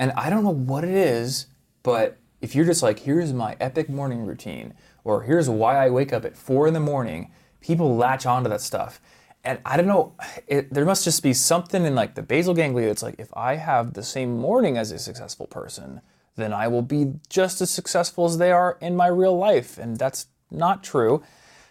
and 0.00 0.12
I 0.12 0.30
don't 0.30 0.42
know 0.42 0.50
what 0.50 0.82
it 0.82 0.94
is, 0.94 1.46
but 1.82 2.16
if 2.40 2.54
you're 2.54 2.64
just 2.64 2.82
like, 2.82 3.00
here's 3.00 3.34
my 3.34 3.54
epic 3.60 3.90
morning 3.90 4.24
routine, 4.24 4.72
or 5.04 5.22
here's 5.24 5.48
why 5.48 5.76
I 5.76 5.90
wake 5.90 6.10
up 6.10 6.24
at 6.24 6.38
four 6.38 6.66
in 6.66 6.72
the 6.72 6.80
morning, 6.80 7.30
people 7.60 7.96
latch 7.96 8.24
onto 8.24 8.48
that 8.48 8.62
stuff. 8.62 8.98
And 9.44 9.58
I 9.62 9.76
don't 9.76 9.86
know, 9.86 10.14
it, 10.46 10.72
there 10.72 10.86
must 10.86 11.04
just 11.04 11.22
be 11.22 11.34
something 11.34 11.84
in 11.84 11.94
like 11.94 12.14
the 12.14 12.22
basal 12.22 12.54
ganglia 12.54 12.86
that's 12.86 13.02
like, 13.02 13.16
if 13.18 13.28
I 13.36 13.56
have 13.56 13.92
the 13.92 14.02
same 14.02 14.38
morning 14.38 14.78
as 14.78 14.90
a 14.90 14.98
successful 14.98 15.46
person, 15.46 16.00
then 16.34 16.54
I 16.54 16.66
will 16.66 16.80
be 16.80 17.12
just 17.28 17.60
as 17.60 17.70
successful 17.70 18.24
as 18.24 18.38
they 18.38 18.52
are 18.52 18.78
in 18.80 18.96
my 18.96 19.08
real 19.08 19.36
life. 19.36 19.76
And 19.76 19.98
that's 19.98 20.28
not 20.50 20.82
true 20.82 21.22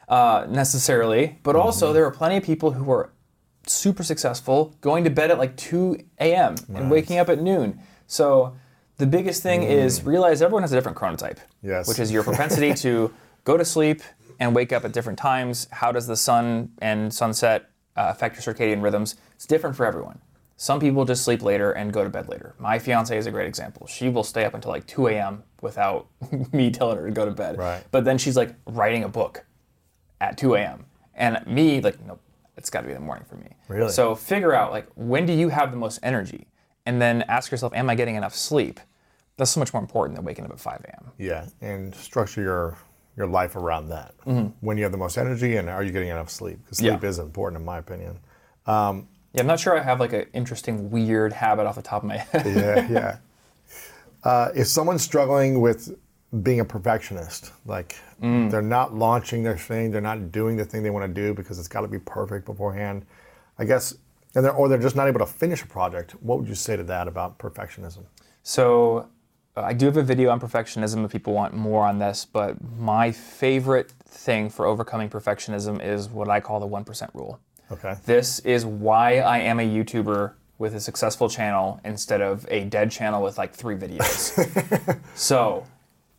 uh, 0.08 0.46
necessarily. 0.48 1.40
But 1.42 1.56
also, 1.56 1.94
there 1.94 2.06
are 2.06 2.12
plenty 2.12 2.38
of 2.38 2.44
people 2.44 2.72
who 2.74 2.92
are 2.92 3.12
super 3.66 4.04
successful 4.04 4.76
going 4.82 5.04
to 5.04 5.10
bed 5.10 5.32
at 5.32 5.40
like 5.40 5.58
2 5.58 5.98
a.m. 6.20 6.56
and 6.76 6.92
waking 6.92 7.18
up 7.18 7.30
at 7.30 7.42
noon. 7.42 7.80
So 8.10 8.56
the 8.98 9.06
biggest 9.06 9.42
thing 9.44 9.64
is 9.64 10.04
realize 10.04 10.42
everyone 10.42 10.64
has 10.64 10.74
a 10.74 10.76
different 10.76 10.98
chronotype. 10.98 11.38
Yes. 11.64 11.88
Which 11.88 12.00
is 12.00 12.12
your 12.12 12.24
propensity 12.30 12.74
to 12.74 13.14
go 13.46 13.56
to 13.56 13.64
sleep 13.64 14.02
and 14.40 14.54
wake 14.54 14.74
up 14.74 14.84
at 14.84 14.92
different 14.92 15.20
times. 15.20 15.68
How 15.72 15.92
does 15.92 16.08
the 16.08 16.18
sun 16.18 16.72
and 16.82 17.14
sunset 17.14 17.70
uh, 17.96 18.08
affect 18.10 18.36
your 18.36 18.54
circadian 18.54 18.82
rhythms? 18.82 19.16
It's 19.36 19.46
different 19.46 19.76
for 19.76 19.86
everyone. 19.86 20.20
Some 20.58 20.80
people 20.80 21.06
just 21.06 21.24
sleep 21.24 21.42
later 21.42 21.72
and 21.72 21.94
go 21.94 22.04
to 22.04 22.10
bed 22.10 22.28
later. 22.28 22.56
My 22.60 22.80
fiance 22.80 23.18
is 23.18 23.28
a 23.28 23.32
great 23.32 23.48
example. 23.48 23.88
She 23.88 24.10
will 24.10 24.26
stay 24.26 24.44
up 24.44 24.54
until 24.54 24.72
like 24.72 24.86
2 24.88 25.08
a.m. 25.08 25.44
without 25.62 26.08
me 26.52 26.72
telling 26.72 26.98
her 26.98 27.06
to 27.06 27.14
go 27.14 27.24
to 27.24 27.32
bed. 27.32 27.58
Right. 27.58 27.82
But 27.92 28.04
then 28.04 28.18
she's 28.18 28.36
like 28.36 28.56
writing 28.66 29.04
a 29.04 29.08
book 29.10 29.46
at 30.20 30.38
2 30.38 30.56
a.m. 30.56 30.86
And 31.16 31.46
me, 31.48 31.80
like, 31.80 32.04
nope, 32.06 32.20
it's 32.58 32.70
got 32.70 32.82
to 32.82 32.88
be 32.88 32.94
the 32.94 33.00
morning 33.00 33.24
for 33.30 33.36
me. 33.36 33.56
Really? 33.70 33.92
So 33.92 34.16
figure 34.16 34.54
out, 34.54 34.72
like, 34.72 34.88
when 34.96 35.26
do 35.26 35.32
you 35.32 35.48
have 35.50 35.72
the 35.72 35.78
most 35.78 36.00
energy? 36.04 36.49
And 36.90 37.00
then 37.00 37.22
ask 37.28 37.52
yourself, 37.52 37.72
am 37.76 37.88
I 37.88 37.94
getting 37.94 38.16
enough 38.16 38.34
sleep? 38.34 38.80
That's 39.38 39.52
so 39.52 39.60
much 39.60 39.72
more 39.74 39.82
important 39.82 40.16
than 40.16 40.26
waking 40.26 40.44
up 40.46 40.50
at 40.52 40.60
5 40.60 40.86
a.m. 40.86 41.12
Yeah, 41.20 41.46
and 41.62 41.94
structure 41.94 42.42
your 42.42 42.78
your 43.16 43.28
life 43.28 43.56
around 43.56 43.90
that. 43.90 44.16
When 44.62 44.76
you 44.78 44.84
have 44.84 44.92
the 44.92 44.98
most 44.98 45.18
energy, 45.18 45.58
and 45.58 45.70
are 45.70 45.84
you 45.84 45.92
getting 45.92 46.10
enough 46.10 46.32
sleep? 46.32 46.58
Because 46.64 46.80
sleep 46.80 46.94
Mm-hmm. 46.94 47.04
Yeah. 47.04 47.10
is 47.10 47.20
important, 47.20 47.60
in 47.60 47.66
my 47.66 47.78
opinion. 47.78 48.18
Yeah, 48.68 49.42
I'm 49.42 49.46
not 49.48 49.60
sure 49.60 49.78
I 49.80 49.84
have 49.84 50.00
like 50.00 50.14
an 50.14 50.26
interesting, 50.34 50.90
weird 50.90 51.32
habit 51.34 51.68
off 51.68 51.76
the 51.76 51.84
top 51.84 52.02
of 52.02 52.08
my 52.10 52.18
head. 52.18 52.46
yeah, 52.48 52.88
yeah. 52.90 53.18
Uh, 54.24 54.50
if 54.54 54.68
someone's 54.68 55.02
struggling 55.02 55.62
with 55.62 55.96
being 56.44 56.60
a 56.60 56.66
perfectionist, 56.66 57.52
like 57.66 57.96
Mm. 58.22 58.52
they're 58.52 58.62
not 58.62 58.94
launching 58.94 59.44
their 59.44 59.58
thing, 59.58 59.92
they're 59.92 60.02
not 60.02 60.32
doing 60.34 60.58
the 60.58 60.66
thing 60.66 60.84
they 60.84 60.90
want 60.90 61.06
to 61.08 61.22
do 61.22 61.34
because 61.34 61.58
it's 61.58 61.70
got 61.70 61.82
to 61.82 61.88
be 61.88 62.00
perfect 62.00 62.46
beforehand, 62.46 63.06
I 63.58 63.64
guess, 63.64 63.96
and 64.36 64.46
they're, 64.46 64.54
or 64.54 64.68
they're 64.68 64.78
just 64.78 64.96
not 64.96 65.08
able 65.08 65.20
to 65.20 65.26
finish 65.26 65.64
a 65.64 65.68
project. 65.68 66.12
What 66.22 66.40
would 66.40 66.48
you 66.48 66.56
say 66.56 66.76
to 66.76 66.84
that 66.84 67.08
about 67.08 67.38
perfectionism? 67.40 68.06
So 68.44 69.10
uh, 69.56 69.62
I 69.62 69.74
do 69.74 69.86
have 69.88 69.98
a 69.98 70.04
video 70.04 70.30
on 70.30 70.40
perfectionism 70.40 71.04
if 71.06 71.12
people 71.12 71.34
want 71.34 71.54
more 71.54 71.86
on 71.86 72.00
this, 72.00 72.26
but 72.26 72.58
my 72.78 73.12
favorite 73.12 73.92
thing 74.06 74.50
for 74.50 74.66
overcoming 74.66 75.10
perfectionism 75.10 75.84
is 75.84 76.10
what 76.10 76.30
I 76.30 76.40
call 76.40 76.60
the 76.60 76.68
1% 76.68 77.10
rule. 77.14 77.40
Okay. 77.72 77.96
This 78.06 78.40
is 78.40 78.66
why 78.66 79.20
I 79.20 79.40
am 79.40 79.60
a 79.60 79.68
YouTuber 79.68 80.34
with 80.58 80.76
a 80.76 80.80
successful 80.80 81.30
channel 81.30 81.80
instead 81.84 82.22
of 82.22 82.46
a 82.50 82.66
dead 82.66 82.92
channel 82.92 83.24
with 83.24 83.38
like 83.38 83.54
three 83.54 83.76
videos. 83.76 85.00
so 85.16 85.66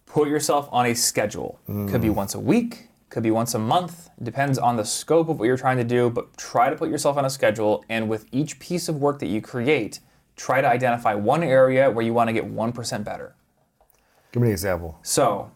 put 0.06 0.28
yourself 0.28 0.68
on 0.72 0.86
a 0.86 0.94
schedule. 0.94 1.60
Could 1.66 2.00
be 2.00 2.10
once 2.10 2.34
a 2.34 2.40
week, 2.40 2.89
could 3.10 3.22
be 3.24 3.30
once 3.30 3.54
a 3.54 3.58
month, 3.58 4.08
depends 4.22 4.56
on 4.56 4.76
the 4.76 4.84
scope 4.84 5.28
of 5.28 5.38
what 5.38 5.46
you're 5.46 5.56
trying 5.56 5.76
to 5.76 5.84
do, 5.84 6.08
but 6.08 6.36
try 6.36 6.70
to 6.70 6.76
put 6.76 6.88
yourself 6.88 7.16
on 7.16 7.24
a 7.24 7.30
schedule 7.30 7.84
and 7.88 8.08
with 8.08 8.26
each 8.32 8.58
piece 8.60 8.88
of 8.88 8.96
work 8.96 9.18
that 9.18 9.26
you 9.26 9.42
create, 9.42 9.98
try 10.36 10.60
to 10.60 10.68
identify 10.68 11.14
one 11.14 11.42
area 11.42 11.90
where 11.90 12.04
you 12.04 12.14
want 12.14 12.28
to 12.28 12.32
get 12.32 12.50
1% 12.50 13.04
better. 13.04 13.34
Give 14.32 14.40
me 14.40 14.48
an 14.48 14.52
example 14.52 14.98
So, 15.02 15.50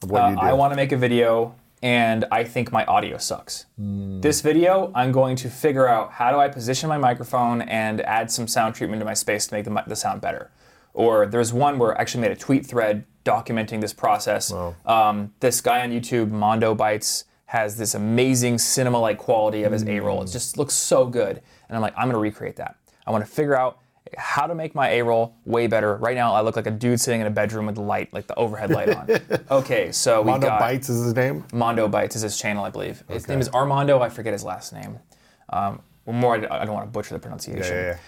what 0.00 0.22
uh, 0.22 0.28
you 0.30 0.34
do. 0.34 0.40
I 0.42 0.52
want 0.52 0.72
to 0.72 0.76
make 0.76 0.90
a 0.90 0.96
video 0.96 1.54
and 1.82 2.24
I 2.30 2.44
think 2.44 2.70
my 2.70 2.84
audio 2.84 3.16
sucks. 3.16 3.66
This 3.76 4.40
video, 4.40 4.92
I'm 4.94 5.10
going 5.10 5.34
to 5.36 5.50
figure 5.50 5.88
out 5.88 6.12
how 6.12 6.30
do 6.30 6.38
I 6.38 6.48
position 6.48 6.88
my 6.88 6.98
microphone 6.98 7.62
and 7.62 8.00
add 8.02 8.30
some 8.30 8.46
sound 8.46 8.76
treatment 8.76 9.00
to 9.00 9.04
my 9.04 9.14
space 9.14 9.48
to 9.48 9.54
make 9.54 9.64
the, 9.64 9.84
the 9.88 9.96
sound 9.96 10.20
better. 10.20 10.50
Or 10.94 11.26
there's 11.26 11.52
one 11.52 11.78
where 11.78 11.96
I 11.96 12.00
actually 12.00 12.20
made 12.20 12.30
a 12.30 12.36
tweet 12.36 12.66
thread 12.66 13.04
documenting 13.24 13.80
this 13.80 13.92
process. 13.92 14.52
Um, 14.86 15.32
this 15.40 15.60
guy 15.60 15.80
on 15.82 15.90
YouTube, 15.90 16.30
Mondo 16.30 16.74
Bites, 16.74 17.24
has 17.46 17.76
this 17.76 17.94
amazing 17.94 18.58
cinema-like 18.58 19.18
quality 19.18 19.62
of 19.64 19.72
his 19.72 19.84
A-roll. 19.84 20.22
It 20.22 20.26
just 20.30 20.56
looks 20.56 20.74
so 20.74 21.06
good. 21.06 21.42
And 21.68 21.76
I'm 21.76 21.82
like, 21.82 21.92
I'm 21.96 22.04
going 22.04 22.14
to 22.14 22.18
recreate 22.18 22.56
that. 22.56 22.76
I 23.06 23.10
want 23.10 23.24
to 23.24 23.30
figure 23.30 23.56
out 23.58 23.78
how 24.16 24.46
to 24.46 24.54
make 24.54 24.74
my 24.74 24.88
A-roll 24.90 25.34
way 25.44 25.66
better. 25.66 25.96
Right 25.96 26.14
now, 26.16 26.32
I 26.34 26.40
look 26.40 26.56
like 26.56 26.66
a 26.66 26.70
dude 26.70 27.00
sitting 27.00 27.20
in 27.20 27.26
a 27.26 27.30
bedroom 27.30 27.66
with 27.66 27.74
the 27.76 27.82
light, 27.82 28.12
like 28.12 28.26
the 28.26 28.34
overhead 28.36 28.70
light 28.70 28.88
on. 28.90 29.08
Okay, 29.50 29.92
so 29.92 30.22
we 30.22 30.30
Mondo 30.30 30.46
got 30.48 30.60
Bites 30.60 30.88
is 30.88 31.04
his 31.04 31.14
name. 31.14 31.44
Mondo 31.52 31.88
Bites 31.88 32.16
is 32.16 32.22
his 32.22 32.38
channel, 32.38 32.64
I 32.64 32.70
believe. 32.70 33.04
His 33.08 33.28
name 33.28 33.40
is 33.40 33.48
Armando. 33.50 34.00
I 34.00 34.08
forget 34.08 34.32
his 34.32 34.44
last 34.44 34.72
name. 34.72 34.98
Um, 35.50 35.82
well, 36.06 36.16
more, 36.16 36.34
I 36.36 36.62
I 36.62 36.64
don't 36.64 36.74
want 36.74 36.86
to 36.86 36.90
butcher 36.90 37.14
the 37.14 37.20
pronunciation. 37.20 37.74
Yeah, 37.76 37.98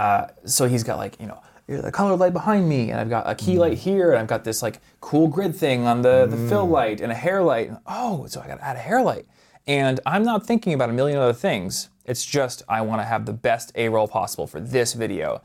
Uh, 0.00 0.26
so 0.46 0.66
he's 0.66 0.82
got 0.82 0.96
like 0.96 1.20
you 1.20 1.26
know 1.26 1.40
the 1.66 1.90
colored 1.90 2.16
light 2.16 2.32
behind 2.32 2.68
me, 2.68 2.90
and 2.90 3.00
I've 3.00 3.10
got 3.10 3.28
a 3.28 3.34
key 3.34 3.54
hmm. 3.54 3.60
light 3.60 3.78
here, 3.78 4.10
and 4.10 4.20
I've 4.20 4.26
got 4.26 4.44
this 4.44 4.62
like 4.62 4.80
cool 5.00 5.28
grid 5.28 5.56
thing 5.56 5.86
on 5.86 6.02
the 6.02 6.26
the 6.26 6.36
fill 6.48 6.66
hmm. 6.66 6.72
light 6.72 7.00
and 7.00 7.10
a 7.10 7.14
hair 7.14 7.42
light. 7.42 7.70
Oh, 7.86 8.26
so 8.26 8.40
I 8.40 8.46
got 8.46 8.56
to 8.56 8.64
add 8.64 8.76
a 8.76 8.80
hair 8.80 9.02
light, 9.02 9.26
and 9.66 10.00
I'm 10.06 10.24
not 10.24 10.46
thinking 10.46 10.74
about 10.74 10.90
a 10.90 10.92
million 10.92 11.18
other 11.18 11.32
things. 11.32 11.88
It's 12.04 12.24
just 12.24 12.62
I 12.68 12.82
want 12.82 13.00
to 13.00 13.06
have 13.06 13.24
the 13.24 13.32
best 13.32 13.72
A 13.76 13.88
roll 13.88 14.08
possible 14.08 14.46
for 14.46 14.60
this 14.60 14.92
video, 14.92 15.42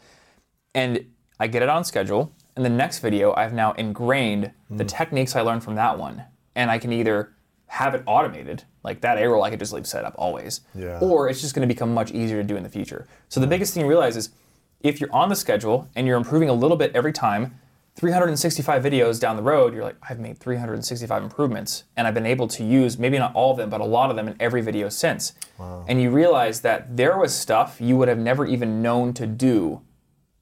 and 0.75 1.05
I 1.39 1.47
get 1.47 1.61
it 1.61 1.69
on 1.69 1.83
schedule. 1.83 2.33
And 2.55 2.65
the 2.65 2.69
next 2.69 2.99
video, 2.99 3.33
I've 3.35 3.53
now 3.53 3.71
ingrained 3.73 4.51
the 4.69 4.83
hmm. 4.83 4.87
techniques 4.87 5.35
I 5.35 5.41
learned 5.41 5.63
from 5.63 5.75
that 5.75 5.97
one, 5.97 6.23
and 6.55 6.69
I 6.69 6.77
can 6.77 6.91
either 6.91 7.31
have 7.69 7.93
it 7.93 8.01
automated, 8.07 8.63
like 8.83 8.99
that 9.01 9.19
A 9.19 9.29
roll, 9.29 9.43
I 9.43 9.51
could 9.51 9.59
just 9.59 9.71
leave 9.71 9.85
set 9.85 10.03
up 10.03 10.15
always, 10.17 10.61
Yeah. 10.73 10.99
or 10.99 11.29
it's 11.29 11.39
just 11.39 11.53
going 11.53 11.67
to 11.67 11.73
become 11.73 11.93
much 11.93 12.11
easier 12.11 12.41
to 12.41 12.47
do 12.47 12.57
in 12.57 12.63
the 12.63 12.69
future. 12.69 13.07
So 13.29 13.39
the 13.39 13.47
biggest 13.47 13.73
thing 13.73 13.83
you 13.83 13.87
realize 13.87 14.17
is 14.17 14.31
if 14.81 14.99
you're 15.01 15.13
on 15.13 15.29
the 15.29 15.35
schedule 15.35 15.89
and 15.95 16.07
you're 16.07 16.17
improving 16.17 16.49
a 16.49 16.53
little 16.53 16.77
bit 16.77 16.95
every 16.95 17.13
time, 17.13 17.59
365 17.95 18.81
videos 18.81 19.19
down 19.19 19.35
the 19.35 19.43
road, 19.43 19.73
you're 19.73 19.83
like, 19.83 19.97
I've 20.09 20.19
made 20.19 20.37
365 20.37 21.21
improvements, 21.21 21.83
and 21.97 22.07
I've 22.07 22.13
been 22.13 22.25
able 22.25 22.47
to 22.47 22.63
use 22.63 22.97
maybe 22.97 23.19
not 23.19 23.35
all 23.35 23.51
of 23.51 23.57
them, 23.57 23.69
but 23.69 23.81
a 23.81 23.85
lot 23.85 24.09
of 24.09 24.15
them 24.15 24.29
in 24.29 24.37
every 24.39 24.61
video 24.61 24.87
since. 24.87 25.33
And 25.87 26.01
you 26.01 26.09
realize 26.09 26.61
that 26.61 26.95
there 26.95 27.17
was 27.17 27.35
stuff 27.35 27.81
you 27.81 27.97
would 27.97 28.07
have 28.07 28.17
never 28.17 28.45
even 28.45 28.81
known 28.81 29.13
to 29.15 29.27
do 29.27 29.81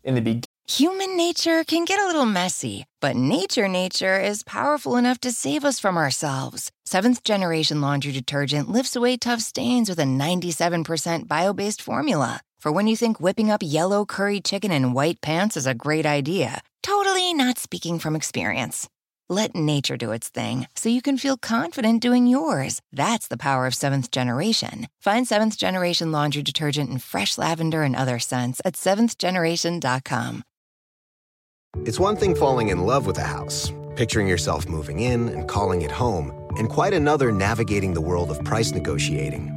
in 0.03 0.13
the 0.13 0.21
beginning. 0.21 0.43
Human 0.69 1.15
nature 1.15 1.63
can 1.63 1.85
get 1.85 1.99
a 1.99 2.05
little 2.05 2.25
messy, 2.25 2.83
but 2.99 3.15
nature 3.15 3.69
nature 3.69 4.19
is 4.19 4.43
powerful 4.43 4.97
enough 4.97 5.19
to 5.21 5.31
save 5.31 5.63
us 5.63 5.79
from 5.79 5.97
ourselves. 5.97 6.71
Seventh 6.85 7.23
generation 7.23 7.79
laundry 7.79 8.11
detergent 8.11 8.69
lifts 8.69 8.95
away 8.95 9.17
tough 9.17 9.39
stains 9.39 9.89
with 9.89 9.97
a 9.97 10.03
97% 10.03 11.27
bio 11.27 11.53
based 11.53 11.81
formula. 11.81 12.41
For 12.68 12.74
when 12.74 12.88
you 12.88 12.97
think 12.97 13.22
whipping 13.22 13.49
up 13.49 13.61
yellow 13.63 14.03
curry 14.03 14.41
chicken 14.41 14.74
in 14.74 14.91
white 14.91 15.22
pants 15.22 15.55
is 15.55 15.65
a 15.65 15.74
great 15.74 16.05
idea, 16.05 16.61
totally 16.84 17.34
not 17.34 17.57
speaking 17.57 17.97
from 17.97 18.13
experience. 18.13 18.89
Let 19.30 19.55
nature 19.55 19.95
do 19.95 20.11
its 20.11 20.28
thing 20.28 20.68
so 20.76 20.89
you 20.89 21.01
can 21.01 21.18
feel 21.18 21.38
confident 21.38 22.01
doing 22.01 22.28
yours. 22.28 22.82
That's 22.91 23.30
the 23.30 23.38
power 23.38 23.68
of 23.68 23.74
seventh 23.74 24.11
generation. 24.11 24.89
Find 24.99 25.26
seventh 25.26 25.57
generation 25.57 26.11
laundry 26.11 26.43
detergent 26.43 26.89
in 26.89 26.99
fresh 26.99 27.38
lavender 27.38 27.84
and 27.84 27.95
other 27.95 28.20
scents 28.20 28.61
at 28.65 28.74
seventhgeneration.com. 28.74 30.43
It's 31.86 32.01
one 32.01 32.18
thing 32.18 32.36
falling 32.36 32.68
in 32.68 32.86
love 32.86 33.07
with 33.07 33.18
a 33.18 33.24
house, 33.38 33.72
picturing 33.95 34.28
yourself 34.28 34.68
moving 34.68 34.99
in 34.99 35.30
and 35.30 35.47
calling 35.47 35.84
it 35.84 35.91
home, 35.91 36.34
and 36.57 36.70
quite 36.70 36.93
another 36.93 37.32
navigating 37.32 37.93
the 37.93 38.01
world 38.01 38.30
of 38.30 38.43
price 38.43 38.74
negotiating, 38.74 39.57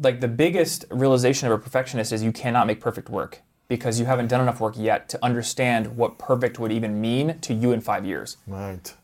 like, 0.00 0.20
the 0.20 0.28
biggest 0.28 0.84
realization 0.90 1.46
of 1.46 1.52
a 1.52 1.58
perfectionist 1.58 2.12
is 2.12 2.22
you 2.22 2.32
cannot 2.32 2.66
make 2.66 2.80
perfect 2.80 3.08
work 3.08 3.42
because 3.68 3.98
you 3.98 4.06
haven't 4.06 4.28
done 4.28 4.40
enough 4.40 4.60
work 4.60 4.74
yet 4.76 5.08
to 5.08 5.24
understand 5.24 5.96
what 5.96 6.18
perfect 6.18 6.58
would 6.58 6.72
even 6.72 7.00
mean 7.00 7.38
to 7.40 7.54
you 7.54 7.72
in 7.72 7.80
five 7.80 8.04
years. 8.04 8.36
Right 8.46 8.94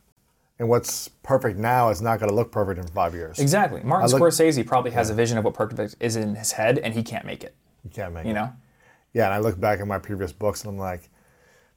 and 0.61 0.69
what's 0.69 1.09
perfect 1.23 1.59
now 1.59 1.89
is 1.89 2.03
not 2.03 2.21
going 2.21 2.29
to 2.29 2.35
look 2.35 2.53
perfect 2.53 2.79
in 2.79 2.87
five 2.89 3.15
years. 3.15 3.39
Exactly. 3.39 3.81
Martin 3.83 4.11
look, 4.11 4.21
Scorsese 4.21 4.65
probably 4.65 4.91
has 4.91 5.09
yeah. 5.09 5.15
a 5.15 5.17
vision 5.17 5.39
of 5.39 5.45
what 5.45 5.55
perfect 5.55 5.97
is 5.99 6.17
in 6.17 6.35
his 6.35 6.53
head, 6.53 6.79
and 6.79 6.93
he 6.93 7.03
can't 7.03 7.25
make 7.25 7.43
it. 7.43 7.55
He 7.83 7.89
can't 7.89 8.13
make 8.13 8.25
you 8.25 8.31
it. 8.31 8.35
You 8.35 8.41
know? 8.41 8.53
Yeah, 9.15 9.25
and 9.25 9.35
I 9.35 9.39
look 9.39 9.59
back 9.59 9.81
at 9.81 9.87
my 9.87 9.99
previous 9.99 10.33
books, 10.33 10.63
and 10.63 10.71
I'm 10.71 10.79
like, 10.79 11.09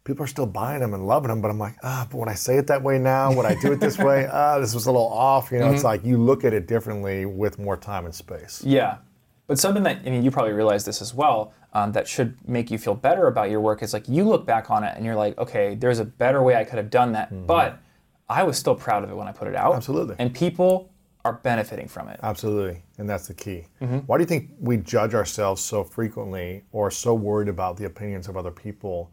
people 0.04 0.24
are 0.24 0.28
still 0.28 0.46
buying 0.46 0.82
them 0.82 0.94
and 0.94 1.08
loving 1.08 1.30
them, 1.30 1.42
but 1.42 1.50
I'm 1.50 1.60
like, 1.60 1.76
ah, 1.84 2.08
but 2.10 2.18
when 2.18 2.30
I 2.30 2.34
say 2.34 2.58
it 2.58 2.68
that 2.68 2.82
way 2.82 3.00
now, 3.00 3.34
when 3.34 3.46
I 3.46 3.56
do 3.56 3.72
it 3.72 3.80
this 3.80 3.98
way, 3.98 4.28
ah, 4.32 4.60
this 4.60 4.74
was 4.74 4.86
a 4.86 4.92
little 4.92 5.08
off. 5.08 5.52
You 5.52 5.60
know, 5.60 5.66
mm-hmm. 5.66 5.76
it's 5.76 5.84
like 5.84 6.04
you 6.04 6.18
look 6.18 6.44
at 6.44 6.54
it 6.54 6.68
differently 6.68 7.26
with 7.26 7.58
more 7.58 7.78
time 7.78 8.06
and 8.06 8.14
space. 8.14 8.62
Yeah. 8.66 8.98
But 9.48 9.60
something 9.60 9.84
that, 9.84 10.02
I 10.06 10.10
mean, 10.10 10.24
you 10.24 10.32
probably 10.32 10.54
realize 10.54 10.86
this 10.86 11.02
as 11.02 11.14
well, 11.14 11.54
um, 11.74 11.92
that 11.94 12.08
should 12.08 12.38
make 12.48 12.72
you 12.72 12.78
feel 12.78 12.96
better 12.96 13.28
about 13.28 13.50
your 13.50 13.60
work 13.60 13.84
is 13.84 13.94
like 13.94 14.08
you 14.08 14.24
look 14.24 14.46
back 14.46 14.70
on 14.70 14.84
it 14.84 14.96
and 14.96 15.06
you're 15.06 15.16
like, 15.16 15.38
okay, 15.38 15.76
there's 15.76 16.00
a 16.00 16.06
better 16.06 16.42
way 16.42 16.56
I 16.56 16.64
could 16.64 16.78
have 16.78 16.90
done 16.90 17.12
that. 17.14 17.32
Mm-hmm. 17.32 17.46
But 17.46 17.80
I 18.30 18.44
was 18.44 18.58
still 18.58 18.76
proud 18.76 19.04
of 19.04 19.10
it 19.10 19.16
when 19.16 19.28
I 19.28 19.32
put 19.32 19.48
it 19.48 19.56
out. 19.56 19.76
Absolutely. 19.76 20.16
And 20.20 20.34
people 20.34 20.92
are 21.26 21.34
benefiting 21.34 21.88
from 21.88 22.10
it. 22.10 22.20
Absolutely. 22.24 22.84
And 22.98 23.10
that's 23.10 23.28
the 23.28 23.34
key. 23.34 23.66
Mm-hmm. 23.82 24.00
Why 24.00 24.18
do 24.18 24.24
you 24.24 24.28
think 24.28 24.52
we 24.60 24.78
judge 24.78 25.14
ourselves 25.14 25.62
so 25.62 25.84
frequently 25.84 26.64
or 26.72 26.92
so 26.92 27.14
worried 27.14 27.48
about 27.48 27.78
the 27.78 27.86
opinions 27.86 28.28
of 28.28 28.38
other 28.38 28.52
people 28.52 29.12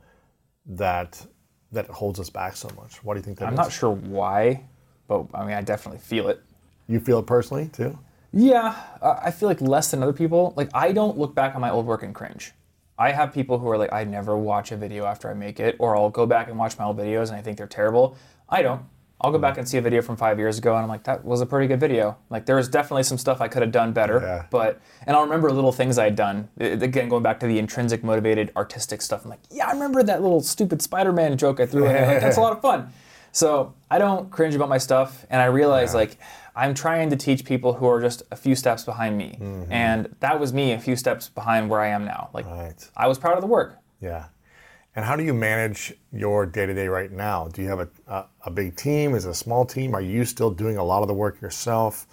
that 0.67 1.27
that 1.73 1.87
holds 1.87 2.19
us 2.19 2.31
back 2.31 2.57
so 2.57 2.69
much? 2.77 3.03
Why 3.05 3.15
do 3.15 3.19
you 3.19 3.25
think 3.25 3.39
that 3.39 3.47
I'm 3.47 3.55
is? 3.55 3.59
not 3.59 3.73
sure 3.73 3.91
why, 3.91 4.65
but 5.09 5.27
I 5.35 5.45
mean 5.45 5.55
I 5.55 5.63
definitely 5.63 6.01
feel 6.01 6.29
it. 6.29 6.43
You 6.89 7.01
feel 7.01 7.19
it 7.21 7.27
personally 7.27 7.69
too? 7.69 7.99
Yeah, 8.33 8.77
I 9.03 9.31
feel 9.31 9.49
like 9.49 9.61
less 9.61 9.91
than 9.91 10.03
other 10.03 10.13
people. 10.13 10.55
Like 10.57 10.71
I 10.75 10.93
don't 10.93 11.19
look 11.19 11.35
back 11.35 11.55
on 11.55 11.61
my 11.61 11.71
old 11.71 11.87
work 11.87 12.03
and 12.03 12.15
cringe. 12.15 12.53
I 12.99 13.13
have 13.13 13.33
people 13.33 13.59
who 13.59 13.69
are 13.71 13.79
like, 13.79 13.93
I 13.93 14.05
never 14.05 14.37
watch 14.37 14.73
a 14.73 14.77
video 14.77 15.07
after 15.07 15.31
I 15.31 15.35
make 15.35 15.59
it, 15.59 15.75
or 15.79 15.97
I'll 15.97 16.11
go 16.11 16.27
back 16.27 16.49
and 16.49 16.59
watch 16.59 16.79
my 16.79 16.85
old 16.85 16.99
videos 16.99 17.29
and 17.29 17.37
I 17.37 17.41
think 17.41 17.57
they're 17.57 17.67
terrible. 17.67 18.17
I 18.49 18.63
don't. 18.63 18.83
I'll 19.23 19.31
go 19.31 19.39
back 19.39 19.59
and 19.59 19.69
see 19.69 19.77
a 19.77 19.83
video 19.83 20.01
from 20.01 20.17
five 20.17 20.39
years 20.39 20.59
ago, 20.59 20.75
and 20.75 20.83
I'm 20.83 20.89
like, 20.89 21.05
that 21.05 21.25
was 21.25 21.41
a 21.41 21.47
pretty 21.47 21.67
good 21.67 21.81
video. 21.81 22.17
Like, 22.31 22.47
there 22.47 22.57
was 22.57 22.69
definitely 22.69 23.03
some 23.03 23.19
stuff 23.19 23.41
I 23.41 23.49
could 23.49 23.61
have 23.61 23.73
done 23.73 23.93
better, 23.93 24.21
yeah. 24.21 24.47
but 24.51 24.81
and 25.07 25.15
I'll 25.15 25.25
remember 25.25 25.53
little 25.53 25.73
things 25.73 25.99
I 25.99 26.05
had 26.05 26.17
done. 26.17 26.49
Again, 26.59 27.09
going 27.09 27.23
back 27.23 27.41
to 27.41 27.47
the 27.47 27.59
intrinsic 27.59 28.03
motivated 28.03 28.51
artistic 28.57 29.03
stuff, 29.03 29.25
I'm 29.25 29.31
like, 29.31 29.41
yeah, 29.51 29.69
I 29.69 29.73
remember 29.73 30.03
that 30.03 30.23
little 30.23 30.41
stupid 30.41 30.81
Spider-Man 30.81 31.37
joke 31.37 31.61
I 31.61 31.67
threw 31.67 31.87
in. 31.87 31.95
Like, 31.95 32.21
That's 32.21 32.39
a 32.39 32.41
lot 32.49 32.53
of 32.53 32.63
fun. 32.63 32.93
So 33.33 33.75
I 33.91 33.99
don't 33.99 34.31
cringe 34.31 34.55
about 34.55 34.69
my 34.69 34.79
stuff, 34.79 35.27
and 35.31 35.41
I 35.41 35.47
realize 35.47 35.93
yeah. 35.93 36.01
like 36.01 36.19
I'm 36.57 36.75
trying 36.75 37.11
to 37.11 37.17
teach 37.17 37.45
people 37.45 37.75
who 37.75 37.87
are 37.87 38.01
just 38.01 38.23
a 38.31 38.37
few 38.37 38.55
steps 38.55 38.85
behind 38.85 39.17
me, 39.17 39.39
mm-hmm. 39.41 39.71
and 39.73 40.15
that 40.21 40.41
was 40.41 40.53
me 40.53 40.73
a 40.73 40.81
few 40.81 40.97
steps 40.97 41.29
behind 41.29 41.71
where 41.71 41.81
I 41.81 41.89
am 41.89 42.05
now. 42.05 42.31
Like, 42.33 42.47
right. 42.47 42.91
I 42.97 43.07
was 43.07 43.19
proud 43.19 43.35
of 43.35 43.41
the 43.41 43.47
work. 43.47 43.79
Yeah. 44.01 44.27
And 44.97 45.05
how 45.05 45.15
do 45.15 45.23
you 45.23 45.33
manage 45.33 45.95
your 46.13 46.47
day 46.47 46.67
to 46.67 46.75
day 46.75 46.89
right 46.89 47.13
now? 47.13 47.49
Do 47.49 47.63
you 47.63 47.69
have 47.69 47.81
a, 47.81 47.89
a, 48.09 48.27
a, 48.47 48.51
big 48.51 48.75
team? 48.75 49.15
Is 49.15 49.25
it 49.25 49.31
a 49.31 49.35
small 49.35 49.65
team? 49.65 49.95
Are 49.95 50.01
you 50.01 50.25
still 50.25 50.51
doing 50.51 50.79
a 50.79 50.85
lot 50.85 51.03
of 51.03 51.09
the 51.09 51.15
work 51.15 51.41
yourself? 51.41 52.09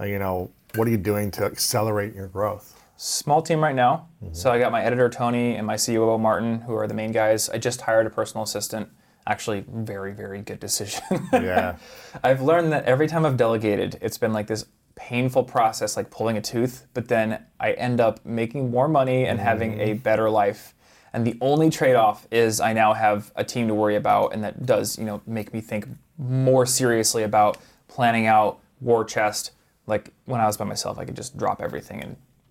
Uh, 0.00 0.04
you 0.04 0.18
know, 0.18 0.50
what 0.74 0.88
are 0.88 0.90
you 0.90 0.96
doing 0.96 1.30
to 1.32 1.44
accelerate 1.44 2.14
your 2.14 2.28
growth? 2.28 2.82
Small 2.96 3.42
team 3.42 3.62
right 3.62 3.74
now. 3.74 4.08
Mm-hmm. 4.24 4.32
So 4.32 4.50
I 4.50 4.58
got 4.58 4.72
my 4.72 4.82
editor 4.82 5.10
Tony 5.10 5.56
and 5.56 5.66
my 5.66 5.74
CEO 5.74 6.18
Martin, 6.18 6.62
who 6.62 6.74
are 6.74 6.86
the 6.86 6.94
main 6.94 7.12
guys. 7.12 7.50
I 7.50 7.58
just 7.58 7.82
hired 7.82 8.06
a 8.06 8.10
personal 8.10 8.44
assistant. 8.44 8.88
Actually, 9.26 9.64
very 9.68 10.12
very 10.12 10.40
good 10.40 10.58
decision. 10.58 11.02
yeah. 11.34 11.76
I've 12.24 12.40
learned 12.40 12.72
that 12.72 12.86
every 12.86 13.06
time 13.06 13.26
I've 13.26 13.36
delegated, 13.36 13.98
it's 14.00 14.16
been 14.16 14.32
like 14.32 14.46
this 14.46 14.64
painful 14.94 15.44
process, 15.44 15.96
like 15.96 16.10
pulling 16.10 16.38
a 16.38 16.40
tooth. 16.40 16.86
But 16.94 17.08
then 17.08 17.44
I 17.60 17.72
end 17.72 18.00
up 18.00 18.24
making 18.24 18.70
more 18.70 18.88
money 18.88 19.26
and 19.26 19.38
mm-hmm. 19.38 19.46
having 19.46 19.80
a 19.80 19.92
better 19.92 20.30
life 20.30 20.74
and 21.18 21.26
the 21.26 21.36
only 21.40 21.68
trade-off 21.68 22.28
is 22.30 22.60
I 22.60 22.72
now 22.72 22.92
have 22.92 23.32
a 23.34 23.42
team 23.42 23.66
to 23.66 23.74
worry 23.74 23.96
about, 23.96 24.32
and 24.32 24.44
that 24.44 24.64
does, 24.64 24.96
you 24.96 25.04
know, 25.04 25.20
make 25.26 25.52
me 25.52 25.60
think 25.60 25.88
more 26.16 26.64
seriously 26.64 27.24
about 27.24 27.58
planning 27.88 28.26
out 28.26 28.60
war 28.80 29.04
chest. 29.04 29.50
Like 29.88 30.12
when 30.26 30.40
I 30.40 30.46
was 30.46 30.56
by 30.56 30.64
myself, 30.64 30.96
I 30.96 31.04
could 31.04 31.16
just 31.16 31.36
drop 31.36 31.60
everything 31.60 32.04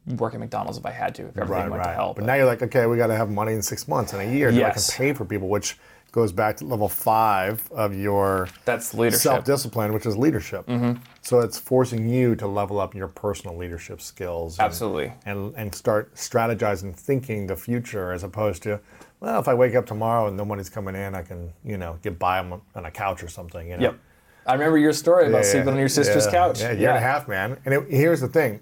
and 0.05 0.19
work 0.19 0.33
at 0.33 0.41
McDonald's 0.41 0.77
if 0.77 0.85
I 0.85 0.91
had 0.91 1.15
to, 1.15 1.27
if 1.27 1.37
everything 1.37 1.63
right, 1.63 1.71
went 1.71 1.81
right. 1.81 1.91
to 1.91 1.95
hell. 1.95 2.13
But, 2.13 2.23
but, 2.23 2.27
now 2.27 2.33
you're 2.33 2.45
like, 2.45 2.61
okay, 2.61 2.87
we 2.87 2.97
got 2.97 3.07
to 3.07 3.15
have 3.15 3.29
money 3.29 3.53
in 3.53 3.61
six 3.61 3.87
months 3.87 4.11
and 4.11 4.21
a 4.21 4.35
year 4.35 4.49
yes. 4.49 4.87
to 4.87 4.97
pay 4.97 5.13
for 5.13 5.23
people, 5.23 5.47
which 5.47 5.77
goes 6.11 6.33
back 6.33 6.57
to 6.57 6.65
level 6.65 6.89
five 6.89 7.71
of 7.71 7.95
your 7.95 8.49
that's 8.65 8.93
leadership 8.93 9.19
self-discipline 9.19 9.93
which 9.93 10.05
is 10.05 10.17
leadership 10.17 10.65
mm-hmm. 10.65 10.99
So 11.27 11.41
it's 11.41 11.59
forcing 11.59 12.07
you 12.07 12.37
to 12.37 12.47
level 12.47 12.79
up 12.79 12.95
your 12.95 13.09
personal 13.09 13.57
leadership 13.57 13.99
skills 13.99 14.57
and, 14.57 14.65
absolutely 14.65 15.11
and 15.25 15.53
and 15.57 15.75
start 15.75 16.15
strategizing 16.15 16.95
thinking 16.95 17.45
the 17.47 17.55
future 17.55 18.13
as 18.13 18.23
opposed 18.23 18.63
to 18.63 18.79
well 19.19 19.37
if 19.37 19.49
i 19.49 19.53
wake 19.53 19.75
up 19.75 19.85
tomorrow 19.85 20.27
and 20.27 20.37
no 20.37 20.45
money's 20.45 20.69
coming 20.69 20.95
in 20.95 21.13
i 21.13 21.21
can 21.21 21.51
you 21.65 21.77
know 21.77 21.99
get 22.01 22.17
by 22.17 22.39
on, 22.39 22.61
a 22.75 22.89
couch 22.89 23.21
or 23.21 23.27
something 23.27 23.69
you 23.69 23.75
know? 23.75 23.83
yep 23.83 23.99
i 24.45 24.53
remember 24.53 24.77
your 24.77 24.93
story 24.93 25.27
about 25.27 25.43
yeah, 25.43 25.51
sleeping 25.51 25.69
on 25.69 25.77
your 25.77 25.89
sister's 25.89 26.25
yeah, 26.27 26.31
couch 26.31 26.61
yeah 26.61 26.69
a 26.69 26.73
year 26.73 26.81
yeah. 26.83 26.89
and 26.95 26.97
a 26.97 27.01
half 27.01 27.27
man 27.27 27.59
and 27.65 27.73
it, 27.73 27.83
here's 27.89 28.21
the 28.21 28.29
thing 28.29 28.61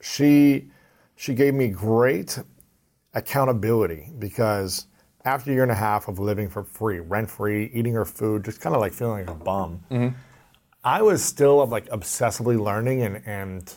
she 0.00 0.70
she 1.16 1.34
gave 1.34 1.52
me 1.52 1.68
great 1.68 2.38
accountability 3.12 4.08
because 4.18 4.86
after 5.26 5.50
a 5.50 5.54
year 5.54 5.64
and 5.64 5.72
a 5.72 5.74
half 5.74 6.08
of 6.08 6.18
living 6.18 6.48
for 6.48 6.64
free, 6.64 6.98
rent 6.98 7.28
free, 7.28 7.70
eating 7.74 7.92
her 7.92 8.06
food, 8.06 8.42
just 8.42 8.58
kind 8.58 8.74
of 8.74 8.80
like 8.80 8.90
feeling 8.90 9.26
like 9.26 9.36
a 9.36 9.44
bum, 9.44 9.82
mm-hmm. 9.90 10.16
I 10.82 11.02
was 11.02 11.22
still 11.24 11.64
like 11.66 11.88
obsessively 11.88 12.58
learning 12.58 13.02
and, 13.02 13.22
and 13.26 13.72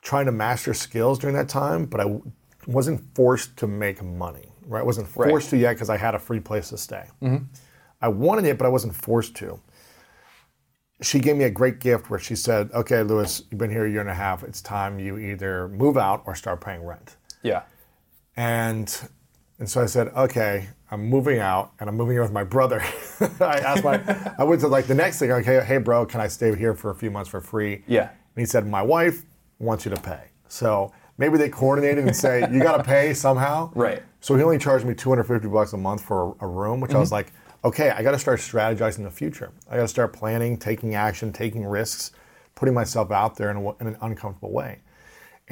trying 0.00 0.26
to 0.26 0.32
master 0.32 0.74
skills 0.74 1.18
during 1.18 1.36
that 1.36 1.48
time, 1.48 1.86
but 1.86 2.00
I 2.00 2.20
wasn't 2.66 3.02
forced 3.14 3.56
to 3.58 3.66
make 3.66 4.02
money, 4.02 4.52
right? 4.66 4.80
I 4.80 4.84
wasn't 4.84 5.08
forced 5.08 5.46
right. 5.46 5.50
to 5.50 5.56
yet 5.58 5.72
because 5.74 5.90
I 5.90 5.96
had 5.96 6.14
a 6.14 6.18
free 6.18 6.40
place 6.40 6.70
to 6.70 6.78
stay. 6.78 7.06
Mm-hmm. 7.22 7.44
I 8.00 8.08
wanted 8.08 8.46
it, 8.46 8.58
but 8.58 8.66
I 8.66 8.68
wasn't 8.68 8.94
forced 8.94 9.36
to. 9.36 9.60
She 11.02 11.18
gave 11.18 11.36
me 11.36 11.44
a 11.44 11.50
great 11.50 11.78
gift 11.78 12.10
where 12.10 12.18
she 12.18 12.36
said, 12.36 12.70
Okay, 12.74 13.02
Lewis, 13.02 13.42
you've 13.50 13.58
been 13.58 13.70
here 13.70 13.86
a 13.86 13.90
year 13.90 14.00
and 14.00 14.10
a 14.10 14.14
half. 14.14 14.42
It's 14.42 14.60
time 14.60 14.98
you 14.98 15.18
either 15.18 15.68
move 15.68 15.96
out 15.96 16.22
or 16.26 16.34
start 16.34 16.60
paying 16.60 16.84
rent. 16.84 17.16
Yeah. 17.42 17.62
And 18.36 19.08
and 19.62 19.70
so 19.70 19.80
I 19.80 19.86
said, 19.86 20.08
okay, 20.08 20.68
I'm 20.92 21.06
moving 21.06 21.38
out 21.38 21.72
and 21.80 21.88
I'm 21.88 21.96
moving 21.96 22.16
in 22.16 22.22
with 22.22 22.32
my 22.32 22.44
brother. 22.44 22.84
I 23.40 23.58
asked 23.60 23.82
my, 23.82 23.98
I 24.38 24.44
went 24.44 24.60
to 24.60 24.68
like 24.68 24.86
the 24.86 24.94
next 24.94 25.18
thing, 25.18 25.32
okay, 25.32 25.64
hey 25.64 25.78
bro, 25.78 26.04
can 26.04 26.20
I 26.20 26.28
stay 26.28 26.54
here 26.54 26.74
for 26.74 26.90
a 26.90 26.94
few 26.94 27.10
months 27.10 27.30
for 27.30 27.40
free? 27.40 27.82
Yeah. 27.86 28.10
And 28.10 28.36
he 28.36 28.44
said, 28.44 28.66
my 28.66 28.82
wife 28.82 29.24
wants 29.58 29.86
you 29.86 29.90
to 29.94 30.00
pay. 30.00 30.24
So 30.48 30.92
maybe 31.16 31.38
they 31.38 31.48
coordinated 31.48 32.04
and 32.04 32.14
say, 32.14 32.46
you 32.52 32.62
got 32.62 32.76
to 32.76 32.84
pay 32.84 33.14
somehow. 33.14 33.72
Right. 33.74 34.02
So 34.20 34.36
he 34.36 34.42
only 34.42 34.58
charged 34.58 34.84
me 34.84 34.94
250 34.94 35.48
bucks 35.48 35.72
a 35.72 35.78
month 35.78 36.04
for 36.04 36.36
a, 36.40 36.44
a 36.44 36.46
room, 36.46 36.78
which 36.78 36.90
mm-hmm. 36.90 36.98
I 36.98 37.00
was 37.00 37.08
mm-hmm. 37.08 37.14
like, 37.14 37.32
okay, 37.64 37.90
I 37.90 38.02
got 38.02 38.10
to 38.10 38.18
start 38.18 38.40
strategizing 38.40 39.02
the 39.02 39.10
future. 39.10 39.50
I 39.70 39.76
got 39.76 39.82
to 39.82 39.88
start 39.88 40.12
planning, 40.12 40.58
taking 40.58 40.94
action, 40.94 41.32
taking 41.32 41.64
risks, 41.64 42.12
putting 42.54 42.74
myself 42.74 43.10
out 43.10 43.34
there 43.36 43.50
in, 43.50 43.56
a, 43.56 43.70
in 43.78 43.86
an 43.86 43.96
uncomfortable 44.02 44.52
way. 44.52 44.80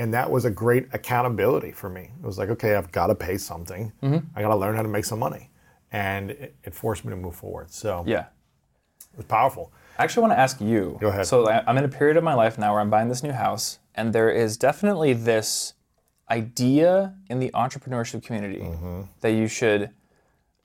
And 0.01 0.15
that 0.15 0.31
was 0.31 0.47
a 0.47 0.51
great 0.51 0.87
accountability 0.95 1.73
for 1.73 1.91
me. 1.91 2.11
It 2.23 2.27
was 2.27 2.39
like, 2.39 2.49
okay, 2.49 2.75
I've 2.75 2.91
got 2.91 3.09
to 3.09 3.15
pay 3.15 3.37
something. 3.37 3.93
Mm-hmm. 4.03 4.27
I 4.35 4.41
got 4.41 4.49
to 4.49 4.57
learn 4.57 4.75
how 4.75 4.81
to 4.81 4.89
make 4.89 5.05
some 5.05 5.19
money. 5.19 5.51
And 5.93 6.31
it, 6.31 6.57
it, 6.65 6.75
forced 6.75 7.05
me 7.05 7.11
to 7.11 7.17
move 7.17 7.35
forward. 7.35 7.71
So 7.71 8.05
yeah, 8.07 8.27
it 9.13 9.19
was 9.19 9.27
powerful. 9.27 9.75
I 9.99 10.05
actually 10.05 10.23
want 10.23 10.33
to 10.33 10.39
ask 10.39 10.59
you. 10.59 10.97
Go 11.03 11.09
ahead. 11.09 11.27
So 11.27 11.51
I'm 11.51 11.77
in 11.77 11.85
a 11.85 11.89
period 11.89 12.17
of 12.17 12.25
my 12.25 12.33
life 12.33 12.57
now 12.57 12.73
where 12.73 12.81
I'm 12.81 12.89
buying 12.89 13.09
this 13.09 13.23
new 13.23 13.33
house, 13.33 13.79
and 13.95 14.15
there 14.15 14.31
is 14.31 14.57
definitely 14.57 15.13
this 15.13 15.75
idea 16.31 17.17
in 17.29 17.39
the 17.39 17.51
entrepreneurship 17.51 18.25
community 18.25 18.61
mm-hmm. 18.61 19.03
that 19.21 19.33
you 19.33 19.49
should 19.49 19.91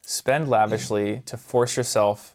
spend 0.01 0.47
lavishly 0.47 1.23
to 1.25 1.35
force 1.35 1.75
yourself 1.75 2.34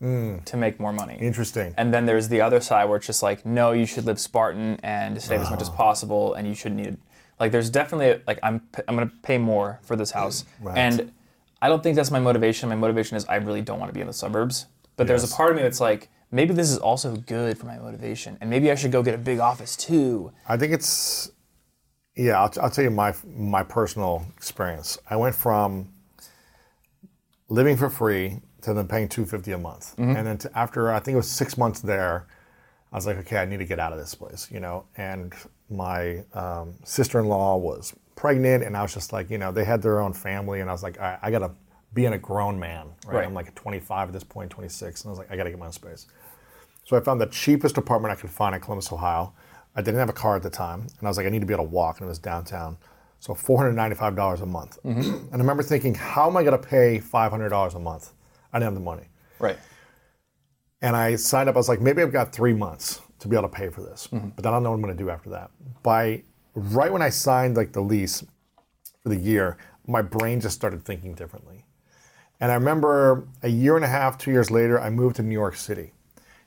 Mm. 0.00 0.44
to 0.44 0.56
make 0.56 0.78
more 0.78 0.92
money. 0.92 1.18
Interesting. 1.20 1.74
And 1.76 1.92
then 1.92 2.06
there's 2.06 2.28
the 2.28 2.40
other 2.40 2.60
side 2.60 2.84
where 2.84 2.98
it's 2.98 3.06
just 3.08 3.20
like, 3.20 3.44
no, 3.44 3.72
you 3.72 3.84
should 3.84 4.04
live 4.04 4.20
Spartan 4.20 4.78
and 4.84 5.20
save 5.20 5.40
as 5.40 5.50
much 5.50 5.60
as 5.60 5.68
ah. 5.70 5.72
possible, 5.72 6.34
and 6.34 6.46
you 6.46 6.54
shouldn't 6.54 6.80
need. 6.80 6.98
Like, 7.40 7.50
there's 7.50 7.68
definitely 7.68 8.22
like 8.24 8.38
I'm 8.44 8.62
I'm 8.86 8.94
gonna 8.94 9.10
pay 9.22 9.38
more 9.38 9.80
for 9.82 9.96
this 9.96 10.12
house, 10.12 10.44
and 10.76 11.12
I 11.60 11.68
don't 11.68 11.82
think 11.82 11.96
that's 11.96 12.12
my 12.12 12.20
motivation. 12.20 12.68
My 12.68 12.76
motivation 12.76 13.16
is 13.16 13.24
I 13.24 13.36
really 13.36 13.60
don't 13.60 13.80
want 13.80 13.90
to 13.90 13.94
be 13.94 14.00
in 14.00 14.06
the 14.06 14.12
suburbs. 14.12 14.66
But 14.96 15.08
there's 15.08 15.24
a 15.24 15.34
part 15.34 15.50
of 15.50 15.56
me 15.56 15.62
that's 15.62 15.80
like, 15.80 16.08
maybe 16.30 16.54
this 16.54 16.70
is 16.70 16.78
also 16.78 17.16
good 17.16 17.58
for 17.58 17.66
my 17.66 17.78
motivation, 17.78 18.38
and 18.40 18.48
maybe 18.48 18.70
I 18.70 18.76
should 18.76 18.92
go 18.92 19.02
get 19.02 19.14
a 19.14 19.18
big 19.18 19.40
office 19.40 19.74
too. 19.74 20.32
I 20.48 20.56
think 20.56 20.72
it's 20.72 21.32
yeah. 22.14 22.40
I'll, 22.40 22.52
I'll 22.62 22.70
tell 22.70 22.84
you 22.84 22.90
my 22.90 23.14
my 23.26 23.64
personal 23.64 24.26
experience. 24.36 24.96
I 25.10 25.16
went 25.16 25.34
from 25.34 25.92
living 27.48 27.76
for 27.76 27.90
free 27.90 28.42
to 28.62 28.74
then 28.74 28.88
paying 28.88 29.08
two 29.08 29.24
fifty 29.24 29.52
a 29.52 29.58
month, 29.58 29.94
Mm-hmm. 29.96 30.16
and 30.16 30.26
then 30.26 30.38
to, 30.38 30.58
after 30.58 30.92
I 30.92 30.98
think 31.00 31.14
it 31.14 31.18
was 31.18 31.30
six 31.30 31.56
months 31.56 31.80
there, 31.80 32.26
I 32.92 32.96
was 32.96 33.06
like, 33.06 33.18
okay, 33.18 33.38
I 33.38 33.44
need 33.44 33.58
to 33.58 33.64
get 33.64 33.78
out 33.78 33.92
of 33.92 33.98
this 33.98 34.14
place, 34.14 34.48
you 34.50 34.60
know. 34.60 34.84
And 34.96 35.32
my 35.70 36.24
um, 36.34 36.74
sister 36.84 37.18
in 37.20 37.26
law 37.26 37.56
was 37.56 37.94
pregnant, 38.16 38.64
and 38.64 38.76
I 38.76 38.82
was 38.82 38.92
just 38.94 39.12
like, 39.12 39.30
you 39.30 39.38
know, 39.38 39.52
they 39.52 39.64
had 39.64 39.80
their 39.82 40.00
own 40.00 40.12
family, 40.12 40.60
and 40.60 40.68
I 40.68 40.72
was 40.72 40.82
like, 40.82 40.98
I, 41.00 41.18
I 41.22 41.30
gotta 41.30 41.50
be 41.94 42.04
in 42.06 42.12
a 42.14 42.18
grown 42.18 42.58
man, 42.58 42.88
right? 43.06 43.14
Right. 43.16 43.26
I'm 43.26 43.34
like 43.34 43.54
25 43.54 44.08
at 44.08 44.12
this 44.12 44.24
point, 44.24 44.50
26, 44.50 45.02
and 45.02 45.08
I 45.08 45.10
was 45.10 45.18
like, 45.18 45.30
I 45.30 45.36
gotta 45.36 45.50
get 45.50 45.58
my 45.58 45.66
own 45.66 45.72
space. 45.72 46.06
So 46.84 46.96
I 46.96 47.00
found 47.00 47.20
the 47.20 47.26
cheapest 47.26 47.76
apartment 47.78 48.12
I 48.12 48.16
could 48.16 48.30
find 48.30 48.54
in 48.54 48.60
Columbus, 48.60 48.90
Ohio. 48.92 49.32
I 49.76 49.82
didn't 49.82 50.00
have 50.00 50.08
a 50.08 50.14
car 50.14 50.34
at 50.36 50.42
the 50.42 50.50
time, 50.50 50.80
and 50.80 51.06
I 51.06 51.08
was 51.08 51.16
like, 51.18 51.26
I 51.26 51.28
need 51.28 51.40
to 51.40 51.46
be 51.46 51.54
able 51.54 51.64
to 51.66 51.70
walk, 51.70 51.98
and 52.00 52.06
it 52.06 52.08
was 52.08 52.18
downtown. 52.18 52.76
So 53.20 53.34
$495 53.34 54.42
a 54.42 54.46
month. 54.46 54.78
And 54.84 55.04
I 55.32 55.36
remember 55.36 55.62
thinking, 55.62 55.94
how 55.94 56.28
am 56.30 56.36
I 56.36 56.42
going 56.44 56.58
to 56.60 56.66
pay 56.68 56.98
$500 57.00 57.74
a 57.74 57.78
month? 57.78 58.12
I 58.52 58.58
didn't 58.58 58.66
have 58.66 58.74
the 58.74 58.80
money. 58.80 59.08
Right. 59.38 59.58
And 60.80 60.94
I 60.96 61.16
signed 61.16 61.48
up. 61.48 61.56
I 61.56 61.58
was 61.58 61.68
like, 61.68 61.80
maybe 61.80 62.02
I've 62.02 62.12
got 62.12 62.32
three 62.32 62.54
months 62.54 63.00
to 63.20 63.28
be 63.28 63.36
able 63.36 63.48
to 63.48 63.54
pay 63.54 63.68
for 63.68 63.82
this, 63.82 64.08
mm-hmm. 64.12 64.28
but 64.36 64.46
I 64.46 64.50
don't 64.50 64.62
know 64.62 64.70
what 64.70 64.76
I'm 64.76 64.82
going 64.82 64.96
to 64.96 65.02
do 65.02 65.10
after 65.10 65.30
that. 65.30 65.50
By 65.82 66.22
right 66.54 66.92
when 66.92 67.02
I 67.02 67.08
signed 67.08 67.56
like 67.56 67.72
the 67.72 67.80
lease 67.80 68.24
for 69.02 69.08
the 69.08 69.16
year, 69.16 69.58
my 69.86 70.02
brain 70.02 70.40
just 70.40 70.54
started 70.54 70.84
thinking 70.84 71.14
differently. 71.14 71.64
And 72.40 72.52
I 72.52 72.54
remember 72.54 73.26
a 73.42 73.48
year 73.48 73.74
and 73.74 73.84
a 73.84 73.88
half, 73.88 74.16
two 74.18 74.30
years 74.30 74.50
later, 74.50 74.80
I 74.80 74.90
moved 74.90 75.16
to 75.16 75.22
New 75.22 75.34
York 75.34 75.56
City, 75.56 75.92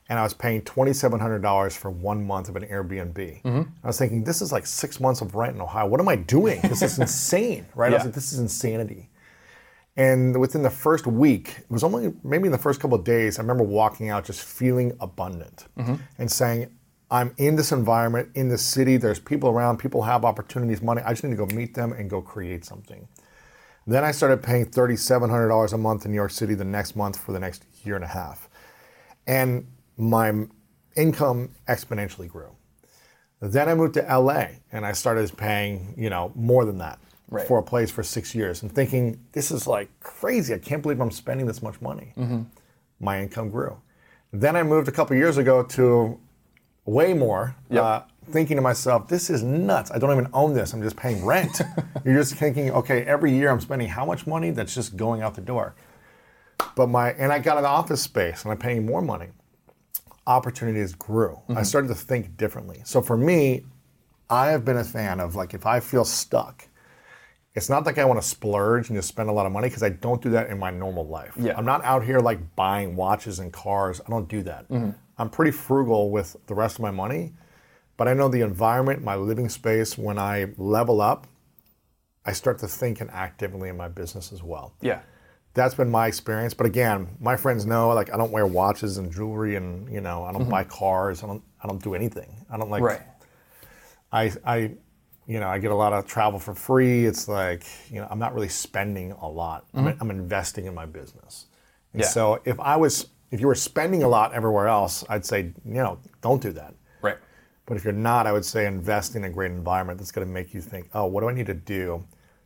and 0.08 0.18
I 0.18 0.24
was 0.24 0.34
paying 0.34 0.62
twenty-seven 0.62 1.20
hundred 1.20 1.42
dollars 1.42 1.76
for 1.76 1.92
one 1.92 2.26
month 2.26 2.48
of 2.48 2.56
an 2.56 2.64
Airbnb. 2.64 3.42
Mm-hmm. 3.42 3.62
I 3.84 3.88
was 3.88 3.98
thinking, 3.98 4.24
this 4.24 4.42
is 4.42 4.54
like 4.54 4.66
six 4.66 5.02
months 5.02 5.20
of 5.20 5.36
rent 5.36 5.56
in 5.56 5.62
Ohio. 5.62 5.88
What 5.88 6.00
am 6.00 6.08
I 6.08 6.16
doing? 6.16 6.62
This 6.62 6.82
is 6.82 6.98
insane, 7.00 7.66
right? 7.76 7.92
I 7.92 7.96
was 7.96 8.06
like, 8.06 8.14
this 8.14 8.32
is 8.32 8.40
insanity. 8.40 9.10
And 9.98 10.40
within 10.40 10.64
the 10.64 10.70
first 10.70 11.06
week, 11.06 11.56
it 11.60 11.70
was 11.70 11.84
only 11.84 12.14
maybe 12.24 12.46
in 12.46 12.52
the 12.52 12.58
first 12.58 12.80
couple 12.80 12.98
of 12.98 13.04
days, 13.04 13.38
I 13.38 13.42
remember 13.42 13.64
walking 13.64 14.10
out 14.10 14.26
just 14.26 14.44
feeling 14.44 14.96
abundant 15.00 15.66
mm-hmm. 15.78 15.96
and 16.18 16.32
saying, 16.32 16.78
I'm 17.10 17.34
in 17.38 17.58
this 17.58 17.74
environment, 17.74 18.30
in 18.36 18.48
this 18.48 18.62
city, 18.62 18.96
there's 18.96 19.20
people 19.20 19.50
around, 19.50 19.78
people 19.78 20.04
have 20.04 20.24
opportunities, 20.24 20.82
money. 20.82 21.02
I 21.06 21.10
just 21.10 21.26
need 21.26 21.32
to 21.32 21.46
go 21.46 21.54
meet 21.54 21.74
them 21.74 21.92
and 21.92 22.10
go 22.10 22.22
create 22.22 22.64
something. 22.64 23.10
Then 23.86 24.06
I 24.06 24.12
started 24.12 24.42
paying 24.42 24.68
$3,700 24.68 25.74
a 25.74 25.78
month 25.78 26.06
in 26.06 26.12
New 26.12 26.16
York 26.16 26.32
City 26.32 26.54
the 26.54 26.64
next 26.64 26.96
month 26.96 27.20
for 27.20 27.34
the 27.34 27.40
next 27.40 27.66
year 27.84 27.96
and 27.96 28.06
a 28.06 28.08
half. 28.08 28.50
And 29.28 29.68
my 29.98 30.46
income 30.96 31.50
exponentially 31.68 32.30
grew. 32.30 32.56
Then 33.42 33.68
I 33.68 33.76
moved 33.76 33.96
to 33.96 34.02
LA 34.02 34.46
and 34.72 34.86
I 34.86 34.94
started 34.94 35.36
paying, 35.36 35.96
you 35.98 36.10
know, 36.10 36.32
more 36.36 36.64
than 36.64 36.78
that 36.78 37.00
Right. 37.32 37.48
for 37.48 37.60
a 37.60 37.64
place 37.64 37.90
for 37.90 38.04
six 38.04 38.36
years 38.36 38.62
and 38.62 38.70
thinking, 38.70 39.18
this 39.32 39.52
is 39.52 39.66
like 39.66 39.90
crazy. 40.02 40.54
I 40.54 40.58
can't 40.60 40.82
believe 40.84 41.00
I'm 41.00 41.10
spending 41.12 41.48
this 41.48 41.64
much 41.64 41.82
money. 41.82 42.14
My 43.00 43.22
income 43.22 43.50
grew. 43.50 43.78
Then 44.34 44.56
I 44.58 44.64
moved 44.64 44.88
a 44.88 44.92
couple 44.92 45.16
years 45.16 45.38
ago 45.38 45.64
to 45.64 46.20
way 46.86 47.14
more, 47.14 47.56
uh, 47.84 48.02
thinking 48.30 48.58
to 48.58 48.62
myself, 48.62 49.08
this 49.08 49.30
is 49.30 49.44
nuts. 49.44 49.92
I 49.92 49.98
don't 49.98 50.12
even 50.12 50.30
own 50.34 50.54
this. 50.54 50.74
I'm 50.74 50.82
just 50.84 50.96
paying 50.98 51.26
rent. 51.26 51.62
You're 52.06 52.16
just 52.16 52.36
thinking, 52.36 52.70
okay, 52.72 53.04
every 53.04 53.32
year 53.32 53.50
I'm 53.50 53.62
spending 53.62 53.88
how 53.88 54.06
much 54.06 54.28
money 54.28 54.52
that's 54.52 54.76
just 54.76 54.96
going 54.98 55.22
out 55.22 55.34
the 55.36 55.42
door. 55.42 55.74
But 56.76 56.88
my, 56.88 57.14
and 57.14 57.32
I 57.32 57.40
got 57.40 57.58
an 57.58 57.66
office 57.66 58.02
space 58.02 58.44
and 58.44 58.52
I'm 58.52 58.58
paying 58.60 58.86
more 58.86 59.02
money 59.02 59.28
opportunities 60.28 60.94
grew. 60.94 61.40
I 61.50 61.64
started 61.64 61.88
to 61.88 61.96
think 61.96 62.38
differently. 62.38 62.82
So 62.86 63.02
for 63.02 63.18
me, 63.18 63.66
I 64.30 64.52
have 64.52 64.64
been 64.64 64.78
a 64.78 64.84
fan 64.84 65.20
of 65.20 65.36
like 65.36 65.54
if 65.54 65.66
I 65.66 65.80
feel 65.80 66.06
stuck, 66.06 66.68
it's 67.54 67.70
not 67.70 67.86
like 67.86 67.98
I 67.98 68.06
want 68.06 68.22
to 68.22 68.28
splurge 68.28 68.90
and 68.90 68.98
just 68.98 69.10
spend 69.10 69.30
a 69.30 69.34
lot 69.34 69.46
of 69.46 69.52
money 69.52 69.68
because 69.68 69.84
I 69.84 69.90
don't 69.90 70.22
do 70.22 70.30
that 70.32 70.50
in 70.50 70.58
my 70.58 70.72
normal 70.72 71.06
life. 71.08 71.34
Yeah. 71.38 71.54
I'm 71.58 71.66
not 71.66 71.84
out 71.84 72.04
here 72.04 72.20
like 72.20 72.56
buying 72.56 72.96
watches 72.96 73.40
and 73.40 73.52
cars. 73.52 74.00
I 74.06 74.10
don't 74.10 74.30
do 74.30 74.42
that. 74.44 74.70
Mm-hmm. 74.70 74.92
I'm 75.18 75.30
pretty 75.30 75.52
frugal 75.52 76.12
with 76.12 76.38
the 76.48 76.56
rest 76.56 76.76
of 76.76 76.82
my 76.82 76.92
money, 76.92 77.34
but 77.98 78.08
I 78.08 78.14
know 78.14 78.30
the 78.30 78.42
environment, 78.42 79.04
my 79.04 79.16
living 79.16 79.50
space, 79.50 79.98
when 79.98 80.18
I 80.18 80.54
level 80.58 81.02
up, 81.02 81.28
I 82.26 82.32
start 82.32 82.60
to 82.60 82.68
think 82.68 83.02
and 83.02 83.10
act 83.12 83.40
differently 83.40 83.70
in 83.70 83.78
my 83.78 83.88
business 83.88 84.32
as 84.32 84.44
well 84.44 84.74
Yeah. 84.82 85.02
that's 85.54 85.76
been 85.76 85.90
my 85.90 86.08
experience. 86.08 86.54
But 86.54 86.68
again, 86.68 87.18
my 87.20 87.36
friends 87.36 87.66
know 87.66 87.90
like 87.90 88.14
I 88.14 88.18
don't 88.18 88.32
wear 88.32 88.48
watches 88.48 88.98
and 88.98 89.12
jewelry, 89.12 89.56
and 89.56 89.92
you 89.92 90.00
know 90.02 90.24
I 90.24 90.32
don't 90.32 90.44
mm-hmm. 90.44 90.52
buy 90.52 90.64
cars. 90.64 91.24
I 91.24 91.28
don't 91.28 91.44
I 91.62 91.68
don't 91.68 91.84
do 91.84 91.96
anything. 91.96 92.46
I 92.50 92.58
don't 92.58 92.70
like. 92.70 92.84
Right. 92.84 93.02
I 94.12 94.32
I 94.46 94.72
you 95.28 95.40
know 95.40 95.48
I 95.48 95.60
get 95.60 95.72
a 95.72 95.76
lot 95.76 95.94
of 95.94 96.06
travel 96.06 96.40
for 96.40 96.54
free. 96.54 97.06
It's 97.06 97.28
like 97.28 97.64
you 97.90 98.00
know 98.02 98.08
I'm 98.10 98.20
not 98.20 98.34
really 98.34 98.50
spending 98.50 99.12
a 99.14 99.28
lot. 99.28 99.66
I'm, 99.74 99.86
mm-hmm. 99.86 100.02
I'm 100.02 100.12
investing 100.12 100.66
in 100.66 100.74
my 100.74 100.86
business. 100.86 101.48
And 101.94 102.02
Yeah. 102.02 102.08
so 102.08 102.42
if 102.46 102.60
I 102.60 102.76
was 102.78 103.08
if 103.32 103.40
you 103.40 103.48
were 103.48 103.56
spending 103.56 104.04
a 104.04 104.08
lot 104.08 104.34
everywhere 104.34 104.68
else, 104.68 105.04
I'd 105.10 105.26
say 105.26 105.54
you 105.66 105.74
know 105.74 106.00
don't 106.22 106.42
do 106.42 106.52
that. 106.54 106.74
Right. 107.02 107.18
But 107.66 107.78
if 107.78 107.84
you're 107.84 107.94
not, 107.94 108.28
I 108.28 108.32
would 108.32 108.46
say 108.46 108.66
invest 108.66 109.16
in 109.16 109.24
a 109.24 109.30
great 109.30 109.52
environment 109.52 110.00
that's 110.00 110.12
going 110.12 110.28
to 110.28 110.34
make 110.34 110.54
you 110.54 110.62
think, 110.62 110.90
oh, 110.94 111.06
what 111.06 111.22
do 111.22 111.30
I 111.30 111.34
need 111.34 111.46
to 111.46 111.54
do 111.54 112.04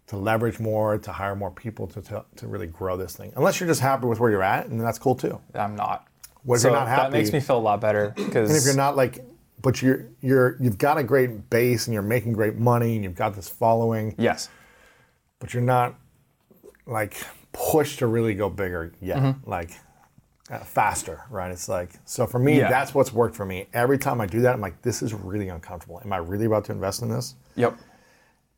to 0.07 0.17
leverage 0.17 0.59
more, 0.59 0.99
to 0.99 1.11
hire 1.11 1.35
more 1.35 1.49
people, 1.49 1.87
to, 1.87 2.01
to, 2.03 2.25
to 2.35 2.47
really 2.47 2.67
grow 2.67 2.95
this 2.95 3.15
thing? 3.15 3.33
Unless 3.35 3.59
you're 3.59 3.67
just 3.67 3.81
happy 3.81 4.05
with 4.05 4.19
where 4.19 4.29
you're 4.29 4.43
at, 4.43 4.67
and 4.67 4.79
that's 4.79 4.99
cool 4.99 5.15
too. 5.15 5.39
I'm 5.55 5.75
not. 5.75 6.07
What 6.43 6.57
if 6.57 6.61
so 6.61 6.69
you're 6.69 6.77
not 6.77 6.85
That 6.85 7.11
makes 7.11 7.33
me 7.33 7.39
feel 7.39 7.57
a 7.57 7.59
lot 7.59 7.81
better 7.81 8.13
because 8.15 8.51
And 8.51 8.57
if 8.57 8.65
you're 8.65 8.75
not 8.75 8.95
like, 8.95 9.25
but 9.65 9.81
you're 9.81 10.05
you're 10.21 10.55
you've 10.59 10.77
got 10.77 10.97
a 10.99 11.03
great 11.03 11.49
base 11.49 11.87
and 11.87 11.93
you're 11.95 12.03
making 12.03 12.33
great 12.33 12.55
money 12.55 12.93
and 12.95 13.03
you've 13.03 13.15
got 13.15 13.35
this 13.35 13.49
following, 13.49 14.13
yes, 14.19 14.47
but 15.39 15.53
you're 15.55 15.63
not 15.63 15.95
like 16.85 17.17
pushed 17.51 17.97
to 17.99 18.05
really 18.05 18.35
go 18.35 18.47
bigger 18.47 18.93
yet, 19.01 19.35
like 19.47 19.71
uh, 20.51 20.59
faster, 20.59 21.23
right? 21.31 21.51
It's 21.51 21.67
like 21.67 21.89
so 22.05 22.27
for 22.27 22.37
me, 22.37 22.59
Yeah. 22.59 22.69
that's 22.69 22.93
what's 22.93 23.11
worked 23.11 23.35
for 23.35 23.43
me. 23.45 23.65
Every 23.73 23.97
time 23.97 24.21
I 24.21 24.27
do 24.27 24.41
that, 24.41 24.53
I'm 24.53 24.61
like, 24.61 24.83
this 24.83 25.01
is 25.01 25.15
really 25.15 25.49
uncomfortable. 25.49 25.99
Am 26.05 26.13
I 26.13 26.17
really 26.17 26.45
about 26.45 26.63
to 26.65 26.71
invest 26.71 27.01
in 27.01 27.09
this? 27.09 27.33
yep, 27.55 27.75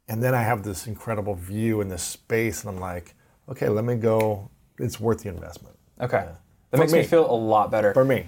And 0.09 0.21
then 0.21 0.35
I 0.35 0.41
have 0.43 0.61
this 0.63 0.87
incredible 0.87 1.35
view 1.35 1.79
in 1.79 1.87
this 1.87 2.03
space, 2.03 2.65
and 2.65 2.69
I'm 2.75 2.81
like, 2.81 3.15
okay, 3.47 3.69
let 3.69 3.85
me 3.85 3.95
go. 3.95 4.49
It's 4.77 4.99
worth 4.99 5.23
the 5.23 5.29
investment 5.29 5.75
okay, 6.01 6.17
that 6.71 6.77
For 6.77 6.77
makes 6.79 6.91
me. 6.91 6.99
me. 6.99 7.05
feel 7.05 7.25
a 7.31 7.39
lot 7.53 7.71
better. 7.71 7.93
for 7.93 8.03
me. 8.03 8.25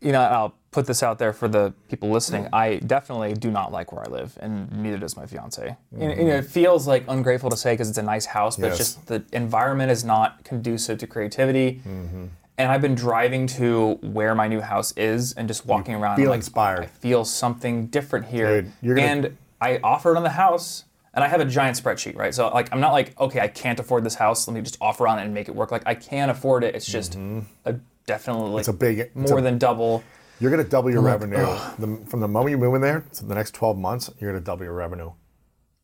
you 0.00 0.10
know, 0.12 0.20
I'll 0.22 0.54
put 0.72 0.86
this 0.86 1.02
out 1.02 1.18
there 1.18 1.32
for 1.32 1.46
the 1.48 1.72
people 1.88 2.10
listening. 2.10 2.48
I 2.52 2.76
definitely 2.76 3.34
do 3.34 3.50
not 3.50 3.70
like 3.70 3.92
where 3.92 4.02
I 4.02 4.10
live, 4.10 4.36
and 4.40 4.72
neither 4.72 4.98
does 4.98 5.16
my 5.16 5.26
fiance. 5.26 5.62
Mm-hmm. 5.94 6.02
You 6.02 6.08
know, 6.08 6.14
you 6.14 6.24
know, 6.24 6.36
it 6.36 6.46
feels 6.46 6.86
like 6.88 7.04
ungrateful 7.06 7.50
to 7.50 7.56
say 7.56 7.74
because 7.74 7.88
it's 7.88 7.98
a 7.98 8.02
nice 8.02 8.26
house, 8.26 8.56
but 8.56 8.70
it's 8.70 8.78
Yes. 8.78 8.94
just 8.94 9.06
the 9.06 9.22
environment 9.32 9.90
is 9.92 10.02
not 10.02 10.42
conducive 10.44 10.98
to 10.98 11.06
creativity. 11.06 11.82
Mm-hmm. 11.86 12.24
And 12.58 12.70
I've 12.70 12.82
been 12.82 12.94
driving 12.94 13.46
to 13.48 13.94
where 14.02 14.34
my 14.34 14.48
new 14.48 14.60
house 14.60 14.92
is 14.96 15.32
and 15.34 15.46
just 15.48 15.66
walking 15.66 15.94
around. 15.94 16.16
feel 16.16 16.30
like, 16.30 16.38
inspired. 16.38 16.84
I 16.84 16.86
feel 16.86 17.24
something 17.24 17.86
different 17.86 18.26
here. 18.26 18.62
Dude, 18.62 18.72
you're 18.82 18.94
gonna- 18.96 19.08
and 19.08 19.36
I 19.60 19.78
offered 19.84 20.16
on 20.16 20.22
the 20.22 20.30
house, 20.30 20.84
and 21.14 21.22
I 21.22 21.28
have 21.28 21.40
a 21.40 21.44
giant 21.44 21.76
spreadsheet, 21.82 22.16
right? 22.16 22.34
So 22.34 22.48
like, 22.48 22.72
I'm 22.72 22.80
not 22.80 22.92
like, 22.92 23.18
okay, 23.20 23.40
I 23.40 23.48
can't 23.48 23.78
afford 23.78 24.04
this 24.04 24.14
house. 24.14 24.48
Let 24.48 24.54
me 24.54 24.62
just 24.62 24.78
offer 24.80 25.06
on 25.06 25.18
it 25.18 25.24
and 25.24 25.34
make 25.34 25.48
it 25.48 25.54
work. 25.54 25.70
Like, 25.70 25.82
I 25.84 25.94
can 25.94 26.30
afford 26.30 26.64
it. 26.64 26.74
It's 26.74 26.86
just 26.86 27.12
mm-hmm. 27.12 27.40
a 27.66 27.74
definitely 28.06 28.60
It's 28.60 28.68
a 28.68 28.72
big. 28.72 29.14
More 29.14 29.38
a- 29.38 29.42
than 29.42 29.58
double. 29.58 30.02
You're 30.42 30.50
going 30.50 30.64
to 30.64 30.68
double 30.68 30.90
your 30.90 31.02
revenue 31.02 31.36
the, 31.78 32.00
from 32.08 32.18
the 32.18 32.26
moment 32.26 32.50
you 32.50 32.58
move 32.58 32.74
in 32.74 32.80
there 32.80 33.04
to 33.14 33.24
the 33.24 33.34
next 33.34 33.54
12 33.54 33.78
months. 33.78 34.10
You're 34.18 34.32
going 34.32 34.42
to 34.42 34.44
double 34.44 34.64
your 34.64 34.72
revenue, 34.72 35.12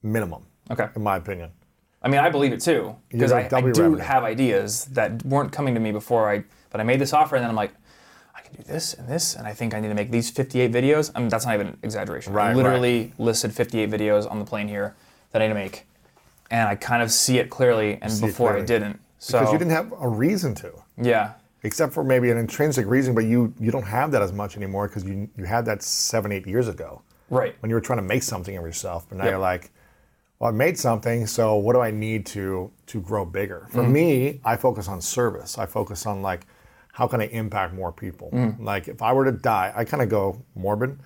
minimum. 0.03 0.47
Okay. 0.69 0.89
In 0.97 1.03
my 1.03 1.17
opinion. 1.17 1.53
I 2.03 2.09
mean, 2.09 2.19
I 2.19 2.29
believe 2.29 2.53
it 2.53 2.61
too 2.61 2.97
because 3.09 3.31
I, 3.31 3.43
I 3.43 3.61
do 3.61 3.67
revenue. 3.67 3.97
have 3.99 4.25
ideas 4.25 4.87
that 4.87 5.25
weren't 5.25 5.53
coming 5.53 5.75
to 5.75 5.81
me 5.81 5.93
before 5.93 6.29
I. 6.29 6.43
But 6.71 6.81
I 6.81 6.85
made 6.85 7.01
this 7.01 7.13
offer, 7.13 7.37
and 7.37 7.43
then 7.43 7.51
I'm 7.51 7.57
like, 7.57 7.73
I 8.35 8.41
can 8.41 8.57
do 8.57 8.63
this 8.65 8.95
and 8.95 9.09
this, 9.09 9.37
and 9.37 9.47
I 9.47 9.55
think 9.55 9.75
I 9.75 9.81
need 9.81 9.89
to 9.89 9.95
make 9.95 10.11
these 10.11 10.29
58 10.29 10.73
videos. 10.73 11.13
I 11.15 11.21
mean, 11.21 11.29
that's 11.29 11.47
not 11.47 11.55
even 11.55 11.77
exaggeration. 11.85 12.33
Right, 12.33 12.47
I 12.47 12.49
right. 12.49 12.57
literally 12.57 13.13
listed 13.17 13.53
58 13.53 13.91
videos 13.91 14.31
on 14.31 14.41
the 14.41 14.45
plane 14.45 14.67
here 14.67 14.97
that 15.31 15.41
I 15.41 15.47
need 15.47 15.55
to 15.55 15.59
make, 15.59 15.87
and 16.51 16.69
I 16.69 16.75
kind 16.75 17.01
of 17.01 17.13
see 17.13 17.39
it 17.39 17.49
clearly. 17.49 17.99
And 18.03 18.21
before 18.21 18.57
I 18.57 18.63
didn't. 18.63 19.01
So 19.19 19.39
Because 19.39 19.53
you 19.53 19.59
didn't 19.59 19.73
have 19.73 19.93
a 19.99 20.09
reason 20.09 20.55
to, 20.57 20.73
yeah, 21.01 21.35
except 21.69 21.93
for 21.93 22.03
maybe 22.03 22.31
an 22.31 22.39
intrinsic 22.39 22.87
reason, 22.87 23.15
but 23.15 23.25
you 23.27 23.53
you 23.61 23.71
don't 23.71 23.91
have 23.99 24.11
that 24.13 24.23
as 24.23 24.33
much 24.33 24.57
anymore 24.57 24.89
because 24.89 25.05
you 25.05 25.29
you 25.37 25.45
had 25.45 25.67
that 25.67 25.83
seven 25.83 26.33
eight 26.33 26.47
years 26.47 26.67
ago 26.67 27.03
right. 27.29 27.55
when 27.61 27.69
you 27.69 27.75
were 27.75 27.81
trying 27.89 27.99
to 27.99 28.09
make 28.15 28.23
something 28.23 28.57
of 28.57 28.65
yourself. 28.65 29.07
But 29.09 29.19
now 29.19 29.25
Yep. 29.25 29.31
you're 29.33 29.39
like, 29.53 29.71
well, 30.39 30.49
I 30.49 30.55
made 30.55 30.79
something, 30.79 31.27
so 31.27 31.57
what 31.57 31.75
do 31.75 31.81
I 31.81 31.91
need 31.91 32.25
to 32.37 32.71
to 32.87 33.01
grow 33.03 33.27
bigger? 33.27 33.61
Mm-hmm. 33.67 33.73
For 33.77 33.83
me, 33.83 34.41
I 34.47 34.57
focus 34.57 34.89
on 34.89 35.03
service. 35.03 35.59
I 35.59 35.67
focus 35.67 36.07
on 36.07 36.23
like, 36.23 36.47
how 36.95 37.07
can 37.07 37.21
I 37.21 37.27
impact 37.27 37.75
more 37.75 37.93
people? 37.93 38.31
Like 38.59 38.89
if 38.89 39.03
I 39.03 39.13
were 39.13 39.27
to 39.27 39.33
die, 39.33 39.71
I 39.77 39.85
kind 39.85 40.03
of 40.03 40.09
go 40.09 40.43
morbid. 40.55 40.99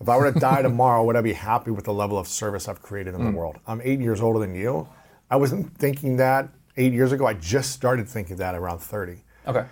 If 0.00 0.08
I 0.08 0.16
were 0.16 0.32
to 0.32 0.40
die 0.40 0.62
tomorrow, 0.70 1.04
would 1.04 1.16
I 1.16 1.20
be 1.20 1.34
happy 1.34 1.70
with 1.70 1.84
the 1.84 1.92
level 1.92 2.16
of 2.18 2.26
service 2.26 2.68
I've 2.68 2.80
created 2.80 3.14
in 3.14 3.22
the 3.22 3.30
world? 3.30 3.58
I'm 3.66 3.80
eight 3.84 4.00
years 4.00 4.20
older 4.22 4.38
than 4.38 4.54
you. 4.54 4.88
I 5.30 5.36
wasn't 5.36 5.76
thinking 5.76 6.16
that 6.16 6.48
eight 6.78 6.94
years 6.94 7.12
ago. 7.12 7.26
I 7.26 7.34
just 7.34 7.72
started 7.72 8.08
thinking 8.08 8.36
that 8.36 8.54
around 8.54 8.78
30 8.78 9.22
Okay. 9.48 9.64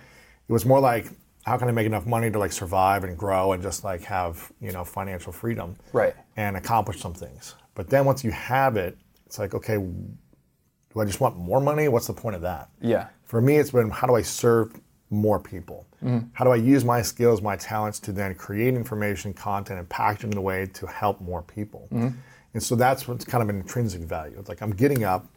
It 0.47 0.53
was 0.53 0.65
more 0.65 0.79
like 0.79 1.07
how 1.43 1.57
can 1.57 1.67
i 1.67 1.71
make 1.71 1.85
enough 1.85 2.05
money 2.05 2.29
to 2.31 2.39
like 2.39 2.51
survive 2.51 3.03
and 3.03 3.17
grow 3.17 3.53
and 3.53 3.61
just 3.63 3.83
like 3.83 4.03
have 4.03 4.51
you 4.61 4.71
know 4.71 4.83
financial 4.83 5.31
freedom 5.31 5.75
Right. 5.93 6.13
and 6.37 6.57
accomplish 6.57 6.99
some 7.01 7.13
things. 7.13 7.55
But 7.75 7.89
then 7.89 8.05
once 8.05 8.23
you 8.23 8.31
have 8.31 8.77
it 8.77 8.97
it's 9.25 9.37
like 9.39 9.53
okay 9.53 9.75
do 9.77 11.01
i 11.01 11.05
just 11.05 11.19
want 11.19 11.37
more 11.37 11.59
money? 11.61 11.87
What's 11.87 12.07
the 12.07 12.13
point 12.13 12.35
of 12.35 12.41
that? 12.43 12.69
Yeah. 12.81 13.07
for 13.23 13.41
me 13.41 13.57
it's 13.57 13.71
been 13.71 13.89
how 13.89 14.07
do 14.07 14.15
i 14.15 14.21
serve 14.21 14.79
more 15.11 15.39
people? 15.39 15.85
Mm-hmm. 16.03 16.27
How 16.33 16.45
do 16.45 16.51
i 16.51 16.55
use 16.55 16.83
my 16.83 17.01
skills 17.01 17.41
my 17.41 17.55
talents 17.55 17.99
to 18.01 18.11
then 18.11 18.33
create 18.35 18.73
information 18.73 19.33
content 19.33 19.79
and 19.79 19.87
package 19.89 20.25
it 20.25 20.31
in 20.31 20.37
a 20.37 20.41
way 20.41 20.65
to 20.73 20.87
help 20.87 21.21
more 21.21 21.41
people? 21.43 21.87
Mm-hmm. 21.91 22.17
And 22.53 22.63
so 22.63 22.75
that's 22.75 23.07
what's 23.07 23.25
kind 23.25 23.41
of 23.43 23.49
an 23.49 23.57
intrinsic 23.57 24.01
value. 24.01 24.37
It's 24.39 24.49
like 24.49 24.61
i'm 24.61 24.71
getting 24.71 25.03
up 25.03 25.27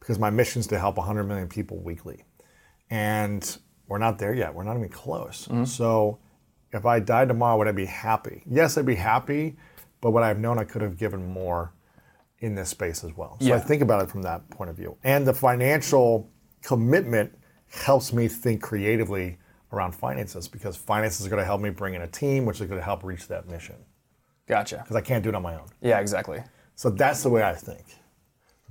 because 0.00 0.18
my 0.18 0.30
mission 0.30 0.60
is 0.60 0.66
to 0.68 0.78
help 0.78 0.96
100 0.96 1.24
million 1.24 1.48
people 1.48 1.78
weekly. 1.78 2.24
And 2.90 3.58
we're 3.88 3.98
not 3.98 4.18
there 4.18 4.34
yet. 4.34 4.54
We're 4.54 4.64
not 4.64 4.76
even 4.76 4.88
close. 4.88 5.46
Mm-hmm. 5.48 5.64
So 5.64 6.18
if 6.72 6.84
I 6.86 7.00
died 7.00 7.28
tomorrow, 7.28 7.56
would 7.58 7.68
I 7.68 7.72
be 7.72 7.86
happy? 7.86 8.42
Yes, 8.46 8.76
I'd 8.76 8.86
be 8.86 8.94
happy, 8.94 9.56
but 10.00 10.10
would 10.12 10.22
I 10.22 10.28
have 10.28 10.38
known 10.38 10.58
I 10.58 10.64
could 10.64 10.82
have 10.82 10.96
given 10.96 11.26
more 11.26 11.72
in 12.40 12.54
this 12.54 12.68
space 12.68 13.02
as 13.04 13.16
well? 13.16 13.36
So 13.40 13.54
I 13.54 13.58
think 13.58 13.82
about 13.82 14.02
it 14.02 14.10
from 14.10 14.22
that 14.22 14.48
point 14.50 14.70
of 14.70 14.76
view. 14.76 14.96
And 15.02 15.26
the 15.26 15.34
financial 15.34 16.30
commitment 16.62 17.32
helps 17.70 18.12
me 18.12 18.28
think 18.28 18.62
creatively 18.62 19.38
around 19.72 19.92
finances 19.92 20.48
because 20.48 20.76
finances 20.76 21.26
are 21.26 21.30
going 21.30 21.40
to 21.40 21.46
help 21.46 21.60
me 21.60 21.70
bring 21.70 21.94
in 21.94 22.02
a 22.02 22.06
team, 22.06 22.44
which 22.46 22.60
is 22.60 22.66
going 22.66 22.80
to 22.80 22.84
help 22.84 23.04
reach 23.04 23.28
that 23.28 23.48
mission 23.48 23.76
Gotcha. 24.46 24.78
because 24.78 24.96
I 24.96 25.00
can't 25.02 25.22
do 25.22 25.28
it 25.28 25.34
on 25.34 25.42
my 25.42 25.54
own. 25.54 25.66
Yeah, 25.80 25.98
exactly. 26.00 26.42
So 26.74 26.90
that's 26.90 27.22
the 27.22 27.28
way 27.28 27.42
I 27.42 27.54
think. 27.54 27.84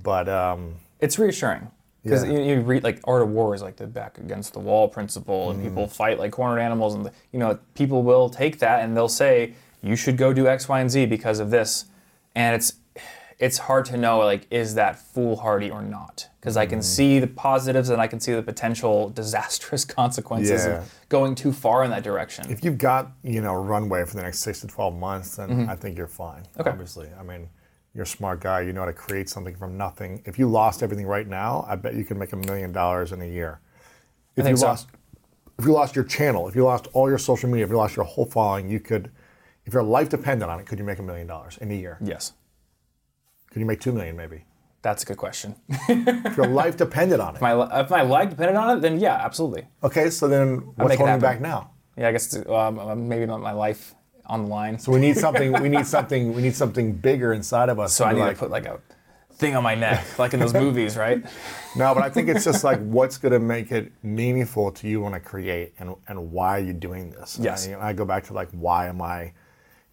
But 0.02 0.28
um, 0.28 0.76
It's 1.00 1.18
reassuring 1.18 1.70
because 2.08 2.24
Yeah. 2.24 2.32
you, 2.38 2.54
you 2.56 2.60
read 2.60 2.84
like 2.84 3.00
Art 3.04 3.22
of 3.22 3.28
War 3.30 3.54
is 3.54 3.62
like 3.62 3.76
the 3.76 3.86
back 3.86 4.18
against 4.18 4.52
the 4.52 4.60
wall 4.60 4.88
principle, 4.88 5.50
and 5.50 5.62
people 5.62 5.86
fight 5.86 6.18
like 6.18 6.32
cornered 6.32 6.60
animals, 6.60 6.94
and 6.94 7.10
you 7.32 7.38
know 7.38 7.58
people 7.74 8.02
will 8.02 8.28
take 8.30 8.58
that 8.60 8.82
and 8.84 8.96
they'll 8.96 9.08
say 9.08 9.54
you 9.82 9.94
should 9.96 10.16
go 10.16 10.32
do 10.32 10.48
X, 10.48 10.68
Y, 10.68 10.80
and 10.80 10.90
Z 10.90 11.06
because 11.06 11.38
of 11.38 11.50
this, 11.50 11.84
and 12.34 12.54
it's 12.56 12.74
it's 13.38 13.58
hard 13.58 13.84
to 13.84 13.96
know 13.96 14.18
like 14.18 14.46
is 14.50 14.74
that 14.74 14.98
foolhardy 14.98 15.70
or 15.70 15.80
not 15.80 16.26
because 16.40 16.56
I 16.56 16.66
can 16.66 16.82
see 16.82 17.20
the 17.20 17.28
positives 17.28 17.88
and 17.88 18.02
I 18.02 18.08
can 18.08 18.18
see 18.18 18.32
the 18.34 18.42
potential 18.42 19.08
disastrous 19.14 19.84
consequences 19.84 20.64
Yeah. 20.66 20.78
of 20.78 20.94
going 21.08 21.36
too 21.36 21.52
far 21.52 21.84
in 21.84 21.90
that 21.90 22.02
direction. 22.02 22.50
if 22.50 22.64
you've 22.64 22.78
got 22.78 23.12
you 23.22 23.40
know 23.40 23.54
runway 23.54 24.04
for 24.04 24.16
the 24.16 24.22
next 24.22 24.40
six 24.40 24.60
to 24.62 24.66
twelve 24.66 24.96
months, 24.98 25.36
then 25.36 25.68
I 25.68 25.76
think 25.76 25.96
you're 25.96 26.08
fine. 26.08 26.42
Mm-hmm. 26.42 26.60
Okay. 26.62 26.70
Obviously, 26.70 27.08
I 27.18 27.22
mean, 27.22 27.48
you're 27.94 28.04
a 28.04 28.06
smart 28.06 28.40
guy. 28.40 28.60
You 28.60 28.72
know 28.72 28.80
how 28.80 28.86
to 28.86 28.92
create 28.92 29.28
something 29.28 29.56
from 29.56 29.76
nothing. 29.76 30.22
If 30.24 30.38
you 30.38 30.48
lost 30.48 30.82
everything 30.82 31.06
right 31.06 31.26
now, 31.26 31.64
I 31.68 31.76
bet 31.76 31.94
you 31.94 32.04
can 32.04 32.18
make 32.18 32.32
a 32.32 32.36
million 32.36 32.72
dollars 32.72 33.12
in 33.12 33.20
a 33.22 33.26
year. 33.26 33.60
If 34.36 34.46
you 34.46 34.56
so. 34.56 34.66
lost, 34.66 34.88
if 35.58 35.64
you 35.64 35.72
lost 35.72 35.96
your 35.96 36.04
channel, 36.04 36.48
if 36.48 36.54
you 36.54 36.64
lost 36.64 36.86
all 36.92 37.08
your 37.08 37.18
social 37.18 37.48
media, 37.48 37.64
if 37.64 37.70
you 37.70 37.76
lost 37.76 37.96
your 37.96 38.04
whole 38.04 38.26
following, 38.26 38.68
you 38.68 38.80
could. 38.80 39.10
If 39.66 39.74
your 39.74 39.82
life 39.82 40.08
depended 40.08 40.48
on 40.48 40.60
it, 40.60 40.66
could 40.66 40.78
you 40.78 40.84
make 40.84 40.98
a 40.98 41.02
million 41.02 41.26
dollars 41.26 41.58
in 41.58 41.70
a 41.70 41.74
year? 41.74 41.98
yes, 42.00 42.32
Could 43.50 43.60
you 43.60 43.66
make 43.66 43.80
two 43.80 43.92
million 43.92 44.16
maybe? 44.16 44.44
that's 44.80 45.02
a 45.02 45.06
good 45.06 45.16
question. 45.16 45.56
If 45.88 46.36
your 46.36 46.46
life 46.46 46.76
depended 46.76 47.20
on 47.20 47.36
it. 47.36 47.42
my 47.42 47.80
if 47.80 47.90
my 47.90 48.02
life 48.02 48.30
depended 48.30 48.56
on 48.56 48.78
it, 48.78 48.80
then 48.80 48.98
yeah, 49.00 49.14
absolutely. 49.14 49.66
Okay, 49.82 50.08
so 50.10 50.28
then 50.28 50.58
what's 50.76 50.94
holding 50.96 51.16
you 51.16 51.20
back 51.20 51.40
now? 51.40 51.72
Yeah, 51.96 52.08
I 52.08 52.12
guess 52.12 52.36
um, 52.46 53.08
maybe 53.08 53.26
not 53.26 53.40
my 53.40 53.52
life 53.52 53.94
on 54.28 54.42
the 54.44 54.48
line. 54.48 54.78
So 54.78 54.92
we 54.92 55.00
need 55.00 55.16
something. 55.16 55.52
we 55.60 55.68
need 55.68 55.86
something. 55.86 56.34
We 56.34 56.42
need 56.42 56.54
something 56.54 56.92
bigger 56.92 57.32
inside 57.32 57.68
of 57.68 57.78
us. 57.78 57.94
So 57.94 58.04
I 58.04 58.12
need 58.12 58.20
like, 58.20 58.34
to 58.34 58.38
put 58.40 58.50
like 58.50 58.66
a 58.66 58.80
thing 59.32 59.54
on 59.56 59.62
my 59.62 59.74
neck, 59.74 60.18
like 60.18 60.34
in 60.34 60.40
those 60.40 60.52
movies, 60.66 60.96
right? 60.96 61.24
No, 61.76 61.94
but 61.94 62.02
I 62.02 62.10
think 62.10 62.28
it's 62.28 62.44
just 62.44 62.64
like 62.64 62.80
what's 62.80 63.16
going 63.18 63.32
to 63.32 63.38
make 63.38 63.70
it 63.72 63.92
meaningful 64.02 64.70
to 64.72 64.88
you 64.88 65.00
when 65.02 65.14
I 65.14 65.18
create 65.20 65.74
and, 65.78 65.94
and 66.08 66.32
why 66.32 66.56
are 66.58 66.64
you 66.64 66.72
doing 66.72 67.10
this? 67.10 67.38
Yes. 67.40 67.66
And 67.66 67.76
I, 67.76 67.88
I 67.88 67.92
go 67.92 68.04
back 68.04 68.24
to 68.24 68.32
like, 68.32 68.48
why 68.50 68.88
am 68.88 69.00
I? 69.00 69.32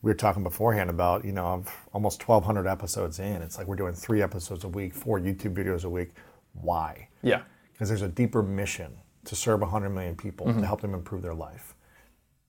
We 0.02 0.12
were 0.12 0.16
talking 0.16 0.44
beforehand 0.44 0.90
about, 0.90 1.26
you 1.26 1.32
know, 1.32 1.46
I'm 1.48 1.66
almost 1.94 2.28
1,200 2.28 2.68
episodes 2.68 3.20
in. 3.20 3.42
It's 3.42 3.58
like 3.58 3.68
we're 3.68 3.76
doing 3.76 3.94
three 3.94 4.22
episodes 4.22 4.64
a 4.64 4.68
week, 4.68 4.94
four 4.94 5.20
YouTube 5.20 5.56
videos 5.56 5.84
a 5.84 5.90
week. 5.90 6.12
Why? 6.54 7.08
Yeah. 7.24 7.42
Because 7.72 7.90
there's 7.90 8.04
a 8.04 8.08
deeper 8.08 8.44
mission 8.44 8.98
to 9.26 9.36
serve 9.36 9.62
100 9.62 9.90
million 9.90 10.16
people 10.16 10.46
Mm-hmm. 10.48 10.62
to 10.62 10.68
help 10.68 10.82
them 10.82 10.94
improve 10.94 11.22
their 11.24 11.34
life. 11.34 11.74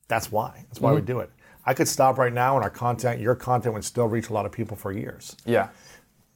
That's 0.07 0.31
why. 0.31 0.65
That's 0.67 0.79
why 0.79 0.93
we 0.93 1.01
do 1.01 1.19
it. 1.19 1.31
I 1.67 1.73
could 1.73 1.87
stop 1.87 2.17
right 2.17 2.31
now 2.33 2.55
and 2.55 2.63
our 2.63 2.69
content, 2.69 3.19
your 3.19 3.35
content 3.35 3.73
would 3.75 3.83
still 3.83 4.07
reach 4.07 4.29
a 4.29 4.33
lot 4.33 4.45
of 4.45 4.51
people 4.53 4.77
for 4.77 4.91
years 4.93 5.35
Yeah. 5.45 5.67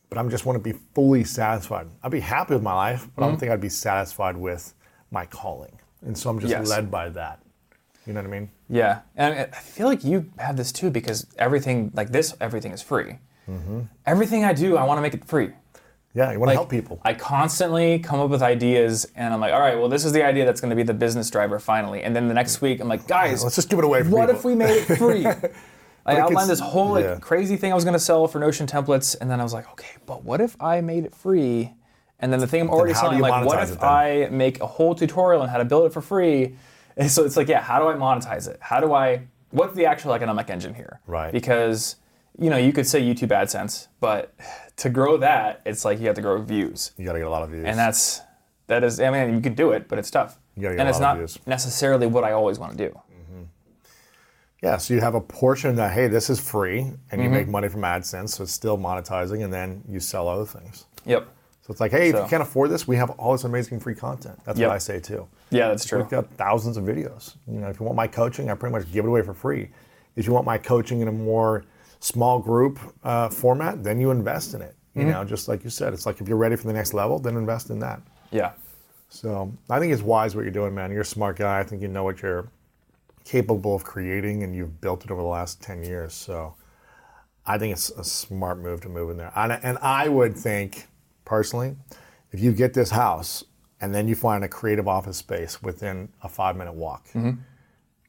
but 0.10 0.18
I 0.18 0.28
just 0.28 0.46
want 0.46 0.62
to 0.62 0.74
be 0.74 0.78
fully 0.94 1.24
satisfied. 1.24 1.88
I'd 2.04 2.12
be 2.12 2.20
happy 2.20 2.54
with 2.54 2.62
my 2.64 2.74
life, 2.74 3.08
but 3.16 3.22
I 3.22 3.26
Mm-hmm. 3.26 3.32
don't 3.32 3.40
think 3.40 3.52
I'd 3.54 3.62
be 3.62 3.70
satisfied 3.70 4.36
with 4.36 4.74
my 5.10 5.26
calling. 5.26 5.80
And 6.06 6.18
so 6.18 6.30
I'm 6.30 6.40
just 6.40 6.52
Yes. 6.52 6.68
led 6.70 6.92
by 6.92 7.08
that. 7.10 7.40
You 8.06 8.14
know 8.14 8.20
what 8.22 8.28
I 8.28 8.32
mean? 8.40 8.50
Yeah. 8.68 9.00
And 9.16 9.34
I 9.34 9.44
I 9.44 9.62
feel 9.62 9.88
like 9.88 10.04
you 10.04 10.26
have 10.38 10.58
this 10.58 10.72
too 10.72 10.90
because 10.90 11.28
everything 11.38 11.92
like 11.94 12.10
this, 12.12 12.36
everything 12.42 12.72
is 12.74 12.82
free. 12.82 13.20
Mm-hmm. 13.50 13.82
Everything 14.06 14.44
I 14.44 14.54
do, 14.54 14.76
I 14.76 14.84
want 14.84 14.98
to 14.98 15.02
make 15.02 15.14
it 15.14 15.24
free. 15.26 15.52
Yeah, 16.14 16.32
you 16.32 16.40
want 16.40 16.50
to 16.50 16.52
Like, 16.52 16.58
help 16.58 16.70
people. 16.70 17.00
I 17.04 17.14
constantly 17.14 18.00
come 18.00 18.20
up 18.20 18.30
with 18.30 18.42
ideas 18.42 19.10
and 19.16 19.34
I'm 19.34 19.40
like, 19.40 19.54
all 19.54 19.60
right, 19.60 19.78
well, 19.78 19.88
this 19.88 20.04
is 20.04 20.12
the 20.12 20.24
idea 20.24 20.46
that's 20.46 20.60
going 20.60 20.70
to 20.72 20.76
be 20.76 20.84
the 20.84 20.94
business 20.94 21.30
driver 21.30 21.58
finally. 21.60 22.04
And 22.04 22.16
then 22.16 22.28
the 22.28 22.34
next 22.34 22.62
week, 22.62 22.82
I'm 22.82 22.90
like, 22.90 23.08
guys, 23.08 23.44
Let's 23.44 23.56
just 23.56 23.70
give 23.70 23.80
it 23.80 23.86
away 23.86 24.04
for 24.04 24.10
what 24.10 24.26
people. 24.28 24.36
if 24.40 24.46
we 24.46 24.56
made 24.56 24.76
it 24.76 24.98
free? 24.98 25.26
I 26.06 26.18
outlined 26.18 26.50
this 26.50 26.60
whole 26.60 26.92
like 26.92 27.06
yeah. 27.06 27.20
crazy 27.20 27.56
thing 27.58 27.72
I 27.72 27.76
was 27.76 27.84
going 27.84 27.94
to 27.94 28.00
sell 28.00 28.28
for 28.28 28.40
Notion 28.40 28.66
templates, 28.66 29.16
and 29.22 29.30
then 29.30 29.40
I 29.40 29.44
was 29.44 29.54
like, 29.54 29.70
okay, 29.72 29.92
but 30.06 30.24
what 30.24 30.42
if 30.42 30.60
I 30.60 30.82
made 30.82 31.06
it 31.06 31.14
free? 31.14 31.74
And 32.20 32.34
then 32.34 32.40
the 32.40 32.48
thing 32.48 32.62
I'm 32.62 32.70
already 32.70 32.94
selling, 32.94 33.20
like, 33.20 33.46
what 33.46 33.62
if? 33.62 33.82
I 33.82 34.28
make 34.32 34.60
a 34.62 34.68
whole 34.68 34.96
tutorial 34.96 35.42
on 35.42 35.50
how 35.50 35.58
to 35.58 35.66
build 35.66 35.86
it 35.86 35.94
for 35.94 36.02
free? 36.02 36.56
And 36.98 37.10
so 37.10 37.24
it's 37.24 37.38
like, 37.38 37.48
yeah, 37.48 37.62
how 37.62 37.80
do 37.80 37.88
I 37.88 37.94
monetize 37.94 38.48
it? 38.50 38.58
How 38.62 38.80
do 38.80 38.94
I? 38.94 39.28
What's 39.52 39.76
the 39.76 39.86
actual 39.86 40.14
economic 40.14 40.50
engine 40.50 40.74
here? 40.74 41.00
Right. 41.08 41.32
Because 41.32 41.98
you 42.40 42.50
know 42.50 42.58
you 42.58 42.72
could 42.74 42.88
say 42.88 43.02
YouTube 43.02 43.30
AdSense, 43.30 43.88
but 44.00 44.34
to 44.78 44.90
grow 44.90 45.18
that, 45.18 45.62
it's 45.66 45.86
like 45.86 46.00
you 46.00 46.08
have 46.08 46.16
to 46.16 46.22
grow 46.22 46.42
views, 46.42 46.92
You 46.98 47.06
got 47.06 47.14
to 47.14 47.20
get 47.20 47.28
a 47.28 47.30
lot 47.30 47.44
of 47.44 47.50
views. 47.50 47.66
and 47.66 47.78
that's 47.78 48.22
that 48.68 48.84
is. 48.84 49.00
I 49.00 49.10
mean, 49.10 49.36
you 49.36 49.42
could 49.42 49.56
do 49.56 49.72
it, 49.72 49.88
but 49.88 50.00
it's 50.00 50.10
tough. 50.12 50.38
You 50.56 50.64
gotta 50.64 50.76
get 50.76 50.80
and 50.82 50.88
a 50.88 50.92
it's 50.92 51.00
lot 51.00 51.12
of 51.12 51.18
not 51.18 51.18
views. 51.20 51.40
necessarily 51.46 52.08
what 52.08 52.24
I 52.24 52.32
always 52.34 52.58
want 52.60 52.78
to 52.78 52.90
do. 52.90 53.00
yeah, 54.62 54.78
so 54.78 54.94
you 54.94 55.02
have 55.02 55.16
a 55.16 55.22
portion 55.22 55.76
that, 55.78 55.92
hey, 55.92 56.08
this 56.08 56.30
is 56.30 56.40
free, 56.40 56.80
and 56.82 56.96
you 57.14 57.18
Mm-hmm. 57.28 57.34
make 57.34 57.48
money 57.48 57.68
from 57.68 57.82
AdSense, 57.82 58.30
so 58.30 58.44
it's 58.44 58.52
still 58.52 58.78
monetizing, 58.78 59.44
and 59.44 59.52
then 59.52 59.84
you 59.90 60.00
sell 60.00 60.28
other 60.28 60.46
things. 60.46 60.86
Yep. 61.06 61.24
So 61.64 61.72
it's 61.72 61.80
like, 61.82 61.92
hey, 61.92 62.10
if 62.10 62.16
So- 62.16 62.24
you 62.24 62.30
can't 62.30 62.44
afford 62.44 62.70
this, 62.70 62.88
we 62.88 62.96
have 62.98 63.10
all 63.12 63.32
this 63.32 63.44
amazing 63.44 63.80
free 63.80 63.96
content. 63.96 64.40
That's 64.46 64.60
Yep. 64.60 64.68
what 64.70 64.76
I 64.76 64.78
say 64.78 65.00
too. 65.00 65.28
Yeah, 65.50 65.68
that's 65.70 65.84
true. 65.86 66.00
We've 66.00 66.10
got 66.10 66.30
thousands 66.38 66.78
of 66.78 66.84
videos. 66.84 67.36
You 67.48 67.60
know, 67.60 67.68
if 67.70 67.80
you 67.80 67.86
want 67.86 67.96
my 67.96 68.08
coaching, 68.08 68.50
I 68.52 68.54
pretty 68.56 68.74
much 68.74 68.92
give 68.92 69.06
it 69.06 69.08
away 69.08 69.22
for 69.24 69.34
free. 69.34 69.70
If 70.16 70.28
you 70.28 70.34
want 70.34 70.46
my 70.46 70.58
coaching 70.60 71.02
in 71.02 71.08
a 71.08 71.12
more 71.12 71.64
small 72.02 72.40
group 72.40 72.80
uh, 73.04 73.30
format, 73.30 73.84
then 73.84 74.00
you 74.02 74.12
invest 74.12 74.54
in 74.54 74.62
it. 74.62 74.76
You 74.94 75.04
Mm-hmm. 75.04 75.12
know, 75.12 75.24
just 75.24 75.48
like 75.48 75.64
you 75.64 75.70
said, 75.70 75.94
it's 75.94 76.06
like 76.06 76.20
if 76.20 76.28
you're 76.28 76.38
ready 76.38 76.58
for 76.58 76.68
the 76.68 76.74
next 76.74 76.94
level, 76.94 77.18
then 77.18 77.38
invest 77.38 77.70
in 77.70 77.80
that. 77.80 78.02
Yeah. 78.30 78.52
So 79.08 79.54
I 79.70 79.80
think 79.80 79.94
it's 79.94 80.02
wise 80.02 80.36
what 80.36 80.42
you're 80.42 80.52
doing, 80.52 80.76
man. 80.76 80.92
You're 80.92 81.02
a 81.02 81.06
smart 81.06 81.38
guy. 81.38 81.60
I 81.60 81.64
think 81.64 81.82
you 81.82 81.88
know 81.88 82.04
what 82.04 82.22
you're 82.22 82.50
capable 83.24 83.74
of 83.76 83.84
creating, 83.86 84.44
and 84.44 84.54
you've 84.54 84.82
built 84.82 85.06
it 85.06 85.12
over 85.12 85.22
the 85.22 85.28
last 85.28 85.62
ten 85.64 85.82
years. 85.84 86.14
So 86.14 86.56
I 87.46 87.58
think 87.58 87.72
it's 87.74 87.90
a 87.92 88.04
smart 88.04 88.60
move 88.60 88.82
to 88.82 88.90
move 88.90 89.10
in 89.12 89.18
there. 89.18 89.32
And, 89.36 89.54
and 89.64 89.78
I 89.82 90.10
would 90.10 90.36
think, 90.36 90.88
personally, 91.26 91.76
if 92.32 92.40
you 92.42 92.52
get 92.52 92.74
this 92.74 92.90
house 92.92 93.44
and 93.80 93.96
then 93.96 94.08
you 94.08 94.16
find 94.16 94.44
a 94.44 94.48
creative 94.50 94.88
office 94.88 95.18
space 95.18 95.62
within 95.64 96.10
a 96.22 96.28
five 96.30 96.56
minute 96.58 96.74
walk, 96.74 97.08
Mm-hmm. 97.14 97.32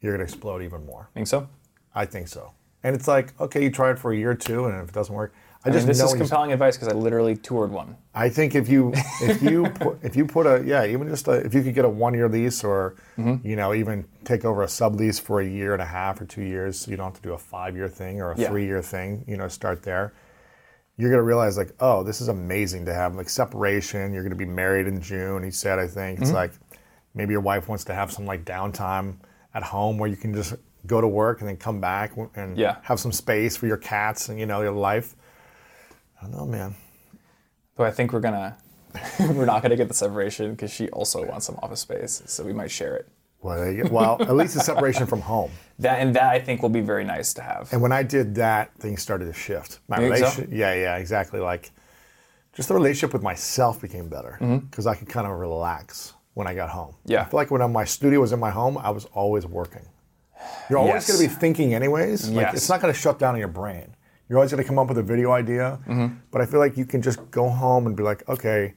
you're 0.01 0.17
going 0.17 0.27
to 0.27 0.33
explode 0.33 0.63
even 0.63 0.85
more. 0.85 1.09
Think 1.15 1.29
so? 1.29 1.49
I 1.95 2.07
think 2.07 2.27
so. 2.29 2.53
And 2.85 2.95
it's 2.97 3.07
like, 3.07 3.39
okay, 3.41 3.63
you 3.63 3.71
try 3.71 3.91
it 3.93 3.99
for 3.99 4.13
a 4.13 4.17
year 4.17 4.31
or 4.33 4.35
two, 4.35 4.65
and 4.67 4.83
if 4.83 4.89
it 4.89 4.95
doesn't 4.95 5.15
work, 5.15 5.33
I, 5.65 5.69
I 5.69 5.73
just 5.73 5.85
mean, 5.85 5.91
this 5.93 5.99
know 6.01 6.07
is 6.07 6.15
compelling 6.15 6.53
advice 6.53 6.77
because 6.77 6.89
I 6.89 6.97
literally 6.97 7.37
toured 7.37 7.71
one. 7.71 7.97
I 8.15 8.29
think 8.29 8.57
if 8.57 8.69
you 8.69 8.93
if 9.21 9.41
you 9.41 9.65
put 9.81 9.99
if 10.03 10.17
you 10.17 10.27
put 10.27 10.47
a 10.47 10.65
yeah 10.67 10.85
even 10.85 11.09
just 11.09 11.29
a, 11.29 11.35
if 11.35 11.55
you 11.55 11.63
could 11.63 11.75
get 11.75 11.85
a 11.85 11.89
one 11.89 12.15
year 12.15 12.29
lease 12.29 12.65
or 12.65 12.97
Mm-hmm. 13.19 13.47
you 13.47 13.55
know 13.57 13.73
even 13.75 14.07
take 14.25 14.45
over 14.45 14.63
a 14.63 14.67
sublease 14.67 15.21
for 15.21 15.41
a 15.41 15.47
year 15.47 15.75
and 15.75 15.83
a 15.83 15.87
half 15.87 16.21
or 16.21 16.25
two 16.25 16.43
years 16.43 16.81
so 16.81 16.91
you 16.91 16.97
don't 16.97 17.05
have 17.13 17.15
to 17.17 17.23
do 17.23 17.35
a 17.35 17.39
five 17.39 17.77
year 17.77 17.89
thing 17.89 18.21
or 18.23 18.33
a 18.33 18.39
Yeah. 18.39 18.49
three 18.49 18.65
year 18.65 18.81
thing 18.83 19.23
you 19.29 19.37
know 19.37 19.47
start 19.49 19.83
there 19.83 20.15
you're 20.97 21.11
gonna 21.11 21.23
realize 21.23 21.57
like 21.59 21.73
oh 21.81 22.03
this 22.03 22.21
is 22.23 22.29
amazing 22.29 22.87
to 22.87 22.95
have 22.95 23.15
like 23.15 23.29
separation 23.29 24.13
you're 24.15 24.23
gonna 24.23 24.35
be 24.35 24.47
married 24.47 24.87
in 24.87 25.01
June 25.01 25.43
he 25.45 25.51
said 25.51 25.79
I 25.79 25.87
think 25.87 26.17
Mm-hmm. 26.19 26.23
it's 26.25 26.33
like 26.33 26.53
maybe 27.15 27.33
your 27.33 27.43
wife 27.43 27.69
wants 27.69 27.85
to 27.85 27.95
have 27.95 28.11
some 28.11 28.25
like 28.27 28.45
downtime 28.45 29.17
at 29.55 29.63
home 29.63 29.99
where 29.99 30.09
you 30.09 30.17
can 30.17 30.33
just 30.35 30.55
go 30.87 31.01
to 31.01 31.09
work 31.09 31.41
and 31.41 31.49
then 31.49 31.57
come 31.57 31.81
back 31.81 32.13
and 32.35 32.57
Yeah. 32.59 32.77
have 32.83 32.99
some 33.01 33.13
space 33.13 33.57
for 33.57 33.67
your 33.67 33.77
cats 33.77 34.29
and 34.29 34.39
you 34.39 34.47
know 34.47 34.63
your 34.63 34.73
life 34.73 35.15
I 36.21 36.25
don't 36.25 36.33
know 36.37 36.47
man 36.47 36.75
But 37.77 37.87
I 37.87 37.91
think 37.91 38.13
we're 38.13 38.21
gonna 38.21 38.57
we're 39.21 39.45
not 39.47 39.63
gonna 39.63 39.77
get 39.77 39.89
the 39.89 39.95
separation 39.95 40.51
because 40.53 40.71
she 40.73 40.89
also 40.91 41.25
wants 41.25 41.47
some 41.47 41.59
office 41.63 41.81
space, 41.81 42.23
so 42.27 42.45
we 42.45 42.53
might 42.53 42.71
share 42.71 42.95
it. 42.97 43.09
Well, 43.41 43.75
well, 43.91 44.17
at 44.21 44.37
least 44.37 44.55
a 44.55 44.61
separation 44.61 45.07
from 45.07 45.21
home. 45.23 45.51
That 45.79 45.99
and 46.01 46.15
that 46.15 46.31
I 46.31 46.39
think 46.39 46.63
will 46.63 46.69
be 46.69 46.83
very 46.83 47.03
nice 47.03 47.33
to 47.35 47.43
have. 47.43 47.73
And 47.73 47.83
when 47.83 47.91
I 47.91 48.05
did 48.05 48.37
that, 48.37 48.71
things 48.79 49.03
started 49.03 49.25
to 49.25 49.33
shift. 49.33 49.81
My 49.89 49.97
think 49.97 50.17
so? 50.17 50.21
relationship, 50.25 50.51
yeah, 50.53 50.75
yeah, 50.75 50.97
exactly. 50.99 51.41
Like, 51.41 51.73
just 52.53 52.69
the 52.69 52.75
relationship 52.75 53.13
with 53.13 53.23
myself 53.23 53.81
became 53.81 54.09
better 54.09 54.37
because 54.69 54.87
I 54.87 54.95
could 54.95 55.09
kind 55.09 55.27
of 55.27 55.33
relax 55.39 56.13
when 56.35 56.47
I 56.47 56.55
got 56.55 56.69
home. 56.69 56.93
Mm-hmm. 56.93 57.13
Yeah. 57.13 57.23
I 57.23 57.25
feel 57.25 57.39
like 57.41 57.51
when 57.51 57.73
my 57.73 57.85
studio 57.85 58.21
was 58.21 58.33
in 58.33 58.39
my 58.39 58.51
home, 58.51 58.79
I 58.79 58.91
was 58.91 59.07
always 59.07 59.45
working. 59.45 59.87
You're 60.71 60.79
always 60.79 60.95
Yes. 60.95 61.09
going 61.09 61.29
to 61.29 61.35
be 61.35 61.41
thinking, 61.41 61.75
anyways. 61.75 62.29
Like, 62.31 62.47
Yes. 62.47 62.55
it's 62.55 62.69
not 62.69 62.81
going 62.81 62.93
to 62.95 62.99
shut 62.99 63.19
down 63.19 63.35
in 63.35 63.39
your 63.41 63.49
brain. 63.49 63.95
You're 64.29 64.39
always 64.39 64.51
going 64.51 64.63
to 64.63 64.67
come 64.69 64.79
up 64.79 64.89
with 64.89 64.99
a 64.99 65.03
video 65.03 65.33
idea, 65.33 65.79
Mm-hmm. 65.87 66.15
but 66.31 66.41
I 66.41 66.47
feel 66.47 66.61
like 66.61 66.77
you 66.77 66.87
can 66.87 67.03
just 67.03 67.31
go 67.31 67.49
home 67.49 67.87
and 67.87 67.95
be 67.97 68.03
like, 68.03 68.27
okay, 68.29 68.75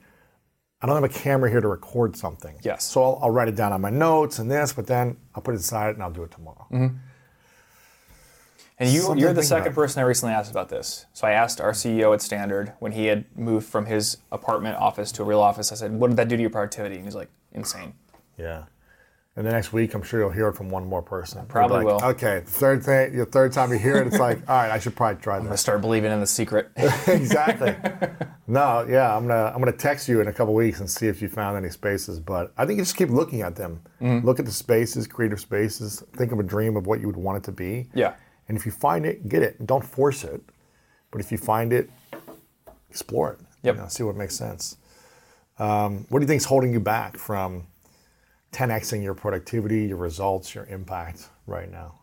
I 0.81 0.87
don't 0.87 0.95
have 1.01 1.03
a 1.09 1.13
camera 1.13 1.49
here 1.49 1.61
to 1.61 1.67
record 1.67 2.17
something. 2.17 2.57
Yes. 2.61 2.83
So 2.83 3.01
I'll, 3.01 3.19
I'll 3.23 3.31
write 3.31 3.47
it 3.47 3.55
down 3.55 3.71
on 3.71 3.81
my 3.81 3.89
notes 3.89 4.39
and 4.39 4.51
this, 4.51 4.73
but 4.73 4.85
then 4.87 5.17
I'll 5.33 5.41
put 5.41 5.53
it 5.55 5.59
aside 5.61 5.95
and 5.95 6.03
I'll 6.03 6.11
do 6.11 6.23
it 6.23 6.31
tomorrow. 6.31 6.67
Mm-hmm. 6.71 6.97
And 8.77 8.89
you, 8.89 9.15
you're 9.15 9.31
the 9.33 9.41
second 9.41 9.67
about. 9.67 9.75
person 9.75 10.01
I 10.01 10.05
recently 10.05 10.33
asked 10.35 10.51
about 10.51 10.67
this. 10.67 11.05
So 11.13 11.25
I 11.25 11.31
asked 11.31 11.61
our 11.61 11.71
CEO 11.71 12.13
at 12.13 12.21
Standard 12.21 12.73
when 12.79 12.91
he 12.91 13.05
had 13.05 13.23
moved 13.37 13.65
from 13.67 13.85
his 13.85 14.17
apartment 14.33 14.75
office 14.77 15.13
to 15.13 15.21
a 15.21 15.25
real 15.25 15.39
office. 15.39 15.71
I 15.71 15.75
said, 15.75 15.93
"What 15.93 16.09
did 16.09 16.17
that 16.17 16.27
do 16.27 16.35
to 16.35 16.41
your 16.41 16.49
productivity?" 16.49 16.95
And 16.95 17.05
he's 17.05 17.15
like, 17.15 17.29
"Insane." 17.53 17.93
Yeah. 18.37 18.63
And 19.37 19.45
the 19.45 19.51
next 19.51 19.73
week, 19.73 19.93
I'm 19.93 20.01
sure 20.01 20.21
you'll 20.21 20.29
hear 20.29 20.47
it 20.47 20.53
from 20.55 20.69
one 20.69 20.85
more 20.87 21.01
person. 21.01 21.39
You'll 21.39 21.47
Probably 21.47 21.83
like, 21.83 22.01
will. 22.01 22.09
Okay, 22.11 22.41
third 22.45 22.83
thing, 22.83 23.17
the 23.17 23.25
third 23.25 23.51
time 23.51 23.69
you 23.71 23.77
hear 23.77 23.97
it, 23.97 24.07
it's 24.07 24.17
like, 24.17 24.37
all 24.49 24.55
right, 24.55 24.71
I 24.71 24.79
should 24.79 24.95
probably 24.95 25.21
try 25.21 25.39
that. 25.39 25.47
I 25.47 25.51
this. 25.51 25.59
start 25.59 25.81
believing 25.81 26.09
in 26.11 26.21
the 26.21 26.27
secret. 26.27 26.69
exactly. 26.77 27.75
No, 28.47 28.85
yeah, 28.87 29.17
I'm 29.17 29.25
gonna 29.27 29.45
I'm 29.55 29.57
gonna 29.57 29.71
text 29.71 30.07
you 30.07 30.21
in 30.21 30.27
a 30.27 30.31
couple 30.31 30.53
weeks 30.53 30.79
and 30.79 30.87
see 30.87 31.07
if 31.07 31.19
you 31.19 31.27
found 31.27 31.57
any 31.57 31.71
spaces. 31.71 32.19
But 32.19 32.53
I 32.59 32.67
think 32.67 32.77
you 32.77 32.83
just 32.83 32.95
keep 32.95 33.09
looking 33.09 33.41
at 33.41 33.55
them. 33.55 33.81
Mm-hmm. 33.99 34.23
Look 34.23 34.37
at 34.39 34.45
the 34.45 34.51
spaces, 34.51 35.07
creative 35.07 35.39
spaces. 35.39 36.03
Think 36.15 36.31
of 36.31 36.37
a 36.39 36.43
dream 36.43 36.77
of 36.77 36.85
what 36.85 36.99
you 37.01 37.07
would 37.07 37.15
want 37.17 37.39
it 37.39 37.43
to 37.45 37.51
be. 37.51 37.87
Yeah. 37.95 38.13
And 38.47 38.55
if 38.55 38.63
you 38.63 38.71
find 38.71 39.03
it, 39.03 39.27
get 39.27 39.41
it. 39.41 39.65
Don't 39.65 39.83
force 39.83 40.23
it. 40.23 40.43
But 41.09 41.21
if 41.21 41.31
you 41.31 41.39
find 41.39 41.73
it, 41.73 41.89
explore 42.91 43.31
it. 43.31 43.39
you 43.39 43.47
Yep. 43.71 43.77
know, 43.77 43.87
see 43.87 44.03
what 44.03 44.15
makes 44.15 44.35
sense. 44.35 44.77
Um, 45.57 46.05
what 46.09 46.19
do 46.19 46.23
you 46.23 46.27
think 46.27 46.37
is 46.41 46.45
holding 46.45 46.71
you 46.71 46.79
back 46.79 47.17
from 47.17 47.65
10xing 48.55 49.03
your 49.03 49.13
productivity, 49.13 49.85
your 49.85 49.97
results, 49.97 50.55
your 50.55 50.65
impact 50.65 51.29
right 51.45 51.69
now? 51.71 51.95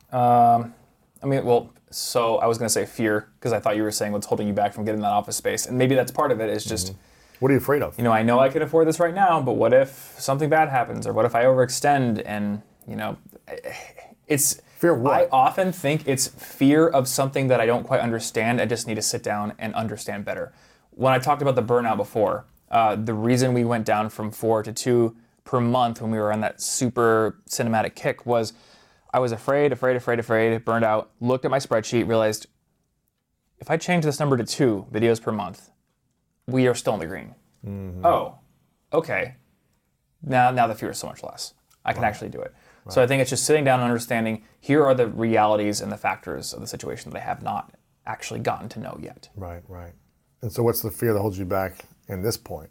I 1.23 1.27
mean, 1.27 1.45
well, 1.45 1.73
so 1.91 2.39
I 2.39 2.47
was 2.47 2.59
going 2.59 2.67
to 2.67 2.73
say 2.73 2.85
fear 2.85 3.29
because 3.39 3.53
I 3.53 3.61
thought 3.61 3.77
you 3.77 3.83
were 3.83 3.91
saying 3.91 4.13
what's 4.13 4.27
holding 4.27 4.47
you 4.47 4.53
back 4.53 4.73
from 4.73 4.85
getting 4.85 5.01
that 5.03 5.13
office 5.13 5.37
space, 5.37 5.67
and 5.67 5.79
maybe 5.79 5.95
that's 5.95 6.11
part 6.11 6.33
of 6.33 6.41
it. 6.41 6.51
Is 6.51 6.65
just 6.65 6.95
What 7.39 7.51
are 7.51 7.55
you 7.55 7.59
afraid 7.59 7.83
of? 7.83 7.97
you 7.99 8.05
know 8.05 8.13
I 8.13 8.23
know 8.23 8.41
I 8.41 8.49
can 8.49 8.63
afford 8.63 8.89
this 8.89 8.99
right 8.99 9.15
now, 9.15 9.41
but 9.41 9.53
what 9.53 9.73
if 9.73 10.15
something 10.19 10.49
bad 10.49 10.69
happens, 10.69 11.07
or 11.07 11.13
what 11.13 11.25
if 11.25 11.35
I 11.35 11.45
overextend 11.45 12.23
and 12.25 12.63
you 12.87 12.97
know, 12.97 13.17
it's 14.27 14.61
Fear 14.79 14.95
what? 14.95 15.13
I 15.15 15.29
often 15.31 15.71
think 15.71 16.09
it's 16.09 16.27
fear 16.27 16.89
of 16.89 17.07
something 17.07 17.47
that 17.47 17.61
I 17.61 17.67
don't 17.67 17.85
quite 17.85 18.01
understand. 18.01 18.61
I 18.61 18.67
just 18.67 18.89
need 18.89 18.97
to 18.97 19.03
sit 19.03 19.23
down 19.23 19.53
and 19.61 19.73
understand 19.75 20.25
better. 20.25 20.53
When 20.91 21.13
I 21.13 21.21
talked 21.21 21.41
about 21.41 21.55
the 21.55 21.63
burnout 21.63 21.97
before, 21.97 22.47
uh, 22.69 22.97
the 22.97 23.15
reason 23.15 23.55
we 23.55 23.65
went 23.65 23.87
down 23.87 24.09
from 24.11 24.33
four 24.33 24.61
to 24.65 24.73
two 24.73 25.15
per 25.45 25.61
month 25.61 26.01
when 26.01 26.11
we 26.11 26.19
were 26.19 26.33
on 26.33 26.41
that 26.41 26.61
super 26.61 27.41
cinematic 27.49 27.95
kick 27.95 28.27
was 28.27 28.53
I 29.15 29.19
was 29.19 29.33
afraid, 29.33 29.73
afraid, 29.73 29.97
afraid, 29.97 30.19
afraid, 30.19 30.65
burned 30.65 30.85
out, 30.85 31.11
looked 31.21 31.45
at 31.45 31.51
my 31.51 31.59
spreadsheet, 31.59 32.09
realized 32.09 32.47
if 33.59 33.71
I 33.71 33.77
change 33.77 34.05
this 34.05 34.19
number 34.19 34.37
to 34.37 34.45
two 34.45 34.87
videos 34.91 35.21
per 35.21 35.33
month, 35.33 35.71
we 36.47 36.67
are 36.67 36.75
still 36.75 36.95
in 36.95 37.01
the 37.01 37.07
green. 37.07 37.35
Mm-hmm. 37.65 38.05
Oh, 38.05 38.39
okay. 38.93 39.37
Now, 40.23 40.51
now 40.51 40.67
the 40.67 40.75
fear 40.75 40.91
is 40.91 40.99
so 40.99 41.07
much 41.07 41.23
less. 41.23 41.55
I 41.85 41.93
can 41.93 42.05
actually 42.05 42.31
do 42.31 42.41
it. 42.41 42.55
So 42.89 43.03
I 43.03 43.07
think 43.07 43.21
it's 43.21 43.31
just 43.31 43.45
sitting 43.45 43.65
down 43.65 43.81
and 43.81 43.89
understanding 43.89 44.45
here 44.61 44.85
are 44.85 44.95
the 44.95 45.07
realities 45.07 45.81
and 45.81 45.93
the 45.93 45.97
factors 45.97 46.53
of 46.53 46.61
the 46.61 46.67
situation 46.67 47.11
that 47.11 47.19
I 47.19 47.25
have 47.25 47.43
not 47.43 47.73
actually 48.07 48.41
gotten 48.41 48.69
to 48.71 48.81
know 48.81 48.99
yet. 49.01 49.29
Right, 49.37 49.63
right. 49.69 49.93
And 50.43 50.53
so, 50.53 50.65
what's 50.65 50.83
the 50.83 50.91
fear 50.91 51.13
that 51.13 51.21
holds 51.21 51.39
you 51.39 51.45
back 51.45 51.85
in 52.09 52.23
this 52.23 52.37
point? 52.37 52.71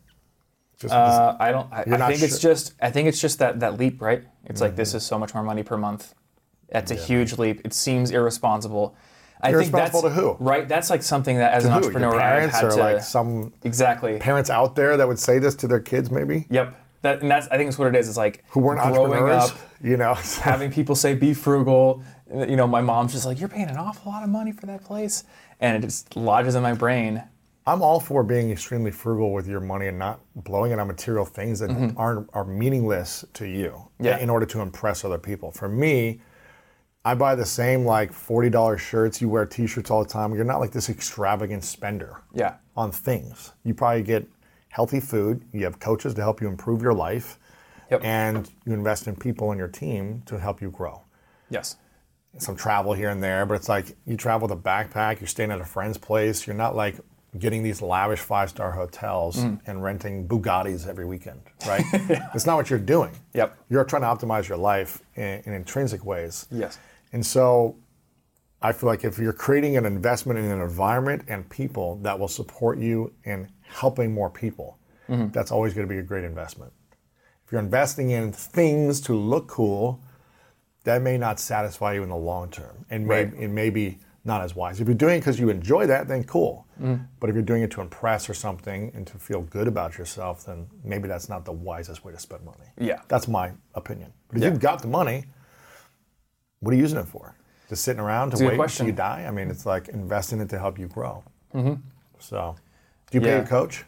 Just 0.82 0.94
Uh, 0.94 1.36
I 1.40 1.52
don't. 1.52 1.72
I, 1.72 1.84
I 1.88 2.12
think 2.12 2.24
it's 2.24 2.40
just. 2.40 2.74
I 2.82 2.90
think 2.90 3.08
it's 3.08 3.22
just 3.22 3.40
that 3.40 3.60
that 3.60 3.78
leap, 3.78 4.02
right? 4.02 4.24
It's 4.46 4.62
like 4.62 4.76
this 4.76 4.94
is 4.94 5.04
so 5.04 5.18
much 5.20 5.34
more 5.34 5.44
money 5.44 5.64
per 5.64 5.78
month. 5.78 6.14
That's 6.70 6.92
a 6.92 6.96
huge 6.96 7.38
leap. 7.38 7.62
It 7.66 7.74
seems 7.74 8.12
irresponsible. 8.12 8.96
I 9.44 9.52
think 9.52 9.72
that's 9.72 9.94
Irresponsible 9.94 10.02
to 10.04 10.10
who? 10.38 10.38
right. 10.44 10.68
That's 10.68 10.90
like 10.90 11.02
something 11.02 11.38
that 11.38 11.54
as 11.54 11.66
an 11.66 11.72
who? 11.72 11.78
entrepreneur 11.78 12.12
Your 12.12 12.22
I've 12.22 12.52
had 12.52 12.64
or 12.64 12.70
to 12.70 12.76
like 12.76 13.02
some 13.02 13.54
exactly. 13.64 14.20
parents 14.20 14.50
out 14.52 14.76
there 14.76 14.98
that 14.98 15.08
would 15.08 15.18
say 15.18 15.40
this 15.40 15.56
to 15.56 15.68
their 15.68 15.80
kids, 15.80 16.12
maybe 16.12 16.46
Yep. 16.50 16.78
That 17.02 17.22
and 17.22 17.32
that's. 17.32 17.48
I 17.48 17.58
think 17.58 17.68
it's 17.68 17.80
what 17.80 17.88
it 17.88 17.96
is. 17.96 18.08
It's 18.08 18.18
like 18.18 18.44
who 18.50 18.60
weren't 18.60 18.82
growing 18.94 19.30
up, 19.30 19.50
You 19.84 19.98
know, 19.98 20.14
having 20.42 20.72
people 20.72 20.96
say 20.96 21.16
be 21.16 21.34
frugal. 21.34 22.04
You 22.32 22.56
know, 22.56 22.68
my 22.68 22.82
mom's 22.82 23.12
just 23.14 23.26
like, 23.26 23.40
you're 23.40 23.50
paying 23.50 23.68
an 23.68 23.78
awful 23.78 24.12
lot 24.12 24.24
of 24.24 24.30
money 24.30 24.52
for 24.52 24.68
that 24.68 24.84
place, 24.86 25.24
and 25.60 25.76
it 25.84 25.86
just 25.88 26.16
lodges 26.16 26.56
in 26.56 26.62
my 26.62 26.74
brain. 26.74 27.24
I'm 27.68 27.82
all 27.84 28.00
for 28.00 28.24
being 28.24 28.50
extremely 28.52 28.90
frugal 28.92 29.34
with 29.34 29.48
your 29.48 29.60
money 29.60 29.88
and 29.88 30.00
not 30.00 30.20
blowing 30.36 30.72
it 30.72 30.80
on 30.80 30.88
material 30.88 31.26
things 31.26 31.60
that 31.60 31.70
aren't 31.96 32.30
are 32.34 32.44
meaningless 32.46 33.24
to 33.34 33.48
you 33.48 33.70
Mm-hmm. 33.72 34.06
Yeah. 34.06 34.18
in 34.18 34.30
order 34.32 34.46
to 34.48 34.62
impress 34.62 35.06
other 35.06 35.20
people. 35.20 35.52
For 35.52 35.70
me, 35.70 36.22
I 37.06 37.14
buy 37.16 37.36
the 37.36 37.46
same 37.46 37.86
like 37.86 38.12
forty 38.14 38.50
dollars 38.50 38.82
shirts. 38.82 39.22
You 39.22 39.30
wear 39.30 39.46
T-shirts 39.46 39.92
all 39.92 40.04
the 40.04 40.10
time. 40.10 40.34
You're 40.34 40.44
not 40.44 40.60
like 40.60 40.72
this 40.72 40.90
extravagant 40.90 41.64
spender. 41.64 42.22
Yeah. 42.34 42.56
on 42.78 42.92
things. 42.92 43.52
You 43.64 43.74
probably 43.74 44.02
get 44.04 44.26
healthy 44.70 45.00
food. 45.02 45.44
You 45.52 45.64
have 45.66 45.78
coaches 45.80 46.14
to 46.16 46.22
help 46.22 46.42
you 46.42 46.48
improve 46.48 46.82
your 46.82 46.94
life, 46.94 47.38
Yep. 47.92 48.02
and 48.06 48.50
you 48.66 48.74
invest 48.74 49.08
in 49.08 49.16
people 49.16 49.52
in 49.52 49.58
your 49.58 49.68
team 49.68 50.24
to 50.28 50.40
help 50.40 50.62
you 50.62 50.72
grow. 50.72 51.02
Yes. 51.50 51.76
Some 52.38 52.56
travel 52.56 52.94
here 52.94 53.10
and 53.10 53.22
there, 53.22 53.46
but 53.46 53.56
it's 53.56 53.68
like 53.68 53.98
you 54.06 54.16
travel 54.16 54.48
with 54.48 54.58
a 54.58 54.62
backpack. 54.62 55.20
You're 55.20 55.28
staying 55.28 55.52
at 55.52 55.60
a 55.60 55.66
friend's 55.66 55.98
place. 55.98 56.48
You're 56.48 56.56
not 56.56 56.76
like 56.76 56.96
getting 57.40 57.64
these 57.64 57.82
lavish 57.82 58.20
five-star 58.20 58.72
hotels 58.74 59.38
Mm. 59.38 59.60
and 59.66 59.84
renting 59.84 60.28
Bugattis 60.28 60.88
every 60.88 61.06
weekend, 61.06 61.40
right? 61.66 61.84
It's 62.36 62.46
not 62.46 62.58
what 62.58 62.70
you're 62.70 62.80
doing. 62.80 63.12
Yep. 63.34 63.58
You're 63.70 63.86
trying 63.86 64.02
to 64.02 64.08
optimize 64.10 64.50
your 64.50 64.58
life 64.58 65.02
in, 65.16 65.42
in 65.46 65.54
intrinsic 65.54 66.04
ways. 66.06 66.48
Yes. 66.52 66.78
And 67.14 67.26
so 67.26 67.78
I 68.62 68.74
feel 68.74 68.88
like 68.90 69.04
if 69.06 69.18
you're 69.18 69.32
creating 69.34 69.78
an 69.78 69.86
investment 69.86 70.40
in 70.40 70.46
an 70.46 70.60
environment 70.62 71.24
and 71.30 71.50
people 71.50 71.96
that 72.04 72.20
will 72.20 72.28
support 72.28 72.78
you 72.80 73.14
in 73.24 73.48
helping 73.62 74.14
more 74.14 74.30
people, 74.30 74.78
that's 75.08 75.52
always 75.52 75.74
going 75.74 75.86
to 75.86 75.94
be 75.94 76.00
a 76.00 76.04
great 76.04 76.24
investment. 76.24 76.72
If 77.46 77.52
you're 77.52 77.60
investing 77.60 78.12
in 78.12 78.32
things 78.32 79.02
to 79.02 79.14
look 79.14 79.48
cool, 79.50 80.00
that 80.86 81.02
may 81.02 81.18
not 81.18 81.38
satisfy 81.40 81.94
you 81.96 82.04
in 82.04 82.10
the 82.10 82.16
long 82.16 82.50
term 82.50 82.86
and 82.90 83.06
may, 83.06 83.26
Right. 83.26 83.34
it 83.34 83.50
may 83.50 83.70
be 83.70 84.00
not 84.24 84.42
as 84.42 84.56
wise. 84.56 84.80
If 84.80 84.88
you're 84.88 84.96
doing 84.96 85.16
it 85.16 85.20
because 85.20 85.40
you 85.40 85.50
enjoy 85.50 85.88
that, 85.88 86.08
then 86.08 86.24
cool. 86.24 86.68
But 87.20 87.30
if 87.30 87.36
you're 87.36 87.44
doing 87.44 87.62
it 87.62 87.70
to 87.72 87.82
impress 87.82 88.28
or 88.30 88.34
something 88.34 88.92
and 88.96 89.06
to 89.08 89.18
feel 89.20 89.42
good 89.42 89.68
about 89.68 89.98
yourself, 90.00 90.46
then 90.46 90.68
maybe 90.84 91.08
that's 91.08 91.30
not 91.30 91.46
the 91.46 91.52
wisest 91.52 92.04
way 92.04 92.12
to 92.12 92.20
spend 92.20 92.44
money. 92.44 92.66
Yeah. 92.80 93.02
That's 93.08 93.28
my 93.28 93.52
opinion. 93.76 94.12
But 94.28 94.38
if 94.38 94.44
Yeah. 94.44 94.50
you've 94.50 94.60
got 94.60 94.82
the 94.82 94.88
money, 94.88 95.26
what 96.60 96.72
are 96.72 96.76
you 96.76 96.82
using 96.82 96.98
it 97.00 97.08
for? 97.08 97.36
Just 97.70 97.84
sitting 97.84 98.00
around 98.00 98.32
to 98.32 98.46
wait 98.48 98.60
until 98.60 98.86
you 98.88 98.92
die? 98.94 99.26
I 99.28 99.32
mean, 99.32 99.50
it's 99.50 99.66
like 99.66 99.90
investing 99.90 100.40
it 100.42 100.50
to 100.50 100.60
help 100.60 100.78
you 100.80 100.88
grow. 100.88 101.24
Mm-hmm. 101.54 101.82
So, 102.20 102.56
do 103.12 103.18
you 103.18 103.22
pay 103.22 103.30
Yeah. 103.30 103.38
your 103.38 103.46
coach, 103.48 103.86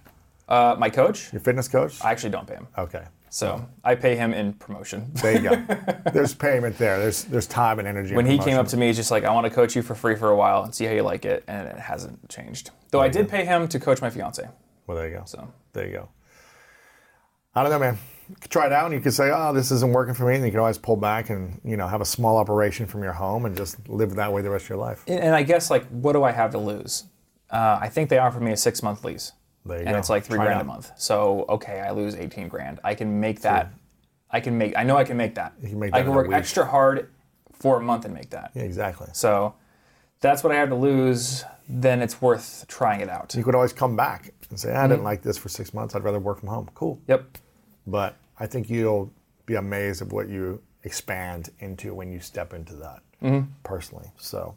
Uh, 0.47 0.75
my 0.77 0.89
coach, 0.89 1.31
your 1.33 1.39
fitness 1.41 1.67
coach? 1.67 2.03
I 2.03 2.11
actually 2.11 2.29
don't 2.31 2.47
pay 2.47 2.55
him. 2.55 2.67
okay, 2.77 3.05
So 3.33 3.67
I 3.83 3.95
pay 3.95 4.15
him 4.15 4.31
in 4.31 4.53
promotion. 4.53 5.09
there 5.15 5.33
you 5.33 5.49
go. 5.49 5.55
there's 6.13 6.35
payment 6.35 6.77
there. 6.77 6.99
There's 6.99 7.23
there's 7.23 7.47
time 7.47 7.79
and 7.79 7.87
energy. 7.87 8.13
when 8.13 8.27
he 8.27 8.37
came 8.37 8.59
up 8.59 8.67
to 8.67 8.77
me, 8.77 8.85
he's 8.85 8.95
just 8.95 9.09
like, 9.09 9.23
I 9.23 9.33
want 9.33 9.47
to 9.47 9.49
coach 9.49 9.75
you 9.75 9.81
for 9.81 9.95
free 9.95 10.15
for 10.15 10.29
a 10.29 10.35
while 10.35 10.61
and 10.61 10.73
see 10.73 10.85
how 10.85 10.91
you 10.91 11.01
like 11.01 11.25
it, 11.25 11.43
and 11.47 11.67
it 11.67 11.79
hasn't 11.79 12.29
changed. 12.29 12.69
Though 12.91 13.01
I 13.01 13.07
did 13.07 13.27
pay 13.27 13.43
him 13.43 13.67
to 13.69 13.79
coach 13.79 14.03
my 14.03 14.11
fiance. 14.11 14.47
well, 14.85 14.95
there 14.95 15.09
you 15.09 15.17
go. 15.17 15.23
So 15.25 15.51
There 15.73 15.87
you 15.87 15.93
go. 15.93 16.09
I 17.55 17.63
don't 17.63 17.71
know, 17.71 17.79
man. 17.79 17.97
You 18.29 18.35
could 18.39 18.51
try 18.51 18.67
it 18.67 18.71
out, 18.71 18.85
and 18.85 18.93
you 18.93 18.99
could 18.99 19.15
say, 19.15 19.31
"Oh, 19.33 19.51
this 19.51 19.71
isn't 19.71 19.91
working 19.91 20.13
for 20.13 20.27
me." 20.27 20.35
And 20.35 20.45
you 20.45 20.51
can 20.51 20.59
always 20.59 20.77
pull 20.77 20.95
back 20.95 21.31
and 21.31 21.59
you 21.63 21.75
know 21.75 21.87
have 21.87 22.01
a 22.01 22.05
small 22.05 22.37
operation 22.37 22.85
from 22.85 23.01
your 23.01 23.13
home 23.13 23.45
and 23.47 23.57
just 23.57 23.89
live 23.89 24.13
that 24.13 24.31
way 24.31 24.43
the 24.43 24.51
rest 24.51 24.65
of 24.65 24.69
your 24.69 24.77
life. 24.77 25.03
And, 25.07 25.19
and 25.19 25.35
I 25.35 25.41
guess 25.41 25.71
like, 25.71 25.87
what 25.87 26.13
do 26.13 26.23
I 26.23 26.31
have 26.33 26.51
to 26.51 26.59
lose? 26.59 27.05
Uh, 27.49 27.79
I 27.81 27.89
think 27.89 28.09
they 28.09 28.19
offered 28.19 28.43
me 28.43 28.51
a 28.51 28.57
six 28.57 28.83
month 28.83 29.03
lease, 29.03 29.31
There 29.31 29.42
and 29.65 29.85
go. 29.85 29.97
it's 29.97 30.09
like 30.09 30.23
three 30.23 30.35
Try 30.37 30.45
grand 30.45 30.61
a 30.61 30.63
month. 30.65 30.91
So 30.97 31.45
okay, 31.49 31.79
I 31.79 31.91
lose 31.91 32.15
eighteen 32.15 32.47
grand. 32.47 32.79
I 32.83 32.95
can 32.95 33.19
make 33.19 33.41
that. 33.41 33.71
I 34.29 34.39
can 34.39 34.57
make. 34.57 34.75
I 34.77 34.83
know 34.83 34.97
I 34.97 35.03
can 35.03 35.17
make 35.17 35.35
that. 35.35 35.53
can 35.61 35.79
make 35.79 35.93
I 35.93 36.01
can 36.01 36.13
work 36.13 36.31
extra 36.31 36.65
hard 36.65 37.09
for 37.53 37.77
a 37.77 37.81
month 37.81 38.05
and 38.05 38.13
make 38.13 38.29
that. 38.31 38.51
Yeah, 38.55 38.63
exactly. 38.63 39.07
So 39.13 39.53
that's 40.21 40.43
what 40.43 40.51
I 40.51 40.55
have 40.55 40.69
to 40.69 40.75
lose. 40.75 41.43
Then 41.69 42.01
it's 42.01 42.21
worth 42.21 42.65
trying 42.67 42.99
it 43.01 43.09
out. 43.09 43.33
You 43.35 43.43
could 43.43 43.55
always 43.55 43.73
come 43.73 43.95
back 43.95 44.33
and 44.49 44.59
say, 44.59 44.71
"I 44.71 44.75
Mm-hmm. 44.79 44.89
didn't 44.89 45.03
like 45.03 45.21
this 45.21 45.37
for 45.37 45.49
six 45.49 45.73
months. 45.73 45.95
I'd 45.95 46.03
rather 46.03 46.19
work 46.19 46.39
from 46.39 46.49
home." 46.49 46.69
Cool. 46.73 46.99
Yep. 47.07 47.37
But 47.87 48.15
I 48.39 48.47
think 48.47 48.69
you'll 48.69 49.11
be 49.45 49.55
amazed 49.55 50.01
at 50.01 50.09
what 50.09 50.29
you 50.29 50.61
expand 50.83 51.49
into 51.59 51.93
when 51.93 52.11
you 52.11 52.19
step 52.19 52.53
into 52.53 52.75
that 52.75 53.01
personally. 53.63 54.09
So 54.17 54.55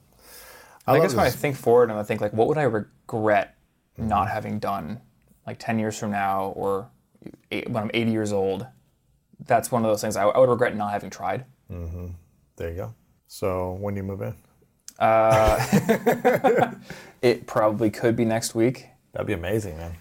I, 0.87 0.93
love 0.95 1.03
guess 1.03 1.15
when 1.15 1.27
I 1.27 1.31
think 1.31 1.57
forward 1.57 1.91
and 1.91 1.99
I 1.99 2.03
think 2.03 2.21
like, 2.21 2.33
what 2.33 2.49
would 2.49 2.59
I 2.59 2.63
regret 2.63 3.56
not 3.97 4.25
mm-hmm. 4.25 4.35
having 4.35 4.59
done, 4.59 5.01
like 5.47 5.59
ten 5.59 5.79
years 5.79 5.99
from 5.99 6.11
now, 6.11 6.53
or 6.57 6.91
eight, 7.51 7.69
when 7.69 7.85
I'm 7.85 7.91
80 7.93 8.11
years 8.11 8.33
old, 8.33 8.67
that's 9.47 9.71
one 9.73 9.85
of 9.85 9.91
those 9.91 10.01
things 10.01 10.17
I, 10.17 10.25
I 10.25 10.39
would 10.39 10.49
regret 10.49 10.77
not 10.77 10.93
having 10.93 11.11
tried. 11.11 11.45
Mm-hmm. 11.71 12.09
There 12.57 12.71
you 12.71 12.77
go. 12.77 12.95
So 13.27 13.73
when 13.81 13.95
do 13.95 13.99
you 13.99 14.05
move 14.05 14.23
in? 14.23 14.35
Uh, 14.99 16.71
it 17.23 17.47
probably 17.47 17.91
could 17.91 18.17
be 18.17 18.25
next 18.25 18.55
week, 18.55 18.89
That'd 19.13 19.27
be 19.27 19.33
amazing, 19.33 19.77
man. 19.77 19.97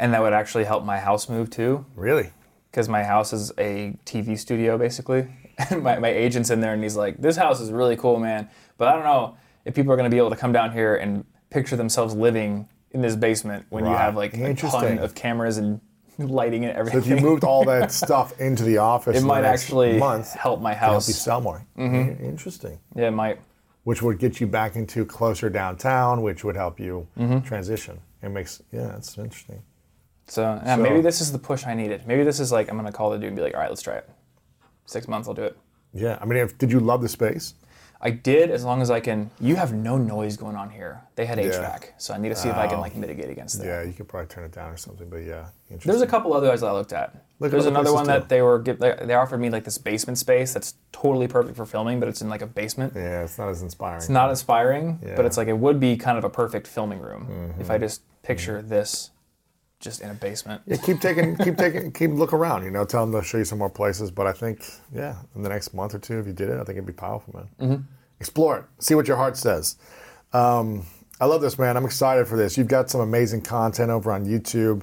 and 0.00 0.12
that 0.14 0.22
would 0.22 0.32
actually 0.32 0.64
help 0.64 0.84
my 0.84 0.98
house 0.98 1.28
move 1.28 1.50
too. 1.50 1.84
Really? 1.94 2.32
because 2.70 2.88
my 2.88 3.02
house 3.02 3.32
is 3.32 3.52
a 3.58 3.96
TV 4.04 4.38
studio 4.38 4.78
basically. 4.78 5.26
And 5.70 5.82
my, 5.82 5.98
my 5.98 6.08
agent's 6.08 6.50
in 6.50 6.60
there 6.60 6.72
and 6.72 6.82
he's 6.82 6.96
like, 6.96 7.16
This 7.18 7.36
house 7.36 7.60
is 7.60 7.72
really 7.72 7.96
cool, 7.96 8.18
man. 8.18 8.48
But 8.76 8.88
I 8.88 8.92
don't 8.92 9.04
know 9.04 9.36
if 9.64 9.74
people 9.74 9.92
are 9.92 9.96
going 9.96 10.08
to 10.08 10.14
be 10.14 10.18
able 10.18 10.30
to 10.30 10.36
come 10.36 10.52
down 10.52 10.72
here 10.72 10.96
and 10.96 11.24
picture 11.50 11.76
themselves 11.76 12.14
living 12.14 12.68
in 12.92 13.02
this 13.02 13.16
basement 13.16 13.66
when 13.70 13.84
you 13.84 13.90
Right. 13.90 14.00
have 14.00 14.16
like 14.16 14.34
a 14.34 14.38
ton 14.38 14.46
Interesting. 14.46 14.98
of 14.98 15.14
cameras 15.14 15.58
and 15.58 15.80
lighting 16.18 16.64
and 16.64 16.74
everything. 16.76 17.00
if 17.00 17.06
you 17.06 17.16
moved 17.16 17.44
all 17.44 17.64
that 17.64 17.92
stuff 18.04 18.38
into 18.40 18.64
the 18.64 18.78
office, 18.78 19.14
it 19.14 19.18
in 19.18 19.22
the 19.24 19.28
might 19.28 19.42
next 19.42 19.64
actually 19.64 19.98
month, 19.98 20.32
help 20.32 20.60
my 20.60 20.72
help 20.74 20.94
house. 20.94 21.08
you 21.08 21.14
sell 21.14 21.40
more. 21.40 21.64
Mm-hmm. 21.76 22.24
Interesting. 22.24 22.78
yeah, 22.94 23.08
it 23.08 23.12
might. 23.12 23.40
Which 23.84 24.02
would 24.02 24.18
get 24.18 24.40
you 24.40 24.46
back 24.46 24.76
into 24.76 25.04
closer 25.06 25.48
downtown, 25.48 26.22
which 26.22 26.44
would 26.44 26.56
help 26.56 26.78
you 26.80 27.06
Mm-hmm. 27.18 27.40
transition. 27.46 28.00
It 28.22 28.30
makes 28.30 28.62
yeah, 28.72 28.96
it's 28.96 29.16
interesting. 29.16 29.62
So, 30.26 30.42
yeah, 30.42 30.76
So- 30.76 30.82
maybe 30.82 31.00
this 31.00 31.20
is 31.20 31.32
the 31.32 31.38
push 31.38 31.66
I 31.66 31.74
needed. 31.74 32.06
Maybe 32.06 32.22
this 32.24 32.40
is 32.40 32.52
like, 32.52 32.68
I'm 32.70 32.82
to 32.84 32.92
call 32.92 33.10
the 33.10 33.16
dude 33.18 33.28
and 33.28 33.36
be 33.36 33.42
like, 33.42 33.54
All 33.54 33.60
right, 33.60 33.70
let's 33.70 33.80
try 33.82 33.96
it. 33.96 34.08
Six 34.86 35.06
months, 35.08 35.28
I'll 35.28 35.34
do 35.34 35.44
it. 35.44 35.56
Yeah, 35.94 36.18
I 36.20 36.24
mean, 36.26 36.38
if, 36.38 36.58
did 36.58 36.70
you 36.72 36.80
love 36.80 37.00
the 37.00 37.08
space? 37.08 37.54
I 38.00 38.10
did 38.10 38.50
as 38.52 38.64
long 38.64 38.80
as 38.80 38.90
I 38.92 39.00
can. 39.00 39.30
You 39.40 39.56
have 39.56 39.72
no 39.72 39.98
noise 39.98 40.36
going 40.36 40.54
on 40.54 40.70
here. 40.70 41.00
They 41.16 41.26
had 41.26 41.38
Yeah. 41.38 41.46
Oh. 41.46 41.50
HVAC, 41.62 41.84
so 41.98 42.14
I 42.14 42.18
need 42.18 42.28
to 42.28 42.36
see 42.36 42.48
if 42.48 42.54
I 42.56 42.68
can 42.68 42.78
like 42.78 42.94
mitigate 42.94 43.28
against 43.28 43.58
that. 43.58 43.66
Yeah, 43.66 43.82
you 43.82 43.92
could 43.92 44.06
probably 44.06 44.28
turn 44.28 44.44
it 44.44 44.52
down 44.52 44.70
or 44.70 44.76
something. 44.76 45.08
But 45.10 45.18
yeah, 45.24 45.46
interesting. 45.68 45.90
There's 45.90 46.02
a 46.02 46.06
couple 46.06 46.32
other 46.32 46.46
guys 46.48 46.60
that 46.60 46.68
I 46.68 46.72
looked 46.72 46.92
at. 46.92 47.16
Look 47.40 47.50
There's 47.50 47.66
another 47.66 47.92
one 47.92 48.04
too. 48.04 48.12
that 48.12 48.28
they 48.28 48.40
were 48.42 48.58
they, 48.62 49.14
offered 49.14 49.38
me 49.38 49.48
like 49.50 49.64
this 49.64 49.78
basement 49.78 50.18
space 50.18 50.52
that's 50.52 50.74
totally 50.92 51.28
perfect 51.28 51.56
for 51.56 51.66
filming, 51.66 51.98
but 52.00 52.08
it's 52.08 52.20
in 52.22 52.28
like 52.28 52.42
a 52.42 52.46
basement. 52.46 52.92
yeah, 52.96 53.22
it's 53.22 53.38
not 53.38 53.48
as 53.48 53.62
inspiring. 53.62 53.98
It's 53.98 54.08
not 54.08 54.30
inspiring, 54.30 54.98
Yeah. 55.04 55.14
but 55.16 55.24
it's 55.24 55.36
like 55.36 55.48
it 55.48 55.58
would 55.58 55.78
be 55.80 55.96
kind 55.96 56.18
of 56.18 56.24
a 56.24 56.30
perfect 56.30 56.66
filming 56.66 57.00
room 57.00 57.26
Mm-hmm. 57.28 57.60
if 57.60 57.70
I 57.70 57.78
just 57.78 58.02
picture 58.22 58.60
this 58.62 59.10
just 59.80 60.00
in 60.00 60.10
a 60.10 60.14
basement. 60.14 60.62
Yeah, 60.66 60.76
keep 60.76 61.00
taking, 61.00 61.36
keep 61.36 61.56
taking, 61.56 61.92
keep 61.92 62.10
look 62.10 62.32
around. 62.32 62.64
You 62.64 62.70
know, 62.70 62.84
tell 62.84 63.06
them 63.06 63.20
to 63.20 63.26
show 63.26 63.38
you 63.38 63.44
some 63.44 63.58
more 63.58 63.70
places. 63.70 64.10
But 64.10 64.26
I 64.26 64.32
think, 64.32 64.64
yeah, 64.92 65.16
in 65.34 65.42
the 65.42 65.48
next 65.48 65.72
month 65.72 65.94
or 65.94 65.98
two, 65.98 66.18
if 66.18 66.26
you 66.26 66.32
did 66.32 66.48
it, 66.48 66.54
I 66.54 66.64
think 66.64 66.70
it'd 66.70 66.86
be 66.86 66.92
powerful, 66.92 67.34
man. 67.34 67.68
Mm-hmm. 67.70 67.82
Explore 68.20 68.58
it. 68.58 68.64
See 68.82 68.94
what 68.94 69.06
your 69.06 69.16
heart 69.16 69.36
says. 69.36 69.76
Um, 70.32 70.84
I 71.20 71.26
love 71.26 71.40
this, 71.40 71.58
man. 71.58 71.76
I'm 71.76 71.84
excited 71.84 72.26
for 72.26 72.36
this. 72.36 72.58
You've 72.58 72.68
got 72.68 72.90
some 72.90 73.00
amazing 73.00 73.42
content 73.42 73.90
over 73.90 74.12
on 74.12 74.26
YouTube. 74.26 74.82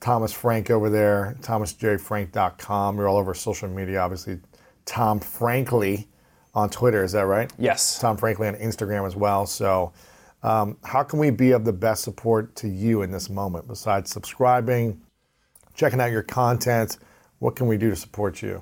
Thomas 0.00 0.32
Frank 0.32 0.68
over 0.70 0.90
there, 0.90 1.36
thomasjfrank.com. 1.42 2.96
You're 2.96 3.08
all 3.08 3.16
over 3.16 3.34
social 3.34 3.68
media, 3.68 4.00
obviously. 4.00 4.40
Tom 4.84 5.20
Frankly 5.20 6.08
on 6.54 6.68
Twitter, 6.70 7.04
is 7.04 7.12
that 7.12 7.22
right? 7.22 7.52
Yes. 7.56 8.00
Tom 8.00 8.16
Frankly 8.16 8.48
on 8.48 8.56
Instagram 8.56 9.06
as 9.06 9.14
well. 9.14 9.46
So, 9.46 9.92
um, 10.42 10.76
how 10.84 11.02
can 11.02 11.18
we 11.18 11.30
be 11.30 11.52
of 11.52 11.64
the 11.64 11.72
best 11.72 12.02
support 12.02 12.54
to 12.56 12.68
you 12.68 13.02
in 13.02 13.10
this 13.10 13.30
moment 13.30 13.68
besides 13.68 14.10
subscribing, 14.10 15.00
checking 15.74 16.00
out 16.00 16.10
your 16.10 16.22
content? 16.22 16.98
What 17.38 17.56
can 17.56 17.66
we 17.66 17.76
do 17.76 17.90
to 17.90 17.96
support 17.96 18.42
you? 18.42 18.60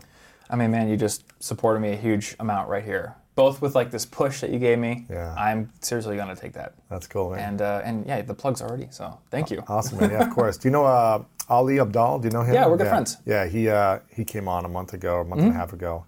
I 0.49 0.57
mean, 0.57 0.71
man, 0.71 0.89
you 0.89 0.97
just 0.97 1.25
supported 1.43 1.81
me 1.81 1.91
a 1.93 1.97
huge 1.97 2.35
amount 2.41 2.69
right 2.69 2.85
here. 2.85 3.15
Both 3.37 3.63
with 3.63 3.75
like 3.75 3.91
this 3.91 4.05
push 4.05 4.41
that 4.41 4.51
you 4.51 4.59
gave 4.59 4.79
me. 4.79 5.07
Yeah. 5.09 5.35
I'm 5.39 5.71
seriously 5.81 6.17
gonna 6.17 6.37
take 6.37 6.53
that. 6.55 6.75
That's 6.91 7.07
cool, 7.07 7.31
man. 7.31 7.39
And 7.51 7.63
uh, 7.63 7.81
and 7.85 8.05
yeah, 8.07 8.21
the 8.23 8.35
plug's 8.35 8.61
already. 8.61 8.89
So 8.91 9.19
thank 9.31 9.51
you. 9.51 9.63
awesome, 9.69 10.01
man. 10.01 10.11
Yeah, 10.11 10.25
of 10.27 10.31
course. 10.35 10.59
Do 10.59 10.69
you 10.69 10.73
know 10.73 10.85
uh, 10.85 11.23
Ali 11.49 11.77
Abdaal? 11.77 12.21
Do 12.21 12.29
you 12.29 12.33
know 12.33 12.43
him? 12.43 12.55
Yeah, 12.55 12.67
we're 12.67 12.77
good 12.77 12.89
friends. 12.89 13.17
Yeah, 13.25 13.47
he 13.47 13.71
uh, 13.71 14.01
he 14.15 14.25
came 14.25 14.49
on 14.49 14.65
a 14.65 14.69
month 14.69 14.93
ago, 14.93 15.21
a 15.21 15.25
month 15.25 15.41
Mm-hmm. 15.41 15.51
and 15.51 15.57
a 15.57 15.59
half 15.59 15.73
ago. 15.73 16.05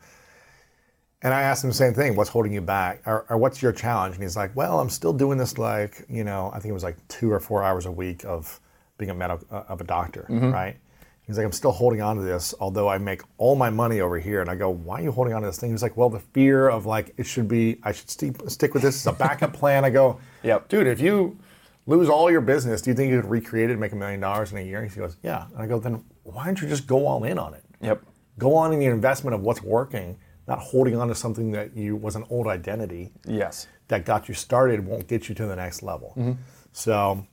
And 1.24 1.32
I 1.32 1.42
asked 1.42 1.62
him 1.62 1.70
the 1.70 1.74
same 1.74 1.94
thing. 1.94 2.16
What's 2.16 2.30
holding 2.30 2.52
you 2.52 2.60
back, 2.60 3.02
or, 3.06 3.24
or 3.28 3.36
what's 3.38 3.62
your 3.62 3.72
challenge? 3.72 4.14
And 4.14 4.22
he's 4.22 4.36
like, 4.36 4.54
"Well, 4.56 4.80
I'm 4.80 4.90
still 4.90 5.12
doing 5.12 5.38
this. 5.38 5.56
Like, 5.56 6.04
you 6.08 6.24
know, 6.24 6.50
I 6.52 6.58
think 6.58 6.70
it 6.70 6.74
was 6.74 6.82
like 6.82 6.96
two 7.08 7.30
or 7.30 7.38
four 7.38 7.62
hours 7.62 7.86
a 7.86 7.92
week 7.92 8.24
of 8.24 8.60
being 8.98 9.10
a 9.10 9.14
medical 9.14 9.46
uh, 9.50 9.62
of 9.68 9.80
a 9.80 9.84
doctor, 9.84 10.26
Mm-hmm. 10.28 10.50
right?" 10.52 10.76
He's 11.24 11.36
like, 11.38 11.46
"I'm 11.46 11.52
still 11.52 11.70
holding 11.70 12.02
on 12.02 12.16
to 12.16 12.22
this, 12.22 12.52
although 12.58 12.88
I 12.88 12.98
make 12.98 13.22
all 13.38 13.54
my 13.54 13.70
money 13.70 14.00
over 14.00 14.18
here." 14.18 14.40
And 14.40 14.50
I 14.50 14.56
go, 14.56 14.68
"Why 14.70 14.98
are 14.98 15.02
you 15.04 15.12
holding 15.12 15.32
on 15.34 15.42
to 15.42 15.46
this 15.48 15.58
thing?" 15.60 15.70
He's 15.70 15.82
like, 15.82 15.96
"Well, 15.96 16.10
the 16.10 16.18
fear 16.18 16.68
of 16.68 16.86
like 16.86 17.14
it 17.16 17.24
should 17.26 17.46
be. 17.46 17.78
I 17.84 17.92
should 17.92 18.10
st- 18.10 18.50
stick 18.50 18.74
with 18.74 18.82
this 18.82 18.96
as 18.96 19.06
a 19.06 19.16
backup 19.16 19.52
plan." 19.52 19.84
I 19.84 19.90
go, 19.90 20.18
Yep. 20.42 20.68
dude, 20.68 20.88
if 20.88 21.00
you 21.00 21.38
lose 21.86 22.08
all 22.08 22.30
your 22.32 22.40
business, 22.40 22.82
do 22.82 22.90
you 22.90 22.96
think 22.96 23.10
you 23.12 23.20
could 23.20 23.30
recreate 23.30 23.70
it 23.70 23.74
and 23.74 23.80
make 23.80 23.92
a 23.92 23.96
million 23.96 24.18
dollars 24.18 24.50
in 24.50 24.58
a 24.58 24.62
year? 24.62 24.80
And 24.80 24.90
He 24.90 24.98
goes, 24.98 25.16
yeah. 25.22 25.46
And 25.52 25.62
I 25.62 25.66
go, 25.66 25.78
then 25.80 26.04
why 26.24 26.44
don't 26.46 26.60
you 26.62 26.68
just 26.68 26.86
go 26.88 27.06
all 27.06 27.22
in 27.24 27.38
on 27.38 27.54
it? 27.54 27.62
Yep. 27.80 28.02
Go 28.38 28.54
on 28.54 28.72
in 28.72 28.78
the 28.80 28.86
investment 28.86 29.34
of 29.34 29.40
what's 29.42 29.62
working, 29.62 30.16
not 30.48 30.58
holding 30.58 30.96
on 30.96 31.08
to 31.08 31.14
something 31.14 31.52
that 31.52 31.76
you 31.76 31.96
was 31.96 32.16
an 32.16 32.24
old 32.30 32.46
identity 32.46 33.12
Yes. 33.26 33.66
that 33.88 34.04
got 34.04 34.28
you 34.28 34.34
started 34.34 34.84
won't 34.86 35.06
get 35.06 35.28
you 35.28 35.34
to 35.36 35.46
the 35.46 35.56
next 35.56 35.82
level. 35.82 36.14
Mm-hmm. 36.16 36.32
So, 36.72 37.26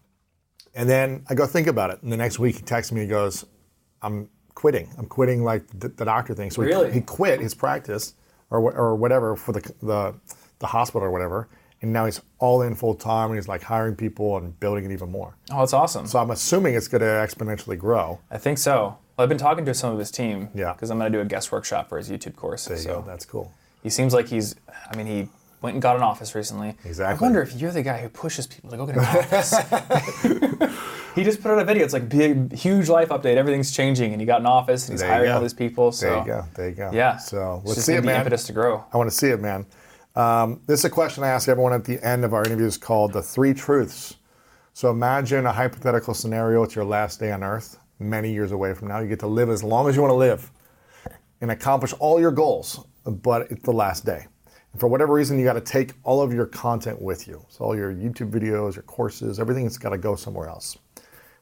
and 0.76 0.90
then 0.90 1.24
I 1.30 1.34
go 1.36 1.46
think 1.46 1.68
about 1.68 1.90
it. 1.92 2.02
And 2.04 2.12
the 2.12 2.18
next 2.18 2.40
week 2.40 2.58
he 2.58 2.62
texts 2.62 2.92
me. 2.94 3.02
He 3.02 3.08
goes, 3.08 3.46
"I'm 4.02 4.30
quitting. 4.54 4.90
I'm 4.98 5.06
quitting 5.08 5.44
like 5.44 5.68
the, 5.80 5.90
the 5.90 6.06
doctor 6.06 6.34
thing." 6.34 6.52
So 6.52 6.62
he- 6.62 6.68
Really? 6.68 6.92
he, 6.92 7.02
quit 7.02 7.40
his 7.40 7.54
practice 7.56 8.14
or 8.50 8.60
or 8.74 8.96
whatever 8.96 9.36
for 9.36 9.52
the 9.54 9.62
the 9.82 10.14
the 10.60 10.68
hospital 10.68 11.08
or 11.08 11.12
whatever. 11.12 11.48
And 11.82 11.94
now 11.94 12.06
he's 12.06 12.20
all 12.40 12.62
in 12.62 12.76
full 12.76 12.94
time 12.94 13.30
and 13.30 13.36
he's 13.40 13.48
like 13.48 13.64
hiring 13.64 13.96
people 13.96 14.36
and 14.36 14.60
building 14.60 14.84
it 14.84 14.92
even 14.92 15.10
more. 15.10 15.38
Oh, 15.50 15.60
that's 15.60 15.72
awesome. 15.72 16.08
So 16.08 16.20
I'm 16.20 16.30
assuming 16.30 16.74
it's 16.76 16.90
going 16.90 17.00
to 17.00 17.06
exponentially 17.08 17.78
grow. 17.80 18.20
I 18.30 18.38
think 18.38 18.58
so. 18.58 18.98
Well, 19.20 19.26
I've 19.26 19.30
been 19.30 19.38
talking 19.38 19.66
to 19.66 19.74
some 19.74 19.92
of 19.92 20.00
his 20.00 20.12
team. 20.12 20.48
Yeah. 20.56 20.72
Because 20.72 20.90
I'm 20.90 20.98
going 20.98 21.12
to 21.12 21.18
do 21.18 21.22
a 21.22 21.26
guest 21.26 21.52
workshop 21.52 21.90
for 21.90 21.98
his 21.98 22.10
YouTube 22.10 22.38
course. 22.38 22.64
There 22.68 22.78
you 22.78 22.84
so 22.84 23.02
go. 23.02 23.06
That's 23.06 23.26
cool. 23.26 23.52
he 23.84 23.90
seems 23.90 24.14
like 24.14 24.30
he's. 24.30 24.56
I 24.90 24.96
mean, 24.96 25.08
he 25.08 25.28
went 25.62 25.74
and 25.74 25.82
got 25.82 25.98
an 25.98 26.04
office 26.04 26.36
recently. 26.36 26.78
Exactly. 26.86 27.18
I 27.18 27.28
wonder 27.28 27.42
if 27.42 27.52
you're 27.52 27.74
the 27.74 27.84
guy 27.84 27.98
who 27.98 28.08
pushes 28.08 28.48
people 28.48 28.70
to 28.70 28.78
go 28.78 28.86
get 28.86 28.96
an 28.96 29.04
office. 29.04 29.58
he 31.16 31.26
just 31.26 31.42
put 31.42 31.52
out 31.52 31.60
a 31.60 31.66
video. 31.66 31.84
It's 31.84 31.92
like 31.92 32.08
big, 32.08 32.54
huge 32.54 32.88
life 32.88 33.10
update. 33.10 33.36
Everything's 33.36 33.76
changing, 33.76 34.14
and 34.14 34.22
he 34.22 34.26
got 34.26 34.40
an 34.40 34.46
office, 34.46 34.88
and 34.88 34.94
he's 34.94 35.02
There 35.02 35.10
hiring 35.10 35.32
all 35.32 35.42
these 35.42 35.54
people. 35.54 35.92
So 35.92 36.06
There 36.06 36.20
you 36.20 36.26
go. 36.26 36.46
There 36.56 36.70
you 36.70 36.76
go. 36.76 36.92
Yeah. 36.94 37.18
So 37.18 37.62
let's 37.66 37.84
see 37.84 37.96
it, 37.96 37.98
the 37.98 38.04
man. 38.04 38.20
impetus 38.20 38.46
to 38.46 38.54
grow. 38.54 38.86
I 38.94 38.96
want 38.96 39.10
to 39.10 39.16
see 39.18 39.32
it, 39.32 39.42
man. 39.42 39.66
Um, 40.16 40.62
this 40.66 40.80
is 40.80 40.86
a 40.86 40.90
question 40.90 41.26
I 41.26 41.28
ask 41.28 41.50
everyone 41.50 41.74
at 41.74 41.84
the 41.84 42.02
end 42.08 42.24
of 42.24 42.34
our 42.34 42.46
interviews 42.46 42.78
called 42.78 43.12
the 43.12 43.22
three 43.22 43.54
truths. 43.54 44.16
So 44.74 44.92
imagine 44.92 45.46
a 45.46 45.52
hypothetical 45.52 46.14
scenario. 46.14 46.64
It's 46.64 46.74
your 46.74 46.86
last 46.86 47.20
day 47.20 47.34
on 47.34 47.44
earth, 47.44 47.79
many 48.00 48.32
years 48.32 48.52
away 48.52 48.74
from 48.74 48.88
now. 48.88 49.00
You 49.00 49.08
get 49.08 49.20
to 49.20 49.28
live 49.28 49.50
as 49.50 49.64
long 49.64 49.88
as 49.90 49.96
you 49.96 50.02
want 50.02 50.12
to 50.12 50.16
live 50.16 50.52
and 51.42 51.52
accomplish 51.52 51.94
all 52.00 52.20
your 52.20 52.32
goals, 52.32 52.86
but 53.06 53.52
it's 53.52 53.64
the 53.64 53.72
last 53.74 54.06
day. 54.06 54.28
And 54.72 54.80
for 54.80 54.88
whatever 54.88 55.14
reason, 55.14 55.38
you 55.40 55.46
got 55.46 55.54
to 55.54 55.62
take 55.62 55.94
all 56.04 56.22
of 56.22 56.34
your 56.34 56.46
content 56.46 57.02
with 57.02 57.28
you. 57.28 57.44
So 57.50 57.66
all 57.66 57.76
your 57.76 57.92
YouTube 57.94 58.32
videos, 58.32 58.76
your 58.76 58.84
courses, 58.84 59.40
everything's 59.40 59.78
got 59.78 59.90
to 59.90 59.98
go 59.98 60.16
somewhere 60.16 60.48
else. 60.48 60.78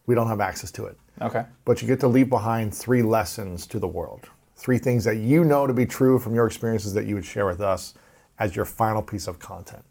We 0.06 0.16
don't 0.16 0.28
have 0.28 0.40
access 0.40 0.72
to 0.72 0.86
it 0.86 0.98
Okay. 1.22 1.46
but 1.66 1.82
you 1.82 1.88
get 1.88 2.00
to 2.00 2.08
leave 2.08 2.30
behind 2.30 2.74
three 2.74 3.02
lessons 3.02 3.68
to 3.68 3.80
the 3.80 3.88
world. 3.88 4.30
Three 4.56 4.78
things 4.78 5.04
that 5.04 5.18
you 5.18 5.44
know 5.44 5.68
to 5.68 5.74
be 5.74 5.86
true 5.86 6.18
from 6.18 6.34
your 6.34 6.48
experiences 6.48 6.94
that 6.94 7.06
you 7.06 7.16
would 7.16 7.26
share 7.26 7.46
with 7.46 7.60
us 7.62 7.94
as 8.40 8.56
your 8.56 8.66
final 8.66 9.02
piece 9.02 9.28
of 9.28 9.38
content. 9.40 9.84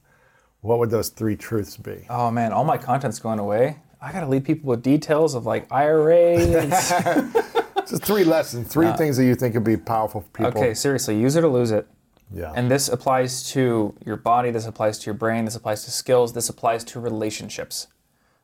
What 0.62 0.78
would 0.78 0.90
those 0.90 1.10
three 1.10 1.36
truths 1.36 1.76
be? 1.76 2.06
Oh 2.08 2.30
man, 2.30 2.52
all 2.52 2.64
my 2.64 2.78
content's 2.78 3.18
going 3.20 3.38
away. 3.38 3.76
I 4.00 4.12
got 4.12 4.20
to 4.20 4.26
lead 4.26 4.44
people 4.44 4.68
with 4.68 4.82
details 4.82 5.34
of 5.34 5.46
like 5.46 5.70
IRA. 5.72 6.36
Just 7.88 8.04
three 8.04 8.24
lessons, 8.24 8.68
three 8.68 8.92
things 8.92 9.16
that 9.16 9.24
you 9.24 9.34
think 9.34 9.54
would 9.54 9.64
be 9.64 9.76
powerful 9.76 10.22
for 10.22 10.28
people. 10.28 10.60
okay, 10.60 10.74
seriously, 10.74 11.18
use 11.18 11.36
it 11.36 11.44
or 11.44 11.48
lose 11.48 11.70
it. 11.70 11.86
Yeah. 12.34 12.52
And 12.56 12.68
this 12.68 12.88
applies 12.88 13.48
to 13.50 13.94
your 14.04 14.16
body, 14.16 14.50
this 14.50 14.66
applies 14.66 14.98
to 14.98 15.06
your 15.06 15.14
brain, 15.14 15.44
this 15.44 15.54
applies 15.54 15.84
to 15.84 15.92
skills, 15.92 16.32
this 16.32 16.48
applies 16.48 16.82
to 16.84 17.00
relationships. 17.00 17.86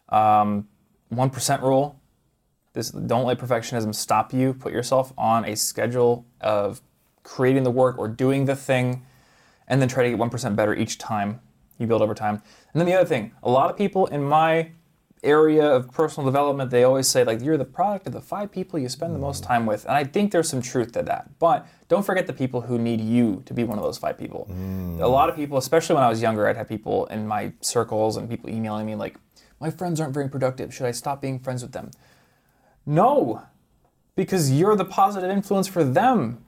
Um, 0.09 0.69
1% 1.13 1.63
rule. 1.63 2.01
This, 2.75 2.91
don't 2.91 3.27
let 3.27 3.39
perfectionism 3.39 3.95
stop 3.95 4.33
you. 4.33 4.55
Put 4.55 4.73
yourself 4.73 5.13
on 5.19 5.45
a 5.45 5.57
schedule 5.57 6.25
of 6.41 6.81
creating 7.23 7.65
the 7.65 7.71
work 7.71 7.99
or 7.99 8.09
doing 8.09 8.45
the 8.45 8.57
thing, 8.57 9.05
and 9.69 9.81
then 9.81 9.89
try 9.89 10.05
to 10.05 10.11
get 10.11 10.19
1% 10.19 10.57
better 10.57 10.75
each 10.75 10.99
time 10.99 11.41
you 11.79 11.87
build 11.87 12.03
over 12.03 12.15
time. 12.15 12.37
And 12.73 12.81
then 12.81 12.87
the 12.87 12.95
other 12.95 13.07
thing, 13.07 13.33
a 13.43 13.51
lot 13.51 13.71
of 13.71 13.77
people 13.77 14.07
in 14.07 14.23
my 14.23 14.71
area 15.23 15.65
of 15.65 15.93
personal 15.93 16.25
development, 16.27 16.71
they 16.71 16.85
always 16.85 17.07
say, 17.07 17.25
like, 17.25 17.41
you're 17.41 17.57
the 17.57 17.65
product 17.65 18.07
of 18.07 18.13
the 18.13 18.21
five 18.21 18.51
people 18.51 18.79
you 18.79 18.89
spend 18.89 19.15
the 19.15 19.19
most 19.19 19.45
mm. 19.45 19.47
time 19.47 19.67
with. 19.67 19.85
And 19.85 19.95
I 19.95 20.05
think 20.05 20.33
there's 20.33 20.49
some 20.49 20.63
truth 20.63 20.93
to 20.93 21.03
that. 21.03 21.39
But 21.39 21.67
don't 21.89 22.05
forget 22.05 22.27
the 22.27 22.33
people 22.33 22.63
who 22.63 22.79
need 22.79 23.01
you 23.01 23.43
to 23.47 23.55
be 23.55 23.65
one 23.65 23.79
of 23.79 23.85
those 23.85 23.99
five 23.99 24.19
people. 24.19 24.49
A 25.01 25.07
lot 25.07 25.29
of 25.29 25.37
people, 25.37 25.59
especially 25.59 25.95
when 25.95 26.05
I 26.05 26.09
was 26.09 26.21
younger, 26.21 26.49
I'd 26.49 26.57
have 26.57 26.69
people 26.69 27.07
in 27.07 27.27
my 27.27 27.53
circles 27.61 28.17
and 28.17 28.29
people 28.29 28.51
emailing 28.51 28.87
me, 28.87 28.95
like, 28.95 29.17
my 29.61 29.71
friends 29.71 30.01
aren't 30.01 30.13
very 30.13 30.29
productive. 30.29 30.75
Should 30.75 30.87
I 30.87 30.91
stop 30.91 31.21
being 31.21 31.39
friends 31.39 31.63
with 31.63 31.73
them? 31.73 31.93
No, 32.85 33.43
because 34.17 34.51
you're 34.51 34.75
the 34.75 34.85
positive 34.85 35.31
influence 35.31 35.69
for 35.69 35.85
them 35.85 36.45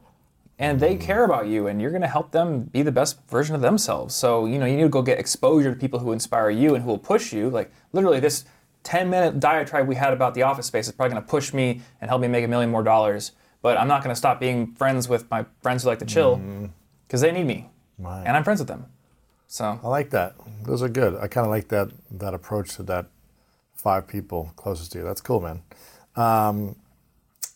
and 0.59 0.81
they 0.81 0.97
mm. 0.97 1.01
care 1.01 1.25
about 1.25 1.47
you 1.47 1.69
and 1.69 1.81
you're 1.81 1.91
going 1.91 2.03
to 2.03 2.09
help 2.09 2.33
them 2.33 2.65
be 2.65 2.83
the 2.83 2.93
best 2.93 3.19
version 3.29 3.55
of 3.55 3.61
themselves. 3.61 4.15
So, 4.15 4.47
you 4.47 4.59
know, 4.59 4.67
you 4.67 4.77
need 4.77 4.83
to 4.83 4.89
go 4.89 5.03
get 5.03 5.19
exposure 5.19 5.73
to 5.73 5.79
people 5.79 6.01
who 6.01 6.13
inspire 6.13 6.51
you 6.51 6.75
and 6.75 6.83
who 6.83 6.91
will 6.91 6.99
push 6.99 7.33
you. 7.33 7.51
Like 7.51 7.73
literally 7.93 8.21
this 8.21 8.45
10 8.85 9.11
minute 9.11 9.41
diatribe 9.41 9.89
we 9.89 9.95
had 9.97 10.13
about 10.13 10.35
the 10.35 10.43
office 10.43 10.67
space 10.67 10.87
is 10.87 10.93
probably 10.93 11.13
going 11.15 11.23
to 11.25 11.29
push 11.29 11.53
me 11.53 11.81
and 12.01 12.09
help 12.09 12.21
me 12.21 12.29
make 12.29 12.45
a 12.45 12.49
million 12.49 12.71
more 12.71 12.83
dollars 12.83 13.33
but 13.63 13.79
I'm 13.79 13.89
not 13.89 14.03
going 14.03 14.13
to 14.13 14.19
stop 14.19 14.39
being 14.39 14.75
friends 14.75 15.09
with 15.09 15.31
my 15.31 15.47
friends 15.63 15.83
who 15.83 15.89
like 15.89 15.99
to 16.01 16.05
chill 16.05 16.37
because 17.07 17.23
they 17.23 17.33
need 17.33 17.45
me, 17.47 17.71
Right. 17.99 18.23
and 18.27 18.37
I'm 18.37 18.45
friends 18.45 18.61
with 18.61 18.69
them. 18.69 18.85
So 19.47 19.81
I 19.83 19.89
like 19.89 20.11
that. 20.11 20.35
Those 20.65 20.83
are 20.83 20.89
good. 20.91 21.17
I 21.17 21.29
kind 21.29 21.47
of 21.47 21.51
like 21.51 21.69
that 21.69 21.89
that 22.11 22.35
approach 22.35 22.75
to 22.77 22.83
that 22.85 23.07
five 23.75 24.07
people 24.07 24.53
closest 24.57 24.93
to 24.93 24.99
you. 24.99 25.05
That's 25.05 25.23
cool, 25.23 25.41
man. 25.41 25.63
Um, 26.17 26.77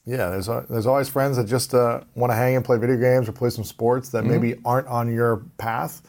yeah, 0.06 0.30
there's 0.30 0.48
a, 0.48 0.64
there's 0.70 0.86
always 0.86 1.10
friends 1.10 1.36
that 1.36 1.44
just 1.44 1.74
uh, 1.74 2.00
want 2.14 2.30
to 2.30 2.36
hang 2.36 2.56
and 2.56 2.64
play 2.64 2.78
video 2.78 2.96
games 2.96 3.28
or 3.28 3.32
play 3.32 3.50
some 3.50 3.64
sports 3.64 4.09
that 4.10 4.24
maybe 4.24 4.55
aren't 4.64 4.86
on 4.88 5.12
your 5.12 5.42
path 5.59 6.00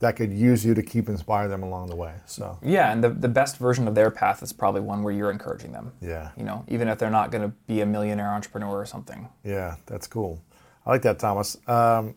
that 0.00 0.14
could 0.16 0.32
use 0.32 0.64
you 0.64 0.74
to 0.74 0.82
keep 0.82 1.08
inspire 1.08 1.48
them 1.48 1.62
along 1.62 1.88
the 1.88 1.96
way. 1.96 2.14
So 2.26 2.58
yeah, 2.62 2.92
and 2.92 3.02
the 3.02 3.08
the 3.10 3.28
best 3.28 3.56
version 3.56 3.88
of 3.88 3.94
their 3.94 4.10
path 4.10 4.42
is 4.42 4.52
probably 4.52 4.80
one 4.80 5.02
where 5.02 5.12
you're 5.12 5.30
encouraging 5.30 5.72
them. 5.72 5.92
yeah, 6.00 6.30
You 6.36 6.44
know, 6.44 6.64
even 6.68 6.88
if 6.88 6.98
they're 6.98 7.10
not 7.10 7.30
going 7.30 7.42
to 7.42 7.54
be 7.66 7.80
a 7.80 7.86
millionaire 7.86 8.28
entrepreneur 8.28 8.76
or 8.80 8.86
something. 8.86 9.28
yeah, 9.44 9.76
that's 9.86 10.06
cool. 10.06 10.40
I 10.86 10.90
like 10.90 11.02
that, 11.02 11.18
Thomas. 11.18 11.56
Um, 11.66 12.14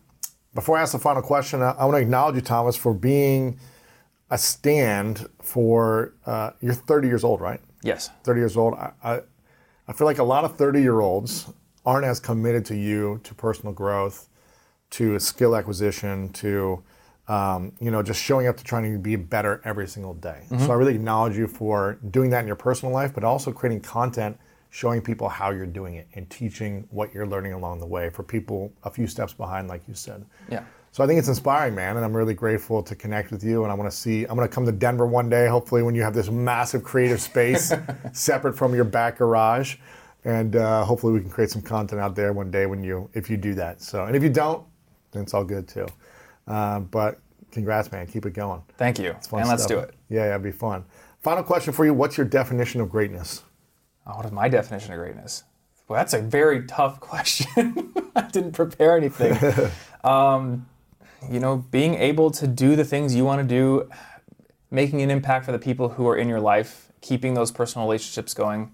before 0.54 0.78
I 0.78 0.82
ask 0.82 0.92
the 0.92 0.98
final 0.98 1.22
question, 1.22 1.60
I, 1.62 1.70
I 1.72 1.84
want 1.84 1.96
to 1.96 2.00
acknowledge 2.02 2.36
you, 2.36 2.40
Thomas, 2.42 2.76
for 2.76 2.94
being 2.94 3.58
a 4.30 4.38
stand 4.38 5.26
for. 5.40 6.14
Uh, 6.24 6.50
you're 6.60 6.74
30 6.74 7.08
years 7.08 7.24
old, 7.24 7.40
right? 7.40 7.60
Yes. 7.82 8.10
30 8.24 8.40
years 8.40 8.56
old, 8.56 8.74
I, 8.74 8.92
I, 9.02 9.20
I 9.88 9.92
feel 9.92 10.06
like 10.06 10.18
a 10.18 10.22
lot 10.24 10.44
of 10.44 10.56
30 10.56 10.80
year 10.80 11.00
olds 11.00 11.50
aren't 11.84 12.04
as 12.06 12.20
committed 12.20 12.64
to 12.66 12.76
you, 12.76 13.20
to 13.24 13.34
personal 13.34 13.72
growth, 13.72 14.28
to 14.90 15.18
skill 15.18 15.56
acquisition, 15.56 16.28
to 16.34 16.82
um, 17.28 17.72
you 17.80 17.90
know, 17.90 18.02
just 18.02 18.22
showing 18.22 18.46
up 18.46 18.56
to 18.56 18.64
trying 18.64 18.92
to 18.92 18.98
be 18.98 19.16
better 19.16 19.60
every 19.64 19.86
single 19.86 20.14
day. 20.14 20.42
So 20.58 20.72
I 20.72 20.74
really 20.74 20.94
acknowledge 20.94 21.36
you 21.36 21.46
for 21.46 21.98
doing 22.10 22.30
that 22.30 22.40
in 22.40 22.46
your 22.46 22.56
personal 22.56 22.92
life, 22.92 23.14
but 23.14 23.24
also 23.24 23.52
creating 23.52 23.80
content 23.80 24.38
showing 24.72 25.02
people 25.02 25.28
how 25.28 25.50
you're 25.50 25.66
doing 25.66 25.96
it 25.96 26.08
and 26.14 26.28
teaching 26.30 26.88
what 26.90 27.12
you're 27.12 27.26
learning 27.26 27.52
along 27.52 27.78
the 27.78 27.86
way 27.86 28.08
for 28.08 28.22
people 28.22 28.72
a 28.84 28.90
few 28.90 29.06
steps 29.06 29.34
behind, 29.34 29.68
like 29.68 29.86
you 29.86 29.92
said. 29.92 30.24
Yeah. 30.50 30.64
So 30.92 31.04
I 31.04 31.06
think 31.06 31.18
it's 31.18 31.28
inspiring, 31.28 31.74
man, 31.74 31.96
and 31.96 32.04
I'm 32.04 32.16
really 32.16 32.32
grateful 32.32 32.82
to 32.82 32.94
connect 32.94 33.30
with 33.30 33.44
you. 33.44 33.64
And 33.64 33.72
I 33.72 33.74
want 33.74 33.90
to 33.90 33.96
see. 33.96 34.24
I'm 34.24 34.34
going 34.34 34.48
to 34.48 34.54
come 34.54 34.64
to 34.64 34.72
Denver 34.72 35.06
one 35.06 35.28
day, 35.28 35.46
hopefully, 35.46 35.82
when 35.82 35.94
you 35.94 36.02
have 36.02 36.14
this 36.14 36.30
massive 36.30 36.82
creative 36.82 37.20
space 37.20 37.72
separate 38.12 38.56
from 38.56 38.74
your 38.74 38.84
back 38.84 39.18
garage, 39.18 39.76
and 40.24 40.56
uh, 40.56 40.84
hopefully 40.84 41.12
we 41.12 41.20
can 41.20 41.30
create 41.30 41.50
some 41.50 41.62
content 41.62 42.00
out 42.00 42.14
there 42.14 42.32
one 42.32 42.50
day 42.50 42.64
when 42.64 42.82
you, 42.82 43.10
if 43.12 43.28
you 43.28 43.36
do 43.36 43.54
that. 43.54 43.82
So, 43.82 44.06
and 44.06 44.16
if 44.16 44.22
you 44.22 44.30
don't, 44.30 44.66
then 45.12 45.22
it's 45.22 45.34
all 45.34 45.44
good 45.44 45.68
too. 45.68 45.86
Uh, 46.46 46.80
but 46.80 47.20
congrats, 47.50 47.90
man. 47.92 48.06
Keep 48.06 48.26
it 48.26 48.34
going. 48.34 48.62
Thank 48.76 48.98
you. 48.98 49.10
It's 49.10 49.28
fun 49.28 49.40
and 49.40 49.48
let's 49.48 49.64
stuff. 49.64 49.76
do 49.76 49.78
it. 49.80 49.94
Yeah, 50.08 50.24
yeah, 50.24 50.30
it'd 50.30 50.42
be 50.42 50.52
fun. 50.52 50.84
Final 51.20 51.42
question 51.42 51.72
for 51.72 51.84
you: 51.84 51.94
What's 51.94 52.16
your 52.16 52.26
definition 52.26 52.80
of 52.80 52.90
greatness? 52.90 53.42
Oh, 54.06 54.16
what 54.16 54.26
is 54.26 54.32
my 54.32 54.48
definition 54.48 54.92
of 54.92 54.98
greatness? 54.98 55.44
Well, 55.88 55.98
that's 55.98 56.14
a 56.14 56.20
very 56.20 56.66
tough 56.66 57.00
question. 57.00 57.92
I 58.16 58.22
didn't 58.22 58.52
prepare 58.52 58.96
anything. 58.96 59.36
um, 60.04 60.66
you 61.30 61.38
know, 61.38 61.58
being 61.70 61.94
able 61.94 62.30
to 62.32 62.46
do 62.46 62.74
the 62.74 62.84
things 62.84 63.14
you 63.14 63.24
want 63.24 63.40
to 63.40 63.46
do, 63.46 63.88
making 64.70 65.02
an 65.02 65.10
impact 65.10 65.44
for 65.44 65.52
the 65.52 65.58
people 65.58 65.90
who 65.90 66.08
are 66.08 66.16
in 66.16 66.28
your 66.28 66.40
life, 66.40 66.90
keeping 67.00 67.34
those 67.34 67.52
personal 67.52 67.86
relationships 67.86 68.34
going. 68.34 68.72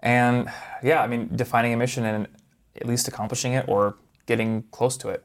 And 0.00 0.50
yeah, 0.82 1.02
I 1.02 1.06
mean, 1.06 1.30
defining 1.34 1.72
a 1.72 1.76
mission 1.76 2.04
and 2.04 2.28
at 2.76 2.86
least 2.86 3.08
accomplishing 3.08 3.52
it 3.52 3.66
or 3.68 3.96
getting 4.26 4.64
close 4.70 4.96
to 4.98 5.08
it. 5.08 5.24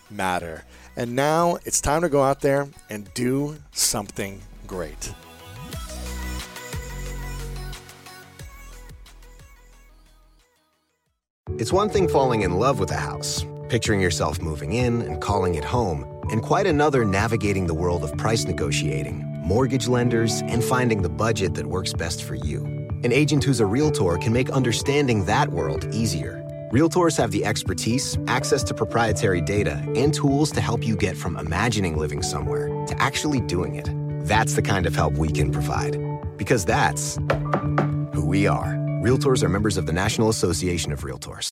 matter. 0.09 0.65
And 0.95 1.15
now 1.15 1.57
it's 1.65 1.81
time 1.81 2.01
to 2.01 2.09
go 2.09 2.21
out 2.21 2.41
there 2.41 2.67
and 2.89 3.11
do 3.13 3.57
something 3.71 4.41
great. 4.67 5.13
It's 11.57 11.73
one 11.73 11.89
thing 11.89 12.07
falling 12.07 12.41
in 12.41 12.53
love 12.57 12.79
with 12.79 12.91
a 12.91 12.97
house, 12.97 13.45
picturing 13.69 14.01
yourself 14.01 14.41
moving 14.41 14.73
in 14.73 15.01
and 15.01 15.21
calling 15.21 15.55
it 15.55 15.63
home, 15.63 16.05
and 16.31 16.41
quite 16.41 16.65
another 16.65 17.05
navigating 17.05 17.67
the 17.67 17.73
world 17.73 18.03
of 18.03 18.17
price 18.17 18.45
negotiating, 18.45 19.23
mortgage 19.43 19.87
lenders, 19.87 20.41
and 20.47 20.63
finding 20.63 21.01
the 21.01 21.09
budget 21.09 21.53
that 21.55 21.67
works 21.67 21.93
best 21.93 22.23
for 22.23 22.35
you. 22.35 22.65
An 23.03 23.11
agent 23.11 23.43
who's 23.43 23.59
a 23.59 23.65
realtor 23.65 24.17
can 24.17 24.33
make 24.33 24.49
understanding 24.49 25.25
that 25.25 25.49
world 25.49 25.85
easier. 25.93 26.40
Realtors 26.71 27.17
have 27.17 27.31
the 27.31 27.43
expertise, 27.43 28.17
access 28.27 28.63
to 28.63 28.73
proprietary 28.73 29.41
data, 29.41 29.83
and 29.93 30.13
tools 30.13 30.51
to 30.51 30.61
help 30.61 30.87
you 30.87 30.95
get 30.95 31.17
from 31.17 31.35
imagining 31.35 31.97
living 31.97 32.23
somewhere 32.23 32.67
to 32.87 32.95
actually 32.97 33.41
doing 33.41 33.75
it. 33.75 33.89
That's 34.25 34.53
the 34.53 34.61
kind 34.61 34.85
of 34.85 34.95
help 34.95 35.15
we 35.15 35.27
can 35.27 35.51
provide. 35.51 35.97
Because 36.37 36.63
that's 36.63 37.17
who 38.13 38.25
we 38.25 38.47
are. 38.47 38.67
Realtors 39.03 39.43
are 39.43 39.49
members 39.49 39.75
of 39.75 39.85
the 39.85 39.91
National 39.91 40.29
Association 40.29 40.93
of 40.93 41.01
Realtors. 41.01 41.49